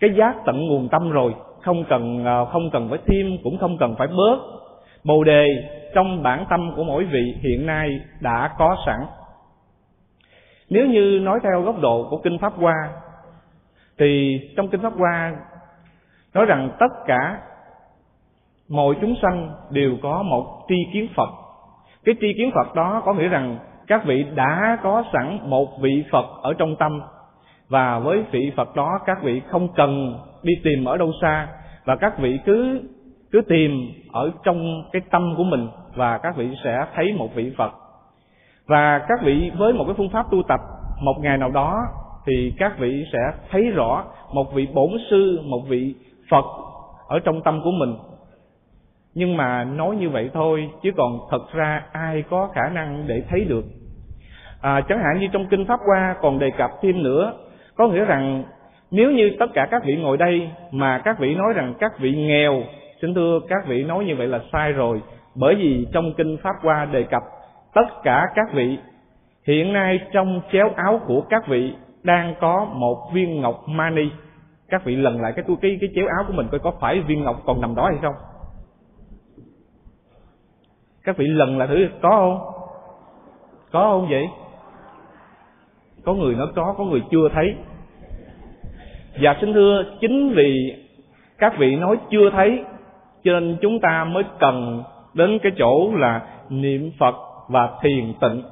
Cái 0.00 0.10
giác 0.14 0.36
tận 0.46 0.66
nguồn 0.66 0.88
tâm 0.88 1.10
rồi, 1.10 1.34
không 1.62 1.84
cần 1.88 2.24
ờ, 2.24 2.44
không 2.44 2.70
cần 2.70 2.88
phải 2.90 2.98
thêm, 3.06 3.38
cũng 3.44 3.58
không 3.58 3.78
cần 3.78 3.94
phải 3.98 4.08
bớt. 4.08 4.38
Bồ 5.04 5.24
đề 5.24 5.46
trong 5.94 6.22
bản 6.22 6.44
tâm 6.50 6.72
của 6.76 6.84
mỗi 6.84 7.04
vị 7.04 7.34
hiện 7.40 7.66
nay 7.66 8.00
đã 8.20 8.50
có 8.58 8.76
sẵn. 8.86 9.00
Nếu 10.70 10.86
như 10.86 11.20
nói 11.22 11.40
theo 11.42 11.62
góc 11.62 11.80
độ 11.80 12.06
của 12.10 12.18
kinh 12.18 12.38
pháp 12.38 12.52
hoa, 12.56 12.88
thì 13.98 14.40
trong 14.56 14.68
kinh 14.68 14.82
pháp 14.82 14.92
hoa 14.98 15.32
nói 16.34 16.46
rằng 16.46 16.70
tất 16.78 16.92
cả 17.06 17.38
mọi 18.68 18.94
chúng 19.00 19.14
sanh 19.22 19.50
đều 19.70 19.96
có 20.02 20.22
một 20.22 20.64
tri 20.68 20.76
kiến 20.92 21.08
phật. 21.16 21.28
Cái 22.04 22.14
tri 22.20 22.32
kiến 22.32 22.50
phật 22.54 22.74
đó 22.74 23.02
có 23.04 23.14
nghĩa 23.14 23.28
rằng 23.28 23.58
các 23.88 24.04
vị 24.04 24.24
đã 24.34 24.78
có 24.82 25.04
sẵn 25.12 25.38
một 25.42 25.80
vị 25.80 26.04
phật 26.10 26.26
ở 26.42 26.54
trong 26.58 26.76
tâm. 26.76 27.00
Và 27.68 27.98
với 27.98 28.24
vị 28.30 28.52
phật 28.56 28.76
đó, 28.76 29.00
các 29.06 29.22
vị 29.22 29.42
không 29.48 29.68
cần 29.74 30.18
đi 30.42 30.52
tìm 30.64 30.84
ở 30.84 30.96
đâu 30.96 31.12
xa. 31.22 31.48
Và 31.84 31.96
các 31.96 32.18
vị 32.18 32.38
cứ 32.44 32.80
cứ 33.32 33.40
tìm 33.48 33.72
ở 34.12 34.30
trong 34.44 34.82
cái 34.92 35.02
tâm 35.10 35.34
của 35.36 35.44
mình, 35.44 35.68
và 35.94 36.18
các 36.18 36.36
vị 36.36 36.48
sẽ 36.64 36.86
thấy 36.94 37.12
một 37.12 37.34
vị 37.34 37.52
phật. 37.58 37.72
Và 38.66 38.98
các 39.08 39.22
vị 39.22 39.50
với 39.58 39.72
một 39.72 39.84
cái 39.84 39.94
phương 39.98 40.10
pháp 40.10 40.26
tu 40.30 40.42
tập, 40.48 40.60
một 41.02 41.14
ngày 41.20 41.38
nào 41.38 41.50
đó, 41.50 41.82
thì 42.26 42.52
các 42.58 42.78
vị 42.78 43.04
sẽ 43.12 43.18
thấy 43.50 43.70
rõ 43.70 44.04
một 44.32 44.54
vị 44.54 44.68
bổn 44.74 44.90
sư, 45.10 45.40
một 45.44 45.60
vị 45.68 45.94
phật 46.30 46.44
ở 47.08 47.18
trong 47.18 47.42
tâm 47.42 47.60
của 47.64 47.70
mình. 47.70 47.96
Nhưng 49.14 49.36
mà 49.36 49.64
nói 49.64 49.96
như 49.96 50.10
vậy 50.10 50.30
thôi, 50.34 50.70
chứ 50.82 50.90
còn 50.96 51.18
thật 51.30 51.52
ra 51.52 51.82
ai 51.92 52.22
có 52.30 52.48
khả 52.54 52.68
năng 52.68 53.04
để 53.06 53.22
thấy 53.28 53.44
được 53.44 53.64
à, 54.62 54.80
chẳng 54.88 54.98
hạn 54.98 55.20
như 55.20 55.26
trong 55.32 55.46
kinh 55.46 55.66
pháp 55.66 55.80
hoa 55.86 56.16
còn 56.20 56.38
đề 56.38 56.50
cập 56.50 56.70
thêm 56.82 57.02
nữa 57.02 57.32
có 57.76 57.88
nghĩa 57.88 58.04
rằng 58.04 58.44
nếu 58.90 59.10
như 59.10 59.30
tất 59.38 59.46
cả 59.54 59.68
các 59.70 59.84
vị 59.84 59.96
ngồi 59.96 60.16
đây 60.16 60.50
mà 60.70 60.98
các 61.04 61.18
vị 61.18 61.34
nói 61.34 61.52
rằng 61.52 61.74
các 61.78 61.98
vị 61.98 62.14
nghèo 62.16 62.62
xin 63.02 63.14
thưa 63.14 63.40
các 63.48 63.66
vị 63.66 63.84
nói 63.84 64.04
như 64.04 64.16
vậy 64.16 64.26
là 64.26 64.40
sai 64.52 64.72
rồi. 64.72 65.02
Bởi 65.34 65.54
vì 65.54 65.86
trong 65.92 66.12
kinh 66.16 66.36
pháp 66.42 66.54
hoa 66.62 66.84
đề 66.84 67.02
cập 67.02 67.22
tất 67.74 68.02
cả 68.02 68.26
các 68.34 68.52
vị 68.52 68.78
hiện 69.46 69.72
nay 69.72 70.00
trong 70.12 70.40
chéo 70.52 70.70
áo 70.76 71.00
của 71.06 71.20
các 71.20 71.48
vị 71.48 71.74
đang 72.02 72.34
có 72.40 72.64
một 72.64 73.10
viên 73.12 73.40
ngọc 73.40 73.64
mani. 73.66 74.10
Các 74.68 74.84
vị 74.84 74.96
lần 74.96 75.20
lại 75.20 75.32
cái 75.36 75.44
túi 75.48 75.56
cái 75.60 75.78
cái 75.80 75.90
chéo 75.94 76.06
áo 76.06 76.24
của 76.26 76.32
mình 76.32 76.46
coi 76.50 76.60
có 76.60 76.72
phải 76.80 77.00
viên 77.00 77.24
ngọc 77.24 77.42
còn 77.46 77.60
nằm 77.60 77.74
đó 77.74 77.84
hay 77.84 77.98
không? 78.02 78.14
Các 81.04 81.16
vị 81.16 81.26
lần 81.26 81.58
lại 81.58 81.68
thử 81.68 81.88
có 82.02 82.10
không? 82.10 82.38
Có 83.72 83.82
không 83.90 84.08
vậy? 84.10 84.28
Có 86.08 86.14
người 86.14 86.34
nói 86.34 86.46
có 86.54 86.74
có 86.78 86.84
người 86.84 87.02
chưa 87.10 87.28
thấy. 87.34 87.54
Và 89.20 89.36
xin 89.40 89.52
thưa, 89.52 89.84
chính 90.00 90.32
vì 90.34 90.74
các 91.38 91.58
vị 91.58 91.76
nói 91.76 91.96
chưa 92.10 92.30
thấy, 92.30 92.64
cho 93.24 93.40
nên 93.40 93.56
chúng 93.60 93.80
ta 93.80 94.04
mới 94.04 94.24
cần 94.40 94.82
đến 95.14 95.38
cái 95.42 95.52
chỗ 95.58 95.92
là 95.94 96.22
niệm 96.50 96.90
phật 96.98 97.14
và 97.48 97.68
thiền 97.82 98.12
tịnh. 98.20 98.42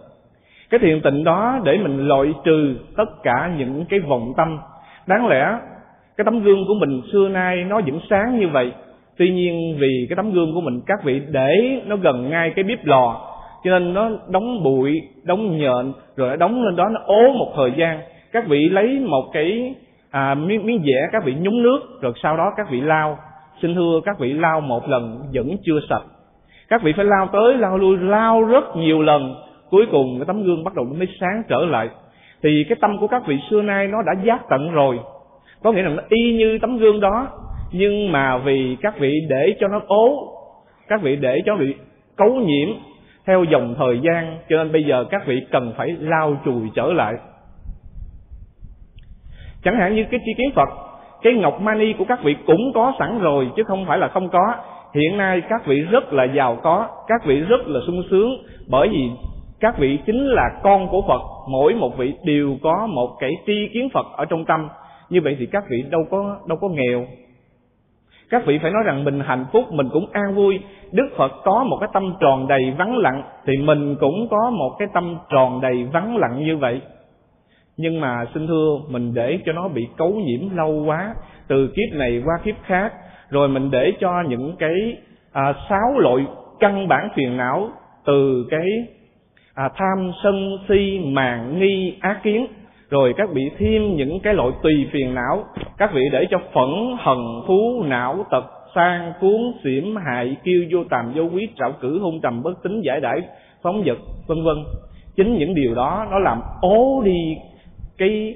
Cái 0.70 0.80
thiền 0.80 1.00
tịnh 1.00 1.24
đó 1.24 1.60
để 1.64 1.78
mình 1.78 2.08
loại 2.08 2.34
trừ 2.44 2.76
tất 2.96 3.22
cả 3.22 3.50
những 3.58 3.84
cái 3.88 4.00
vọng 4.00 4.32
tâm. 4.36 4.58
Đáng 5.06 5.26
lẽ, 5.26 5.58
cái 6.16 6.24
tấm 6.24 6.42
gương 6.42 6.64
của 6.68 6.74
mình 6.74 7.02
xưa 7.12 7.28
nay 7.28 7.64
nó 7.64 7.80
vẫn 7.80 8.00
sáng 8.10 8.38
như 8.40 8.48
vậy. 8.48 8.72
Tuy 9.16 9.30
nhiên 9.30 9.76
vì 9.80 10.06
cái 10.08 10.16
tấm 10.16 10.32
gương 10.32 10.54
của 10.54 10.60
mình, 10.60 10.80
các 10.86 11.04
vị 11.04 11.22
để 11.30 11.82
nó 11.86 11.96
gần 11.96 12.30
ngay 12.30 12.52
cái 12.56 12.64
bếp 12.64 12.84
lò 12.84 13.35
cho 13.64 13.78
nên 13.78 13.94
nó 13.94 14.10
đóng 14.28 14.62
bụi 14.62 15.00
đóng 15.24 15.58
nhện 15.58 15.92
rồi 16.16 16.28
nó 16.28 16.36
đóng 16.36 16.64
lên 16.64 16.76
đó 16.76 16.88
nó 16.88 17.00
ố 17.04 17.32
một 17.32 17.52
thời 17.56 17.72
gian. 17.76 18.00
Các 18.32 18.46
vị 18.48 18.68
lấy 18.68 18.98
một 18.98 19.24
cái 19.32 19.74
à, 20.10 20.34
miếng, 20.34 20.66
miếng 20.66 20.82
dẻ 20.86 21.08
các 21.12 21.24
vị 21.24 21.34
nhúng 21.40 21.62
nước 21.62 21.80
rồi 22.00 22.12
sau 22.22 22.36
đó 22.36 22.52
các 22.56 22.70
vị 22.70 22.80
lau. 22.80 23.18
Xin 23.62 23.74
thưa 23.74 24.00
các 24.04 24.18
vị 24.18 24.32
lau 24.32 24.60
một 24.60 24.88
lần 24.88 25.22
vẫn 25.34 25.56
chưa 25.64 25.80
sạch. 25.88 26.02
Các 26.68 26.82
vị 26.82 26.92
phải 26.96 27.04
lau 27.04 27.28
tới 27.32 27.54
lau 27.54 27.78
lui 27.78 27.96
lau 27.96 28.42
rất 28.42 28.76
nhiều 28.76 29.02
lần. 29.02 29.34
Cuối 29.70 29.86
cùng 29.90 30.18
cái 30.18 30.26
tấm 30.26 30.42
gương 30.42 30.64
bắt 30.64 30.74
đầu 30.74 30.84
mới 30.98 31.08
sáng 31.20 31.42
trở 31.48 31.58
lại. 31.58 31.88
Thì 32.42 32.64
cái 32.68 32.76
tâm 32.80 32.98
của 32.98 33.06
các 33.06 33.26
vị 33.26 33.38
xưa 33.50 33.62
nay 33.62 33.88
nó 33.88 34.02
đã 34.02 34.12
giác 34.24 34.48
tận 34.50 34.72
rồi. 34.72 34.98
Có 35.62 35.72
nghĩa 35.72 35.82
là 35.82 35.88
nó 35.88 36.02
y 36.08 36.36
như 36.36 36.58
tấm 36.58 36.78
gương 36.78 37.00
đó 37.00 37.28
nhưng 37.72 38.12
mà 38.12 38.38
vì 38.38 38.76
các 38.80 38.98
vị 38.98 39.12
để 39.28 39.56
cho 39.60 39.68
nó 39.68 39.80
ố 39.86 40.32
các 40.88 41.02
vị 41.02 41.16
để 41.16 41.40
cho 41.46 41.56
bị 41.56 41.74
cấu 42.16 42.34
nhiễm 42.34 42.68
theo 43.26 43.44
dòng 43.44 43.74
thời 43.78 44.00
gian, 44.02 44.38
cho 44.48 44.56
nên 44.56 44.72
bây 44.72 44.84
giờ 44.84 45.04
các 45.10 45.26
vị 45.26 45.46
cần 45.50 45.72
phải 45.76 45.96
lao 46.00 46.36
chùi 46.44 46.70
trở 46.74 46.92
lại. 46.92 47.14
Chẳng 49.64 49.76
hạn 49.76 49.94
như 49.94 50.04
cái 50.10 50.20
chi 50.24 50.32
kiến 50.36 50.50
phật, 50.54 50.68
cái 51.22 51.32
ngọc 51.32 51.60
mani 51.60 51.92
của 51.92 52.04
các 52.08 52.22
vị 52.22 52.36
cũng 52.46 52.72
có 52.74 52.92
sẵn 52.98 53.18
rồi, 53.18 53.50
chứ 53.56 53.62
không 53.64 53.84
phải 53.86 53.98
là 53.98 54.08
không 54.08 54.28
có. 54.28 54.54
Hiện 54.94 55.16
nay 55.16 55.42
các 55.48 55.66
vị 55.66 55.80
rất 55.80 56.12
là 56.12 56.24
giàu 56.24 56.58
có, 56.62 56.88
các 57.06 57.24
vị 57.26 57.40
rất 57.40 57.66
là 57.66 57.80
sung 57.86 58.02
sướng, 58.10 58.30
bởi 58.68 58.88
vì 58.88 59.10
các 59.60 59.78
vị 59.78 59.98
chính 60.06 60.26
là 60.26 60.50
con 60.62 60.88
của 60.88 61.02
phật. 61.08 61.20
Mỗi 61.48 61.74
một 61.74 61.96
vị 61.98 62.14
đều 62.24 62.56
có 62.62 62.86
một 62.86 63.16
cái 63.20 63.30
tri 63.46 63.68
kiến 63.74 63.88
phật 63.94 64.06
ở 64.16 64.24
trong 64.24 64.44
tâm. 64.44 64.68
Như 65.10 65.20
vậy 65.20 65.36
thì 65.38 65.46
các 65.46 65.64
vị 65.70 65.84
đâu 65.90 66.00
có 66.10 66.36
đâu 66.46 66.58
có 66.60 66.68
nghèo 66.68 67.06
các 68.30 68.46
vị 68.46 68.58
phải 68.62 68.70
nói 68.70 68.82
rằng 68.86 69.04
mình 69.04 69.20
hạnh 69.20 69.46
phúc 69.52 69.64
mình 69.72 69.88
cũng 69.92 70.06
an 70.12 70.34
vui. 70.34 70.58
Đức 70.92 71.08
phật 71.16 71.32
có 71.44 71.64
một 71.64 71.76
cái 71.80 71.88
tâm 71.92 72.14
tròn 72.20 72.48
đầy 72.48 72.74
vắng 72.78 72.96
lặng 72.96 73.22
thì 73.46 73.56
mình 73.56 73.96
cũng 74.00 74.28
có 74.30 74.50
một 74.50 74.76
cái 74.78 74.88
tâm 74.94 75.16
tròn 75.30 75.60
đầy 75.60 75.84
vắng 75.92 76.16
lặng 76.16 76.44
như 76.44 76.56
vậy. 76.56 76.80
Nhưng 77.76 78.00
mà 78.00 78.24
xin 78.34 78.46
thưa 78.46 78.78
mình 78.88 79.14
để 79.14 79.38
cho 79.46 79.52
nó 79.52 79.68
bị 79.68 79.88
cấu 79.96 80.12
nhiễm 80.12 80.56
lâu 80.56 80.84
quá 80.86 81.14
từ 81.48 81.66
kiếp 81.66 81.98
này 81.98 82.22
qua 82.24 82.38
kiếp 82.44 82.54
khác 82.62 82.92
rồi 83.30 83.48
mình 83.48 83.70
để 83.70 83.92
cho 84.00 84.22
những 84.28 84.56
cái 84.58 84.96
à, 85.32 85.54
sáu 85.68 85.98
loại 85.98 86.26
căn 86.60 86.88
bản 86.88 87.08
phiền 87.14 87.36
não 87.36 87.68
từ 88.04 88.46
cái 88.50 88.68
à, 89.54 89.68
tham 89.76 90.12
sân 90.22 90.58
si 90.68 91.00
màng 91.04 91.58
nghi 91.60 91.98
ác 92.00 92.22
kiến 92.22 92.46
rồi 92.90 93.14
các 93.16 93.28
vị 93.32 93.50
thêm 93.58 93.96
những 93.96 94.20
cái 94.20 94.34
loại 94.34 94.50
tùy 94.62 94.88
phiền 94.92 95.14
não, 95.14 95.44
các 95.78 95.90
vị 95.94 96.02
để 96.12 96.24
cho 96.30 96.38
phẫn 96.38 96.96
hận 96.98 97.18
phú 97.46 97.82
não, 97.82 98.26
tật, 98.30 98.44
sang, 98.74 99.12
cuốn, 99.20 99.52
xỉm, 99.64 99.96
hại, 99.96 100.36
kiêu, 100.44 100.64
vô 100.72 100.84
tàm, 100.90 101.12
vô 101.14 101.22
quý 101.22 101.48
trạo 101.58 101.72
cử, 101.80 101.98
hung 101.98 102.20
trầm 102.20 102.42
bất 102.42 102.62
tính, 102.62 102.80
giải 102.80 103.00
đãi, 103.00 103.20
phóng 103.62 103.82
vật, 103.86 103.98
vân 104.26 104.44
vân. 104.44 104.56
Chính 105.16 105.38
những 105.38 105.54
điều 105.54 105.74
đó 105.74 106.06
nó 106.10 106.18
làm 106.18 106.40
ố 106.60 107.02
đi 107.04 107.36
cái 107.98 108.34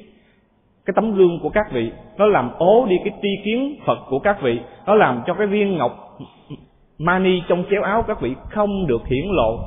cái 0.87 0.93
tấm 0.97 1.15
gương 1.15 1.41
của 1.43 1.49
các 1.49 1.73
vị. 1.73 1.91
Nó 2.19 2.27
làm 2.27 2.51
ố 2.59 2.87
đi 2.87 2.97
cái 3.05 3.15
tri 3.23 3.29
kiến 3.45 3.77
phật 3.85 3.99
của 4.09 4.19
các 4.19 4.43
vị. 4.43 4.61
Nó 4.87 4.95
làm 4.95 5.23
cho 5.27 5.35
cái 5.35 5.47
viên 5.47 5.79
ngọc 5.79 6.19
mani 6.99 7.43
trong 7.49 7.65
chéo 7.71 7.83
áo 7.83 8.05
các 8.09 8.21
vị 8.21 8.35
không 8.51 8.87
được 8.87 9.07
hiển 9.07 9.25
lộ. 9.29 9.59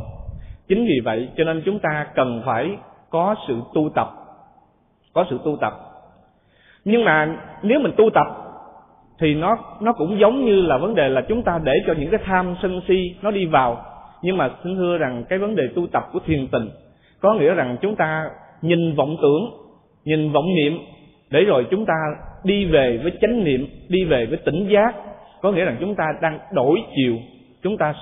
Chính 0.68 0.86
vì 0.86 1.00
vậy 1.04 1.30
cho 1.38 1.44
nên 1.44 1.62
chúng 1.66 1.80
ta 1.80 2.08
cần 2.16 2.42
phải 2.46 2.72
có 3.10 3.36
sự 3.48 3.62
tu 3.74 3.90
tập 3.96 4.23
có 5.14 5.26
sự 5.30 5.40
tu 5.46 5.58
tập. 5.62 5.74
Nhưng 6.86 7.06
mà 7.06 7.38
nếu 7.62 7.80
mình 7.80 7.92
tu 7.98 8.10
tập 8.14 8.28
thì 9.20 9.36
nó 9.36 9.58
nó 9.82 9.94
cũng 9.94 10.20
giống 10.20 10.46
như 10.46 10.62
là 10.62 10.78
vấn 10.78 10.96
đề 10.96 11.10
là 11.10 11.22
chúng 11.22 11.44
ta 11.44 11.60
để 11.64 11.74
cho 11.88 11.94
những 11.94 12.10
cái 12.10 12.20
tham 12.26 12.56
sân 12.62 12.82
si 12.88 13.16
nó 13.22 13.32
đi 13.32 13.46
vào. 13.46 13.86
Nhưng 14.22 14.38
mà 14.38 14.50
xin 14.64 14.76
thưa 14.76 14.98
rằng 14.98 15.24
cái 15.30 15.40
vấn 15.40 15.56
đề 15.56 15.64
tu 15.76 15.88
tập 15.88 16.04
của 16.14 16.20
thiền 16.26 16.48
tình 16.48 16.70
có 17.22 17.34
nghĩa 17.34 17.54
rằng 17.54 17.78
chúng 17.82 17.96
ta 17.96 18.30
nhìn 18.62 18.96
vọng 18.96 19.18
tưởng, 19.22 19.52
nhìn 20.06 20.32
vọng 20.32 20.46
niệm, 20.56 20.80
để 21.30 21.44
rồi 21.44 21.66
chúng 21.72 21.86
ta 21.86 21.94
đi 22.44 22.66
về 22.66 23.00
với 23.04 23.12
chánh 23.22 23.44
niệm, 23.44 23.68
đi 23.90 24.06
về 24.06 24.26
với 24.26 24.38
tỉnh 24.38 24.68
giác. 24.70 24.96
Có 25.42 25.52
nghĩa 25.52 25.66
rằng 25.66 25.78
chúng 25.80 25.96
ta 25.96 26.06
đang 26.22 26.40
đổi 26.54 26.80
chiều, 26.96 27.14
chúng 27.64 27.78
ta 27.78 27.94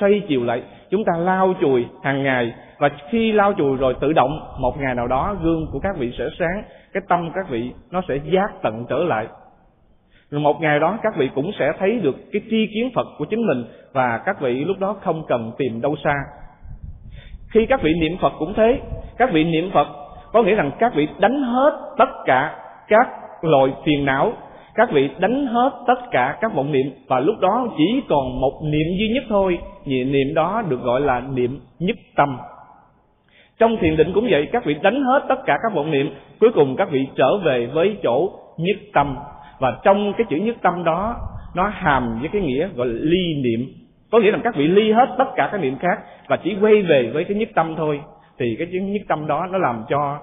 xoay 0.00 0.22
chiều 0.28 0.44
lại, 0.44 0.62
chúng 0.90 1.04
ta 1.04 1.12
lau 1.18 1.54
chùi 1.60 1.86
hàng 2.02 2.22
ngày 2.22 2.52
và 2.80 2.90
khi 3.10 3.32
lau 3.32 3.52
chùi 3.52 3.76
rồi 3.76 3.94
tự 4.00 4.12
động, 4.12 4.40
một 4.58 4.78
ngày 4.80 4.94
nào 4.94 5.06
đó, 5.06 5.36
gương 5.42 5.66
của 5.72 5.78
các 5.78 5.96
vị 5.98 6.12
sẽ 6.18 6.24
sáng, 6.38 6.62
cái 6.92 7.02
tâm 7.08 7.30
các 7.34 7.48
vị 7.48 7.72
nó 7.90 8.02
sẽ 8.08 8.16
giác 8.16 8.62
tận 8.62 8.84
trở 8.88 8.98
lại. 8.98 9.26
Rồi 10.30 10.40
một 10.40 10.60
ngày 10.60 10.80
đó, 10.80 10.98
các 11.02 11.16
vị 11.16 11.30
cũng 11.34 11.50
sẽ 11.58 11.72
thấy 11.78 11.98
được 11.98 12.16
cái 12.32 12.42
tri 12.50 12.66
kiến 12.74 12.90
phật 12.94 13.06
của 13.18 13.24
chính 13.24 13.46
mình 13.46 13.64
và 13.92 14.18
các 14.26 14.40
vị 14.40 14.64
lúc 14.64 14.78
đó 14.78 14.96
không 15.00 15.22
cần 15.28 15.52
tìm 15.58 15.80
đâu 15.80 15.96
xa. 16.04 16.14
Khi 17.50 17.66
các 17.66 17.82
vị 17.82 17.92
niệm 18.00 18.18
phật 18.20 18.32
cũng 18.38 18.54
thế. 18.56 18.80
Các 19.18 19.32
vị 19.32 19.44
niệm 19.44 19.70
phật 19.72 19.88
có 20.32 20.42
nghĩa 20.42 20.54
rằng 20.54 20.70
các 20.78 20.94
vị 20.94 21.08
đánh 21.18 21.42
hết 21.42 21.94
tất 21.98 22.10
cả 22.24 22.56
các 22.88 23.08
loại 23.42 23.72
phiền 23.84 24.04
não, 24.04 24.32
các 24.74 24.90
vị 24.92 25.10
đánh 25.18 25.46
hết 25.46 25.70
tất 25.86 26.00
cả 26.10 26.38
các 26.40 26.54
vọng 26.54 26.72
niệm 26.72 26.86
và 27.08 27.20
lúc 27.20 27.36
đó 27.40 27.66
chỉ 27.78 28.02
còn 28.08 28.40
một 28.40 28.60
niệm 28.62 28.86
duy 28.98 29.08
nhất 29.14 29.24
thôi. 29.28 29.58
Niệm 29.86 30.34
đó 30.34 30.62
được 30.68 30.82
gọi 30.82 31.00
là 31.00 31.20
niệm 31.20 31.60
nhất 31.78 31.96
tâm 32.16 32.38
trong 33.60 33.76
thiền 33.76 33.96
định 33.96 34.12
cũng 34.14 34.26
vậy, 34.30 34.48
các 34.52 34.64
vị 34.64 34.76
đánh 34.82 35.02
hết 35.02 35.24
tất 35.28 35.38
cả 35.46 35.58
các 35.62 35.74
vọng 35.74 35.90
niệm, 35.90 36.14
cuối 36.40 36.50
cùng 36.54 36.76
các 36.76 36.90
vị 36.90 37.06
trở 37.16 37.36
về 37.36 37.66
với 37.66 37.96
chỗ 38.02 38.32
nhất 38.58 38.76
tâm. 38.92 39.16
Và 39.58 39.78
trong 39.84 40.12
cái 40.12 40.26
chữ 40.30 40.36
nhất 40.36 40.56
tâm 40.62 40.84
đó, 40.84 41.16
nó 41.54 41.68
hàm 41.68 42.18
với 42.20 42.28
cái 42.32 42.42
nghĩa 42.42 42.68
gọi 42.74 42.86
là 42.86 42.98
ly 43.02 43.42
niệm. 43.44 43.66
Có 44.12 44.20
nghĩa 44.20 44.30
là 44.30 44.38
các 44.44 44.56
vị 44.56 44.68
ly 44.68 44.92
hết 44.92 45.14
tất 45.18 45.24
cả 45.36 45.48
các 45.52 45.60
niệm 45.60 45.76
khác 45.76 45.98
và 46.28 46.36
chỉ 46.36 46.56
quay 46.60 46.82
về 46.82 47.10
với 47.14 47.24
cái 47.24 47.36
nhất 47.36 47.48
tâm 47.54 47.74
thôi. 47.76 48.00
Thì 48.38 48.56
cái 48.58 48.68
chữ 48.72 48.78
nhất 48.78 49.02
tâm 49.08 49.26
đó 49.26 49.46
nó 49.50 49.58
làm 49.58 49.84
cho 49.88 50.18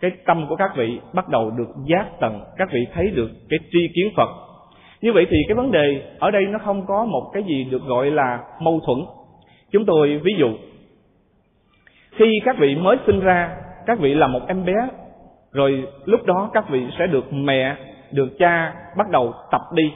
cái 0.00 0.10
tâm 0.26 0.46
của 0.48 0.56
các 0.56 0.76
vị 0.76 0.98
bắt 1.12 1.28
đầu 1.28 1.50
được 1.50 1.68
giác 1.86 2.20
tầng, 2.20 2.40
các 2.56 2.68
vị 2.72 2.86
thấy 2.94 3.10
được 3.10 3.30
cái 3.48 3.58
tri 3.72 3.88
kiến 3.94 4.08
phật. 4.16 4.28
Như 5.02 5.12
vậy 5.12 5.26
thì 5.30 5.36
cái 5.48 5.54
vấn 5.54 5.72
đề 5.72 6.02
ở 6.18 6.30
đây 6.30 6.46
nó 6.46 6.58
không 6.58 6.86
có 6.86 7.04
một 7.04 7.30
cái 7.32 7.42
gì 7.42 7.64
được 7.70 7.82
gọi 7.82 8.10
là 8.10 8.38
mâu 8.60 8.80
thuẫn. 8.86 8.98
Chúng 9.72 9.84
tôi 9.84 10.20
ví 10.24 10.34
dụ 10.38 10.48
khi 12.12 12.40
các 12.44 12.58
vị 12.58 12.74
mới 12.74 12.96
sinh 13.06 13.20
ra, 13.20 13.56
các 13.86 13.98
vị 13.98 14.14
là 14.14 14.26
một 14.26 14.40
em 14.48 14.64
bé. 14.64 14.88
Rồi 15.52 15.84
lúc 16.04 16.26
đó 16.26 16.50
các 16.54 16.68
vị 16.68 16.86
sẽ 16.98 17.06
được 17.06 17.32
mẹ, 17.32 17.76
được 18.12 18.38
cha 18.38 18.74
bắt 18.96 19.10
đầu 19.10 19.34
tập 19.50 19.60
đi. 19.74 19.92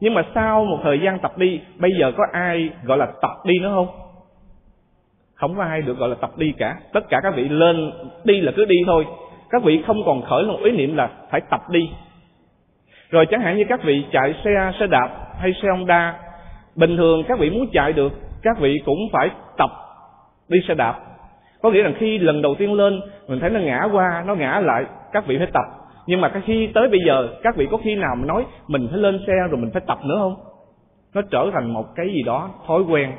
Nhưng 0.00 0.14
mà 0.14 0.22
sau 0.34 0.64
một 0.64 0.78
thời 0.82 1.00
gian 1.00 1.18
tập 1.18 1.38
đi, 1.38 1.60
bây 1.78 1.90
giờ 2.00 2.12
có 2.16 2.26
ai 2.32 2.70
gọi 2.84 2.98
là 2.98 3.06
tập 3.06 3.30
đi 3.44 3.58
nữa 3.58 3.70
không? 3.74 3.88
Không 5.34 5.56
có 5.56 5.62
ai 5.62 5.82
được 5.82 5.98
gọi 5.98 6.08
là 6.08 6.14
tập 6.20 6.30
đi 6.36 6.52
cả. 6.58 6.76
Tất 6.92 7.08
cả 7.08 7.20
các 7.22 7.34
vị 7.36 7.48
lên 7.48 7.92
đi 8.24 8.40
là 8.40 8.52
cứ 8.56 8.64
đi 8.64 8.76
thôi. 8.86 9.06
Các 9.50 9.62
vị 9.62 9.82
không 9.86 10.02
còn 10.06 10.22
khởi 10.22 10.44
một 10.44 10.58
ý 10.64 10.70
niệm 10.70 10.96
là 10.96 11.10
phải 11.30 11.40
tập 11.50 11.70
đi. 11.70 11.90
Rồi 13.10 13.26
chẳng 13.26 13.40
hạn 13.40 13.56
như 13.56 13.64
các 13.68 13.82
vị 13.84 14.04
chạy 14.12 14.34
xe 14.44 14.72
xe 14.80 14.86
đạp 14.86 15.08
hay 15.38 15.52
xe 15.62 15.68
honda, 15.68 16.14
bình 16.76 16.96
thường 16.96 17.22
các 17.28 17.38
vị 17.38 17.50
muốn 17.50 17.66
chạy 17.72 17.92
được, 17.92 18.12
các 18.42 18.58
vị 18.58 18.76
cũng 18.84 18.98
phải 19.12 19.30
tập 19.58 19.70
đi 20.48 20.58
xe 20.68 20.74
đạp 20.74 21.05
có 21.66 21.72
nghĩa 21.72 21.82
là 21.82 21.92
khi 21.98 22.18
lần 22.18 22.42
đầu 22.42 22.54
tiên 22.54 22.72
lên, 22.72 23.00
mình 23.28 23.40
thấy 23.40 23.50
nó 23.50 23.60
ngã 23.60 23.88
qua, 23.92 24.24
nó 24.26 24.34
ngã 24.34 24.60
lại, 24.64 24.84
các 25.12 25.26
vị 25.26 25.38
phải 25.38 25.46
tập. 25.52 25.64
Nhưng 26.06 26.20
mà 26.20 26.42
khi 26.44 26.68
tới 26.74 26.88
bây 26.88 27.00
giờ, 27.06 27.28
các 27.42 27.56
vị 27.56 27.66
có 27.70 27.78
khi 27.84 27.94
nào 27.94 28.14
mà 28.18 28.26
nói 28.26 28.44
mình 28.68 28.88
phải 28.90 28.98
lên 28.98 29.18
xe 29.26 29.32
rồi 29.50 29.60
mình 29.60 29.70
phải 29.72 29.82
tập 29.86 29.98
nữa 30.04 30.16
không? 30.18 30.34
Nó 31.14 31.22
trở 31.30 31.50
thành 31.52 31.72
một 31.72 31.86
cái 31.96 32.06
gì 32.14 32.22
đó 32.22 32.50
thói 32.66 32.82
quen. 32.82 33.12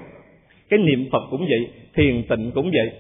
Cái 0.70 0.80
niệm 0.80 1.06
phật 1.12 1.22
cũng 1.32 1.40
vậy, 1.40 1.72
thiền 1.96 2.24
tịnh 2.30 2.52
cũng 2.56 2.66
vậy. 2.66 2.92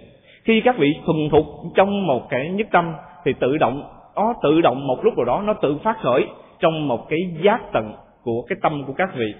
Khi 0.43 0.61
các 0.61 0.77
vị 0.77 0.93
thuần 1.05 1.29
thục 1.31 1.45
trong 1.75 2.07
một 2.07 2.29
cái 2.29 2.49
nhất 2.49 2.67
tâm, 2.71 2.93
thì 3.25 3.33
tự 3.39 3.57
động, 3.57 3.83
nó 4.15 4.33
tự 4.43 4.61
động 4.61 4.87
một 4.87 4.99
lúc 5.03 5.17
nào 5.17 5.25
đó 5.25 5.41
nó 5.45 5.53
tự 5.53 5.77
phát 5.83 5.97
khởi 6.01 6.25
trong 6.59 6.87
một 6.87 7.09
cái 7.09 7.19
giác 7.43 7.59
tận 7.73 7.93
của 8.23 8.41
cái 8.49 8.57
tâm 8.61 8.83
của 8.87 8.93
các 8.93 9.09
vị. 9.15 9.33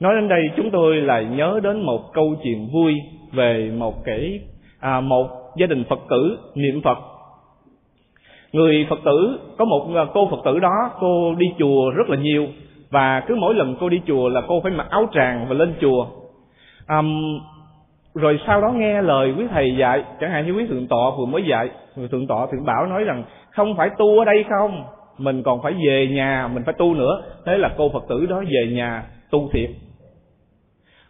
Nói 0.00 0.14
đến 0.14 0.28
đây, 0.28 0.50
chúng 0.56 0.70
tôi 0.70 0.96
lại 0.96 1.24
nhớ 1.24 1.60
đến 1.62 1.80
một 1.80 2.12
câu 2.12 2.34
chuyện 2.42 2.68
vui 2.72 2.94
về 3.32 3.70
một 3.78 4.04
cái 4.04 4.40
à, 4.80 5.00
một 5.00 5.28
gia 5.56 5.66
đình 5.66 5.84
phật 5.88 5.98
tử 6.10 6.38
niệm 6.54 6.82
phật. 6.82 6.98
Người 8.52 8.86
phật 8.90 8.98
tử 9.04 9.38
có 9.58 9.64
một 9.64 9.90
à, 9.94 10.04
cô 10.14 10.28
phật 10.30 10.40
tử 10.44 10.58
đó 10.58 10.90
cô 11.00 11.34
đi 11.34 11.46
chùa 11.58 11.90
rất 11.90 12.08
là 12.08 12.16
nhiều 12.16 12.46
và 12.90 13.20
cứ 13.20 13.34
mỗi 13.34 13.54
lần 13.54 13.76
cô 13.80 13.88
đi 13.88 14.00
chùa 14.06 14.28
là 14.28 14.42
cô 14.48 14.60
phải 14.60 14.72
mặc 14.72 14.86
áo 14.90 15.08
tràng 15.14 15.46
và 15.48 15.54
lên 15.54 15.74
chùa. 15.80 16.06
À, 16.86 17.02
rồi 18.14 18.40
sau 18.46 18.60
đó 18.60 18.72
nghe 18.76 19.02
lời 19.02 19.34
quý 19.38 19.44
thầy 19.50 19.76
dạy 19.76 20.04
chẳng 20.20 20.30
hạn 20.30 20.46
như 20.46 20.52
quý 20.52 20.66
thượng 20.66 20.86
tọa 20.86 21.10
vừa 21.18 21.26
mới 21.26 21.42
dạy 21.42 21.70
người 21.96 22.08
thượng 22.08 22.26
tọa 22.26 22.46
thượng 22.52 22.64
bảo 22.64 22.86
nói 22.86 23.04
rằng 23.04 23.24
không 23.50 23.76
phải 23.76 23.90
tu 23.98 24.18
ở 24.18 24.24
đây 24.24 24.44
không 24.48 24.84
mình 25.18 25.42
còn 25.42 25.62
phải 25.62 25.72
về 25.86 26.08
nhà 26.10 26.48
mình 26.54 26.62
phải 26.64 26.74
tu 26.78 26.94
nữa. 26.94 27.22
Thế 27.46 27.58
là 27.58 27.74
cô 27.76 27.88
phật 27.88 28.04
tử 28.08 28.26
đó 28.26 28.40
về 28.40 28.72
nhà 28.72 29.04
tu 29.30 29.48
thiệt. 29.52 29.70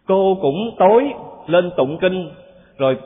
Cô 0.07 0.37
cũng 0.41 0.75
tối 0.79 1.13
lên 1.49 1.71
tụng 1.77 1.97
kinh 1.97 2.29
rồi 2.77 2.97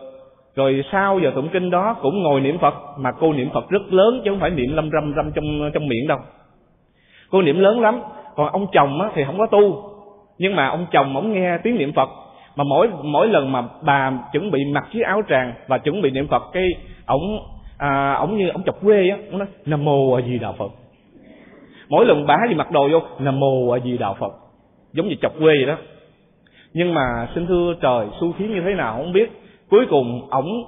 rồi 0.55 0.83
sau 0.91 1.19
giờ 1.19 1.31
tụng 1.35 1.49
kinh 1.53 1.69
đó 1.69 1.95
cũng 2.01 2.23
ngồi 2.23 2.41
niệm 2.41 2.57
phật. 2.57 2.73
Mà 2.97 3.11
cô 3.19 3.33
niệm 3.33 3.49
phật 3.53 3.69
rất 3.69 3.93
lớn 3.93 4.21
chứ 4.25 4.31
không 4.31 4.39
phải 4.39 4.49
niệm 4.49 4.75
lâm 4.75 4.89
râm 4.91 5.13
râm 5.15 5.31
trong 5.31 5.71
trong 5.73 5.87
miệng 5.87 6.07
đâu. 6.07 6.19
Cô 7.31 7.41
niệm 7.41 7.59
lớn 7.59 7.81
lắm. 7.81 8.01
Còn 8.35 8.51
ông 8.51 8.67
chồng 8.73 9.01
á, 9.01 9.09
thì 9.15 9.23
không 9.23 9.37
có 9.37 9.45
tu. 9.45 9.83
Nhưng 10.37 10.55
mà 10.55 10.67
ông 10.67 10.85
chồng 10.91 11.15
ông 11.15 11.33
nghe 11.33 11.57
tiếng 11.63 11.77
niệm 11.77 11.93
phật. 11.93 12.09
Mà 12.55 12.63
mỗi 12.63 12.89
mỗi 13.03 13.27
lần 13.27 13.51
mà 13.51 13.63
bà 13.81 14.11
chuẩn 14.33 14.51
bị 14.51 14.59
mặc 14.65 14.87
chiếc 14.93 15.01
áo 15.01 15.21
tràng 15.29 15.53
và 15.67 15.77
chuẩn 15.77 16.01
bị 16.01 16.11
niệm 16.11 16.27
phật 16.27 16.43
cái 16.53 16.67
ổng 17.05 17.39
à, 17.77 18.13
ổng 18.13 18.37
như 18.37 18.49
ổng 18.49 18.63
chọc 18.63 18.81
quê 18.81 19.09
á. 19.09 19.17
Ổng 19.31 19.39
nói 19.39 19.47
nam 19.65 19.85
mô 19.85 20.13
a 20.13 20.21
di 20.21 20.39
đà 20.39 20.51
phật. 20.51 20.71
Mỗi 21.89 22.05
lần 22.05 22.27
bà 22.27 22.37
gì 22.49 22.55
mặc 22.55 22.71
đồ 22.71 22.89
vô 22.91 22.99
nam 23.19 23.39
mô 23.39 23.69
a 23.69 23.79
di 23.79 23.97
đà 23.97 24.13
phật. 24.13 24.33
Giống 24.93 25.07
như 25.07 25.15
chọc 25.21 25.33
quê 25.39 25.53
vậy 25.55 25.65
đó 25.65 25.77
nhưng 26.73 26.93
mà 26.93 27.27
xin 27.35 27.47
thưa 27.47 27.73
trời 27.81 28.07
xu 28.19 28.33
thiến 28.37 28.53
như 28.53 28.61
thế 28.61 28.73
nào 28.73 28.97
không 28.97 29.13
biết. 29.13 29.31
Cuối 29.69 29.85
cùng 29.89 30.27
ổng 30.29 30.63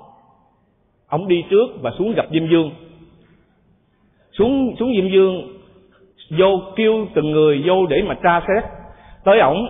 ổng 1.10 1.28
đi 1.28 1.44
trước 1.50 1.66
và 1.82 1.92
xuống 1.98 2.14
gặp 2.16 2.26
diêm 2.32 2.48
dương. 2.48 2.72
Xuống 4.32 4.76
xuống 4.80 4.92
diêm 4.96 5.10
dương 5.10 5.48
vô 6.30 6.62
kêu 6.76 7.06
từng 7.14 7.32
người 7.32 7.64
vô 7.66 7.86
để 7.86 8.04
mà 8.08 8.16
tra 8.24 8.42
xét. 8.48 8.64
Tới 9.24 9.40
ổng 9.40 9.68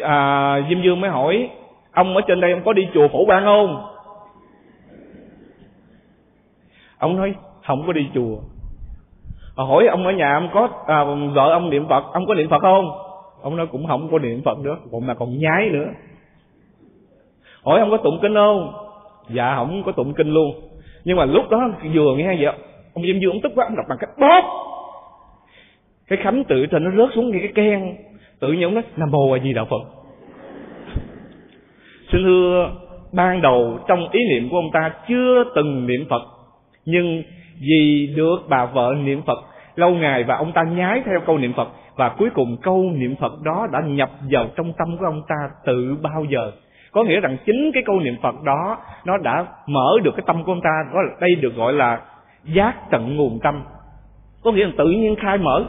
à, 0.00 0.56
diêm 0.68 0.82
dương 0.82 1.00
mới 1.00 1.10
hỏi 1.10 1.50
ông 1.92 2.16
ở 2.16 2.20
trên 2.26 2.40
đây 2.40 2.52
ông 2.52 2.62
có 2.64 2.72
đi 2.72 2.88
chùa 2.94 3.08
phổ 3.08 3.24
ban 3.24 3.44
không? 3.44 3.86
Ông 6.98 7.16
nói 7.16 7.34
không 7.66 7.86
có 7.86 7.92
đi 7.92 8.06
chùa. 8.14 8.36
Hỏi 9.56 9.86
ông 9.86 10.06
ở 10.06 10.12
nhà 10.12 10.34
ông 10.34 10.48
có 10.54 10.68
à, 10.86 11.04
vợ 11.34 11.52
ông 11.52 11.70
niệm 11.70 11.88
phật 11.88 12.04
ông 12.12 12.26
có 12.26 12.34
niệm 12.34 12.48
phật 12.48 12.62
không? 12.62 13.11
Ông 13.42 13.56
nói 13.56 13.66
cũng 13.66 13.86
không 13.86 14.08
có 14.12 14.18
niệm 14.18 14.42
phật 14.44 14.58
nữa, 14.58 14.76
còn 14.92 15.06
mà 15.06 15.14
còn 15.14 15.38
nhái 15.38 15.70
nữa. 15.70 15.88
Hỏi 17.64 17.80
ông 17.80 17.90
có 17.90 17.96
tụng 17.96 18.18
kinh 18.22 18.34
không? 18.34 18.72
Dạ 19.30 19.54
không 19.56 19.82
có 19.86 19.92
tụng 19.92 20.14
kinh 20.14 20.30
luôn. 20.34 20.54
Nhưng 21.04 21.16
mà 21.16 21.24
lúc 21.24 21.50
đó 21.50 21.70
vừa 21.94 22.16
nghe 22.16 22.36
vậy, 22.40 22.54
ông 22.94 23.04
diêm 23.04 23.20
dương 23.20 23.32
ông 23.32 23.40
tức 23.42 23.52
quá, 23.54 23.66
ông 23.68 23.76
đọc 23.76 23.86
bằng 23.88 23.98
cách 24.00 24.10
bóp. 24.18 24.42
Cái 26.08 26.18
khánh 26.22 26.44
tự 26.44 26.66
trên 26.66 26.84
nó 26.84 26.90
rớt 26.90 27.14
xuống 27.14 27.30
như 27.30 27.38
cái 27.38 27.52
keng 27.54 27.96
tự 28.40 28.52
nhiên 28.52 28.62
ông 28.62 28.74
nói, 28.74 28.82
nam 28.96 29.10
mô 29.10 29.32
a 29.32 29.38
di 29.44 29.52
đà 29.52 29.64
phật. 29.64 29.82
Xin 32.12 32.22
thưa, 32.24 32.70
ban 33.12 33.42
đầu 33.42 33.78
trong 33.88 34.08
ý 34.10 34.20
niệm 34.30 34.48
của 34.50 34.56
ông 34.56 34.70
ta 34.72 34.92
chưa 35.08 35.44
từng 35.54 35.86
niệm 35.86 36.06
phật. 36.10 36.22
Nhưng 36.84 37.22
vì 37.60 38.12
được 38.16 38.36
bà 38.48 38.66
vợ 38.66 38.94
niệm 39.04 39.22
phật, 39.22 39.38
lâu 39.76 39.90
ngày 39.90 40.24
và 40.24 40.36
ông 40.36 40.52
ta 40.52 40.62
nhái 40.62 41.02
theo 41.06 41.20
câu 41.26 41.38
niệm 41.38 41.52
phật 41.52 41.68
và 41.96 42.08
cuối 42.08 42.30
cùng 42.34 42.56
câu 42.62 42.90
niệm 42.94 43.16
phật 43.16 43.32
đó 43.42 43.66
đã 43.72 43.80
nhập 43.86 44.10
vào 44.30 44.46
trong 44.56 44.72
tâm 44.78 44.96
của 44.98 45.04
ông 45.04 45.22
ta 45.28 45.36
tự 45.64 45.96
bao 46.02 46.24
giờ? 46.24 46.52
Có 46.92 47.04
nghĩa 47.04 47.20
rằng 47.20 47.36
chính 47.46 47.70
cái 47.74 47.82
câu 47.86 48.00
niệm 48.00 48.14
phật 48.22 48.42
đó 48.44 48.78
nó 49.04 49.18
đã 49.18 49.46
mở 49.66 49.98
được 50.02 50.10
cái 50.16 50.24
tâm 50.26 50.44
của 50.44 50.52
ông 50.52 50.60
ta 50.60 50.84
đó 50.94 51.02
là 51.02 51.14
đây 51.20 51.34
được 51.34 51.56
gọi 51.56 51.72
là 51.72 52.00
giác 52.44 52.90
tận 52.90 53.16
nguồn 53.16 53.38
tâm. 53.42 53.62
Có 54.44 54.52
nghĩa 54.52 54.64
là 54.64 54.72
tự 54.78 54.86
nhiên 54.86 55.16
khai 55.16 55.38
mở. 55.38 55.64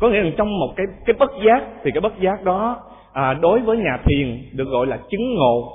Có 0.00 0.08
nghĩa 0.08 0.22
là 0.22 0.30
trong 0.36 0.58
một 0.58 0.72
cái 0.76 0.86
cái 1.06 1.16
bất 1.18 1.30
giác 1.46 1.62
thì 1.82 1.90
cái 1.90 2.00
bất 2.00 2.20
giác 2.20 2.44
đó 2.44 2.76
à, 3.12 3.34
đối 3.34 3.60
với 3.60 3.76
nhà 3.76 3.98
thiền 4.04 4.42
được 4.52 4.68
gọi 4.68 4.86
là 4.86 4.98
chứng 5.10 5.34
ngộ. 5.34 5.72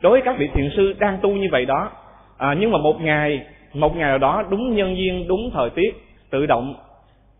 Đối 0.00 0.12
với 0.12 0.22
các 0.24 0.36
vị 0.38 0.48
thiền 0.54 0.68
sư 0.76 0.94
đang 0.98 1.18
tu 1.22 1.30
như 1.30 1.48
vậy 1.52 1.64
đó 1.64 1.90
à, 2.38 2.54
nhưng 2.60 2.70
mà 2.70 2.78
một 2.78 3.00
ngày 3.00 3.46
một 3.74 3.96
ngày 3.96 4.08
nào 4.08 4.18
đó 4.18 4.44
đúng 4.50 4.74
nhân 4.74 4.96
duyên 4.96 5.28
đúng 5.28 5.50
thời 5.54 5.70
tiết 5.70 5.94
tự 6.30 6.46
động 6.46 6.74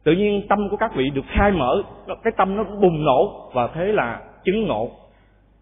tự 0.04 0.12
nhiên 0.12 0.46
tâm 0.48 0.68
của 0.70 0.76
các 0.76 0.94
vị 0.94 1.10
được 1.10 1.24
khai 1.28 1.52
mở 1.52 1.82
cái 2.24 2.32
tâm 2.36 2.56
nó 2.56 2.64
bùng 2.64 3.04
nổ 3.04 3.50
và 3.52 3.68
thế 3.74 3.84
là 3.84 4.20
chứng 4.44 4.66
ngộ. 4.66 4.90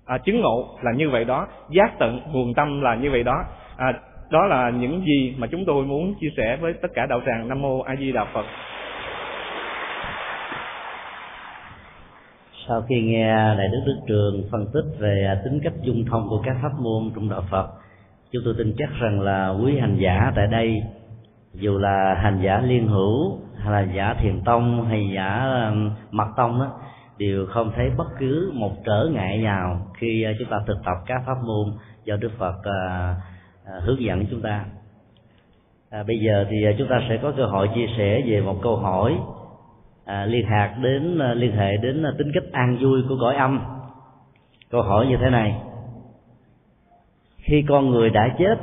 À, 0.07 0.19
chứng 0.19 0.41
ngộ 0.41 0.79
là 0.83 0.93
như 0.93 1.11
vậy 1.11 1.25
đó. 1.25 1.47
Giác 1.71 1.99
tận 1.99 2.21
nguồn 2.33 2.55
tâm 2.55 2.81
là 2.81 2.95
như 2.95 3.11
vậy 3.11 3.23
đó. 3.23 3.45
À, 3.77 3.93
đó 4.31 4.47
là 4.47 4.71
những 4.71 5.03
gì 5.07 5.35
mà 5.39 5.47
chúng 5.47 5.65
tôi 5.65 5.85
muốn 5.85 6.15
chia 6.21 6.31
sẻ 6.37 6.57
với 6.61 6.73
tất 6.73 6.89
cả 6.95 7.07
đạo 7.07 7.21
tràng 7.27 7.49
nam 7.49 7.63
mô 7.63 7.81
a 7.81 7.97
di 7.97 8.13
đà 8.13 8.25
phật. 8.25 8.47
Sau 12.69 12.83
khi 12.89 13.03
nghe 13.03 13.35
đại 13.35 13.69
đức 13.73 13.81
đức 13.87 13.97
trường 14.09 14.43
phân 14.53 14.67
tích 14.75 14.99
về 14.99 15.41
tính 15.45 15.61
cách 15.65 15.73
dung 15.83 16.05
thông 16.11 16.29
của 16.29 16.43
các 16.47 16.57
pháp 16.63 16.73
môn 16.81 17.11
trong 17.15 17.29
đạo 17.31 17.43
phật 17.51 17.69
chúng 18.33 18.43
tôi 18.45 18.55
tin 18.59 18.75
chắc 18.79 18.89
rằng 19.01 19.21
là 19.21 19.49
quý 19.49 19.79
hành 19.79 19.97
giả 20.01 20.33
tại 20.37 20.47
đây 20.47 20.83
dù 21.59 21.79
là 21.79 22.15
hành 22.23 22.41
giả 22.43 22.61
liên 22.61 22.89
hữu 22.89 23.39
hay 23.57 23.73
là 23.73 23.93
giả 23.95 24.15
thiền 24.21 24.41
tông 24.45 24.87
hay 24.89 25.11
giả 25.15 25.47
mật 26.11 26.29
tông 26.37 26.59
đó 26.59 26.71
đều 27.19 27.47
không 27.47 27.73
thấy 27.77 27.91
bất 27.97 28.09
cứ 28.19 28.53
một 28.55 28.73
trở 28.85 29.09
ngại 29.13 29.39
nào 29.39 29.87
khi 29.95 30.23
ờ, 30.23 30.33
chúng 30.39 30.49
ta 30.49 30.57
thực 30.67 30.79
tập 30.85 30.97
các 31.07 31.23
pháp 31.27 31.37
môn 31.45 31.73
do 32.05 32.17
đức 32.17 32.31
phật 32.39 32.55
à, 32.65 33.15
à, 33.65 33.73
hướng 33.81 34.03
dẫn 34.03 34.27
chúng 34.31 34.43
ta. 34.43 34.65
À, 35.91 36.03
bây 36.03 36.19
giờ 36.19 36.47
thì 36.51 36.57
chúng 36.79 36.89
ta 36.89 37.01
sẽ 37.09 37.19
có 37.23 37.33
cơ 37.37 37.47
hội 37.47 37.69
chia 37.75 37.87
sẻ 37.97 38.23
về 38.27 38.41
một 38.41 38.59
câu 38.63 38.77
hỏi 38.77 39.19
à, 40.05 40.27
liên 40.27 40.47
hạt 40.47 40.77
đến 40.83 41.19
liên 41.35 41.57
hệ 41.57 41.77
đến 41.77 42.05
tính 42.19 42.31
cách 42.35 42.53
an 42.53 42.79
vui 42.81 43.03
của 43.09 43.17
cõi 43.21 43.37
âm. 43.37 43.61
Câu 44.71 44.83
hỏi 44.83 45.07
như 45.07 45.17
thế 45.21 45.31
này. 45.31 45.61
Khi 47.39 47.65
con 47.69 47.91
người 47.91 48.11
đã 48.11 48.35
chết 48.39 48.55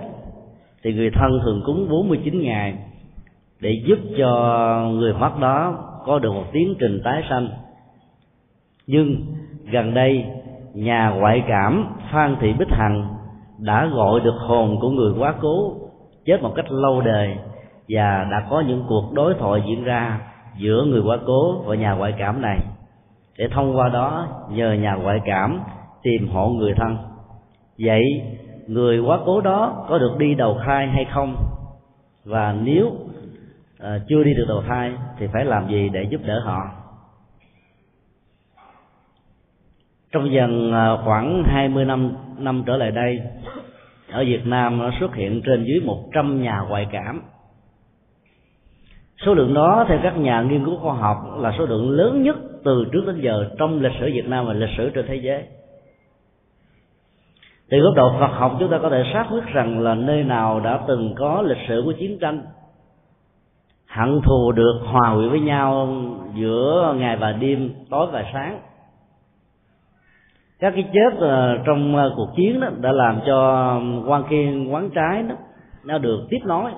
thì 0.85 0.93
người 0.93 1.09
thân 1.09 1.39
thường 1.43 1.61
cúng 1.65 1.87
49 1.89 2.41
ngày 2.41 2.77
để 3.61 3.81
giúp 3.85 3.99
cho 4.17 4.29
người 4.91 5.13
mất 5.13 5.39
đó 5.39 5.77
có 6.05 6.19
được 6.19 6.33
một 6.33 6.43
tiến 6.51 6.75
trình 6.79 7.01
tái 7.03 7.23
sanh. 7.29 7.49
Nhưng 8.87 9.15
gần 9.71 9.93
đây, 9.93 10.25
nhà 10.73 11.09
ngoại 11.09 11.43
cảm 11.47 11.85
phan 12.11 12.35
thị 12.41 12.53
bích 12.59 12.71
hằng 12.71 13.07
đã 13.59 13.85
gọi 13.85 14.19
được 14.19 14.35
hồn 14.37 14.77
của 14.81 14.89
người 14.89 15.13
quá 15.19 15.33
cố, 15.41 15.73
chết 16.25 16.41
một 16.41 16.53
cách 16.55 16.71
lâu 16.71 17.01
đời 17.01 17.35
và 17.89 18.27
đã 18.31 18.47
có 18.49 18.63
những 18.67 18.83
cuộc 18.87 19.13
đối 19.13 19.33
thoại 19.33 19.61
diễn 19.67 19.83
ra 19.83 20.19
giữa 20.57 20.85
người 20.85 21.01
quá 21.01 21.17
cố 21.25 21.61
và 21.65 21.75
nhà 21.75 21.93
ngoại 21.93 22.13
cảm 22.17 22.41
này. 22.41 22.59
Để 23.37 23.47
thông 23.51 23.77
qua 23.77 23.89
đó, 23.89 24.27
nhờ 24.51 24.73
nhà 24.73 24.93
ngoại 24.95 25.19
cảm 25.25 25.59
tìm 26.03 26.27
hộ 26.27 26.49
người 26.49 26.73
thân. 26.77 26.97
Vậy 27.79 28.01
người 28.67 28.99
quá 28.99 29.19
cố 29.25 29.41
đó 29.41 29.85
có 29.89 29.97
được 29.97 30.15
đi 30.17 30.35
đầu 30.35 30.59
thai 30.65 30.87
hay 30.87 31.05
không? 31.13 31.35
Và 32.25 32.55
nếu 32.63 32.91
à, 33.79 33.99
chưa 34.07 34.23
đi 34.23 34.33
được 34.33 34.45
đầu 34.47 34.63
thai 34.67 34.93
thì 35.19 35.27
phải 35.33 35.45
làm 35.45 35.67
gì 35.67 35.89
để 35.89 36.03
giúp 36.03 36.21
đỡ 36.25 36.39
họ? 36.39 36.61
Trong 40.11 40.31
dần 40.31 40.73
à, 40.73 40.97
khoảng 41.05 41.43
20 41.45 41.85
năm 41.85 42.15
năm 42.37 42.63
trở 42.65 42.77
lại 42.77 42.91
đây 42.91 43.21
ở 44.11 44.23
Việt 44.23 44.45
Nam 44.45 44.77
nó 44.77 44.91
xuất 44.99 45.15
hiện 45.15 45.41
trên 45.45 45.63
dưới 45.63 45.81
100 45.85 46.41
nhà 46.41 46.59
ngoại 46.69 46.87
cảm. 46.91 47.21
Số 49.25 49.33
lượng 49.33 49.53
đó 49.53 49.85
theo 49.87 49.99
các 50.03 50.17
nhà 50.17 50.41
nghiên 50.41 50.65
cứu 50.65 50.77
khoa 50.77 50.93
học 50.93 51.17
là 51.39 51.53
số 51.57 51.65
lượng 51.65 51.89
lớn 51.89 52.23
nhất 52.23 52.35
từ 52.63 52.85
trước 52.91 53.03
đến 53.07 53.21
giờ 53.21 53.49
trong 53.59 53.81
lịch 53.81 53.91
sử 53.99 54.05
Việt 54.05 54.27
Nam 54.27 54.45
và 54.47 54.53
lịch 54.53 54.69
sử 54.77 54.89
trên 54.89 55.05
thế 55.07 55.15
giới 55.15 55.43
từ 57.69 57.79
góc 57.79 57.93
độ 57.95 58.11
Phật 58.19 58.27
học 58.27 58.55
chúng 58.59 58.71
ta 58.71 58.77
có 58.81 58.89
thể 58.89 59.03
xác 59.13 59.25
quyết 59.31 59.45
rằng 59.45 59.79
là 59.79 59.95
nơi 59.95 60.23
nào 60.23 60.59
đã 60.59 60.79
từng 60.87 61.15
có 61.17 61.41
lịch 61.41 61.67
sử 61.67 61.81
của 61.85 61.91
chiến 61.91 62.17
tranh, 62.21 62.41
hận 63.87 64.21
thù 64.25 64.51
được 64.51 64.79
hòa 64.83 65.15
quyện 65.15 65.29
với 65.29 65.39
nhau 65.39 65.87
giữa 66.35 66.95
ngày 66.97 67.17
và 67.17 67.31
đêm, 67.31 67.73
tối 67.89 68.07
và 68.11 68.25
sáng. 68.33 68.59
Các 70.59 70.73
cái 70.75 70.83
chết 70.93 71.19
ờ, 71.19 71.57
trong 71.65 71.95
ờ, 71.95 72.13
cuộc 72.15 72.29
chiến 72.35 72.59
đó 72.59 72.67
đã 72.81 72.91
làm 72.91 73.19
cho 73.25 73.71
quan 74.07 74.23
kiên, 74.29 74.73
quán 74.73 74.89
trái 74.89 75.23
đó, 75.23 75.35
nó 75.85 75.97
được 75.97 76.27
tiếp 76.29 76.39
nối 76.45 76.71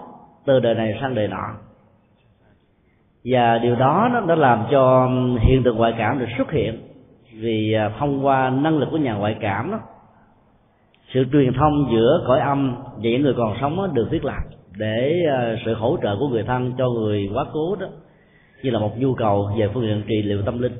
từ 0.45 0.59
đời 0.59 0.75
này 0.75 0.97
sang 1.01 1.15
đời 1.15 1.27
nọ. 1.27 1.47
Và 3.25 3.57
điều 3.57 3.75
đó 3.75 4.09
nó 4.13 4.21
đã 4.21 4.35
làm 4.35 4.63
cho 4.71 5.09
hiện 5.39 5.63
tượng 5.63 5.77
ngoại 5.77 5.93
cảm 5.97 6.19
được 6.19 6.27
xuất 6.37 6.51
hiện 6.51 6.81
vì 7.33 7.73
ờ, 7.73 7.91
thông 7.99 8.25
qua 8.25 8.49
năng 8.49 8.77
lực 8.77 8.87
của 8.91 8.97
nhà 8.97 9.13
ngoại 9.13 9.35
cảm 9.39 9.71
đó 9.71 9.79
sự 11.13 11.25
truyền 11.31 11.53
thông 11.53 11.87
giữa 11.91 12.23
cõi 12.27 12.39
âm 12.39 12.75
và 12.75 13.01
những 13.01 13.21
người 13.21 13.33
còn 13.37 13.55
sống 13.61 13.93
được 13.93 14.07
thiết 14.11 14.25
lập 14.25 14.41
để 14.77 15.23
ờ, 15.29 15.55
sự 15.65 15.73
hỗ 15.73 15.97
trợ 16.03 16.15
của 16.19 16.27
người 16.27 16.43
thân 16.43 16.73
cho 16.77 16.89
người 16.89 17.29
quá 17.33 17.45
cố 17.53 17.75
đó, 17.75 17.87
như 18.63 18.69
là 18.69 18.79
một 18.79 18.99
nhu 18.99 19.13
cầu 19.13 19.49
về 19.57 19.69
phương 19.73 19.87
diện 19.87 20.03
trị 20.07 20.21
liệu 20.21 20.41
tâm 20.41 20.61
linh. 20.61 20.73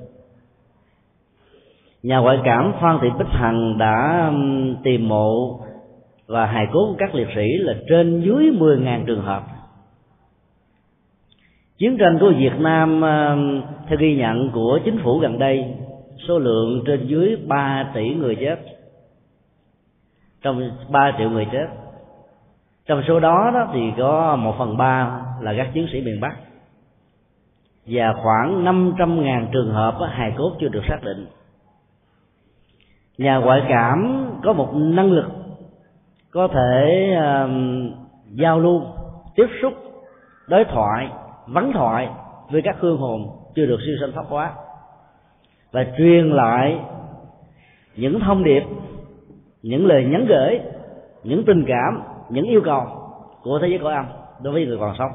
Nhà 2.04 2.18
ngoại 2.18 2.38
cảm 2.44 2.74
phan 2.82 2.98
thị 3.02 3.08
bích 3.20 3.28
hằng 3.28 3.78
đã 3.78 4.32
tìm 4.84 5.08
mộ 5.08 5.60
và 6.28 6.46
hài 6.46 6.68
cốt 6.72 6.86
của 6.88 6.96
các 6.98 7.16
liệt 7.16 7.28
sĩ 7.36 7.48
là 7.58 7.74
trên 7.90 8.22
dưới 8.22 8.52
10.000 8.60 9.06
trường 9.06 9.22
hợp. 9.22 9.44
Chiến 11.78 11.98
tranh 11.98 12.18
của 12.20 12.34
Việt 12.38 12.60
Nam 12.60 13.02
theo 13.88 13.98
ghi 14.00 14.16
nhận 14.16 14.52
của 14.52 14.80
chính 14.86 14.98
phủ 15.04 15.20
gần 15.20 15.40
đây, 15.40 15.66
số 16.28 16.40
lượng 16.40 16.84
trên 16.86 17.08
dưới 17.08 17.38
3 17.48 17.92
tỷ 17.94 18.10
người 18.10 18.36
chết 18.36 18.77
trong 20.42 20.72
3 20.90 21.12
triệu 21.18 21.30
người 21.30 21.48
chết. 21.52 21.68
Trong 22.86 23.04
số 23.08 23.20
đó, 23.20 23.52
đó 23.54 23.70
thì 23.74 23.80
có 23.98 24.36
một 24.36 24.56
phần 24.58 24.78
ba 24.78 25.22
là 25.42 25.54
các 25.58 25.68
chiến 25.74 25.88
sĩ 25.92 26.02
miền 26.02 26.22
Bắc. 26.22 26.36
Và 27.86 28.14
khoảng 28.14 28.66
500.000 28.66 29.48
trường 29.54 29.74
hợp 29.74 29.96
hài 30.12 30.34
cốt 30.38 30.52
chưa 30.60 30.68
được 30.68 30.84
xác 30.88 31.00
định. 31.04 31.28
Nhà 33.18 33.38
ngoại 33.38 33.62
cảm 33.70 34.28
có 34.44 34.54
một 34.54 34.70
năng 34.76 35.12
lực 35.12 35.26
có 36.32 36.48
thể 36.48 37.10
uh, 37.18 37.52
giao 38.32 38.60
lưu 38.60 38.82
tiếp 39.36 39.48
xúc 39.62 39.74
đối 40.48 40.66
thoại 40.66 41.10
vấn 41.48 41.74
thoại 41.74 42.10
với 42.50 42.62
các 42.62 42.76
hương 42.80 42.98
hồn 42.98 43.28
chưa 43.56 43.66
được 43.66 43.80
siêu 43.86 43.96
sanh 44.02 44.12
thoát 44.12 44.26
hóa 44.30 44.52
và 45.72 45.86
truyền 45.98 46.30
lại 46.30 46.80
những 47.96 48.20
thông 48.20 48.44
điệp 48.44 48.64
những 49.62 49.86
lời 49.86 50.06
nhắn 50.06 50.26
gửi, 50.26 50.60
những 51.24 51.46
tình 51.46 51.66
cảm, 51.68 52.02
những 52.30 52.46
yêu 52.46 52.62
cầu 52.66 52.82
của 53.44 53.60
thế 53.60 53.68
giới 53.68 53.80
cõi 53.80 53.94
âm 53.94 54.06
đối 54.44 54.54
với 54.54 54.66
người 54.66 54.78
còn 54.78 54.96
sống. 55.00 55.12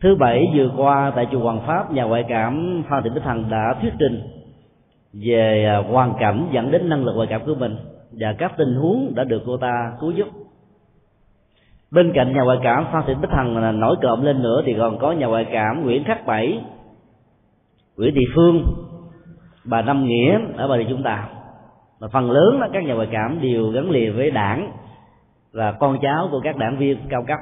Thứ 0.00 0.14
bảy 0.14 0.46
vừa 0.54 0.70
qua, 0.76 1.12
tại 1.16 1.26
chùa 1.32 1.40
Hoàng 1.40 1.60
Pháp, 1.66 1.92
nhà 1.92 2.04
ngoại 2.04 2.24
cảm 2.28 2.82
Phan 2.88 3.02
Thị 3.02 3.10
Bích 3.14 3.22
Hằng 3.22 3.50
đã 3.50 3.74
thuyết 3.80 3.92
trình 3.98 4.22
về 5.12 5.64
à, 5.64 5.76
hoàn 5.90 6.14
cảnh 6.20 6.48
dẫn 6.52 6.70
đến 6.70 6.88
năng 6.88 7.04
lực 7.04 7.12
ngoại 7.12 7.28
cảm 7.30 7.40
của 7.46 7.54
mình 7.54 7.76
và 8.12 8.34
các 8.38 8.52
tình 8.58 8.74
huống 8.74 9.12
đã 9.14 9.24
được 9.24 9.42
cô 9.46 9.56
ta 9.56 9.92
cứu 10.00 10.10
giúp. 10.10 10.28
Bên 11.90 12.12
cạnh 12.14 12.32
nhà 12.32 12.42
ngoại 12.42 12.58
cảm 12.62 12.86
Phan 12.92 13.02
Thị 13.06 13.14
Bích 13.20 13.30
Hằng 13.30 13.80
nổi 13.80 13.96
cộm 14.02 14.24
lên 14.24 14.42
nữa 14.42 14.62
thì 14.66 14.74
còn 14.78 14.98
có 14.98 15.12
nhà 15.12 15.26
ngoại 15.26 15.46
cảm 15.52 15.82
Nguyễn 15.82 16.04
Khắc 16.04 16.26
Bảy, 16.26 16.60
Nguyễn 17.96 18.14
Thị 18.14 18.24
Phương, 18.34 18.62
bà 19.64 19.82
Năm 19.82 20.04
Nghĩa 20.04 20.38
ở 20.56 20.68
bà 20.68 20.76
địa 20.76 20.86
chúng 20.88 21.02
ta 21.02 21.28
mà 22.00 22.08
phần 22.08 22.30
lớn 22.30 22.60
đó, 22.60 22.66
các 22.72 22.84
nhà 22.84 22.94
ngoại 22.94 23.08
cảm 23.12 23.40
đều 23.40 23.70
gắn 23.70 23.90
liền 23.90 24.16
với 24.16 24.30
đảng 24.30 24.72
và 25.52 25.72
con 25.72 25.98
cháu 26.02 26.28
của 26.30 26.40
các 26.40 26.56
đảng 26.56 26.76
viên 26.76 26.98
cao 27.08 27.24
cấp. 27.28 27.38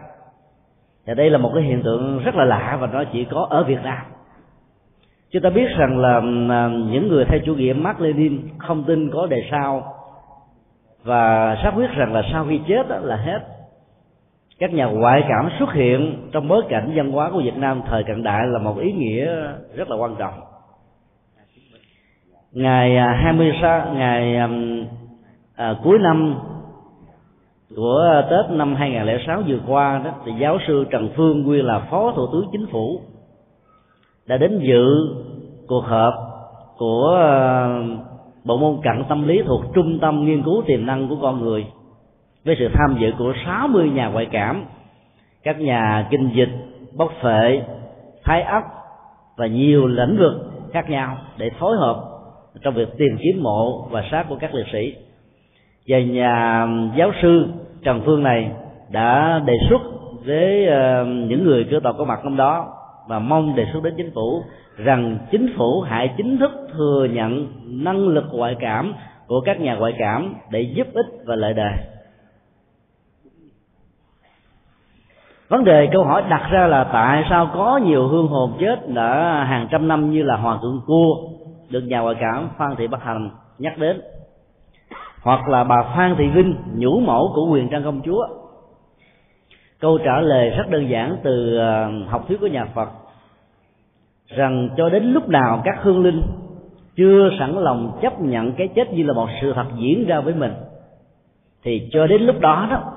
Và 1.06 1.14
đây 1.14 1.30
là 1.30 1.38
một 1.38 1.50
cái 1.54 1.62
hiện 1.62 1.82
tượng 1.82 2.18
rất 2.24 2.34
là 2.34 2.44
lạ 2.44 2.78
và 2.80 2.86
nó 2.86 3.04
chỉ 3.12 3.24
có 3.24 3.46
ở 3.50 3.64
Việt 3.64 3.82
Nam. 3.82 3.98
Chúng 5.30 5.42
ta 5.42 5.50
biết 5.50 5.68
rằng 5.78 5.98
là 5.98 6.14
à, 6.50 6.68
những 6.68 7.08
người 7.08 7.24
theo 7.24 7.38
chủ 7.46 7.54
nghĩa 7.54 7.72
Mark 7.72 8.00
Lenin 8.00 8.48
không 8.58 8.84
tin 8.84 9.10
có 9.10 9.26
đề 9.26 9.48
sau 9.50 9.92
và 11.04 11.56
xác 11.62 11.72
quyết 11.76 11.90
rằng 11.90 12.12
là 12.12 12.22
sau 12.32 12.46
khi 12.48 12.60
chết 12.68 12.88
đó 12.88 12.96
là 13.02 13.16
hết. 13.16 13.38
Các 14.58 14.72
nhà 14.72 14.84
ngoại 14.84 15.24
cảm 15.28 15.50
xuất 15.58 15.72
hiện 15.72 16.28
trong 16.32 16.48
bối 16.48 16.62
cảnh 16.68 16.92
văn 16.94 17.12
hóa 17.12 17.30
của 17.30 17.40
Việt 17.44 17.56
Nam 17.56 17.82
thời 17.86 18.04
cận 18.04 18.22
đại 18.22 18.46
là 18.46 18.58
một 18.58 18.78
ý 18.78 18.92
nghĩa 18.92 19.26
rất 19.74 19.90
là 19.90 19.96
quan 19.96 20.14
trọng 20.18 20.34
ngày 22.56 22.96
26 22.96 23.70
à, 23.70 23.90
ngày 23.94 24.36
à, 25.56 25.74
cuối 25.84 25.98
năm 25.98 26.34
của 27.76 28.22
Tết 28.30 28.50
năm 28.50 28.74
2006 28.74 29.42
vừa 29.46 29.58
qua 29.66 30.00
đó 30.04 30.10
thì 30.24 30.32
giáo 30.38 30.58
sư 30.66 30.86
Trần 30.90 31.08
Phương 31.16 31.42
nguyên 31.42 31.64
là 31.64 31.78
phó 31.78 32.12
thủ 32.16 32.26
tướng 32.32 32.48
chính 32.52 32.66
phủ 32.66 33.00
đã 34.26 34.36
đến 34.36 34.58
dự 34.58 34.84
cuộc 35.68 35.84
họp 35.84 36.14
của 36.78 37.16
à, 37.20 37.68
bộ 38.44 38.56
môn 38.56 38.76
cận 38.82 39.04
tâm 39.08 39.28
lý 39.28 39.42
thuộc 39.46 39.62
trung 39.74 39.98
tâm 39.98 40.24
nghiên 40.24 40.42
cứu 40.42 40.62
tiềm 40.66 40.86
năng 40.86 41.08
của 41.08 41.16
con 41.22 41.40
người 41.42 41.66
với 42.44 42.56
sự 42.58 42.68
tham 42.74 42.96
dự 43.00 43.12
của 43.18 43.32
60 43.46 43.90
nhà 43.90 44.08
ngoại 44.08 44.26
cảm 44.32 44.64
các 45.42 45.60
nhà 45.60 46.06
kinh 46.10 46.30
dịch 46.34 46.50
bóc 46.96 47.12
phệ 47.22 47.62
thái 48.24 48.42
ấp 48.42 48.62
và 49.36 49.46
nhiều 49.46 49.86
lĩnh 49.86 50.16
vực 50.18 50.32
khác 50.72 50.90
nhau 50.90 51.16
để 51.36 51.50
phối 51.58 51.76
hợp 51.76 52.15
trong 52.62 52.74
việc 52.74 52.88
tìm 52.98 53.16
kiếm 53.22 53.42
mộ 53.42 53.88
và 53.90 54.04
xác 54.10 54.24
của 54.28 54.36
các 54.40 54.54
liệt 54.54 54.66
sĩ. 54.72 54.94
Và 55.88 55.98
nhà 55.98 56.66
giáo 56.96 57.12
sư 57.22 57.46
trần 57.82 58.02
phương 58.04 58.22
này 58.22 58.50
đã 58.90 59.40
đề 59.46 59.54
xuất 59.68 59.82
với 60.24 60.66
những 61.28 61.44
người 61.44 61.64
cơ 61.70 61.80
tộc 61.82 61.96
có 61.98 62.04
mặt 62.04 62.20
trong 62.24 62.36
đó 62.36 62.72
và 63.08 63.18
mong 63.18 63.56
đề 63.56 63.66
xuất 63.72 63.82
đến 63.82 63.94
chính 63.96 64.10
phủ 64.14 64.42
rằng 64.76 65.18
chính 65.30 65.54
phủ 65.56 65.80
hãy 65.80 66.14
chính 66.16 66.38
thức 66.38 66.50
thừa 66.72 67.08
nhận 67.12 67.46
năng 67.64 68.08
lực 68.08 68.24
ngoại 68.32 68.56
cảm 68.60 68.94
của 69.26 69.40
các 69.40 69.60
nhà 69.60 69.74
ngoại 69.74 69.92
cảm 69.98 70.34
để 70.50 70.60
giúp 70.60 70.86
ích 70.94 71.06
và 71.26 71.36
lợi 71.36 71.54
đời 71.54 71.72
vấn 75.48 75.64
đề, 75.64 75.88
câu 75.92 76.04
hỏi 76.04 76.22
đặt 76.28 76.48
ra 76.50 76.66
là 76.66 76.84
tại 76.84 77.24
sao 77.30 77.50
có 77.54 77.80
nhiều 77.84 78.08
hương 78.08 78.28
hồn 78.28 78.52
chết 78.60 78.88
đã 78.88 79.44
hàng 79.48 79.68
trăm 79.70 79.88
năm 79.88 80.10
như 80.10 80.22
là 80.22 80.36
hoàng 80.36 80.58
thượng 80.62 80.80
cua? 80.86 81.14
Được 81.70 81.80
nhà 81.80 82.00
ngoại 82.00 82.16
cảm 82.20 82.48
phan 82.58 82.76
thị 82.76 82.86
bắc 82.86 83.02
hành 83.02 83.30
nhắc 83.58 83.78
đến. 83.78 84.00
Hoặc 85.22 85.48
là 85.48 85.64
bà 85.64 85.82
phan 85.96 86.14
thị 86.18 86.28
vinh, 86.28 86.56
nhũ 86.74 87.00
mẫu 87.00 87.32
của 87.34 87.46
quyền 87.52 87.68
trang 87.68 87.84
công 87.84 88.00
chúa. 88.04 88.26
Câu 89.80 89.98
trả 90.04 90.20
lời 90.20 90.50
rất 90.50 90.70
đơn 90.70 90.90
giản 90.90 91.16
từ 91.22 91.56
ờ, 91.56 91.90
học 92.08 92.24
thuyết 92.28 92.40
của 92.40 92.46
nhà 92.46 92.64
phật. 92.74 92.88
Rằng 94.28 94.68
cho 94.76 94.88
đến 94.88 95.04
lúc 95.04 95.28
nào 95.28 95.62
các 95.64 95.78
hương 95.82 96.02
linh 96.02 96.22
chưa 96.96 97.30
sẵn 97.38 97.54
lòng 97.54 97.98
chấp 98.02 98.20
nhận 98.20 98.52
cái 98.52 98.68
chết 98.68 98.92
như 98.92 99.02
là 99.02 99.12
một 99.12 99.28
sự 99.40 99.52
thật 99.52 99.66
diễn 99.78 100.06
ra 100.06 100.20
với 100.20 100.34
mình, 100.34 100.52
thì 101.62 101.88
cho 101.92 102.06
đến 102.06 102.22
lúc 102.22 102.40
đó 102.40 102.66
đó, 102.70 102.92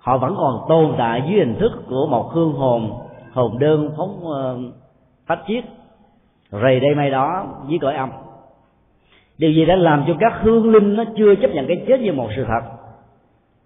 họ 0.00 0.18
vẫn 0.18 0.34
còn 0.36 0.64
tồn 0.68 0.94
tại 0.98 1.22
dưới 1.26 1.38
hình 1.38 1.56
thức 1.60 1.72
của 1.88 2.06
một 2.06 2.30
hương 2.32 2.52
hồn 2.52 2.92
hồn 3.32 3.58
đơn 3.58 3.90
phóng 3.96 4.20
ờ, 4.24 4.58
phát 5.26 5.38
chiết 5.46 5.64
rầy 6.62 6.80
đây 6.80 6.94
may 6.94 7.10
đó 7.10 7.46
với 7.68 7.78
cõi 7.78 7.94
âm 7.94 8.10
điều 9.38 9.52
gì 9.52 9.64
đã 9.64 9.76
làm 9.76 10.04
cho 10.06 10.14
các 10.20 10.32
hương 10.42 10.72
linh 10.72 10.96
nó 10.96 11.04
chưa 11.16 11.34
chấp 11.34 11.50
nhận 11.50 11.66
cái 11.66 11.84
chết 11.88 12.00
như 12.00 12.12
một 12.12 12.28
sự 12.36 12.44
thật? 12.48 12.60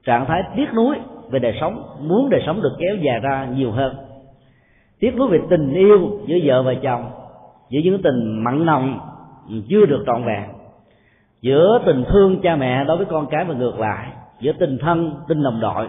Trạng 0.05 0.27
thái 0.27 0.43
tiếc 0.57 0.75
nuối 0.75 0.97
về 1.31 1.39
đời 1.39 1.57
sống, 1.61 1.83
muốn 2.01 2.31
đời 2.31 2.43
sống 2.47 2.63
được 2.63 2.77
kéo 2.79 2.97
dài 2.97 3.21
ra 3.21 3.47
nhiều 3.55 3.71
hơn. 3.71 3.97
Tiếc 5.01 5.17
nuối 5.17 5.29
về 5.29 5.41
tình 5.51 5.75
yêu 5.75 6.21
giữa 6.27 6.37
vợ 6.45 6.63
và 6.63 6.75
chồng, 6.83 7.11
giữa 7.69 7.81
những 7.85 8.03
tình 8.03 8.45
mặn 8.45 8.67
nồng 8.67 8.99
chưa 9.69 9.87
được 9.87 10.05
trọn 10.07 10.25
vẹn. 10.25 10.45
Giữa 11.41 11.83
tình 11.87 12.05
thương 12.09 12.41
cha 12.43 12.57
mẹ 12.57 12.85
đối 12.85 12.97
với 12.97 13.07
con 13.07 13.27
cái 13.27 13.45
và 13.45 13.55
ngược 13.55 13.79
lại, 13.79 14.07
giữa 14.41 14.53
tình 14.53 14.79
thân, 14.79 15.15
tình 15.29 15.43
đồng 15.43 15.61
đội. 15.61 15.89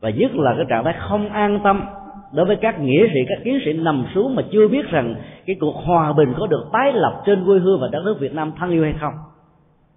Và 0.00 0.10
nhất 0.10 0.30
là 0.34 0.54
cái 0.56 0.64
trạng 0.68 0.84
thái 0.84 0.94
không 0.98 1.28
an 1.28 1.60
tâm 1.64 1.84
đối 2.32 2.46
với 2.46 2.56
các 2.56 2.80
nghĩa 2.80 3.06
sĩ, 3.14 3.20
các 3.28 3.38
kiến 3.44 3.58
sĩ 3.64 3.72
nằm 3.72 4.06
xuống 4.14 4.34
mà 4.34 4.42
chưa 4.52 4.68
biết 4.68 4.90
rằng 4.90 5.14
cái 5.46 5.56
cuộc 5.60 5.74
hòa 5.84 6.12
bình 6.12 6.34
có 6.38 6.46
được 6.46 6.64
tái 6.72 6.92
lập 6.92 7.22
trên 7.26 7.44
quê 7.44 7.58
hương 7.58 7.80
và 7.80 7.88
đất 7.92 8.02
nước 8.04 8.20
Việt 8.20 8.34
Nam 8.34 8.52
thân 8.58 8.70
yêu 8.70 8.84
hay 8.84 8.94
không. 9.00 9.14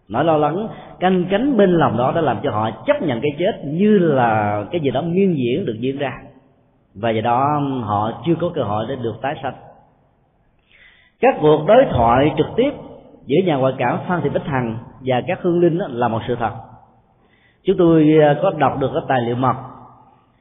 Nỗi 0.09 0.23
lo 0.23 0.37
lắng, 0.37 0.67
canh 0.99 1.25
cánh 1.29 1.57
bên 1.57 1.71
lòng 1.71 1.97
đó 1.97 2.11
đã 2.15 2.21
làm 2.21 2.37
cho 2.43 2.51
họ 2.51 2.71
chấp 2.85 3.01
nhận 3.01 3.21
cái 3.21 3.31
chết 3.39 3.61
như 3.65 3.97
là 3.97 4.63
cái 4.71 4.81
gì 4.81 4.91
đó 4.91 5.01
nghiêng 5.01 5.37
diễn 5.37 5.65
được 5.65 5.75
diễn 5.79 5.97
ra. 5.97 6.11
Và 6.95 7.09
do 7.09 7.21
đó, 7.21 7.61
họ 7.81 8.21
chưa 8.25 8.35
có 8.41 8.49
cơ 8.53 8.63
hội 8.63 8.85
để 8.89 8.95
được 8.95 9.15
tái 9.21 9.35
sanh. 9.43 9.53
Các 11.19 11.35
cuộc 11.41 11.65
đối 11.67 11.85
thoại 11.91 12.31
trực 12.37 12.47
tiếp 12.55 12.71
giữa 13.25 13.37
nhà 13.45 13.55
ngoại 13.55 13.73
cảm 13.77 13.99
phan 14.07 14.21
thị 14.21 14.29
bích 14.29 14.45
hằng 14.45 14.77
và 15.05 15.21
các 15.27 15.39
hương 15.41 15.59
linh 15.59 15.77
là 15.77 16.07
một 16.07 16.21
sự 16.27 16.35
thật. 16.35 16.51
Chúng 17.63 17.77
tôi 17.77 18.17
à, 18.21 18.35
có 18.41 18.51
đọc 18.57 18.79
được 18.79 18.89
cái 18.93 19.03
tài 19.07 19.21
liệu 19.21 19.35
mật 19.35 19.55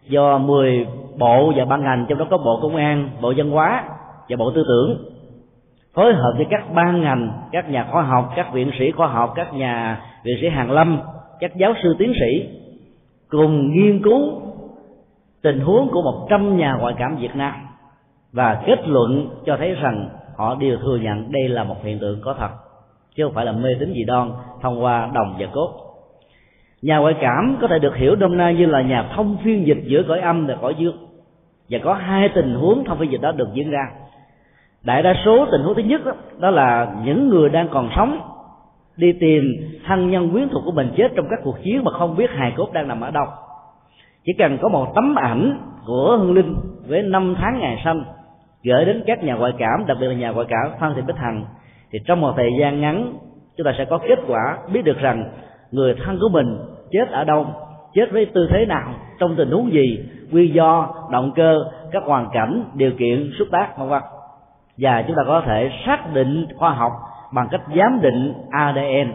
do 0.08 0.38
10 0.38 0.86
bộ 1.18 1.52
và 1.56 1.64
ban 1.64 1.82
ngành, 1.82 2.06
trong 2.08 2.18
đó 2.18 2.26
có 2.30 2.38
bộ 2.38 2.58
công 2.62 2.76
an, 2.76 3.10
bộ 3.20 3.32
văn 3.36 3.50
hóa 3.50 3.84
và 4.28 4.36
bộ 4.36 4.50
tư 4.50 4.64
tưởng. 4.68 5.04
Phối 5.94 6.14
hợp 6.14 6.32
với 6.36 6.46
các 6.50 6.74
ban 6.74 7.00
ngành, 7.00 7.32
các 7.52 7.70
nhà 7.70 7.86
khoa 7.90 8.02
học, 8.02 8.32
các 8.36 8.52
viện 8.52 8.70
sĩ 8.78 8.90
khoa 8.90 9.06
học, 9.06 9.32
các 9.36 9.54
nhà 9.54 10.00
viện 10.24 10.36
sĩ 10.40 10.48
hàng 10.48 10.70
lâm, 10.70 11.00
các 11.40 11.56
giáo 11.56 11.72
sư 11.82 11.96
tiến 11.98 12.12
sĩ 12.20 12.48
cùng 13.28 13.72
nghiên 13.72 14.02
cứu 14.02 14.40
tình 15.42 15.60
huống 15.60 15.88
của 15.92 16.02
một 16.02 16.26
trăm 16.30 16.56
nhà 16.56 16.76
ngoại 16.80 16.94
cảm 16.98 17.16
Việt 17.16 17.36
Nam 17.36 17.54
và 18.32 18.62
kết 18.66 18.88
luận 18.88 19.28
cho 19.46 19.56
thấy 19.56 19.74
rằng 19.74 20.08
họ 20.36 20.54
đều 20.54 20.76
thừa 20.76 20.96
nhận 20.96 21.32
đây 21.32 21.48
là 21.48 21.64
một 21.64 21.76
hiện 21.84 21.98
tượng 21.98 22.20
có 22.24 22.34
thật, 22.38 22.50
chứ 23.16 23.24
không 23.24 23.34
phải 23.34 23.44
là 23.44 23.52
mê 23.52 23.68
tín 23.80 23.92
dị 23.94 24.04
đoan 24.04 24.30
thông 24.62 24.82
qua 24.82 25.10
đồng 25.14 25.34
và 25.38 25.46
cốt 25.52 25.83
nhà 26.84 26.98
ngoại 26.98 27.14
cảm 27.20 27.56
có 27.60 27.68
thể 27.68 27.78
được 27.78 27.96
hiểu 27.96 28.14
đông 28.14 28.36
na 28.36 28.50
như 28.50 28.66
là 28.66 28.82
nhà 28.82 29.10
thông 29.16 29.36
phiên 29.44 29.66
dịch 29.66 29.78
giữa 29.84 30.02
cõi 30.08 30.20
âm 30.20 30.46
và 30.46 30.56
cõi 30.60 30.74
dương. 30.78 30.96
Và 31.70 31.78
có 31.84 31.94
hai 31.94 32.28
tình 32.28 32.54
huống 32.54 32.84
thông 32.84 32.98
phiên 32.98 33.10
dịch 33.10 33.20
đó 33.20 33.32
được 33.32 33.48
diễn 33.54 33.70
ra. 33.70 33.88
Đại 34.82 35.02
đa 35.02 35.14
số 35.24 35.46
tình 35.52 35.60
huống 35.60 35.74
thứ 35.74 35.82
nhất 35.82 36.04
đó, 36.04 36.12
đó 36.38 36.50
là 36.50 36.94
những 37.04 37.28
người 37.28 37.48
đang 37.48 37.68
còn 37.68 37.90
sống 37.96 38.20
đi 38.96 39.12
tìm 39.12 39.44
thân 39.86 40.10
nhân 40.10 40.30
quyến 40.30 40.48
thuộc 40.48 40.62
của 40.64 40.72
mình 40.72 40.92
chết 40.96 41.12
trong 41.16 41.26
các 41.30 41.38
cuộc 41.42 41.56
chiến 41.62 41.84
mà 41.84 41.90
không 41.90 42.16
biết 42.16 42.30
hài 42.30 42.52
cốt 42.56 42.72
đang 42.72 42.88
nằm 42.88 43.00
ở 43.00 43.10
đâu. 43.10 43.26
Chỉ 44.24 44.32
cần 44.38 44.58
có 44.62 44.68
một 44.68 44.92
tấm 44.94 45.14
ảnh 45.14 45.58
của 45.86 46.16
hương 46.20 46.34
linh 46.34 46.54
với 46.86 47.02
năm 47.02 47.34
tháng 47.38 47.58
ngày 47.60 47.80
sanh 47.84 48.04
gửi 48.64 48.84
đến 48.84 49.02
các 49.06 49.24
nhà 49.24 49.34
ngoại 49.34 49.52
cảm 49.58 49.84
đặc 49.86 49.96
biệt 50.00 50.06
là 50.06 50.14
nhà 50.14 50.30
ngoại 50.30 50.46
cảm 50.50 50.72
phan 50.80 50.94
thị 50.94 51.02
bích 51.06 51.16
hằng 51.16 51.44
thì 51.92 51.98
trong 52.06 52.20
một 52.20 52.32
thời 52.36 52.50
gian 52.60 52.80
ngắn 52.80 53.12
chúng 53.56 53.64
ta 53.64 53.74
sẽ 53.78 53.84
có 53.84 53.98
kết 53.98 54.18
quả 54.26 54.58
biết 54.72 54.82
được 54.82 54.98
rằng 54.98 55.30
người 55.70 55.94
thân 56.04 56.18
của 56.20 56.28
mình 56.28 56.58
chết 56.94 57.10
ở 57.10 57.24
đâu 57.24 57.46
chết 57.94 58.12
với 58.12 58.26
tư 58.26 58.48
thế 58.50 58.66
nào 58.66 58.88
trong 59.18 59.36
tình 59.36 59.50
huống 59.50 59.72
gì 59.72 59.98
nguyên 60.30 60.54
do 60.54 60.88
động 61.12 61.32
cơ 61.36 61.64
các 61.92 62.02
hoàn 62.06 62.28
cảnh 62.32 62.64
điều 62.74 62.90
kiện 62.98 63.30
xúc 63.38 63.48
tác 63.52 63.78
vân 63.78 63.88
vân. 63.88 64.02
Và 64.78 65.04
chúng 65.06 65.16
ta 65.16 65.22
có 65.26 65.42
thể 65.46 65.70
xác 65.86 66.14
định 66.14 66.46
khoa 66.56 66.70
học 66.70 66.92
bằng 67.32 67.48
cách 67.50 67.60
giám 67.76 68.00
định 68.02 68.34
ADN 68.50 69.12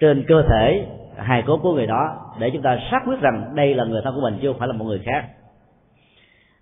trên 0.00 0.24
cơ 0.28 0.42
thể 0.42 0.86
hài 1.16 1.42
cốt 1.42 1.56
của 1.62 1.72
người 1.72 1.86
đó 1.86 2.16
để 2.38 2.50
chúng 2.50 2.62
ta 2.62 2.78
xác 2.90 3.02
quyết 3.06 3.20
rằng 3.20 3.52
đây 3.54 3.74
là 3.74 3.84
người 3.84 4.00
thân 4.04 4.14
của 4.14 4.20
mình 4.20 4.38
chứ 4.42 4.48
không 4.48 4.58
phải 4.58 4.68
là 4.68 4.74
một 4.74 4.84
người 4.84 5.00
khác. 5.04 5.24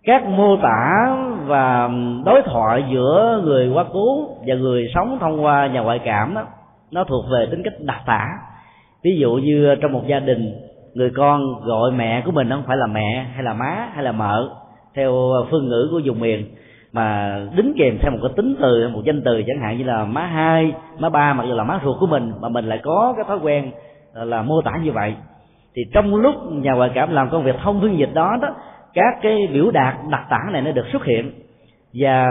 Các 0.05 0.26
mô 0.26 0.56
tả 0.56 1.16
và 1.47 1.90
đối 2.24 2.43
thoại 2.43 2.84
giữa 2.93 3.40
người 3.44 3.70
quá 3.74 3.84
cố 3.93 4.28
và 4.47 4.55
người 4.55 4.90
sống 4.94 5.18
thông 5.20 5.44
qua 5.44 5.66
nhà 5.66 5.80
ngoại 5.80 5.98
cảm 5.98 6.34
đó, 6.34 6.43
nó 6.90 7.05
thuộc 7.05 7.24
về 7.32 7.47
tính 7.51 7.62
cách 7.64 7.74
đặc 7.80 8.01
tả 8.06 8.26
ví 9.04 9.16
dụ 9.20 9.32
như 9.32 9.74
trong 9.80 9.92
một 9.92 10.02
gia 10.06 10.20
đình, 10.20 10.52
người 10.94 11.10
con 11.10 11.60
gọi 11.64 11.92
mẹ 11.92 12.22
của 12.24 12.32
mình 12.32 12.50
không 12.50 12.62
phải 12.66 12.76
là 12.76 12.86
mẹ 12.86 13.26
hay 13.34 13.42
là 13.42 13.54
má 13.54 13.88
hay 13.94 14.04
là 14.04 14.12
mợ, 14.12 14.48
theo 14.94 15.12
phương 15.50 15.68
ngữ 15.68 15.88
của 15.90 16.00
vùng 16.04 16.20
miền, 16.20 16.44
mà 16.92 17.38
đính 17.56 17.74
kèm 17.78 17.98
theo 18.00 18.10
một 18.12 18.18
cái 18.22 18.32
tính 18.36 18.56
từ, 18.60 18.88
một 18.88 19.00
danh 19.04 19.22
từ 19.24 19.42
chẳng 19.46 19.60
hạn 19.62 19.78
như 19.78 19.84
là 19.84 20.04
má 20.04 20.26
hai, 20.26 20.72
má 20.98 21.08
ba, 21.08 21.32
mặc 21.32 21.44
dù 21.48 21.54
là 21.54 21.64
má 21.64 21.80
ruột 21.84 21.96
của 22.00 22.06
mình, 22.06 22.32
mà 22.40 22.48
mình 22.48 22.64
lại 22.64 22.80
có 22.82 23.14
cái 23.16 23.24
thói 23.28 23.38
quen 23.42 23.70
là 24.14 24.42
mô 24.42 24.62
tả 24.62 24.72
như 24.82 24.92
vậy. 24.92 25.14
Thì 25.74 25.82
trong 25.94 26.14
lúc 26.14 26.34
nhà 26.52 26.72
ngoại 26.72 26.90
cảm 26.94 27.12
làm 27.12 27.30
công 27.30 27.44
việc 27.44 27.56
thông 27.62 27.80
phiên 27.80 27.98
dịch 27.98 28.14
đó 28.14 28.36
đó, 28.42 28.48
các 28.94 29.18
cái 29.22 29.48
biểu 29.52 29.70
đạt 29.70 29.94
đặc 30.10 30.22
tả 30.30 30.38
này 30.52 30.62
nó 30.62 30.72
được 30.72 30.86
xuất 30.92 31.04
hiện. 31.04 31.32
Và 31.94 32.26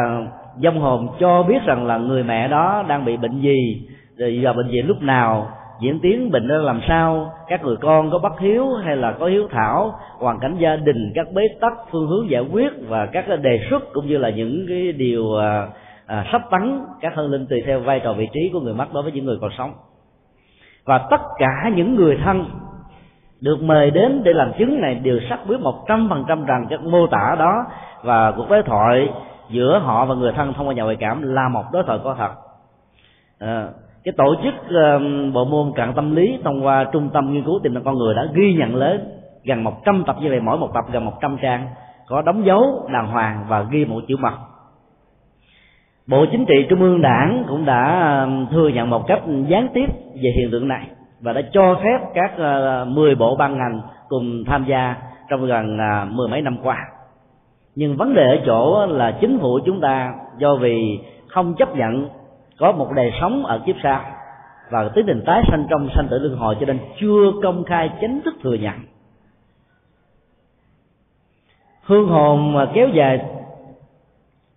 dông 0.57 0.79
hồn 0.79 1.07
cho 1.19 1.43
biết 1.43 1.63
rằng 1.65 1.85
là 1.87 1.97
người 1.97 2.23
mẹ 2.23 2.47
đó 2.47 2.85
đang 2.87 3.05
bị 3.05 3.17
bệnh 3.17 3.41
gì, 3.41 3.87
rồi 4.17 4.39
vào 4.41 4.53
bệnh 4.53 4.67
viện 4.67 4.87
lúc 4.87 5.01
nào 5.01 5.49
diễn 5.81 5.99
tiến 5.99 6.31
bệnh 6.31 6.47
đó 6.47 6.55
làm 6.55 6.81
sao? 6.87 7.33
Các 7.47 7.63
người 7.63 7.75
con 7.81 8.11
có 8.11 8.19
bất 8.19 8.39
hiếu 8.39 8.73
hay 8.73 8.95
là 8.95 9.11
có 9.11 9.25
hiếu 9.25 9.47
thảo? 9.51 9.99
Hoàn 10.17 10.39
cảnh 10.39 10.55
gia 10.59 10.75
đình 10.75 11.11
các 11.15 11.27
bế 11.33 11.41
tắc 11.61 11.73
phương 11.91 12.07
hướng 12.07 12.29
giải 12.29 12.41
quyết 12.51 12.73
và 12.87 13.05
các 13.05 13.25
đề 13.41 13.59
xuất 13.69 13.93
cũng 13.93 14.07
như 14.07 14.17
là 14.17 14.29
những 14.29 14.65
cái 14.69 14.91
điều 14.91 15.35
à, 15.35 15.67
à, 16.05 16.25
sắp 16.31 16.41
tấn 16.51 16.79
các 17.01 17.15
hơn 17.15 17.31
linh 17.31 17.47
tùy 17.47 17.63
theo 17.65 17.79
vai 17.79 17.99
trò 17.99 18.13
vị 18.13 18.27
trí 18.33 18.49
của 18.53 18.59
người 18.59 18.73
mất 18.73 18.93
đối 18.93 19.03
với 19.03 19.11
những 19.11 19.25
người 19.25 19.37
còn 19.41 19.51
sống. 19.57 19.73
Và 20.85 20.97
tất 21.09 21.21
cả 21.39 21.71
những 21.75 21.95
người 21.95 22.19
thân 22.23 22.45
được 23.41 23.63
mời 23.63 23.91
đến 23.91 24.21
để 24.23 24.33
làm 24.33 24.51
chứng 24.59 24.81
này 24.81 24.95
đều 24.95 25.19
xác 25.29 25.37
quyết 25.47 25.59
một 25.59 25.85
trăm 25.87 26.09
phần 26.09 26.25
trăm 26.27 26.45
rằng 26.45 26.65
các 26.69 26.81
mô 26.81 27.07
tả 27.07 27.35
đó 27.39 27.65
và 28.03 28.31
cuộc 28.31 28.49
đối 28.49 28.63
thoại 28.63 29.09
giữa 29.49 29.79
họ 29.79 30.05
và 30.05 30.15
người 30.15 30.31
thân 30.31 30.53
thông 30.53 30.67
qua 30.67 30.73
nhà 30.73 30.83
ngoại 30.83 30.97
cảm 30.99 31.33
là 31.33 31.49
một 31.49 31.63
đối 31.73 31.83
thoại 31.83 31.99
có 32.03 32.15
thật. 32.17 32.31
À, 33.39 33.67
cái 34.03 34.13
tổ 34.17 34.35
chức 34.43 34.53
uh, 34.53 35.33
bộ 35.33 35.45
môn 35.45 35.71
cận 35.75 35.93
tâm 35.95 36.15
lý 36.15 36.39
thông 36.43 36.65
qua 36.65 36.83
trung 36.83 37.09
tâm 37.13 37.33
nghiên 37.33 37.43
cứu 37.43 37.59
tiềm 37.63 37.73
năng 37.73 37.83
con 37.83 37.97
người 37.97 38.15
đã 38.15 38.27
ghi 38.33 38.53
nhận 38.53 38.75
lớn 38.75 39.07
gần 39.43 39.63
100 39.63 40.03
tập 40.07 40.15
như 40.21 40.29
vậy 40.29 40.39
mỗi 40.39 40.57
một 40.57 40.69
tập 40.73 40.85
gần 40.91 41.05
100 41.05 41.37
trang 41.41 41.67
có 42.07 42.21
đóng 42.21 42.45
dấu 42.45 42.89
đàng 42.93 43.07
hoàng 43.07 43.45
và 43.47 43.61
ghi 43.71 43.85
một 43.85 44.01
chữ 44.07 44.17
mật 44.17 44.33
Bộ 46.07 46.25
Chính 46.31 46.45
trị 46.45 46.65
Trung 46.69 46.81
ương 46.81 47.01
Đảng 47.01 47.43
cũng 47.49 47.65
đã 47.65 48.27
thừa 48.51 48.67
nhận 48.67 48.89
một 48.89 49.07
cách 49.07 49.21
gián 49.47 49.67
tiếp 49.73 49.85
về 50.23 50.33
hiện 50.37 50.51
tượng 50.51 50.67
này 50.67 50.87
và 51.21 51.33
đã 51.33 51.41
cho 51.53 51.75
phép 51.83 51.99
các 52.13 52.31
ờ, 52.37 52.85
10 52.85 53.15
bộ 53.15 53.35
ban 53.35 53.57
ngành 53.57 53.81
cùng 54.09 54.43
tham 54.47 54.65
gia 54.67 54.95
trong 55.29 55.45
gần 55.45 55.77
ờ, 55.77 56.05
mười 56.05 56.27
mấy 56.27 56.41
năm 56.41 56.57
qua. 56.63 56.77
Nhưng 57.75 57.97
vấn 57.97 58.13
đề 58.13 58.37
ở 58.37 58.37
chỗ 58.45 58.85
là 58.85 59.17
chính 59.21 59.39
phủ 59.39 59.59
chúng 59.65 59.81
ta 59.81 60.13
do 60.37 60.55
vì 60.55 60.99
không 61.27 61.55
chấp 61.55 61.75
nhận 61.75 62.09
có 62.61 62.71
một 62.71 62.91
đời 62.95 63.11
sống 63.21 63.45
ở 63.45 63.61
kiếp 63.65 63.75
sau. 63.83 64.01
Và 64.69 64.89
tiến 64.95 65.05
trình 65.07 65.23
tái 65.25 65.43
sanh 65.51 65.65
trong 65.69 65.89
sanh 65.95 66.07
tử 66.09 66.19
luân 66.19 66.37
hồi 66.37 66.57
cho 66.59 66.65
nên 66.65 66.79
chưa 66.99 67.31
công 67.43 67.63
khai 67.63 67.89
chính 68.01 68.21
thức 68.21 68.33
thừa 68.41 68.53
nhận. 68.53 68.75
Hương 71.83 72.07
hồn 72.07 72.53
mà 72.53 72.67
kéo 72.73 72.87
dài 72.87 73.25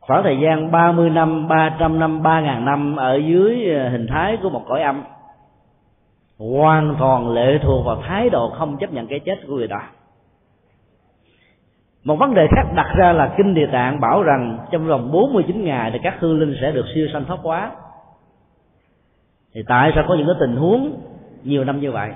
khoảng 0.01 0.23
thời 0.23 0.39
gian 0.43 0.71
30 0.71 1.11
năm, 1.11 1.49
300 1.49 1.99
năm, 1.99 2.23
3.000 2.23 2.65
năm 2.65 2.97
ở 2.97 3.17
dưới 3.17 3.75
ờ, 3.75 3.89
hình 3.89 4.07
thái 4.07 4.39
của 4.43 4.51
một 4.51 4.63
cõi 4.69 4.83
âm 4.83 5.03
hoàn 6.39 6.97
toàn 6.99 7.31
lệ 7.31 7.59
thuộc 7.63 7.87
vào 7.87 8.03
thái 8.09 8.31
độ 8.31 8.51
không 8.51 8.77
chấp 8.77 8.93
nhận 8.93 9.07
cái 9.07 9.21
chết 9.21 9.35
của 9.47 9.57
người 9.57 9.69
đó. 9.69 9.81
Một 12.05 12.17
vấn 12.17 12.35
đề 12.35 12.47
khác 12.57 12.65
đặt 12.75 12.95
ra 12.97 13.13
là 13.13 13.35
kinh 13.37 13.55
địa 13.55 13.69
tạng 13.73 14.01
bảo 14.01 14.23
rằng 14.23 14.59
trong 14.71 14.87
vòng 14.87 15.13
49 15.13 15.65
ngày 15.65 15.91
thì 15.91 15.99
các 16.03 16.15
hương 16.21 16.41
linh 16.41 16.57
sẽ 16.61 16.73
được 16.73 16.85
siêu 16.95 17.09
sanh 17.13 17.25
thoát 17.25 17.39
quá 17.43 17.71
thì 19.55 19.63
tại 19.69 19.93
sao 19.95 20.05
có 20.09 20.15
những 20.15 20.27
cái 20.27 20.37
tình 20.41 20.57
huống 20.57 20.93
nhiều 21.45 21.65
năm 21.65 21.81
như 21.81 21.93
vậy? 21.93 22.11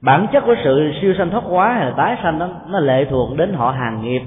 Bản 0.00 0.26
chất 0.32 0.42
của 0.46 0.54
sự 0.64 0.92
siêu 1.00 1.14
sanh 1.18 1.30
thoát 1.30 1.44
hóa 1.44 1.72
hay 1.72 1.84
là 1.84 1.94
tái 1.96 2.16
sanh 2.22 2.38
đó, 2.38 2.48
nó 2.68 2.80
lệ 2.80 3.06
thuộc 3.10 3.36
đến 3.36 3.54
họ 3.54 3.70
hàng 3.70 4.02
nghiệp. 4.02 4.22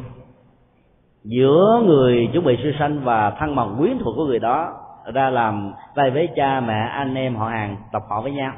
Giữa 1.23 1.81
người 1.85 2.29
chuẩn 2.33 2.45
bị 2.45 2.57
siêu 2.63 2.71
sanh 2.79 2.99
và 3.03 3.29
thân 3.29 3.55
bằng 3.55 3.75
quyến 3.79 3.99
thuộc 3.99 4.15
của 4.15 4.25
người 4.25 4.39
đó, 4.39 4.73
ra 5.13 5.29
làm 5.29 5.73
vai 5.95 6.11
với 6.11 6.29
cha, 6.35 6.59
mẹ, 6.59 6.89
anh 6.91 7.15
em 7.15 7.35
họ 7.35 7.49
hàng, 7.49 7.77
tập 7.91 8.01
họ 8.09 8.21
với 8.21 8.31
nhau. 8.31 8.53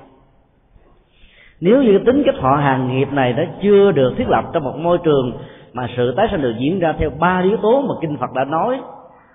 Nếu 1.61 1.83
như 1.83 1.99
tính 2.05 2.23
cách 2.25 2.35
họ 2.39 2.55
hàng 2.55 2.87
nghiệp 2.87 3.07
này 3.11 3.33
nó 3.33 3.43
chưa 3.61 3.91
được 3.91 4.13
thiết 4.17 4.29
lập 4.29 4.45
trong 4.53 4.63
một 4.63 4.77
môi 4.77 4.97
trường 5.03 5.33
mà 5.73 5.87
sự 5.97 6.13
tái 6.17 6.27
sanh 6.31 6.41
được 6.41 6.53
diễn 6.59 6.79
ra 6.79 6.93
theo 6.97 7.09
ba 7.19 7.41
yếu 7.43 7.57
tố 7.57 7.81
mà 7.81 7.93
kinh 8.01 8.17
Phật 8.17 8.33
đã 8.33 8.45
nói, 8.45 8.79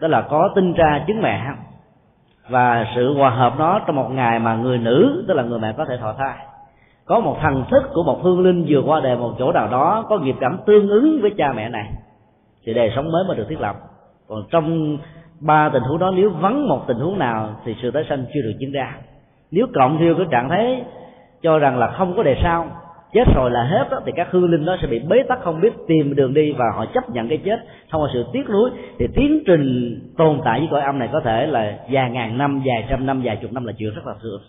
đó 0.01 0.09
là 0.09 0.23
có 0.23 0.51
tinh 0.55 0.75
tra 0.75 1.05
chứng 1.07 1.23
mẹ 1.23 1.43
và 2.49 2.87
sự 2.97 3.15
hòa 3.15 3.31
hợp 3.31 3.59
đó 3.59 3.81
trong 3.87 3.97
một 3.97 4.09
ngày 4.11 4.39
mà 4.39 4.57
người 4.57 4.79
nữ, 4.79 5.25
tức 5.29 5.35
là 5.35 5.43
người 5.43 5.59
mẹ 5.59 5.73
có 5.73 5.85
thể 5.85 5.97
thọ 5.97 6.13
thai. 6.13 6.37
Có 7.05 7.21
một 7.21 7.37
thần 7.43 7.65
thức 7.71 7.83
của 7.95 8.03
một 8.03 8.23
hương 8.23 8.41
linh 8.41 8.65
vừa 8.69 8.83
qua 8.87 9.01
đời 9.01 9.17
một 9.17 9.35
chỗ 9.39 9.53
nào 9.53 9.69
đó, 9.69 10.05
có 10.09 10.19
nghiệp 10.19 10.37
cảm 10.41 10.59
tương 10.67 10.89
ứng 10.89 11.19
với 11.23 11.31
cha 11.39 11.53
mẹ 11.53 11.69
này, 11.69 11.91
thì 12.67 12.75
đời 12.75 12.93
sống 12.97 13.13
mới 13.13 13.25
mới 13.25 13.37
được 13.37 13.47
thiết 13.49 13.61
lập. 13.61 13.77
Còn 14.29 14.43
trong 14.51 14.99
ba 15.41 15.69
tình 15.69 15.83
huống 15.83 15.99
đó, 15.99 16.11
nếu 16.15 16.31
vắng 16.31 16.69
một 16.69 16.85
tình 16.87 16.99
huống 16.99 17.19
nào, 17.19 17.49
thì 17.65 17.77
sự 17.83 17.91
tái 17.91 18.05
sanh 18.09 18.25
chưa 18.35 18.43
được 18.43 18.53
diễn 18.59 18.73
ra. 18.73 18.97
Nếu 19.51 19.67
cộng 19.75 19.99
theo 19.99 20.15
cái 20.15 20.27
trạng 20.31 20.49
thái 20.49 20.85
cho 21.43 21.59
rằng 21.59 21.79
là 21.79 21.87
không 21.87 22.17
có 22.17 22.23
đề 22.23 22.37
sau 22.43 22.67
chết 23.17 23.35
rồi 23.35 23.51
là 23.51 23.63
hết 23.63 23.89
đó, 23.91 24.01
thì 24.07 24.13
các 24.17 24.29
hương 24.31 24.51
linh 24.51 24.65
đó 24.65 24.77
sẽ 24.83 24.89
bị 24.89 24.99
bế 24.99 25.23
tắc 25.29 25.43
không 25.43 25.61
biết 25.61 25.73
tìm 25.87 26.15
đường 26.15 26.35
đi 26.35 26.53
và 26.53 26.65
họ 26.75 26.87
chấp 26.95 27.11
nhận 27.11 27.29
cái 27.29 27.39
chết. 27.45 27.61
Thông 27.91 28.03
qua 28.03 28.11
sự 28.13 28.25
tiếc 28.33 28.51
nuối 28.51 28.71
thì 28.99 29.07
tiến 29.15 29.43
trình 29.47 29.95
tồn 30.17 30.41
tại 30.45 30.61
với 30.61 30.69
cõi 30.71 30.81
âm 30.81 30.99
này 30.99 31.09
có 31.13 31.21
thể 31.21 31.47
là 31.47 31.79
vài 31.91 32.11
ngàn 32.11 32.39
năm 32.39 32.63
vài 32.65 32.87
trăm 32.91 33.07
năm 33.07 33.21
vài 33.25 33.37
chục 33.43 33.53
năm 33.53 33.65
là 33.65 33.73
chuyện 33.79 33.95
rất 33.95 34.07
là 34.07 34.15
thường 34.23 34.41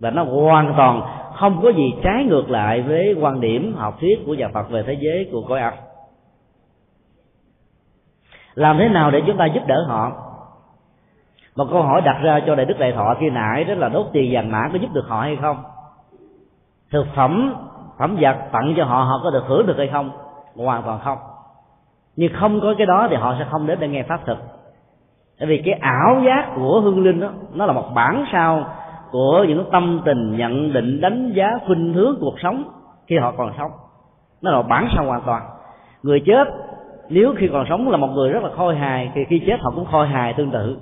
và 0.00 0.10
nó 0.10 0.24
hoàn 0.24 0.74
toàn 0.76 1.02
không 1.34 1.60
có 1.62 1.68
gì 1.68 1.94
trái 2.02 2.24
ngược 2.24 2.50
lại 2.50 2.82
với 2.82 3.16
quan 3.20 3.40
điểm 3.40 3.74
học 3.76 3.96
thuyết 4.00 4.18
của 4.26 4.34
nhà 4.34 4.48
Phật 4.48 4.70
về 4.70 4.82
thế 4.86 4.96
giới 5.00 5.28
của 5.32 5.42
cõi 5.48 5.60
âm. 5.60 5.74
Làm 8.54 8.78
thế 8.78 8.88
nào 8.88 9.10
để 9.10 9.22
chúng 9.26 9.36
ta 9.36 9.46
giúp 9.46 9.62
đỡ 9.66 9.84
họ? 9.88 10.12
Một 11.56 11.66
câu 11.70 11.82
hỏi 11.82 12.00
đặt 12.00 12.16
ra 12.22 12.40
cho 12.46 12.54
đại 12.54 12.66
đức 12.66 12.78
đại 12.78 12.92
thọ 12.92 13.14
khi 13.20 13.30
nãy 13.30 13.64
đó 13.64 13.74
là 13.74 13.88
đốt 13.88 14.06
tiền 14.12 14.30
vàng 14.32 14.50
mã 14.50 14.68
có 14.72 14.78
giúp 14.78 14.88
được 14.92 15.04
họ 15.08 15.20
hay 15.20 15.36
không? 15.40 15.56
Thực 16.94 17.06
phẩm 17.14 17.54
phẩm 17.98 18.16
vật 18.20 18.36
tặng 18.52 18.74
cho 18.76 18.84
họ 18.84 19.02
họ 19.02 19.20
có 19.24 19.30
được 19.30 19.44
hưởng 19.46 19.66
được 19.66 19.78
hay 19.78 19.88
không? 19.92 20.10
Hoàn 20.56 20.82
toàn 20.82 21.00
không. 21.04 21.18
Nhưng 22.16 22.32
không 22.34 22.60
có 22.60 22.74
cái 22.78 22.86
đó 22.86 23.06
thì 23.10 23.16
họ 23.16 23.34
sẽ 23.38 23.46
không 23.50 23.66
đến 23.66 23.78
để 23.80 23.88
nghe 23.88 24.02
pháp 24.02 24.20
thực. 24.26 24.38
Tại 25.38 25.48
vì 25.48 25.62
cái 25.64 25.74
ảo 25.74 26.22
giác 26.26 26.52
của 26.56 26.80
hương 26.80 27.04
linh 27.04 27.20
đó, 27.20 27.28
nó 27.54 27.66
là 27.66 27.72
một 27.72 27.84
bản 27.94 28.24
sao 28.32 28.64
của 29.10 29.44
những 29.48 29.64
tâm 29.72 30.00
tình, 30.04 30.36
nhận 30.36 30.72
định, 30.72 31.00
đánh 31.00 31.32
giá, 31.34 31.50
khuynh 31.66 31.92
hướng 31.92 32.16
cuộc 32.20 32.34
sống 32.42 32.64
khi 33.06 33.18
họ 33.18 33.32
còn 33.36 33.52
sống. 33.58 33.70
Nó 34.42 34.50
là 34.50 34.56
một 34.56 34.68
bản 34.68 34.88
sao 34.96 35.04
hoàn 35.04 35.22
toàn. 35.22 35.42
Người 36.02 36.22
chết, 36.26 36.48
nếu 37.08 37.34
khi 37.36 37.48
còn 37.52 37.64
sống 37.68 37.90
là 37.90 37.96
một 37.96 38.10
người 38.14 38.32
rất 38.32 38.42
là 38.42 38.50
khôi 38.56 38.76
hài, 38.76 39.10
thì 39.14 39.24
khi 39.24 39.42
chết 39.46 39.60
họ 39.60 39.72
cũng 39.74 39.86
khôi 39.92 40.08
hài 40.08 40.34
tương 40.34 40.50
tự. 40.50 40.78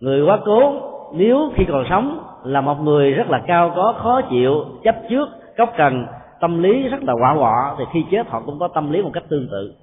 Người 0.00 0.24
quá 0.24 0.38
cố, 0.44 0.72
nếu 1.12 1.50
khi 1.54 1.64
còn 1.68 1.84
sống 1.90 2.18
là 2.46 2.60
một 2.60 2.80
người 2.82 3.12
rất 3.12 3.30
là 3.30 3.42
cao 3.46 3.72
có 3.76 3.94
khó 3.98 4.20
chịu 4.30 4.64
chấp 4.84 4.96
trước 5.10 5.28
cốc 5.56 5.72
cần 5.76 6.06
tâm 6.40 6.62
lý 6.62 6.88
rất 6.88 7.04
là 7.04 7.12
quả 7.12 7.34
quọ 7.38 7.74
thì 7.78 7.84
khi 7.92 8.04
chết 8.10 8.28
họ 8.28 8.42
cũng 8.46 8.58
có 8.58 8.68
tâm 8.68 8.92
lý 8.92 9.02
một 9.02 9.10
cách 9.12 9.24
tương 9.28 9.48
tự. 9.50 9.74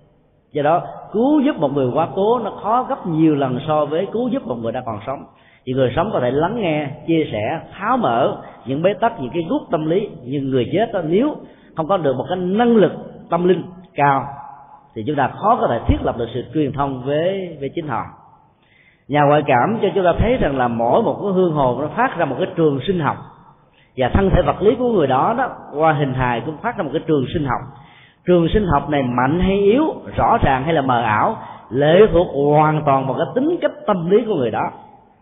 Do 0.52 0.62
đó 0.64 0.82
cứu 1.12 1.40
giúp 1.40 1.56
một 1.60 1.74
người 1.74 1.92
quá 1.94 2.08
cố 2.16 2.40
nó 2.40 2.52
khó 2.64 2.84
gấp 2.84 3.08
nhiều 3.08 3.36
lần 3.36 3.60
so 3.68 3.86
với 3.86 4.08
cứu 4.12 4.28
giúp 4.28 4.48
một 4.48 4.56
người 4.62 4.72
đang 4.72 4.84
còn 4.86 5.00
sống. 5.08 5.24
Thì 5.66 5.74
người 5.74 5.94
sống 5.96 6.10
có 6.14 6.20
thể 6.20 6.32
lắng 6.32 6.62
nghe 6.62 6.88
chia 7.08 7.28
sẻ 7.32 7.60
tháo 7.80 7.98
mở 7.98 8.38
những 8.66 8.82
bế 8.82 8.94
tắc 8.94 9.22
những 9.22 9.32
cái 9.34 9.44
gút 9.50 9.62
tâm 9.72 9.86
lý. 9.86 10.10
Nhưng 10.24 10.50
người 10.50 10.70
chết 10.74 10.94
đó, 10.94 11.02
nếu 11.06 11.36
không 11.76 11.88
có 11.88 11.98
được 11.98 12.16
một 12.16 12.26
cái 12.30 12.38
năng 12.38 12.76
lực 12.76 12.92
tâm 13.30 13.48
linh 13.48 13.64
cao 13.96 14.26
thì 14.96 15.04
chúng 15.08 15.16
ta 15.16 15.28
khó 15.28 15.58
có 15.62 15.68
thể 15.68 15.80
thiết 15.88 15.98
lập 16.04 16.18
được 16.18 16.28
sự 16.34 16.44
truyền 16.54 16.72
thông 16.74 17.04
với 17.04 17.58
với 17.60 17.70
chính 17.76 17.88
họ 17.88 18.04
nhà 19.08 19.22
ngoại 19.22 19.42
cảm 19.46 19.78
cho 19.82 19.88
chúng 19.96 20.04
ta 20.04 20.14
thấy 20.20 20.38
rằng 20.38 20.58
là 20.58 20.68
mỗi 20.68 21.04
một 21.04 21.18
cái 21.22 21.32
hương 21.32 21.54
hồn 21.54 21.82
nó 21.82 21.88
phát 21.88 22.18
ra 22.18 22.26
một 22.26 22.36
cái 22.40 22.48
trường 22.56 22.80
sinh 22.88 23.00
học. 23.00 23.18
Và 23.98 24.10
thân 24.10 24.30
thể 24.30 24.42
vật 24.42 24.62
lý 24.62 24.76
của 24.76 24.90
người 24.90 25.08
đó 25.08 25.36
đó, 25.38 25.50
qua 25.74 25.94
hình 25.94 26.14
hài 26.14 26.42
cũng 26.42 26.58
phát 26.58 26.78
ra 26.78 26.84
một 26.84 26.90
cái 26.94 27.02
trường 27.08 27.26
sinh 27.34 27.46
học. 27.46 27.60
Trường 28.28 28.48
sinh 28.54 28.66
học 28.66 28.90
này 28.90 29.04
mạnh 29.04 29.40
hay 29.40 29.60
yếu, 29.60 29.84
rõ 30.18 30.38
ràng 30.44 30.64
hay 30.64 30.74
là 30.74 30.82
mờ 30.82 31.02
ảo, 31.02 31.38
lệ 31.70 32.08
thuộc 32.14 32.28
hoàn 32.54 32.82
toàn 32.86 33.08
vào 33.08 33.16
cái 33.18 33.28
tính 33.36 33.58
cách 33.62 33.72
tâm 33.88 34.10
lý 34.10 34.26
của 34.28 34.36
người 34.36 34.52
đó. 34.52 34.72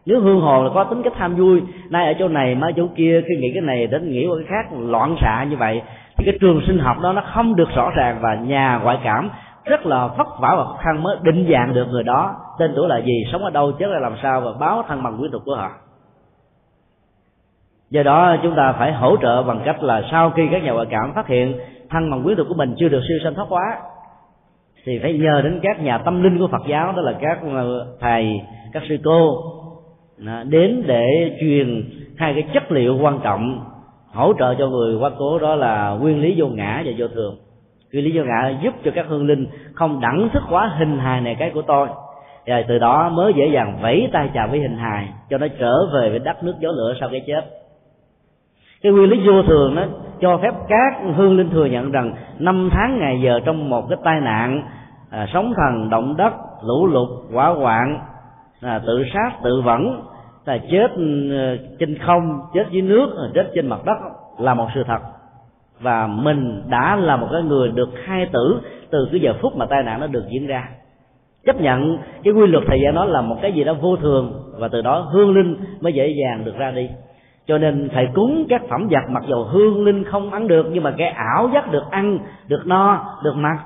Nếu 0.06 0.22
hương 0.22 0.42
hồn 0.42 0.64
là 0.64 0.72
có 0.74 0.84
tính 0.84 1.04
cách 1.04 1.14
tham 1.18 1.36
vui, 1.36 1.62
nay 1.90 2.08
ở 2.08 2.14
chỗ 2.20 2.28
này, 2.28 2.56
mai 2.56 2.74
chỗ 2.76 2.88
kia 2.96 3.22
khi 3.28 3.36
nghĩ 3.36 3.52
cái 3.54 3.62
này 3.62 3.88
đến 3.88 4.12
nghĩ 4.12 4.28
cái 4.38 4.46
khác, 4.50 4.78
loạn 4.80 5.16
xạ 5.22 5.46
như 5.50 5.58
vậy, 5.58 5.82
thì 6.18 6.26
cái 6.26 6.38
trường 6.42 6.62
sinh 6.68 6.80
học 6.80 7.00
đó 7.02 7.14
nó 7.14 7.22
không 7.34 7.56
được 7.56 7.70
rõ 7.76 7.92
ràng 7.96 8.18
và 8.22 8.36
nhà 8.36 8.80
ngoại 8.84 8.98
cảm 9.04 9.30
rất 9.66 9.86
là 9.86 10.08
vất 10.08 10.28
vả 10.40 10.56
và 10.58 10.64
khó 10.64 10.78
khăn 10.82 11.04
mới 11.04 11.18
định 11.22 11.48
dạng 11.52 11.74
được 11.74 11.88
người 11.92 12.04
đó 12.04 12.36
tên 12.62 12.72
tuổi 12.76 12.90
là 12.90 12.98
gì? 12.98 13.24
Sống 13.32 13.44
ở 13.44 13.50
đâu 13.50 13.72
chết 13.72 13.88
là 13.88 14.00
làm 14.00 14.16
sao? 14.22 14.42
Và 14.42 14.52
báo 14.60 14.84
thân 14.88 15.04
bằng 15.04 15.18
quý 15.22 15.30
tục 15.32 15.42
của 15.46 15.56
họ. 15.56 15.72
Do 17.90 18.04
đó, 18.04 18.36
chúng 18.44 18.56
ta 18.56 18.76
phải 18.80 18.94
hỗ 18.94 19.18
trợ 19.18 19.44
bằng 19.44 19.62
cách 19.66 19.84
là 19.84 20.04
sau 20.12 20.30
khi 20.30 20.48
các 20.52 20.64
nhà 20.64 20.72
ngoại 20.72 20.88
cảm 20.90 21.14
phát 21.16 21.28
hiện 21.28 21.60
thân 21.90 22.12
bằng 22.12 22.28
quý 22.28 22.36
tục 22.36 22.48
của 22.50 22.56
mình 22.56 22.76
chưa 22.78 22.90
được 22.90 23.02
siêu 23.08 23.18
sanh 23.24 23.34
thoát 23.34 23.50
hóa, 23.50 23.78
thì 24.84 25.00
phải 25.00 25.14
nhờ 25.14 25.42
đến 25.42 25.60
các 25.64 25.84
nhà 25.84 25.98
tâm 25.98 26.24
linh 26.24 26.40
của 26.40 26.48
Phật 26.48 26.62
giáo, 26.68 26.94
đó 26.96 27.02
là 27.02 27.14
các 27.22 27.40
ờ, 27.54 27.88
thầy, 28.00 28.42
các 28.74 28.84
sư 28.90 28.98
cô 29.04 29.38
à, 30.28 30.44
đến 30.50 30.84
để 30.88 31.38
truyền 31.42 31.90
hai 32.18 32.34
cái 32.34 32.44
chất 32.54 32.72
liệu 32.72 32.98
quan 33.02 33.20
trọng 33.24 33.66
hỗ 34.14 34.34
trợ 34.40 34.56
cho 34.56 34.68
người 34.68 34.96
quá 34.96 35.10
cố, 35.18 35.40
đó 35.40 35.56
là 35.56 35.90
nguyên 35.90 36.22
lý 36.22 36.34
vô 36.38 36.48
ngã 36.48 36.84
và 36.86 36.92
vô 36.98 37.08
thường. 37.08 37.38
Nguyên 37.94 38.06
lý 38.06 38.18
vô 38.18 38.24
ngã 38.24 38.60
giúp 38.64 38.74
cho 38.84 38.92
các 38.96 39.06
hương 39.10 39.28
linh 39.28 39.48
không 39.74 40.02
đẳng 40.02 40.30
thức 40.34 40.44
quá 40.50 40.76
hình 40.80 41.00
hài 41.00 41.22
này 41.22 41.36
cái 41.40 41.52
của 41.54 41.62
tôi 41.62 41.88
và 42.46 42.64
từ 42.68 42.80
đó 42.80 43.10
mới 43.10 43.34
dễ 43.34 43.48
dàng 43.48 43.78
vẫy 43.82 44.10
tay 44.14 44.30
chào 44.34 44.48
với 44.48 44.60
hình 44.60 44.78
hài 44.78 45.10
cho 45.30 45.38
nó 45.38 45.48
trở 45.60 45.74
về 45.94 46.10
với 46.10 46.20
đất 46.20 46.44
nước 46.44 46.54
gió 46.60 46.70
lửa 46.72 46.94
sau 47.00 47.10
cái 47.12 47.24
chết. 47.28 47.42
Cái 48.82 48.92
nguyên 48.92 49.10
lý 49.10 49.28
vô 49.28 49.44
thường 49.44 49.76
đó 49.76 49.84
cho 50.22 50.38
phép 50.38 50.54
các 50.68 51.02
hương 51.16 51.38
linh 51.38 51.50
thừa 51.50 51.66
nhận 51.66 51.92
rằng 51.92 52.16
năm 52.40 52.70
tháng 52.74 53.00
ngày 53.00 53.22
giờ 53.24 53.40
trong 53.46 53.70
một 53.70 53.90
cái 53.90 53.98
tai 54.04 54.20
nạn 54.20 54.64
à, 55.12 55.28
sóng 55.34 55.54
thần 55.58 55.90
động 55.90 56.18
đất 56.18 56.34
lũ 56.64 56.88
lụt 56.88 57.10
hỏa 57.34 57.48
hoạn 57.48 58.00
à, 58.62 58.82
tự 58.88 59.04
sát 59.14 59.32
tự 59.44 59.62
vẫn 59.62 60.02
là 60.46 60.58
chết 60.72 60.92
ừ, 60.96 61.58
trên 61.80 61.98
không 61.98 62.40
chết 62.54 62.68
dưới 62.72 62.82
nước 62.82 63.18
à, 63.18 63.26
chết 63.34 63.52
trên 63.56 63.68
mặt 63.68 63.86
đất 63.86 63.98
là 64.40 64.54
một 64.54 64.68
sự 64.76 64.84
thật. 64.88 65.00
Và 65.80 66.08
mình 66.08 66.64
đã 66.70 66.96
là 66.96 67.18
một 67.18 67.28
cái 67.32 67.42
người 67.42 67.72
được 67.72 67.90
khai 68.06 68.30
tử 68.34 68.62
từ 68.92 69.08
cái 69.12 69.22
giờ 69.22 69.34
phút 69.42 69.56
mà 69.56 69.66
tai 69.66 69.84
nạn 69.84 70.00
nó 70.00 70.08
được 70.08 70.24
diễn 70.30 70.48
ra 70.48 70.70
chấp 71.46 71.62
nhận 71.62 71.98
cái 72.24 72.34
quy 72.34 72.48
luật 72.48 72.64
thời 72.68 72.80
gian 72.84 72.96
đó 72.96 73.06
là 73.06 73.22
một 73.22 73.38
cái 73.42 73.52
gì 73.52 73.64
đó 73.64 73.74
vô 73.74 73.96
thường 73.96 74.34
và 74.60 74.68
từ 74.68 74.82
đó 74.82 75.00
hương 75.00 75.36
linh 75.36 75.58
mới 75.82 75.94
dễ 75.94 76.08
dàng 76.08 76.46
được 76.46 76.58
ra 76.58 76.72
đi. 76.72 76.90
Cho 77.48 77.58
nên 77.58 77.90
thầy 77.94 78.08
cúng 78.14 78.46
các 78.50 78.62
phẩm 78.70 78.88
vật 78.88 79.10
mặc 79.10 79.24
dù 79.28 79.44
hương 79.44 79.86
linh 79.86 80.04
không 80.04 80.32
ăn 80.32 80.48
được 80.48 80.68
nhưng 80.72 80.84
mà 80.84 80.92
cái 80.98 81.08
ảo 81.08 81.50
giác 81.54 81.72
được 81.72 81.84
ăn, 81.92 82.20
được 82.48 82.62
no, 82.66 83.06
được 83.24 83.34
mặc 83.36 83.58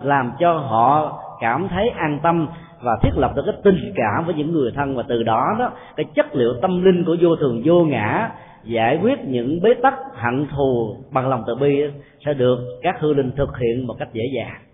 làm 0.00 0.32
cho 0.40 0.52
họ 0.52 1.22
cảm 1.40 1.68
thấy 1.68 1.88
an 1.88 2.18
tâm 2.22 2.48
và 2.82 2.98
thiết 3.02 3.10
lập 3.16 3.32
được 3.36 3.42
cái 3.46 3.54
tình 3.64 3.92
cảm 3.96 4.24
với 4.24 4.34
những 4.34 4.52
người 4.52 4.72
thân. 4.74 4.96
Và 4.96 5.02
từ 5.08 5.22
đó 5.22 5.46
đó, 5.58 5.70
cái 5.96 6.06
chất 6.14 6.36
liệu 6.36 6.54
tâm 6.62 6.84
linh 6.84 7.04
của 7.04 7.16
vô 7.20 7.36
thường, 7.36 7.62
vô 7.64 7.84
ngã 7.84 8.30
giải 8.64 8.98
quyết 9.02 9.18
những 9.24 9.62
bế 9.62 9.74
tắc, 9.74 9.94
hận 10.14 10.46
thù 10.56 10.96
bằng 11.12 11.28
lòng 11.28 11.44
từ 11.46 11.54
bi 11.54 11.82
sẽ 12.26 12.34
được 12.34 12.58
các 12.82 13.00
hư 13.00 13.14
linh 13.14 13.32
thực 13.36 13.58
hiện 13.58 13.86
một 13.86 13.94
cách 13.98 14.08
dễ 14.12 14.24
dàng 14.34 14.69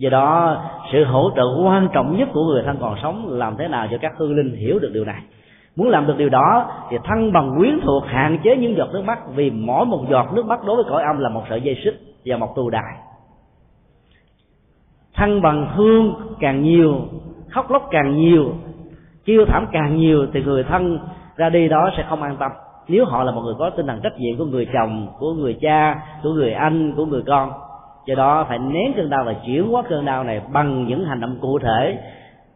do 0.00 0.10
đó, 0.10 0.62
sự 0.92 1.04
hỗ 1.04 1.30
trợ 1.36 1.42
quan 1.64 1.88
trọng 1.92 2.18
nhất 2.18 2.28
của 2.32 2.44
người 2.44 2.62
thân 2.66 2.76
còn 2.80 2.96
sống 3.02 3.28
làm 3.28 3.56
thế 3.56 3.68
nào 3.68 3.86
cho 3.90 3.98
các 4.00 4.12
hư 4.16 4.32
linh 4.32 4.54
hiểu 4.54 4.78
được 4.78 4.90
điều 4.92 5.04
này. 5.04 5.22
Muốn 5.76 5.88
làm 5.88 6.06
được 6.06 6.14
điều 6.18 6.28
đó, 6.28 6.70
thì 6.90 6.96
thân 7.04 7.32
bằng 7.32 7.54
quyến 7.58 7.80
thuộc, 7.80 8.04
hạn 8.06 8.38
chế 8.44 8.56
những 8.56 8.76
giọt 8.76 8.88
nước 8.92 9.02
mắt, 9.04 9.18
vì 9.34 9.50
mỗi 9.50 9.86
một 9.86 10.04
giọt 10.10 10.26
nước 10.32 10.46
mắt 10.46 10.64
đối 10.64 10.76
với 10.76 10.84
cõi 10.88 11.02
âm 11.02 11.18
là 11.18 11.28
một 11.28 11.42
sợi 11.48 11.60
dây 11.60 11.76
xích 11.84 12.00
và 12.24 12.36
một 12.36 12.56
tù 12.56 12.70
đài. 12.70 12.94
Thân 15.14 15.42
bằng 15.42 15.72
thương 15.76 16.14
càng 16.40 16.62
nhiều, 16.62 16.94
khóc 17.50 17.70
lóc 17.70 17.88
càng 17.90 18.16
nhiều, 18.16 18.52
chiêu 19.24 19.44
thảm 19.48 19.66
càng 19.72 19.96
nhiều, 19.96 20.26
thì 20.32 20.42
người 20.42 20.64
thân 20.64 20.98
ra 21.36 21.48
đi 21.48 21.68
đó 21.68 21.90
sẽ 21.96 22.04
không 22.08 22.22
an 22.22 22.36
tâm. 22.40 22.50
Nếu 22.88 23.04
họ 23.04 23.24
là 23.24 23.32
một 23.32 23.42
người 23.44 23.54
có 23.58 23.70
tinh 23.70 23.86
thần 23.86 24.00
trách 24.02 24.18
nhiệm 24.18 24.38
của 24.38 24.44
người 24.44 24.68
chồng, 24.72 25.08
của 25.18 25.32
người 25.32 25.56
cha, 25.60 26.02
của 26.22 26.30
người 26.30 26.52
anh, 26.52 26.92
của 26.96 27.06
người 27.06 27.22
con 27.26 27.52
do 28.06 28.14
đó 28.14 28.46
phải 28.48 28.58
nén 28.58 28.92
cơn 28.96 29.10
đau 29.10 29.24
và 29.24 29.34
chuyển 29.46 29.68
hóa 29.68 29.82
cơn 29.88 30.04
đau 30.04 30.24
này 30.24 30.40
bằng 30.52 30.86
những 30.86 31.04
hành 31.04 31.20
động 31.20 31.38
cụ 31.40 31.58
thể, 31.58 31.98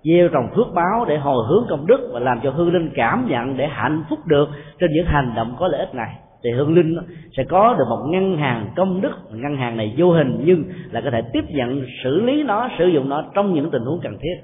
gieo 0.03 0.29
trồng 0.29 0.49
phước 0.57 0.67
báo 0.75 1.05
để 1.09 1.19
hồi 1.19 1.45
hướng 1.49 1.67
công 1.69 1.87
đức 1.87 2.11
và 2.13 2.21
làm 2.21 2.41
cho 2.43 2.51
hương 2.51 2.73
linh 2.73 2.91
cảm 2.95 3.27
nhận 3.29 3.57
để 3.57 3.67
hạnh 3.67 4.05
phúc 4.11 4.19
được 4.27 4.49
trên 4.81 4.91
những 4.93 5.07
hành 5.07 5.33
động 5.37 5.57
có 5.59 5.69
lợi 5.69 5.81
ích 5.81 5.95
này. 5.95 6.15
Thì 6.45 6.51
hương 6.51 6.75
linh 6.75 6.97
sẽ 7.37 7.45
có 7.45 7.75
được 7.79 7.85
một 7.89 8.07
ngân 8.07 8.37
hàng 8.37 8.71
công 8.77 9.01
đức. 9.01 9.13
Ngân 9.31 9.57
hàng 9.57 9.77
này 9.77 9.95
vô 9.97 10.13
hình 10.13 10.43
nhưng 10.45 10.65
là 10.91 11.01
có 11.01 11.11
thể 11.11 11.23
tiếp 11.33 11.45
nhận, 11.49 11.83
xử 12.05 12.21
lý 12.21 12.43
nó, 12.43 12.69
sử 12.79 12.87
dụng 12.87 13.09
nó 13.09 13.25
trong 13.35 13.55
những 13.55 13.71
tình 13.71 13.85
huống 13.85 14.01
cần 14.03 14.19
thiết. 14.23 14.35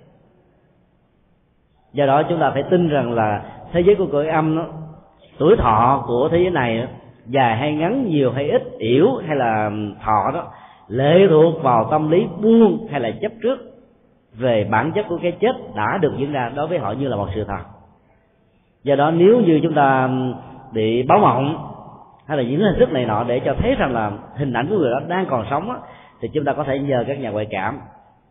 Do 1.92 2.06
đó 2.06 2.22
chúng 2.28 2.40
ta 2.40 2.50
phải 2.50 2.62
tin 2.62 2.88
rằng 2.88 3.12
là 3.12 3.42
thế 3.72 3.80
giới 3.80 3.94
của 3.94 4.06
cõi 4.12 4.28
âm 4.28 4.54
nó 4.54 4.64
tuổi 5.38 5.56
thọ 5.56 6.04
của 6.06 6.28
thế 6.32 6.38
giới 6.38 6.50
này 6.50 6.86
dài 7.26 7.56
hay 7.56 7.74
ngắn, 7.74 8.06
nhiều 8.08 8.32
hay 8.32 8.50
ít 8.50 8.62
yểu 8.78 9.16
hay 9.26 9.36
là 9.36 9.70
thọ 10.04 10.30
đó 10.34 10.46
lệ 10.90 11.26
thuộc 11.30 11.62
vào 11.62 11.88
tâm 11.90 12.10
lý 12.10 12.26
buông 12.42 12.86
hay 12.90 13.00
là 13.00 13.10
chấp 13.20 13.32
trước 13.42 13.58
về 14.34 14.66
bản 14.70 14.92
chất 14.94 15.06
của 15.08 15.18
cái 15.22 15.32
chết 15.40 15.52
đã 15.76 15.98
được 16.00 16.12
diễn 16.18 16.32
ra 16.32 16.52
đối 16.54 16.66
với 16.66 16.78
họ 16.78 16.92
như 16.92 17.08
là 17.08 17.16
một 17.16 17.28
sự 17.34 17.44
thật. 17.44 17.62
Do 18.84 18.96
đó 18.96 19.10
nếu 19.10 19.40
như 19.40 19.60
chúng 19.62 19.74
ta 19.74 20.10
bị 20.72 21.02
báo 21.02 21.18
mộng 21.18 21.66
hay 22.26 22.36
là 22.36 22.42
những 22.42 22.60
hình 22.60 22.78
thức 22.78 22.92
này 22.92 23.04
nọ 23.04 23.24
để 23.24 23.40
cho 23.44 23.54
thấy 23.58 23.74
rằng 23.74 23.94
là 23.94 24.12
hình 24.36 24.52
ảnh 24.52 24.66
của 24.68 24.78
người 24.78 24.90
đó 24.90 25.00
đang 25.08 25.26
còn 25.26 25.46
sống 25.50 25.68
thì 26.20 26.28
chúng 26.34 26.44
ta 26.44 26.52
có 26.52 26.64
thể 26.64 26.78
nhờ 26.78 27.04
các 27.08 27.20
nhà 27.20 27.30
ngoại 27.30 27.46
cảm 27.50 27.78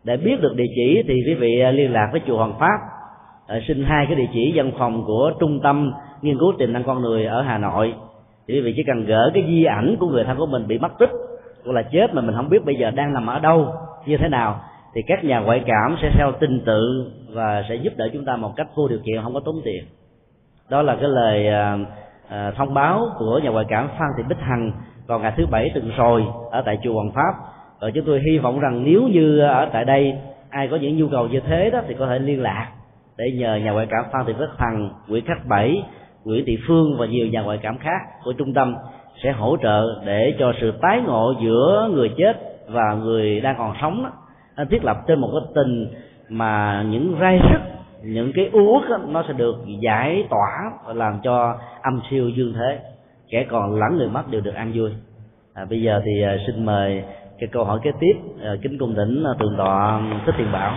để 0.04 0.16
biết 0.16 0.40
được 0.40 0.54
địa 0.56 0.68
chỉ 0.76 1.02
thì 1.08 1.14
quý 1.26 1.34
vị 1.34 1.60
à, 1.60 1.70
liên 1.70 1.92
lạc 1.92 2.08
với 2.12 2.20
chùa 2.26 2.36
Hoàng 2.36 2.54
Pháp 2.58 2.78
à, 3.46 3.60
xin 3.68 3.84
hai 3.84 4.06
cái 4.06 4.14
địa 4.14 4.28
chỉ 4.32 4.52
văn 4.54 4.72
phòng 4.78 5.04
của 5.06 5.32
trung 5.40 5.60
tâm 5.62 5.92
nghiên 6.22 6.38
cứu 6.38 6.52
tiềm 6.58 6.72
năng 6.72 6.84
con 6.84 7.00
người 7.00 7.24
ở 7.24 7.42
Hà 7.42 7.58
Nội. 7.58 7.94
Thì 8.48 8.54
quý 8.54 8.60
vị 8.60 8.72
chỉ 8.76 8.82
cần 8.86 9.04
gửi 9.04 9.30
cái 9.34 9.44
di 9.46 9.64
ảnh 9.64 9.96
của 10.00 10.06
người 10.06 10.24
thân 10.24 10.36
của 10.36 10.46
mình 10.46 10.66
bị 10.66 10.78
mất 10.78 10.98
tích 10.98 11.10
hoặc 11.64 11.72
là 11.72 11.82
chết 11.82 12.14
mà 12.14 12.22
mình 12.22 12.36
không 12.36 12.48
biết 12.48 12.64
bây 12.64 12.74
giờ 12.74 12.90
đang 12.90 13.12
nằm 13.12 13.26
ở 13.26 13.38
đâu 13.38 13.74
như 14.06 14.16
thế 14.16 14.28
nào. 14.28 14.60
Thì 14.94 15.02
các 15.06 15.24
nhà 15.24 15.38
ngoại 15.38 15.62
cảm 15.66 15.96
sẽ 16.02 16.10
theo 16.18 16.32
tin 16.40 16.64
tự 16.64 17.10
và 17.32 17.64
sẽ 17.68 17.74
giúp 17.74 17.92
đỡ 17.96 18.08
chúng 18.12 18.24
ta 18.24 18.36
một 18.36 18.52
cách 18.56 18.68
vô 18.74 18.88
điều 18.88 18.98
kiện 19.04 19.22
không 19.22 19.34
có 19.34 19.40
tốn 19.40 19.60
tiền. 19.64 19.84
Đó 20.70 20.82
là 20.82 20.96
cái 20.96 21.08
lời 21.08 21.48
à, 21.48 21.78
à, 22.28 22.52
thông 22.56 22.74
báo 22.74 23.08
của 23.18 23.40
nhà 23.44 23.50
ngoại 23.50 23.64
cảm 23.68 23.88
phan 23.88 24.08
thị 24.16 24.22
bích 24.28 24.40
hằng 24.40 24.72
vào 25.06 25.18
ngày 25.18 25.32
thứ 25.36 25.46
bảy 25.50 25.70
tuần 25.74 25.90
rồi 25.96 26.24
ở 26.50 26.62
tại 26.62 26.78
chùa 26.82 26.94
hoàng 26.94 27.12
pháp. 27.12 27.32
Và 27.80 27.90
chúng 27.94 28.04
tôi 28.06 28.20
hy 28.20 28.38
vọng 28.38 28.60
rằng 28.60 28.84
nếu 28.84 29.02
như 29.02 29.38
ở 29.38 29.68
tại 29.72 29.84
đây 29.84 30.18
ai 30.50 30.68
có 30.68 30.76
những 30.76 30.96
nhu 30.96 31.08
cầu 31.08 31.28
như 31.28 31.40
thế 31.40 31.70
đó 31.70 31.80
thì 31.88 31.94
có 31.98 32.06
thể 32.06 32.18
liên 32.18 32.42
lạc 32.42 32.72
để 33.16 33.32
nhờ 33.38 33.56
nhà 33.56 33.70
ngoại 33.70 33.86
cảm 33.90 34.04
phan 34.12 34.26
thị 34.26 34.32
bích 34.38 34.48
hằng 34.58 34.90
nguyễn 35.08 35.24
khắc 35.24 35.46
bảy 35.46 35.82
nguyễn 36.24 36.44
thị 36.46 36.58
phương 36.66 36.96
và 36.98 37.06
nhiều 37.06 37.26
nhà 37.26 37.42
ngoại 37.42 37.58
cảm 37.62 37.78
khác 37.78 38.00
của 38.24 38.32
trung 38.32 38.54
tâm 38.54 38.74
sẽ 39.22 39.32
hỗ 39.32 39.56
trợ 39.62 40.02
để 40.04 40.34
cho 40.38 40.52
sự 40.60 40.72
tái 40.82 41.02
ngộ 41.06 41.34
giữa 41.42 41.90
người 41.92 42.10
chết 42.16 42.36
và 42.68 42.94
người 42.94 43.40
đang 43.40 43.54
còn 43.58 43.74
sống 43.80 44.02
đó, 44.02 44.10
nó 44.56 44.64
thiết 44.70 44.84
lập 44.84 44.96
trên 45.06 45.20
một 45.20 45.28
cái 45.32 45.52
tình 45.54 45.88
mà 46.28 46.84
những 46.90 47.16
rai 47.20 47.40
sức 47.50 47.60
những 48.02 48.32
cái 48.34 48.50
u 48.52 48.60
uất 48.60 49.00
nó 49.08 49.24
sẽ 49.28 49.32
được 49.32 49.56
giải 49.80 50.26
tỏa 50.30 50.72
và 50.86 50.92
làm 50.92 51.20
cho 51.22 51.56
âm 51.82 52.00
siêu 52.10 52.28
dương 52.28 52.54
thế. 52.56 52.78
Kẻ 53.30 53.46
còn 53.50 53.80
lẫn 53.80 53.98
người 53.98 54.08
mất 54.08 54.30
đều 54.30 54.40
được 54.40 54.54
an 54.54 54.72
vui. 54.74 54.90
À, 55.54 55.64
bây 55.70 55.82
giờ 55.82 56.02
thì 56.04 56.22
à, 56.22 56.36
xin 56.46 56.66
mời 56.66 57.04
cái 57.38 57.48
câu 57.52 57.64
hỏi 57.64 57.80
kế 57.82 57.90
tiếp 58.00 58.12
à, 58.42 58.50
kính 58.62 58.78
cung 58.78 58.94
đỉnh 58.96 59.24
à, 59.24 59.32
tường 59.38 59.54
tọa 59.56 60.00
thích 60.26 60.34
thiền 60.38 60.52
bảo. 60.52 60.74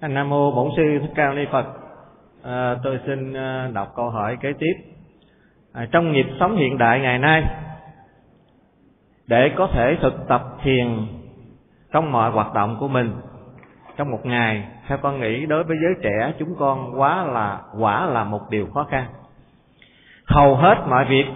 Nam 0.00 0.30
mô 0.30 0.50
bổn 0.50 0.68
sư 0.76 0.82
thích 1.00 1.12
ca 1.14 1.32
ni 1.32 1.44
phật 1.52 1.85
à, 2.46 2.76
tôi 2.82 3.00
xin 3.06 3.32
ờ, 3.32 3.70
đọc 3.74 3.92
câu 3.96 4.10
hỏi 4.10 4.36
kế 4.40 4.52
tiếp. 4.58 4.74
À, 5.72 5.86
trong 5.92 6.12
nhịp 6.12 6.26
sống 6.40 6.56
hiện 6.56 6.78
đại 6.78 7.00
ngày 7.00 7.18
nay 7.18 7.44
để 9.26 9.50
có 9.56 9.68
thể 9.72 9.96
thực 10.00 10.28
tập 10.28 10.42
thiền 10.62 11.06
trong 11.92 12.12
mọi 12.12 12.30
hoạt 12.30 12.54
động 12.54 12.76
của 12.80 12.88
mình 12.88 13.14
trong 13.96 14.10
một 14.10 14.26
ngày 14.26 14.68
theo 14.86 14.98
con 14.98 15.20
nghĩ 15.20 15.46
đối 15.46 15.64
với 15.64 15.76
giới 15.82 15.94
trẻ 16.02 16.32
chúng 16.38 16.54
con 16.58 17.00
quá 17.00 17.24
là 17.24 17.60
quả 17.78 18.06
là 18.06 18.24
một 18.24 18.50
điều 18.50 18.66
khó 18.74 18.86
khăn. 18.90 19.06
Hầu 20.26 20.56
hết 20.56 20.74
mọi 20.88 21.04
việc 21.04 21.26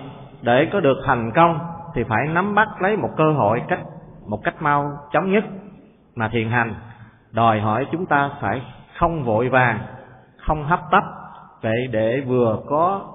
để 0.43 0.69
có 0.73 0.81
được 0.81 0.97
thành 1.07 1.31
công 1.35 1.59
thì 1.95 2.05
phải 2.05 2.27
nắm 2.29 2.55
bắt 2.55 2.69
lấy 2.83 2.97
một 2.97 3.11
cơ 3.17 3.33
hội 3.33 3.63
cách 3.69 3.81
một 4.27 4.41
cách 4.45 4.63
mau 4.63 4.99
chóng 5.13 5.33
nhất 5.33 5.45
mà 6.15 6.29
thiền 6.29 6.51
hành. 6.51 6.75
Đòi 7.31 7.61
hỏi 7.61 7.87
chúng 7.93 8.07
ta 8.07 8.31
phải 8.41 8.63
không 8.99 9.25
vội 9.25 9.49
vàng 9.49 9.79
không 10.51 10.65
hấp 10.65 10.81
tấp. 10.91 11.05
Vậy 11.63 11.87
để 11.91 12.21
vừa 12.21 12.63
có 12.67 13.09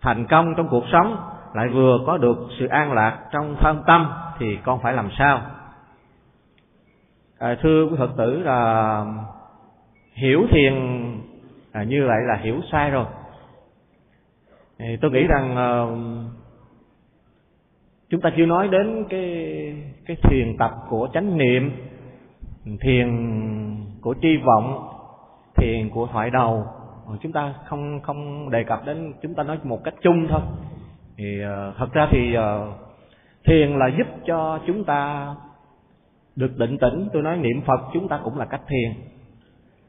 thành 0.00 0.26
công 0.26 0.54
trong 0.56 0.68
cuộc 0.68 0.84
sống 0.92 1.16
lại 1.54 1.68
vừa 1.68 1.98
có 2.06 2.18
được 2.18 2.36
sự 2.58 2.66
an 2.66 2.92
lạc 2.92 3.18
trong 3.32 3.56
thân 3.60 3.82
tâm 3.86 4.12
thì 4.38 4.58
con 4.64 4.80
phải 4.82 4.92
làm 4.92 5.08
sao? 5.18 5.40
À, 7.38 7.56
thưa 7.62 7.86
quý 7.90 7.96
phật 7.98 8.10
tử 8.16 8.42
là 8.42 9.04
hiểu 10.12 10.46
thiền 10.50 10.74
à, 11.72 11.82
như 11.82 12.06
vậy 12.06 12.18
là 12.26 12.34
hiểu 12.34 12.60
sai 12.72 12.90
rồi. 12.90 13.04
Thì 14.78 14.96
tôi 15.00 15.10
nghĩ 15.10 15.26
rằng 15.26 15.56
à, 15.56 15.70
chúng 18.10 18.20
ta 18.20 18.30
chưa 18.36 18.46
nói 18.46 18.68
đến 18.68 19.04
cái 19.08 19.26
cái 20.06 20.16
thiền 20.22 20.56
tập 20.58 20.74
của 20.88 21.08
chánh 21.14 21.38
niệm 21.38 21.72
thiền 22.80 23.08
của 24.00 24.14
tri 24.22 24.36
vọng 24.36 24.87
thiền 25.58 25.90
của 25.90 26.06
thoại 26.06 26.30
đầu. 26.30 26.66
Chúng 27.20 27.32
ta 27.32 27.54
không 27.66 28.00
không 28.00 28.50
đề 28.50 28.64
cập 28.64 28.86
đến 28.86 29.12
chúng 29.22 29.34
ta 29.34 29.42
nói 29.42 29.58
một 29.64 29.84
cách 29.84 29.94
chung 30.02 30.26
thôi. 30.28 30.40
Thì 31.16 31.40
uh, 31.44 31.76
thật 31.78 31.92
ra 31.92 32.08
thì 32.10 32.36
uh, 32.38 32.74
thiền 33.44 33.78
là 33.78 33.88
giúp 33.98 34.06
cho 34.26 34.60
chúng 34.66 34.84
ta 34.84 35.34
được 36.36 36.58
định 36.58 36.78
tĩnh. 36.78 37.08
Tôi 37.12 37.22
nói 37.22 37.36
niệm 37.36 37.60
phật 37.66 37.80
chúng 37.92 38.08
ta 38.08 38.20
cũng 38.24 38.38
là 38.38 38.44
cách 38.44 38.62
thiền. 38.68 38.92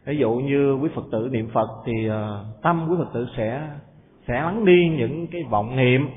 Ví 0.06 0.18
dụ 0.18 0.32
như 0.32 0.74
quý 0.74 0.90
phật 0.96 1.04
tử 1.12 1.30
niệm 1.32 1.50
phật 1.54 1.70
thì 1.86 2.10
uh, 2.10 2.14
tâm 2.62 2.88
quý 2.90 2.96
phật 2.98 3.14
tử 3.14 3.28
sẽ 3.38 3.70
sẽ 4.28 4.42
lắng 4.42 4.66
đi 4.66 4.90
những 4.98 5.28
cái 5.28 5.44
vọng 5.50 5.76
niệm 5.76 6.10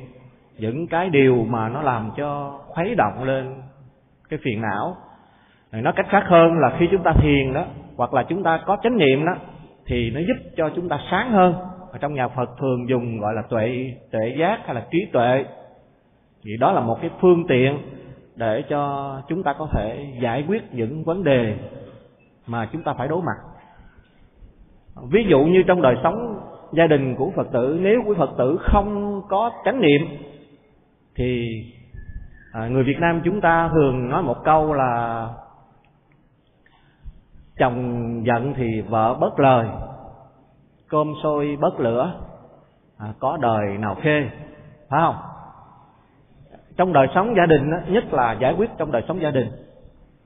những 0.58 0.86
cái 0.86 1.10
điều 1.10 1.46
mà 1.48 1.68
nó 1.68 1.82
làm 1.82 2.10
cho 2.16 2.58
khuấy 2.68 2.94
động 2.94 3.24
lên 3.24 3.54
cái 4.28 4.38
phiền 4.42 4.60
não. 4.60 4.96
Nói 5.72 5.92
cách 5.96 6.06
khác 6.08 6.24
hơn 6.26 6.58
là 6.58 6.76
khi 6.78 6.88
chúng 6.90 7.02
ta 7.02 7.12
thiền 7.12 7.52
đó 7.52 7.64
hoặc 7.96 8.14
là 8.14 8.22
chúng 8.22 8.42
ta 8.42 8.60
có 8.66 8.76
chánh 8.82 8.98
niệm 8.98 9.24
đó 9.24 9.32
thì 9.86 10.10
nó 10.10 10.20
giúp 10.20 10.50
cho 10.56 10.70
chúng 10.76 10.88
ta 10.88 10.98
sáng 11.10 11.32
hơn. 11.32 11.54
Ở 11.92 11.98
trong 11.98 12.14
nhà 12.14 12.28
Phật 12.28 12.50
thường 12.60 12.88
dùng 12.88 13.20
gọi 13.20 13.34
là 13.34 13.42
tuệ 13.42 13.94
tuệ 14.12 14.34
giác 14.38 14.58
hay 14.64 14.74
là 14.74 14.86
trí 14.90 15.06
tuệ. 15.12 15.44
Thì 16.44 16.56
đó 16.60 16.72
là 16.72 16.80
một 16.80 16.98
cái 17.00 17.10
phương 17.20 17.46
tiện 17.48 17.78
để 18.36 18.62
cho 18.68 19.12
chúng 19.28 19.42
ta 19.42 19.54
có 19.58 19.68
thể 19.72 20.06
giải 20.22 20.44
quyết 20.48 20.62
những 20.74 21.04
vấn 21.04 21.24
đề 21.24 21.56
mà 22.46 22.68
chúng 22.72 22.82
ta 22.82 22.94
phải 22.98 23.08
đối 23.08 23.22
mặt. 23.22 23.36
Ví 25.10 25.24
dụ 25.28 25.38
như 25.44 25.62
trong 25.66 25.82
đời 25.82 25.96
sống 26.02 26.40
gia 26.72 26.86
đình 26.86 27.16
của 27.16 27.30
phật 27.36 27.46
tử 27.52 27.78
nếu 27.82 28.02
quý 28.06 28.14
phật 28.18 28.30
tử 28.38 28.58
không 28.60 29.22
có 29.28 29.50
chánh 29.64 29.80
niệm 29.80 30.02
thì 31.16 31.48
à, 32.52 32.68
người 32.68 32.84
việt 32.84 32.98
nam 33.00 33.20
chúng 33.24 33.40
ta 33.40 33.70
thường 33.72 34.08
nói 34.08 34.22
một 34.22 34.44
câu 34.44 34.72
là 34.72 35.28
chồng 37.58 38.22
giận 38.26 38.54
thì 38.56 38.80
vợ 38.80 39.14
bớt 39.20 39.40
lời. 39.40 39.68
Cơm 40.88 41.14
sôi 41.22 41.56
bớt 41.60 41.80
lửa. 41.80 42.14
À, 42.98 43.12
có 43.18 43.36
đời 43.40 43.78
nào 43.78 43.96
khê 44.02 44.28
phải 44.88 45.00
không? 45.00 45.16
Trong 46.76 46.92
đời 46.92 47.06
sống 47.14 47.34
gia 47.36 47.46
đình 47.46 47.70
nhất 47.88 48.04
là 48.12 48.32
giải 48.32 48.54
quyết 48.58 48.70
trong 48.78 48.92
đời 48.92 49.02
sống 49.08 49.20
gia 49.20 49.30
đình 49.30 49.48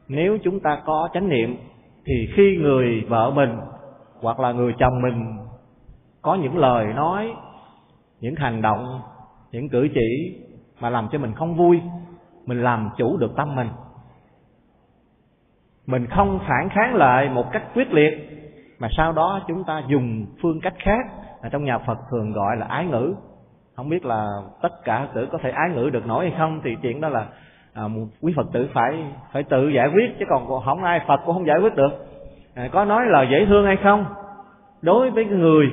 nếu 0.09 0.39
chúng 0.45 0.61
ta 0.61 0.83
có 0.87 1.09
chánh 1.15 1.29
niệm 1.29 1.57
thì 2.05 2.29
khi 2.37 2.57
người 2.63 3.05
vợ 3.09 3.31
mình 3.31 3.57
hoặc 4.21 4.41
là 4.41 4.53
người 4.53 4.75
chồng 4.79 5.03
mình 5.03 5.37
có 6.23 6.35
những 6.35 6.59
lời 6.59 6.87
nói 6.95 7.33
những 8.21 8.35
hành 8.37 8.63
động 8.63 9.01
những 9.53 9.69
cử 9.69 9.89
chỉ 9.95 10.41
mà 10.81 10.91
làm 10.91 11.09
cho 11.13 11.19
mình 11.19 11.33
không 11.35 11.57
vui 11.57 11.81
mình 12.47 12.63
làm 12.63 12.91
chủ 12.97 13.17
được 13.17 13.37
tâm 13.37 13.57
mình 13.57 13.69
mình 15.87 16.07
không 16.07 16.39
phản 16.49 16.69
kháng 16.69 16.95
lại 16.95 17.29
một 17.29 17.53
cách 17.53 17.63
quyết 17.75 17.93
liệt 17.93 18.37
mà 18.79 18.89
sau 18.97 19.13
đó 19.13 19.41
chúng 19.49 19.65
ta 19.65 19.83
dùng 19.89 20.27
phương 20.43 20.61
cách 20.61 20.75
khác 20.79 21.07
là 21.43 21.49
trong 21.49 21.65
nhà 21.65 21.79
Phật 21.79 21.99
thường 22.11 22.33
gọi 22.33 22.57
là 22.57 22.67
ái 22.67 22.87
ngữ. 22.87 23.15
Không 23.77 23.89
biết 23.89 24.05
là 24.05 24.27
tất 24.63 24.85
cả 24.85 25.09
tử 25.15 25.29
có 25.33 25.39
thể 25.43 25.51
ái 25.51 25.71
ngữ 25.75 25.91
được 25.91 26.07
nổi 26.07 26.29
hay 26.29 26.39
không 26.39 26.61
thì 26.65 26.77
chuyện 26.83 27.01
đó 27.01 27.09
là 27.09 27.27
à, 27.75 27.89
một 27.89 28.07
quý 28.21 28.33
Phật 28.37 28.47
tử 28.53 28.69
phải 28.73 29.05
phải 29.33 29.43
tự 29.43 29.69
giải 29.69 29.89
quyết 29.95 30.19
chứ 30.19 30.25
còn 30.29 30.63
không 30.65 30.85
ai 30.85 31.01
Phật 31.07 31.21
cũng 31.25 31.35
không 31.35 31.47
giải 31.47 31.59
quyết 31.59 31.75
được. 31.75 32.07
À, 32.55 32.69
có 32.73 32.85
nói 32.85 33.07
là 33.07 33.23
dễ 33.31 33.47
thương 33.47 33.67
hay 33.67 33.77
không? 33.83 34.05
Đối 34.83 35.11
với 35.11 35.25
người 35.25 35.67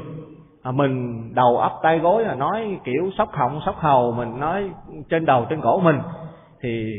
à, 0.63 0.71
mình 0.71 1.23
đầu 1.35 1.57
ấp 1.57 1.71
tay 1.83 1.99
gối 1.99 2.23
là 2.23 2.35
nói 2.35 2.79
kiểu 2.83 3.11
sóc 3.17 3.29
họng 3.31 3.61
sóc 3.65 3.75
hầu 3.77 4.11
mình 4.11 4.39
nói 4.39 4.69
trên 5.09 5.25
đầu 5.25 5.45
trên 5.49 5.61
cổ 5.61 5.79
mình 5.79 5.99
thì 6.61 6.93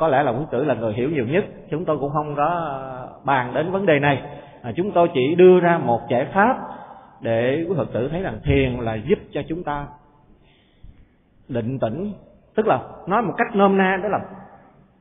có 0.00 0.08
lẽ 0.08 0.22
là 0.22 0.30
quý 0.30 0.44
tử 0.50 0.64
là 0.64 0.74
người 0.74 0.92
hiểu 0.92 1.10
nhiều 1.10 1.26
nhất. 1.26 1.44
Chúng 1.70 1.84
tôi 1.84 1.98
cũng 1.98 2.10
không 2.12 2.34
có 2.36 2.46
ờ, 2.46 3.08
bàn 3.24 3.54
đến 3.54 3.70
vấn 3.70 3.86
đề 3.86 3.98
này. 3.98 4.22
À, 4.62 4.72
chúng 4.76 4.90
tôi 4.92 5.08
chỉ 5.14 5.34
đưa 5.34 5.60
ra 5.60 5.78
một 5.78 6.00
giải 6.10 6.26
pháp 6.32 6.56
để 7.20 7.64
quý 7.68 7.74
phật 7.76 7.92
tử 7.92 8.08
thấy 8.08 8.22
rằng 8.22 8.40
thiền 8.44 8.72
là 8.72 8.94
giúp 8.94 9.18
cho 9.32 9.42
chúng 9.48 9.62
ta 9.62 9.86
định 11.48 11.78
tĩnh. 11.78 12.12
Tức 12.54 12.66
là 12.66 12.80
nói 13.06 13.22
một 13.22 13.32
cách 13.38 13.56
nôm 13.56 13.78
na 13.78 13.98
đó 14.02 14.08
là 14.08 14.18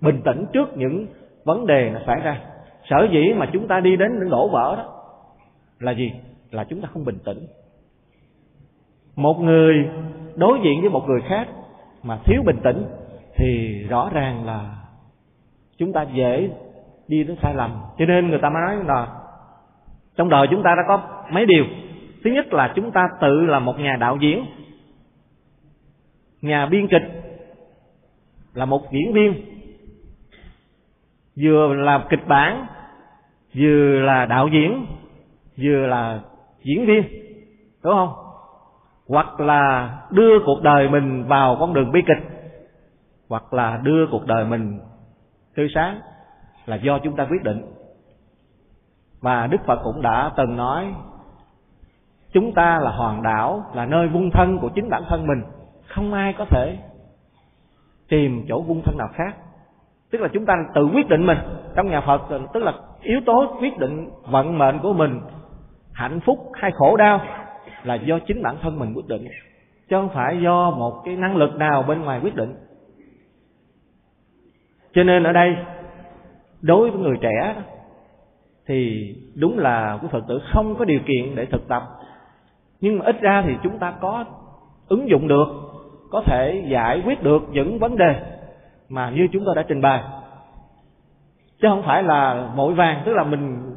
bình 0.02 0.22
tĩnh 0.26 0.46
trước 0.54 0.78
những 0.78 1.08
vấn 1.44 1.68
đề 1.68 1.90
nó 1.94 2.00
xảy 2.08 2.20
ra. 2.20 2.42
Sở 2.90 3.08
dĩ 3.12 3.34
mà 3.34 3.46
chúng 3.54 3.68
ta 3.68 3.80
đi 3.80 3.96
đến 3.96 4.20
những 4.20 4.30
đổ 4.30 4.50
vỡ 4.50 4.76
đó 4.78 4.86
là 5.80 5.92
gì? 5.92 6.12
Là 6.52 6.64
chúng 6.64 6.82
ta 6.82 6.90
không 6.94 7.06
bình 7.06 7.18
tĩnh. 7.26 7.48
Một 9.16 9.40
người 9.40 9.90
đối 10.36 10.60
diện 10.64 10.82
với 10.82 10.90
một 10.90 11.04
người 11.08 11.22
khác 11.22 11.48
mà 12.04 12.18
thiếu 12.26 12.42
bình 12.46 12.60
tĩnh 12.64 12.86
thì 13.36 13.84
rõ 13.90 14.10
ràng 14.14 14.46
là 14.46 14.79
chúng 15.80 15.94
ta 15.94 16.06
dễ 16.14 16.50
đi 17.08 17.24
đến 17.24 17.38
sai 17.42 17.54
lầm. 17.54 17.72
Cho 17.98 18.06
nên 18.06 18.30
người 18.30 18.40
ta 18.40 18.50
mới 18.50 18.62
nói 18.62 18.86
là 18.86 19.08
trong 20.16 20.30
đời 20.30 20.48
chúng 20.52 20.64
ta 20.64 20.76
đã 20.76 20.84
có 20.88 21.02
mấy 21.32 21.46
điều. 21.46 21.66
Thứ 22.24 22.30
nhất 22.32 22.54
là 22.54 22.74
chúng 22.76 22.92
ta 22.92 23.10
tự 23.22 23.42
là 23.42 23.60
một 23.60 23.80
nhà 23.80 23.96
đạo 24.00 24.18
diễn. 24.22 24.46
Nhà 26.42 26.66
biên 26.66 26.88
kịch 26.88 27.04
là 28.54 28.66
một 28.66 28.92
diễn 28.92 29.14
viên. 29.14 29.34
Vừa 31.42 31.74
làm 31.74 32.02
kịch 32.10 32.28
bản, 32.28 32.66
vừa 33.56 34.00
là 34.00 34.26
đạo 34.26 34.48
diễn, 34.48 34.86
vừa 35.58 35.88
là 35.88 36.20
diễn 36.64 36.86
viên. 36.86 37.04
Đúng 37.84 37.94
không? 37.94 38.14
Hoặc 39.08 39.40
là 39.40 39.94
đưa 40.12 40.40
cuộc 40.46 40.62
đời 40.64 40.90
mình 40.90 41.24
vào 41.24 41.58
con 41.60 41.74
đường 41.74 41.92
bi 41.92 42.02
kịch, 42.08 42.30
hoặc 43.30 43.54
là 43.54 43.80
đưa 43.84 44.08
cuộc 44.12 44.26
đời 44.26 44.46
mình 44.46 44.80
tươi 45.60 45.70
sáng 45.76 46.00
là 46.66 46.76
do 46.76 47.00
chúng 47.00 47.16
ta 47.16 47.28
quyết 47.30 47.44
định. 47.44 47.62
Và 49.22 49.48
đức 49.48 49.58
phật 49.66 49.80
cũng 49.84 50.02
đã 50.02 50.32
từng 50.38 50.56
nói, 50.56 50.94
chúng 52.32 52.54
ta 52.54 52.80
là 52.80 52.92
hoàn 52.92 53.24
đảo, 53.24 53.64
là 53.74 53.86
nơi 53.86 54.08
vung 54.08 54.32
thân 54.32 54.60
của 54.60 54.70
chính 54.76 54.90
bản 54.90 55.04
thân 55.10 55.28
mình. 55.28 55.44
Không 55.88 56.14
ai 56.14 56.34
có 56.38 56.46
thể 56.46 56.78
tìm 58.10 58.46
chỗ 58.50 58.62
vung 58.62 58.82
thân 58.86 58.98
nào 58.98 59.08
khác. 59.14 59.36
Tức 60.12 60.22
là 60.22 60.28
chúng 60.34 60.46
ta 60.46 60.54
tự 60.76 60.90
quyết 60.94 61.10
định 61.10 61.26
mình 61.26 61.38
trong 61.76 61.90
nhà 61.90 62.02
phật, 62.02 62.22
tức 62.54 62.64
là 62.64 62.74
yếu 63.02 63.20
tố 63.26 63.58
quyết 63.62 63.78
định 63.78 64.10
vận 64.26 64.58
mệnh 64.58 64.80
của 64.80 64.94
mình, 64.94 65.22
hạnh 65.94 66.20
phúc 66.26 66.52
hay 66.54 66.72
khổ 66.72 66.96
đau, 66.96 67.22
là 67.84 67.96
do 67.96 68.20
chính 68.28 68.44
bản 68.44 68.56
thân 68.62 68.80
mình 68.80 68.94
quyết 68.94 69.08
định, 69.08 69.28
chứ 69.90 69.96
không 69.96 70.10
phải 70.10 70.42
do 70.44 70.72
một 70.72 71.02
cái 71.06 71.16
năng 71.16 71.36
lực 71.36 71.56
nào 71.56 71.84
bên 71.84 72.02
ngoài 72.02 72.20
quyết 72.24 72.36
định 72.36 72.56
cho 74.94 75.04
nên 75.04 75.24
ở 75.24 75.32
đây, 75.32 75.56
đối 76.62 76.92
với 76.92 77.02
người 77.02 77.18
trẻ 77.22 77.56
thì 78.68 79.10
đúng 79.36 79.60
là 79.60 80.00
quý 80.02 80.08
phật 80.12 80.24
tử 80.28 80.42
không 80.54 80.76
có 80.76 80.86
điều 80.86 81.00
kiện 81.06 81.36
để 81.36 81.46
thực 81.46 81.68
tập. 81.68 81.84
Nhưng 82.82 83.00
mà 83.00 83.06
ít 83.06 83.22
ra 83.22 83.44
thì 83.48 83.54
chúng 83.64 83.80
ta 83.80 83.94
có 84.02 84.26
ứng 84.88 85.10
dụng 85.10 85.28
được, 85.28 85.48
có 86.12 86.24
thể 86.26 86.64
giải 86.68 87.02
quyết 87.06 87.24
được 87.24 87.42
những 87.52 87.80
vấn 87.80 87.98
đề 87.98 88.16
mà 88.90 89.10
như 89.10 89.28
chúng 89.34 89.46
ta 89.46 89.52
đã 89.56 89.64
trình 89.68 89.82
bày. 89.82 90.04
Chứ 91.62 91.68
không 91.68 91.84
phải 91.84 92.04
là 92.04 92.50
mỗi 92.56 92.74
vàng, 92.74 93.02
tức 93.06 93.14
là 93.14 93.24
mình 93.24 93.72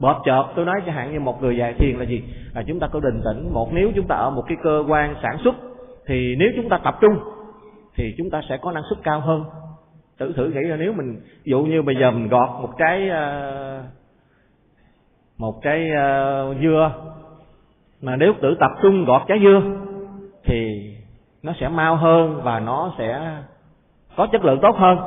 bọt 0.00 0.16
chợt 0.24 0.44
tôi 0.56 0.64
nói 0.64 0.80
chẳng 0.86 0.94
hạn 0.94 1.12
như 1.12 1.20
một 1.20 1.42
người 1.42 1.56
dạy 1.56 1.74
thiền 1.78 1.96
là 1.96 2.04
gì? 2.04 2.22
Là 2.54 2.62
chúng 2.66 2.80
ta 2.80 2.86
có 2.86 3.00
định 3.00 3.20
tĩnh. 3.24 3.52
Một, 3.52 3.68
nếu 3.72 3.90
chúng 3.96 4.06
ta 4.06 4.16
ở 4.16 4.30
một 4.30 4.42
cái 4.48 4.56
cơ 4.62 4.84
quan 4.88 5.14
sản 5.22 5.38
xuất, 5.44 5.54
thì 6.06 6.36
nếu 6.38 6.48
chúng 6.56 6.68
ta 6.68 6.78
tập 6.84 6.98
trung, 7.00 7.18
thì 7.94 8.14
chúng 8.18 8.30
ta 8.30 8.42
sẽ 8.48 8.56
có 8.56 8.72
năng 8.72 8.82
suất 8.88 8.98
cao 9.02 9.20
hơn 9.20 9.44
tự 10.18 10.32
thử 10.32 10.46
nghĩ 10.48 10.60
là 10.60 10.76
nếu 10.76 10.92
mình 10.92 11.20
ví 11.44 11.50
dụ 11.50 11.62
như 11.62 11.82
bây 11.82 11.96
giờ 11.96 12.10
mình 12.10 12.28
gọt 12.28 12.48
một 12.62 12.70
trái 12.78 13.08
ờ, 13.08 13.82
một 15.38 15.62
trái 15.62 15.90
ờ, 15.90 16.54
dưa 16.62 16.92
mà 18.02 18.16
nếu 18.16 18.32
tự 18.42 18.56
tập 18.60 18.70
trung 18.82 19.04
gọt 19.04 19.22
trái 19.28 19.38
dưa 19.42 19.62
thì 20.44 20.90
nó 21.42 21.52
sẽ 21.60 21.68
mau 21.68 21.96
hơn 21.96 22.40
và 22.44 22.60
nó 22.60 22.92
sẽ 22.98 23.36
có 24.16 24.26
chất 24.32 24.44
lượng 24.44 24.58
tốt 24.62 24.76
hơn. 24.76 24.98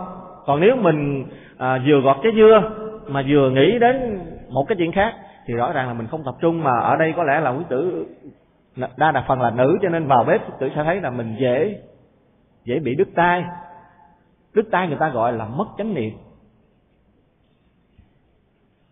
Còn 0.46 0.60
nếu 0.60 0.76
mình 0.76 1.26
à, 1.58 1.82
vừa 1.88 2.02
gọt 2.02 2.18
trái 2.24 2.34
dưa 2.36 2.72
mà 3.08 3.24
vừa 3.28 3.50
nghĩ 3.50 3.80
đến 3.80 4.20
một 4.50 4.66
cái 4.68 4.76
chuyện 4.78 4.92
khác 4.92 5.14
thì 5.46 5.54
rõ 5.54 5.72
ràng 5.72 5.88
là 5.88 5.94
mình 5.94 6.08
không 6.08 6.24
tập 6.26 6.36
trung 6.42 6.64
mà 6.64 6.80
ở 6.80 6.96
đây 6.96 7.14
có 7.18 7.24
lẽ 7.24 7.40
là 7.40 7.50
quý 7.50 7.64
tử 7.70 8.06
đa 8.98 9.12
đa 9.12 9.24
phần 9.28 9.42
là 9.42 9.50
nữ 9.52 9.78
cho 9.82 9.90
nên 9.90 10.08
vào 10.08 10.24
bếp 10.24 10.42
quý 10.48 10.54
tử 10.60 10.70
sẽ 10.76 10.84
thấy 10.84 11.02
là 11.02 11.10
mình 11.10 11.36
dễ 11.40 11.82
dễ 12.66 12.80
bị 12.80 12.96
đứt 12.96 13.08
tay 13.16 13.44
đứt 14.54 14.68
tay 14.72 14.88
người 14.88 14.98
ta 15.00 15.10
gọi 15.10 15.34
là 15.34 15.46
mất 15.46 15.66
chánh 15.78 15.94
niệm 15.94 16.14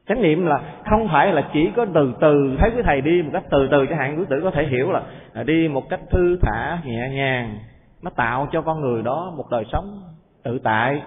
chánh 0.07 0.21
niệm 0.21 0.45
là 0.45 0.61
không 0.89 1.07
phải 1.11 1.33
là 1.33 1.49
chỉ 1.53 1.71
có 1.75 1.85
từ 1.93 2.13
từ 2.19 2.55
thấy 2.59 2.71
cái 2.71 2.83
thầy 2.83 3.01
đi 3.01 3.21
một 3.21 3.29
cách 3.33 3.43
từ 3.49 3.67
từ 3.71 3.85
chẳng 3.85 3.97
hạn 3.97 4.19
quý 4.19 4.25
tử 4.29 4.39
có 4.43 4.51
thể 4.51 4.67
hiểu 4.67 4.91
là, 4.91 5.03
đi 5.43 5.67
một 5.67 5.89
cách 5.89 5.99
thư 6.11 6.37
thả 6.41 6.77
nhẹ 6.85 7.09
nhàng 7.09 7.57
nó 8.01 8.11
tạo 8.15 8.47
cho 8.51 8.61
con 8.61 8.81
người 8.81 9.01
đó 9.01 9.33
một 9.37 9.45
đời 9.51 9.65
sống 9.71 10.01
tự 10.43 10.59
tại 10.59 11.03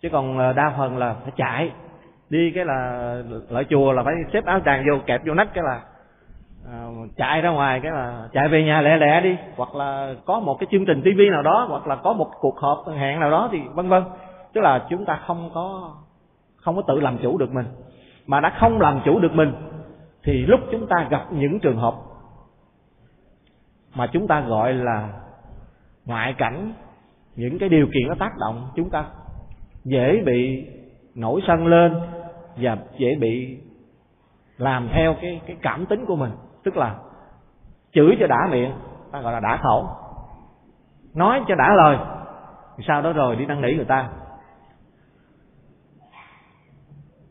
chứ 0.00 0.08
còn 0.12 0.38
đa 0.56 0.74
phần 0.78 0.98
là 0.98 1.14
phải 1.22 1.32
chạy 1.36 1.70
đi 2.30 2.52
cái 2.54 2.64
là 2.64 3.16
lại 3.48 3.64
chùa 3.70 3.92
là 3.92 4.02
phải 4.02 4.14
xếp 4.32 4.44
áo 4.44 4.60
tràng 4.64 4.84
vô 4.90 4.98
kẹp 5.06 5.26
vô 5.26 5.34
nách 5.34 5.54
cái 5.54 5.64
là 5.64 5.82
à, 6.72 6.88
chạy 7.16 7.40
ra 7.40 7.50
ngoài 7.50 7.80
cái 7.80 7.92
là 7.92 8.28
chạy 8.32 8.48
về 8.48 8.64
nhà 8.64 8.80
lẹ 8.80 8.96
lẹ 8.96 9.20
đi. 9.20 9.36
Hoặc 9.56 9.74
là 9.74 10.14
có 10.24 10.40
một 10.40 10.56
cái 10.60 10.66
chương 10.70 10.86
trình 10.86 11.02
tivi 11.04 11.30
nào 11.30 11.42
đó 11.42 11.66
hoặc 11.68 11.86
là 11.86 11.96
có 11.96 12.12
một 12.12 12.30
cuộc 12.40 12.58
họp 12.58 12.84
hẹn 12.96 13.20
nào 13.20 13.30
đó 13.30 13.48
thì 13.52 13.58
vân 13.74 13.88
vân. 13.88 14.02
Tức 14.52 14.60
là 14.60 14.86
chúng 14.90 15.04
ta 15.04 15.20
không 15.26 15.50
có 15.54 15.92
không 16.56 16.76
có 16.76 16.82
tự 16.82 17.00
làm 17.00 17.18
chủ 17.18 17.38
được 17.38 17.52
mình. 17.52 17.66
Mà 18.26 18.40
đã 18.40 18.52
không 18.60 18.80
làm 18.80 19.00
chủ 19.04 19.20
được 19.20 19.32
mình 19.34 19.52
thì 20.24 20.32
lúc 20.32 20.60
chúng 20.72 20.86
ta 20.86 21.06
gặp 21.10 21.32
những 21.32 21.60
trường 21.60 21.76
hợp 21.76 21.94
mà 23.94 24.06
chúng 24.06 24.26
ta 24.26 24.40
gọi 24.40 24.74
là 24.74 25.08
ngoại 26.04 26.34
cảnh 26.38 26.72
những 27.36 27.58
cái 27.58 27.68
điều 27.68 27.86
kiện 27.86 28.08
nó 28.08 28.14
tác 28.18 28.32
động 28.40 28.68
chúng 28.76 28.90
ta 28.90 29.04
dễ 29.84 30.22
bị 30.26 30.66
nổi 31.14 31.40
sân 31.46 31.66
lên 31.66 32.00
và 32.56 32.78
dễ 32.98 33.14
bị 33.20 33.58
làm 34.56 34.88
theo 34.92 35.14
cái 35.20 35.40
cái 35.46 35.56
cảm 35.62 35.86
tính 35.86 36.04
của 36.06 36.16
mình 36.16 36.30
tức 36.64 36.76
là 36.76 36.94
chửi 37.92 38.16
cho 38.20 38.26
đã 38.26 38.48
miệng 38.50 38.72
ta 39.12 39.20
gọi 39.20 39.32
là 39.32 39.40
đã 39.40 39.56
khẩu. 39.56 39.88
Nói 41.14 41.40
cho 41.48 41.54
đã 41.54 41.74
lời 41.74 41.96
sau 42.88 43.02
đó 43.02 43.12
rồi 43.12 43.36
đi 43.36 43.46
năn 43.46 43.60
nỉ 43.60 43.74
người 43.74 43.84
ta. 43.84 44.08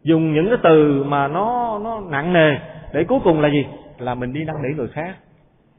Dùng 0.03 0.33
những 0.33 0.47
cái 0.49 0.57
từ 0.63 1.03
mà 1.03 1.27
nó 1.27 1.79
nó 1.83 1.99
nặng 1.99 2.33
nề 2.33 2.55
để 2.93 3.03
cuối 3.03 3.19
cùng 3.23 3.41
là 3.41 3.49
gì? 3.49 3.65
Là 3.97 4.15
mình 4.15 4.33
đi 4.33 4.43
năn 4.43 4.55
nỉ 4.61 4.77
người 4.77 4.87
khác. 4.87 5.15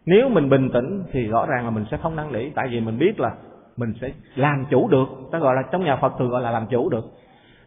Nếu 0.06 0.28
mình 0.28 0.48
bình 0.48 0.70
tĩnh 0.72 1.05
thì 1.12 1.26
rõ 1.26 1.47
ràng 1.47 1.64
là 1.64 1.70
mình 1.70 1.85
sẽ 1.90 1.97
không 1.97 2.16
năn 2.16 2.32
nỉ 2.32 2.51
tại 2.51 2.68
vì 2.70 2.81
mình 2.81 2.98
biết 2.98 3.20
là 3.20 3.31
mình 3.76 3.94
sẽ 4.01 4.10
làm 4.35 4.66
chủ 4.70 4.89
được. 4.89 5.06
Ta 5.32 5.39
gọi 5.39 5.55
là 5.55 5.62
trong 5.72 5.85
nhà 5.85 5.97
phật 5.97 6.12
thường 6.18 6.31
gọi 6.31 6.43
là 6.43 6.51
làm 6.51 6.66
chủ 6.66 6.89
được. 6.89 7.05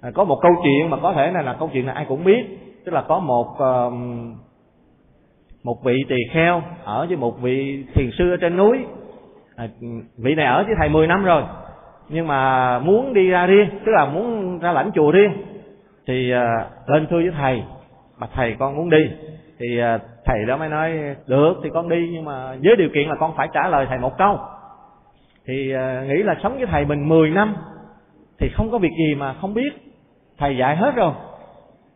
À, 0.01 0.11
có 0.15 0.23
một 0.23 0.39
câu 0.41 0.51
chuyện 0.63 0.89
mà 0.89 0.97
có 1.01 1.13
thể 1.13 1.31
này 1.31 1.43
là 1.43 1.53
câu 1.59 1.69
chuyện 1.73 1.87
là 1.87 1.93
ai 1.93 2.05
cũng 2.09 2.23
biết. 2.23 2.43
Tức 2.85 2.91
là 2.91 3.01
có 3.01 3.19
một 3.19 3.47
uh, 3.47 3.93
một 5.67 5.83
vị 5.83 6.03
tỳ 6.09 6.15
kheo 6.31 6.61
ở 6.83 7.05
với 7.07 7.17
một 7.17 7.41
vị 7.41 7.83
thiền 7.93 8.09
sư 8.17 8.31
ở 8.31 8.37
trên 8.37 8.57
núi. 8.57 8.85
À, 9.55 9.67
vị 10.17 10.35
này 10.35 10.45
ở 10.45 10.63
với 10.63 10.75
thầy 10.79 10.89
10 10.89 11.07
năm 11.07 11.25
rồi 11.25 11.43
nhưng 12.09 12.27
mà 12.27 12.79
muốn 12.79 13.13
đi 13.13 13.29
ra 13.29 13.45
riêng 13.45 13.69
tức 13.85 13.91
là 13.91 14.05
muốn 14.05 14.59
ra 14.59 14.71
lãnh 14.71 14.91
chùa 14.95 15.11
riêng 15.11 15.31
thì 16.07 16.31
à, 16.31 16.65
lên 16.87 17.07
thưa 17.09 17.17
với 17.17 17.31
thầy 17.37 17.63
mà 18.17 18.27
thầy 18.33 18.55
con 18.59 18.75
muốn 18.75 18.89
đi. 18.89 19.09
Thì 19.59 19.79
à, 19.79 19.99
thầy 20.25 20.45
đó 20.47 20.57
mới 20.57 20.69
nói 20.69 21.15
được 21.27 21.53
thì 21.63 21.69
con 21.73 21.89
đi 21.89 22.09
nhưng 22.11 22.25
mà 22.25 22.55
với 22.63 22.75
điều 22.77 22.89
kiện 22.93 23.09
là 23.09 23.15
con 23.19 23.33
phải 23.37 23.47
trả 23.53 23.67
lời 23.67 23.85
thầy 23.89 23.97
một 23.97 24.17
câu. 24.17 24.39
Thì 25.47 25.73
à, 25.73 26.05
nghĩ 26.07 26.23
là 26.23 26.35
sống 26.43 26.57
với 26.57 26.65
thầy 26.65 26.85
mình 26.85 27.09
10 27.09 27.29
năm 27.29 27.55
thì 28.39 28.49
không 28.53 28.71
có 28.71 28.77
việc 28.77 28.93
gì 28.97 29.15
mà 29.15 29.33
không 29.33 29.53
biết 29.53 29.69
thầy 30.37 30.57
dạy 30.57 30.75
hết 30.75 30.95
rồi. 30.95 31.11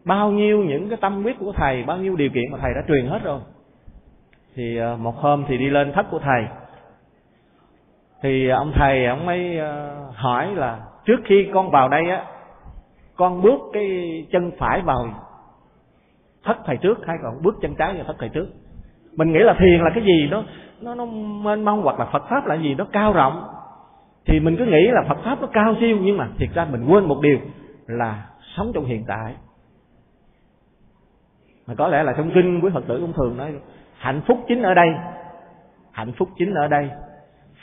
Bao 0.06 0.31
nhiêu 0.31 0.64
những 0.64 0.89
cái 0.89 0.98
tâm 1.02 1.23
huyết 1.23 1.35
của 1.39 1.53
thầy 1.56 1.84
bao 1.84 1.98
nhiêu 1.98 2.15
điều 2.15 2.30
kiện 2.30 2.52
mà 2.52 2.57
thầy 2.61 2.73
đã 2.73 2.81
truyền 2.88 3.07
hết 3.07 3.19
rồi 3.23 3.39
thì 4.56 4.78
ờ, 4.78 4.98
một 4.98 5.15
hôm 5.15 5.44
thì 5.48 5.57
đi 5.57 5.69
lên 5.69 5.91
thất 5.94 6.06
của 6.11 6.19
thầy. 6.19 6.45
Thì 8.22 8.49
ông 8.49 8.72
thầy, 8.76 9.06
ông 9.06 9.26
mới 9.26 9.57
ờ, 9.57 9.95
hỏi 10.14 10.56
là 10.56 10.80
trước 11.06 11.19
khi 11.26 11.49
con 11.53 11.72
vào 11.72 11.90
đây 11.90 12.10
á, 12.10 12.26
con 13.15 13.41
bước 13.41 13.60
cái 13.73 13.88
chân 14.32 14.52
phải 14.57 14.82
vào 14.82 15.07
thất 16.44 16.57
thầy 16.65 16.78
trước 16.78 16.99
hay 17.07 17.18
còn 17.23 17.41
bước 17.41 17.56
chân 17.61 17.76
trái 17.76 17.94
vào 17.94 18.03
thất 18.03 18.15
thầy 18.19 18.30
trước? 18.30 18.48
Mình 19.15 19.32
nghĩ 19.32 19.40
là 19.40 19.56
thiền 19.60 19.80
là 19.84 19.90
cái 19.95 20.03
gì? 20.03 20.28
Đó 20.28 20.44
nó 20.82 20.95
nó 20.95 21.06
mênh 21.44 21.65
mông 21.65 21.82
hoặc 21.82 21.99
là 21.99 22.06
Phật 22.06 22.23
pháp 22.30 22.45
là 22.45 22.56
gì? 22.56 22.73
Đó 22.73 22.86
cao 22.91 23.14
rộng. 23.14 23.48
Thì 24.26 24.40
mình 24.40 24.56
cứ 24.57 24.65
nghĩ 24.65 24.88
là 24.88 25.03
Phật 25.07 25.18
pháp 25.23 25.41
nó 25.41 25.48
cao 25.48 25.76
siêu, 25.80 25.98
nhưng 26.02 26.18
mà 26.18 26.28
thiệt 26.38 26.49
ra 26.53 26.65
mình 26.72 26.86
quên 26.88 27.06
một 27.06 27.19
điều 27.22 27.38
là 27.88 28.26
sống 28.57 28.72
trong 28.73 28.86
hiện 28.86 29.03
tại. 29.07 29.36
Mà 31.68 31.76
có 31.76 31.88
lẽ 31.88 32.03
là 32.03 32.14
trong 32.18 32.32
kinh 32.34 32.60
quý 32.64 32.69
Phật 32.73 32.88
tử 32.88 32.98
cũng 33.02 33.14
thường 33.14 33.38
nói 33.38 33.53
hạnh 34.02 34.22
phúc 34.28 34.40
chính 34.48 34.61
ở 34.61 34.73
đây. 34.73 34.90
Hạnh 35.91 36.11
phúc 36.18 36.30
chính 36.38 36.53
ở 36.53 36.68
đây. 36.68 36.90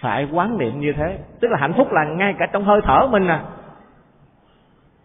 Phải 0.00 0.28
quán 0.32 0.58
niệm 0.58 0.80
như 0.80 0.92
thế. 0.92 1.18
Tức 1.40 1.48
là 1.50 1.58
hạnh 1.60 1.72
phúc 1.76 1.92
là 1.92 2.04
ngay 2.04 2.34
cả 2.38 2.46
trong 2.52 2.64
hơi 2.64 2.80
thở 2.84 3.08
mình 3.10 3.28
à. 3.28 3.42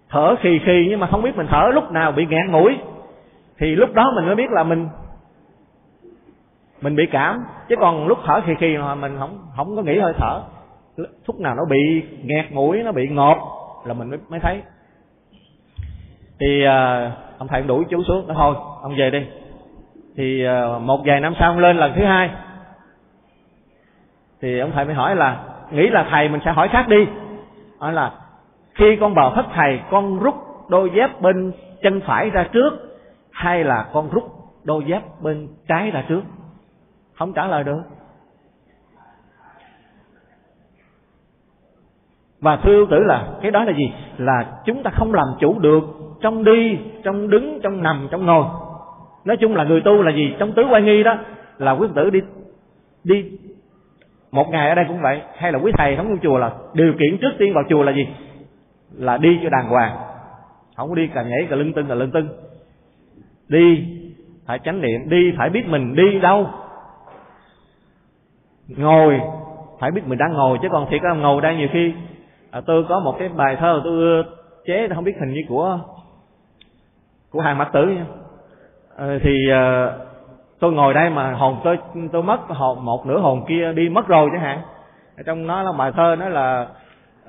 Thở 0.10 0.36
khì 0.42 0.60
khì 0.60 0.88
nhưng 0.90 1.00
mà 1.00 1.08
không 1.08 1.22
biết 1.22 1.38
mình 1.38 1.48
thở 1.50 1.72
lúc 1.74 1.92
nào 1.92 2.12
bị 2.12 2.26
nghẹn 2.26 2.52
mũi 2.52 2.78
thì 3.58 3.76
lúc 3.76 3.94
đó 3.94 4.12
mình 4.16 4.26
mới 4.26 4.36
biết 4.36 4.52
là 4.52 4.64
mình 4.64 4.90
mình 6.82 6.96
bị 6.96 7.06
cảm. 7.12 7.44
Chứ 7.70 7.76
còn 7.80 8.08
lúc 8.08 8.18
thở 8.26 8.42
khì 8.46 8.54
khì 8.60 8.78
mà 8.78 8.96
mình 8.96 9.16
không 9.20 9.38
không 9.56 9.76
có 9.76 9.82
nghĩ 9.82 10.00
hơi 10.00 10.14
thở. 10.18 10.42
Lúc 11.28 11.40
nào 11.40 11.56
nó 11.56 11.64
bị 11.70 12.04
nghẹt 12.24 12.52
mũi 12.52 12.84
nó 12.84 12.92
bị 12.92 13.08
ngọt 13.08 13.38
là 13.86 13.94
mình 13.94 14.10
mới, 14.10 14.20
mới 14.30 14.40
thấy. 14.40 14.62
Thì 16.40 16.64
à, 16.64 17.12
ông 17.38 17.48
thầy 17.48 17.62
đuổi 17.62 17.86
chú 17.90 18.04
xuống. 18.04 18.28
Nói 18.28 18.36
thôi 18.40 18.56
ông 18.82 18.96
về 18.98 19.10
đi 19.10 19.28
thì 20.16 20.44
ờ, 20.44 20.80
một 20.80 21.02
vài 21.06 21.20
năm 21.20 21.34
sau 21.40 21.52
ông 21.52 21.60
lên 21.60 21.78
lần 21.78 21.94
thứ 21.96 22.06
hai. 22.06 22.30
Thì 24.42 24.60
ông 24.60 24.72
thầy 24.72 24.86
mới 24.86 24.94
hỏi 24.94 25.16
là, 25.16 25.44
nghĩ 25.72 25.88
là 25.88 26.08
thầy 26.10 26.30
mình 26.30 26.42
sẽ 26.46 26.52
hỏi 26.52 26.68
khác 26.68 26.88
đi. 26.88 27.08
Hỏi 27.80 27.94
là, 27.94 28.12
khi 28.74 28.98
con 29.00 29.14
vào 29.14 29.32
thất 29.36 29.46
thầy, 29.54 29.80
con 29.92 30.20
rút 30.20 30.36
đôi 30.70 30.92
dép 30.96 31.22
bên 31.22 31.52
chân 31.82 32.02
phải 32.06 32.30
ra 32.30 32.48
trước, 32.52 33.00
hay 33.32 33.64
là 33.64 33.86
con 33.94 34.10
rút 34.10 34.24
đôi 34.64 34.84
dép 34.86 35.02
bên 35.22 35.48
trái 35.68 35.92
ra 35.92 36.04
trước? 36.08 36.22
Không 37.14 37.34
trả 37.34 37.46
lời 37.46 37.64
được. 37.64 37.82
Và 42.42 42.58
thưa 42.58 42.76
ưu 42.76 42.88
tử 42.92 43.00
là, 43.00 43.28
cái 43.42 43.52
đó 43.52 43.64
là 43.64 43.74
gì? 43.74 43.94
Là 44.18 44.46
chúng 44.66 44.84
ta 44.84 44.92
không 44.94 45.14
làm 45.14 45.28
chủ 45.40 45.60
được 45.60 45.84
trong 46.22 46.44
đi, 46.44 46.80
trong 47.04 47.30
đứng, 47.30 47.60
trong 47.64 47.84
nằm, 47.84 48.08
trong 48.12 48.26
ngồi 48.26 48.46
nói 49.26 49.38
chung 49.38 49.56
là 49.56 49.64
người 49.64 49.82
tu 49.82 50.02
là 50.02 50.12
gì? 50.12 50.36
Trong 50.40 50.52
tứ 50.54 50.68
quan 50.72 50.86
nghi 50.86 51.04
đó 51.04 51.18
là 51.58 51.72
quý 51.72 51.88
tử 51.96 52.10
đi 52.10 52.22
đi 53.04 53.32
một 54.32 54.50
ngày 54.52 54.70
ở 54.70 54.76
đây 54.76 54.86
cũng 54.88 55.02
vậy. 55.02 55.22
Hay 55.36 55.52
là 55.52 55.60
quý 55.60 55.72
thầy 55.78 55.96
thống 55.96 56.18
chùa 56.24 56.38
là 56.38 56.52
điều 56.74 56.94
kiện 56.94 57.18
trước 57.22 57.32
tiên 57.38 57.54
vào 57.54 57.64
chùa 57.70 57.84
là 57.84 57.92
gì? 57.92 58.08
Là 58.94 59.18
đi 59.18 59.40
cho 59.44 59.50
đàng 59.50 59.70
hoàng. 59.70 59.98
Không 60.76 60.90
có 60.90 60.96
đi 60.96 61.08
cà 61.08 61.24
nhảy 61.24 61.48
cà 61.50 61.56
lưng 61.56 61.74
tưng 61.74 61.88
cà 61.88 61.96
lưng 61.96 62.12
tưng. 62.12 62.28
Đi 63.50 63.86
phải 64.46 64.60
chánh 64.60 64.82
niệm. 64.82 65.10
Đi 65.10 65.34
phải 65.38 65.50
biết 65.50 65.68
mình 65.68 65.96
đi 65.96 66.20
đâu? 66.20 66.48
Ngồi 68.68 69.22
phải 69.80 69.92
biết 69.92 70.02
mình 70.08 70.18
đang 70.18 70.34
ngồi. 70.34 70.60
Chứ 70.62 70.68
còn 70.72 70.90
thiệt 70.90 71.04
là 71.04 71.14
ngồi 71.14 71.42
đây 71.42 71.56
nhiều 71.56 71.68
khi 71.72 71.94
à, 72.52 72.62
tôi 72.66 72.86
có 72.90 73.00
một 73.00 73.16
cái 73.20 73.30
bài 73.30 73.56
thơ 73.60 73.82
tôi 73.84 74.24
chế 74.66 74.88
không 74.96 75.04
biết 75.04 75.16
hình 75.20 75.34
như 75.34 75.42
của 75.50 75.80
của 77.30 77.42
hàng 77.42 77.58
mặt 77.58 77.70
tử 77.74 77.88
nha 77.88 78.06
à, 78.98 79.08
thì 79.24 79.50
à, 79.52 79.90
tôi 80.60 80.72
ngồi 80.72 80.94
đây 80.94 81.10
mà 81.10 81.34
hồn 81.34 81.62
tôi 81.64 81.78
tôi 82.12 82.24
mất 82.24 82.40
hồn 82.48 82.86
một 82.86 83.06
nửa 83.06 83.20
hồn 83.20 83.46
kia 83.48 83.74
đi 83.74 83.90
mất 83.90 84.08
rồi 84.08 84.30
chẳng 84.32 84.42
hạn. 84.42 84.62
Trong 85.26 85.48
nó 85.48 85.64
là 85.64 85.72
bài 85.72 85.92
thơ 85.96 86.16
nói 86.20 86.32
là 86.32 86.68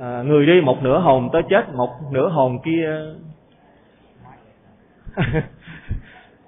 à, 0.01 0.23
người 0.23 0.47
đi 0.47 0.61
một 0.61 0.83
nửa 0.83 0.99
hồn 0.99 1.29
tới 1.33 1.43
chết 1.51 1.75
một 1.75 1.91
nửa 2.11 2.29
hồn 2.29 2.59
kia. 2.65 2.89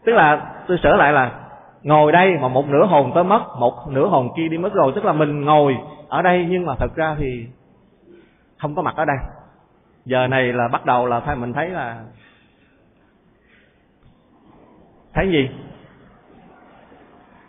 Tức 0.05 0.13
là 0.13 0.55
tôi 0.69 0.79
sửa 0.83 0.97
lại 0.97 1.13
là 1.13 1.31
ngồi 1.83 2.13
đây 2.13 2.39
mà 2.41 2.49
một 2.49 2.69
nửa 2.69 2.87
hồn 2.87 3.13
tới 3.15 3.25
mất 3.25 3.43
một 3.59 3.89
nửa 3.89 4.07
hồn 4.07 4.29
kia 4.37 4.49
đi 4.49 4.59
mất 4.59 4.73
rồi. 4.75 4.93
Tức 4.95 5.05
là 5.05 5.13
mình 5.13 5.45
ngồi 5.45 5.77
ở 6.09 6.23
đây 6.23 6.47
nhưng 6.51 6.67
mà 6.67 6.75
thật 6.79 6.97
ra 6.97 7.17
thì 7.19 7.47
không 8.59 8.75
có 8.75 8.83
mặt 8.83 8.95
ở 8.97 9.05
đây. 9.05 9.17
Giờ 10.05 10.27
này 10.27 10.53
là 10.53 10.69
bắt 10.69 10.87
đầu 10.87 11.07
là 11.07 11.21
thay 11.21 11.37
mình 11.37 11.53
thấy 11.53 11.69
là 11.69 11.97
thấy 15.17 15.29
gì? 15.29 15.49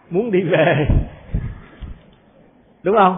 Muốn 0.09 0.31
đi 0.31 0.41
về. 0.41 0.87
Đúng 2.83 2.95
không? 2.97 3.17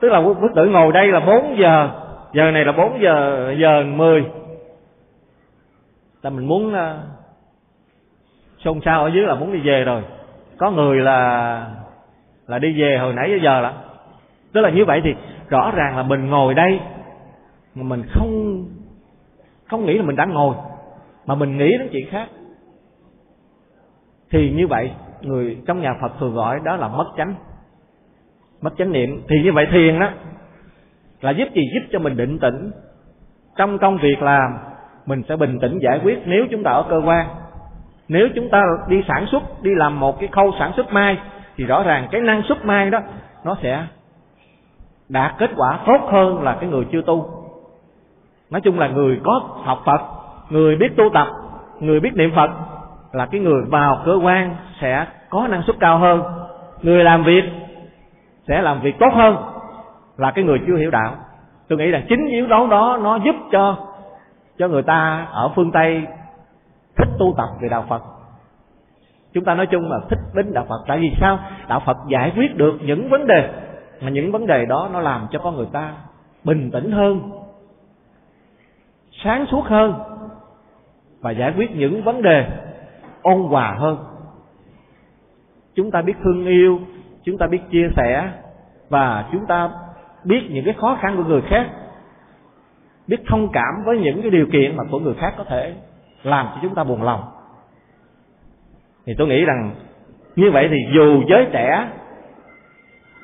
Tức 0.00 0.08
là 0.08 0.20
bức 0.20 0.54
tử 0.54 0.66
ngồi 0.66 0.92
đây 0.92 1.06
là 1.06 1.20
4 1.20 1.56
giờ. 1.58 1.90
Giờ 2.32 2.50
này 2.50 2.64
là 2.64 2.72
4 2.72 3.02
giờ 3.02 3.54
giờ 3.58 3.84
10 3.86 4.24
là 6.22 6.30
mình 6.30 6.46
muốn 6.48 6.74
uh, 6.74 6.78
xôn 8.64 8.80
xao 8.84 9.04
ở 9.04 9.10
dưới 9.14 9.26
là 9.26 9.34
muốn 9.34 9.52
đi 9.52 9.60
về 9.60 9.84
rồi. 9.84 10.02
Có 10.58 10.70
người 10.70 11.00
là 11.00 11.66
là 12.46 12.58
đi 12.58 12.80
về 12.80 12.98
hồi 12.98 13.12
nãy 13.12 13.40
giờ 13.42 13.60
là 13.60 13.74
tức 14.52 14.60
là 14.60 14.70
như 14.70 14.84
vậy 14.84 15.00
thì 15.04 15.14
rõ 15.48 15.70
ràng 15.74 15.96
là 15.96 16.02
mình 16.02 16.30
ngồi 16.30 16.54
đây 16.54 16.80
mà 17.74 17.82
mình 17.82 18.02
không 18.12 18.64
không 19.66 19.86
nghĩ 19.86 19.98
là 19.98 20.02
mình 20.02 20.16
đang 20.16 20.30
ngồi. 20.30 20.54
Mà 21.26 21.34
mình 21.34 21.58
nghĩ 21.58 21.78
đến 21.78 21.88
chuyện 21.92 22.06
khác 22.10 22.28
thì 24.32 24.50
như 24.50 24.66
vậy, 24.66 24.90
người 25.20 25.58
trong 25.66 25.80
nhà 25.80 25.94
Phật 26.00 26.12
thường 26.20 26.34
gọi 26.34 26.60
đó 26.64 26.76
là 26.76 26.88
mất 26.88 27.06
chánh. 27.16 27.34
Mất 28.62 28.70
chánh 28.78 28.92
niệm. 28.92 29.22
Thì 29.28 29.42
như 29.42 29.52
vậy 29.52 29.66
thiền 29.70 29.98
đó, 29.98 30.08
là 31.20 31.30
giúp 31.30 31.48
gì? 31.54 31.62
Giúp 31.74 31.88
cho 31.92 31.98
mình 31.98 32.16
định 32.16 32.38
tĩnh. 32.38 32.70
Trong 33.56 33.78
công 33.78 33.98
việc 33.98 34.22
làm, 34.22 34.58
mình 35.06 35.22
sẽ 35.28 35.36
bình 35.36 35.58
tĩnh 35.60 35.78
giải 35.82 36.00
quyết. 36.04 36.18
Nếu 36.26 36.46
chúng 36.50 36.62
ta 36.62 36.70
ở 36.70 36.84
cơ 36.90 37.00
quan, 37.04 37.26
nếu 38.08 38.28
chúng 38.34 38.48
ta 38.50 38.62
đi 38.88 39.04
sản 39.08 39.26
xuất, 39.26 39.42
đi 39.62 39.70
làm 39.74 40.00
một 40.00 40.20
cái 40.20 40.28
khâu 40.32 40.52
sản 40.58 40.72
xuất 40.76 40.92
mai, 40.92 41.18
thì 41.56 41.64
rõ 41.64 41.82
ràng 41.82 42.08
cái 42.10 42.20
năng 42.20 42.42
suất 42.42 42.64
mai 42.64 42.90
đó, 42.90 43.00
nó 43.44 43.56
sẽ 43.62 43.86
đạt 45.08 45.34
kết 45.38 45.50
quả 45.56 45.80
tốt 45.86 46.00
hơn 46.10 46.42
là 46.42 46.56
cái 46.60 46.70
người 46.70 46.86
chưa 46.92 47.02
tu. 47.02 47.30
Nói 48.50 48.60
chung 48.60 48.78
là 48.78 48.88
người 48.88 49.20
có 49.24 49.40
học 49.62 49.82
phật, 49.86 50.00
người 50.50 50.76
biết 50.76 50.96
tu 50.96 51.04
tập, 51.14 51.26
người 51.80 52.00
biết 52.00 52.14
niệm 52.14 52.30
phật 52.36 52.50
là 53.12 53.26
cái 53.26 53.40
người 53.40 53.62
vào 53.68 54.02
cơ 54.04 54.18
quan 54.22 54.56
sẽ 54.80 55.06
có 55.30 55.48
năng 55.48 55.62
suất 55.62 55.76
cao 55.80 55.98
hơn, 55.98 56.22
người 56.82 57.04
làm 57.04 57.24
việc 57.24 57.44
sẽ 58.48 58.62
làm 58.62 58.80
việc 58.80 58.98
tốt 58.98 59.10
hơn, 59.14 59.36
là 60.16 60.30
cái 60.30 60.44
người 60.44 60.60
chưa 60.66 60.76
hiểu 60.76 60.90
đạo. 60.90 61.16
Tôi 61.68 61.78
nghĩ 61.78 61.86
là 61.86 62.02
chính 62.08 62.28
yếu 62.28 62.46
tố 62.50 62.66
đó 62.66 62.98
nó 63.02 63.16
giúp 63.16 63.36
cho 63.52 63.76
cho 64.58 64.68
người 64.68 64.82
ta 64.82 65.26
ở 65.30 65.52
phương 65.54 65.72
tây 65.72 66.02
thích 66.96 67.08
tu 67.18 67.34
tập 67.36 67.48
về 67.60 67.68
đạo 67.68 67.84
phật. 67.88 68.02
Chúng 69.32 69.44
ta 69.44 69.54
nói 69.54 69.66
chung 69.66 69.90
là 69.90 69.98
thích 70.10 70.18
đến 70.34 70.52
đạo 70.52 70.66
phật. 70.68 70.84
Tại 70.86 70.98
vì 70.98 71.12
sao? 71.20 71.38
Đạo 71.68 71.82
phật 71.86 71.96
giải 72.08 72.32
quyết 72.36 72.56
được 72.56 72.78
những 72.82 73.08
vấn 73.08 73.26
đề, 73.26 73.50
mà 74.00 74.10
những 74.10 74.32
vấn 74.32 74.46
đề 74.46 74.64
đó 74.64 74.88
nó 74.92 75.00
làm 75.00 75.26
cho 75.30 75.38
con 75.38 75.56
người 75.56 75.68
ta 75.72 75.92
bình 76.44 76.70
tĩnh 76.70 76.92
hơn, 76.92 77.30
sáng 79.24 79.46
suốt 79.50 79.64
hơn 79.64 79.94
và 81.20 81.30
giải 81.30 81.52
quyết 81.56 81.76
những 81.76 82.02
vấn 82.02 82.22
đề 82.22 82.46
ôn 83.22 83.42
hòa 83.42 83.76
hơn. 83.78 83.98
Chúng 85.74 85.90
ta 85.90 86.02
biết 86.02 86.14
thương 86.24 86.46
yêu, 86.46 86.80
chúng 87.24 87.38
ta 87.38 87.46
biết 87.46 87.60
chia 87.70 87.88
sẻ, 87.96 88.32
và 88.88 89.28
chúng 89.32 89.46
ta 89.46 89.70
biết 90.24 90.48
những 90.50 90.64
cái 90.64 90.74
khó 90.78 90.98
khăn 91.00 91.16
của 91.16 91.24
người 91.24 91.42
khác, 91.42 91.70
biết 93.06 93.16
thông 93.26 93.48
cảm 93.52 93.84
với 93.84 93.98
những 93.98 94.22
cái 94.22 94.30
điều 94.30 94.46
kiện 94.52 94.76
mà 94.76 94.84
của 94.90 94.98
người 94.98 95.14
khác 95.14 95.34
có 95.38 95.44
thể 95.44 95.74
làm 96.22 96.46
cho 96.46 96.58
chúng 96.62 96.74
ta 96.74 96.84
buồn 96.84 97.02
lòng. 97.02 97.22
Thì 99.06 99.14
tôi 99.18 99.28
nghĩ 99.28 99.44
rằng 99.44 99.74
như 100.36 100.50
vậy 100.50 100.68
thì 100.70 100.76
dù 100.94 101.22
giới 101.28 101.46
trẻ, 101.52 101.88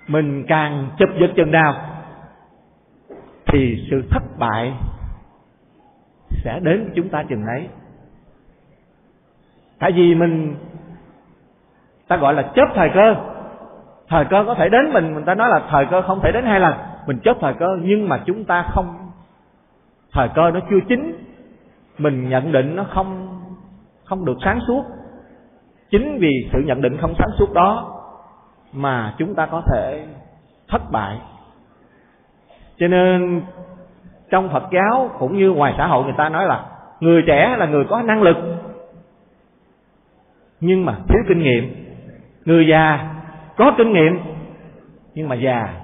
mình 0.09 0.45
càng 0.49 0.89
chụp 0.99 1.09
giật 1.21 1.31
chừng 1.37 1.51
nào, 1.51 1.75
thì 3.47 3.87
sự 3.91 4.03
thất 4.11 4.23
bại 4.39 4.73
sẽ 6.31 6.61
đến 6.63 6.85
với 6.85 6.93
chúng 6.97 7.09
ta 7.09 7.25
chừng 7.29 7.47
ấy 7.47 7.69
tại 9.79 9.93
vì 9.93 10.15
mình, 10.15 10.57
ta 12.09 12.17
gọi 12.17 12.35
là 12.35 12.43
chớp 12.43 12.67
thời 12.75 12.91
cơ. 12.95 13.15
Thời 14.09 14.25
cơ 14.25 14.45
có 14.47 14.55
thể 14.55 14.69
đến 14.69 14.93
mình 14.93 15.15
mình 15.15 15.25
ta 15.25 15.35
nói 15.35 15.49
là 15.49 15.63
thời 15.71 15.87
cơ 15.87 16.03
không 16.03 16.21
thể 16.23 16.33
đến 16.33 16.45
hai 16.45 16.61
lần. 16.61 16.75
Mình 17.07 17.19
chớp 17.25 17.37
thời 17.41 17.55
cơ 17.55 17.67
nhưng 17.83 18.09
mà 18.09 18.23
chúng 18.27 18.45
ta 18.45 18.63
không, 18.71 19.11
thời 20.13 20.29
cơ 20.29 20.51
nó 20.51 20.61
chưa 20.71 20.81
chín. 20.89 21.25
Mình 21.99 22.29
nhận 22.29 22.53
định 22.53 22.77
nó 22.77 22.85
không 22.91 23.29
không 24.05 24.25
được 24.25 24.37
sáng 24.45 24.61
suốt. 24.67 24.85
Chính 25.91 26.19
vì 26.19 26.49
sự 26.53 26.59
nhận 26.67 26.83
định 26.83 26.97
không 27.01 27.15
sáng 27.19 27.31
suốt 27.39 27.53
đó 27.53 27.95
mà 28.73 29.15
chúng 29.19 29.35
ta 29.35 29.47
có 29.47 29.63
thể 29.67 30.07
thất 30.69 30.83
bại. 30.91 31.19
Cho 32.79 32.89
nên 32.89 33.43
trong 34.31 34.49
phật 34.49 34.63
giáo 34.73 35.11
cũng 35.19 35.39
như 35.39 35.51
ngoài 35.51 35.75
xã 35.79 35.87
hội 35.87 36.05
người 36.05 36.15
ta 36.17 36.29
nói 36.29 36.47
là 36.47 36.65
người 37.01 37.23
trẻ 37.27 37.57
là 37.59 37.67
người 37.67 37.85
có 37.85 38.03
năng 38.03 38.23
lực 38.23 38.37
nhưng 40.61 40.85
mà 40.85 40.95
thiếu 41.09 41.23
kinh 41.29 41.39
nghiệm. 41.39 41.75
Người 42.45 42.67
già 42.67 43.15
có 43.57 43.75
kinh 43.79 43.93
nghiệm, 43.93 44.19
nhưng 45.15 45.29
mà 45.29 45.35
già. 45.35 45.75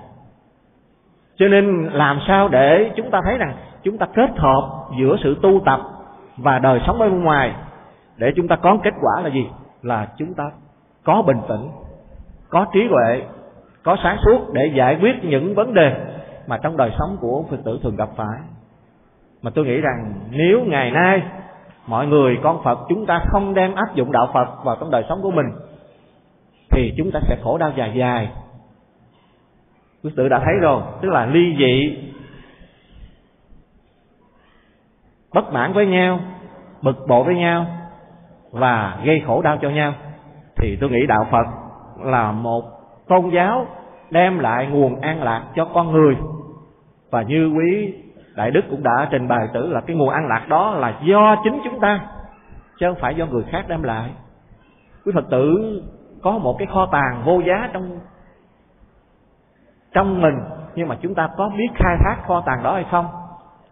Cho 1.37 1.49
nên 1.49 1.85
làm 1.93 2.21
sao 2.27 2.49
để 2.49 2.91
chúng 2.97 3.11
ta 3.11 3.21
thấy 3.25 3.39
rằng 3.39 3.55
chúng 3.83 3.99
ta 3.99 4.07
kết 4.15 4.31
hợp 4.37 4.89
giữa 5.01 5.17
sự 5.23 5.37
tu 5.43 5.61
tập 5.65 5.81
và 6.37 6.59
đời 6.59 6.81
sống 6.87 6.99
bên 6.99 7.23
ngoài 7.23 7.55
để 8.17 8.33
chúng 8.37 8.49
ta 8.49 8.57
có 8.57 8.79
kết 8.83 8.95
quả 9.01 9.23
là 9.23 9.29
gì? 9.29 9.47
Là 9.83 10.09
chúng 10.17 10.35
ta 10.35 10.45
có 11.05 11.23
bình 11.23 11.41
tĩnh, 11.49 11.69
có 12.49 12.67
trí 12.73 12.89
huệ 12.91 13.23
có 13.83 13.97
sáng 14.03 14.17
suốt 14.25 14.53
để 14.53 14.71
giải 14.75 14.99
quyết 15.01 15.25
những 15.25 15.55
vấn 15.55 15.75
đề 15.75 15.97
mà 16.47 16.59
trong 16.63 16.77
đời 16.77 16.91
sống 16.99 17.17
của 17.21 17.45
phật 17.51 17.57
tử 17.65 17.79
thường 17.83 17.97
gặp 17.97 18.09
phải. 18.17 18.39
Mà 19.43 19.51
tôi 19.55 19.65
nghĩ 19.65 19.81
rằng 19.81 20.15
nếu 20.31 20.65
ngày 20.65 20.91
nay 20.91 21.23
mọi 21.86 22.06
người 22.06 22.39
con 22.43 22.61
phật, 22.65 22.78
chúng 22.89 23.06
ta 23.06 23.24
không 23.27 23.55
đem 23.55 23.74
áp 23.74 23.94
dụng 23.94 24.12
đạo 24.12 24.31
phật 24.35 24.65
vào 24.65 24.77
trong 24.81 24.90
đời 24.90 25.05
sống 25.09 25.23
của 25.23 25.31
mình, 25.31 25.47
thì 26.70 26.94
chúng 26.97 27.11
ta 27.11 27.20
sẽ 27.28 27.36
khổ 27.43 27.59
đau 27.59 27.73
dài 27.77 27.93
dài. 27.97 28.28
Quý 30.05 30.11
tử 30.16 30.28
đã 30.28 30.40
thấy 30.44 30.55
rồi, 30.61 30.82
tức 31.01 31.09
là 31.09 31.27
ly 31.27 31.56
dị, 31.59 31.98
bất 35.35 35.52
mãn 35.52 35.73
với 35.73 35.86
nhau, 35.86 36.20
bực 36.82 37.06
bội 37.09 37.24
với 37.24 37.35
nhau 37.35 37.66
và 38.51 38.98
gây 39.05 39.23
khổ 39.27 39.43
đau 39.43 39.59
cho 39.62 39.70
nhau. 39.70 39.94
Thì 40.56 40.77
tôi 40.81 40.90
nghĩ 40.90 41.06
đạo 41.06 41.27
phật 41.31 41.47
là 42.05 42.32
một 42.32 42.65
tôn 43.09 43.31
giáo 43.31 43.66
đem 44.11 44.39
lại 44.39 44.66
nguồn 44.66 45.01
an 45.01 45.23
lạc 45.23 45.44
cho 45.56 45.65
con 45.65 45.93
người. 45.93 46.16
Và 47.11 47.23
như 47.23 47.52
quý 47.56 47.94
đại 48.36 48.51
đức 48.51 48.65
cũng 48.70 48.82
đã 48.82 49.09
trình 49.11 49.28
bày 49.28 49.48
tử 49.55 49.73
là 49.73 49.81
cái 49.81 49.97
nguồn 49.97 50.11
an 50.11 50.27
lạc 50.27 50.47
đó 50.48 50.74
là 50.74 50.98
do 51.02 51.36
chính 51.44 51.61
chúng 51.65 51.81
ta, 51.81 52.01
chứ 52.81 52.86
không 52.89 53.01
phải 53.01 53.15
do 53.15 53.27
người 53.27 53.43
khác 53.51 53.65
đem 53.69 53.82
lại. 53.82 54.11
Quý 55.05 55.12
phật 55.15 55.24
tử 55.31 55.82
có 56.23 56.39
một 56.39 56.56
cái 56.59 56.66
kho 56.66 56.86
tàng 56.93 57.23
vô 57.24 57.40
giá 57.40 57.69
trong 57.73 57.98
trong 59.93 60.23
mình, 60.23 60.35
nhưng 60.74 60.89
mà 60.89 60.97
chúng 61.01 61.15
ta 61.15 61.28
có 61.36 61.51
biết 61.59 61.69
khai 61.74 61.97
thác 62.05 62.16
kho 62.27 62.40
tàng 62.47 62.62
đó 62.62 62.74
hay 62.74 62.85
không? 62.90 63.06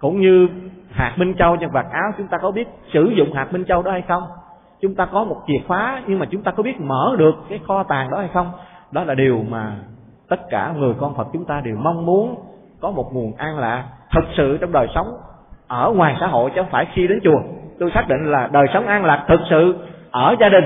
Cũng 0.01 0.20
như 0.20 0.48
hạt 0.90 1.14
minh 1.16 1.34
châu 1.39 1.56
nhân 1.56 1.70
vạt 1.70 1.86
áo, 1.93 2.12
chúng 2.18 2.28
ta 2.28 2.39
có 2.39 2.51
biết 2.51 2.68
sử 2.93 3.12
dụng 3.16 3.32
hạt 3.32 3.52
minh 3.52 3.64
châu 3.64 3.82
đó 3.82 3.90
hay 3.90 4.02
không? 4.02 4.22
Chúng 4.80 4.94
ta 4.94 5.06
có 5.06 5.24
một 5.24 5.43
chìa 5.47 5.66
khóa, 5.68 6.02
nhưng 6.06 6.18
mà 6.18 6.26
chúng 6.30 6.43
ta 6.43 6.51
có 6.51 6.62
biết 6.62 6.80
mở 6.80 7.14
được 7.18 7.34
cái 7.48 7.60
kho 7.66 7.82
tàng 7.82 8.10
đó 8.10 8.18
hay 8.18 8.28
không? 8.34 8.52
Đó 8.90 9.05
là 9.05 9.14
điều 9.14 9.43
mà 9.48 9.76
tất 10.28 10.40
cả 10.51 10.72
người 10.76 10.94
con 11.01 11.14
phật 11.14 11.28
chúng 11.32 11.44
ta 11.44 11.60
đều 11.60 11.76
mong 11.76 12.06
muốn 12.06 12.34
có 12.80 12.90
một 12.90 13.10
nguồn 13.12 13.32
an 13.36 13.59
lạc 13.59 13.84
thực 14.12 14.24
sự 14.36 14.59
trong 14.60 14.72
đời 14.72 14.89
sống, 14.94 15.06
ở 15.68 15.93
ngoài 15.97 16.16
xã 16.20 16.26
hội 16.26 16.51
chứ 16.55 16.62
không 16.62 16.70
phải 16.70 16.86
khi 16.93 17.06
đến 17.06 17.20
chùa, 17.24 17.40
tôi 17.78 17.90
xác 17.94 18.09
định 18.09 18.30
là 18.30 18.48
đời 18.52 18.66
sống 18.74 18.86
an 18.86 19.05
lạc 19.05 19.24
thực 19.28 19.40
sự 19.51 19.74
ở 20.10 20.36
gia 20.40 20.48
đình, 20.48 20.64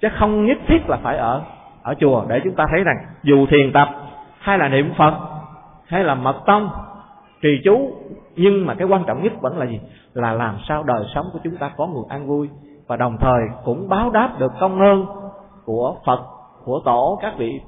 chứ 0.00 0.08
không 0.18 0.46
nhất 0.46 0.58
thiết 0.66 0.88
là 0.88 0.96
phải 1.02 1.16
ở 1.16 1.42
ở 1.82 1.94
chùa. 1.94 2.24
Để 2.28 2.40
chúng 2.44 2.54
ta 2.54 2.66
thấy 2.70 2.84
rằng, 2.84 2.96
dù 3.22 3.46
thiền 3.46 3.72
tập, 3.72 3.88
hay 4.38 4.58
là 4.58 4.68
niệm 4.68 4.92
phật, 4.96 5.14
hay 5.86 6.04
là 6.04 6.14
mật 6.14 6.36
tông, 6.46 6.70
trì 7.42 7.60
chú, 7.64 7.90
nhưng 8.36 8.66
mà 8.66 8.74
cái 8.74 8.88
quan 8.88 9.04
trọng 9.04 9.22
nhất 9.22 9.32
vẫn 9.40 9.58
là 9.58 9.66
gì? 9.66 9.80
Là 10.14 10.32
làm 10.32 10.56
sao 10.68 10.82
đời 10.82 11.04
sống 11.14 11.26
của 11.32 11.38
chúng 11.44 11.56
ta 11.56 11.70
có 11.76 11.86
nguồn 11.86 12.08
an 12.08 12.26
vui, 12.26 12.48
và 12.86 12.96
đồng 12.96 13.16
thời 13.20 13.42
cũng 13.64 13.88
báo 13.88 14.10
đáp 14.10 14.30
được 14.38 14.52
công 14.60 14.80
ơn 14.80 15.06
của 15.64 15.96
phật, 16.06 16.20
của 16.64 16.80
tổ 16.84 17.18
các 17.22 17.32
vị 17.38 17.60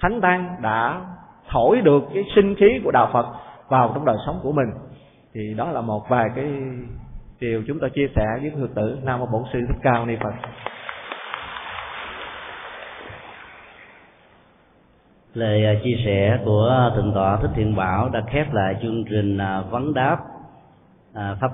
thánh 0.00 0.20
tăng 0.20 0.56
đã 0.62 1.00
thổi 1.48 1.80
được 1.80 2.02
cái 2.14 2.24
sinh 2.34 2.54
khí 2.54 2.80
của 2.84 2.90
đạo 2.90 3.08
phật 3.12 3.26
vào 3.68 3.90
trong 3.94 4.04
đời 4.04 4.16
sống 4.26 4.40
của 4.42 4.52
mình. 4.52 4.68
Thì 5.34 5.54
đó 5.54 5.72
là 5.72 5.80
một 5.80 6.08
vài 6.08 6.28
cái 6.34 6.44
điều 7.40 7.62
chúng 7.66 7.80
ta 7.80 7.88
chia 7.88 8.08
sẻ 8.16 8.26
với 8.40 8.52
phật 8.60 8.74
tử 8.74 8.98
nam 9.02 9.20
mô 9.20 9.26
bổn 9.26 9.42
sư 9.52 9.58
thích 9.68 9.78
cao 9.82 10.06
ni 10.06 10.16
phật. 10.22 10.48
Lời 15.34 15.64
à, 15.64 15.74
chia 15.84 15.96
sẻ 16.04 16.38
của 16.44 16.92
thượng 16.96 17.12
tọa 17.14 17.36
thích 17.36 17.50
thiện 17.54 17.76
bảo 17.76 18.08
đã 18.08 18.22
khép 18.26 18.52
lại 18.52 18.76
chương 18.82 19.04
trình 19.10 19.38
à, 19.38 19.60
vấn 19.60 19.94
đáp 19.94 20.18
à, 21.14 21.36
pháp 21.40 21.46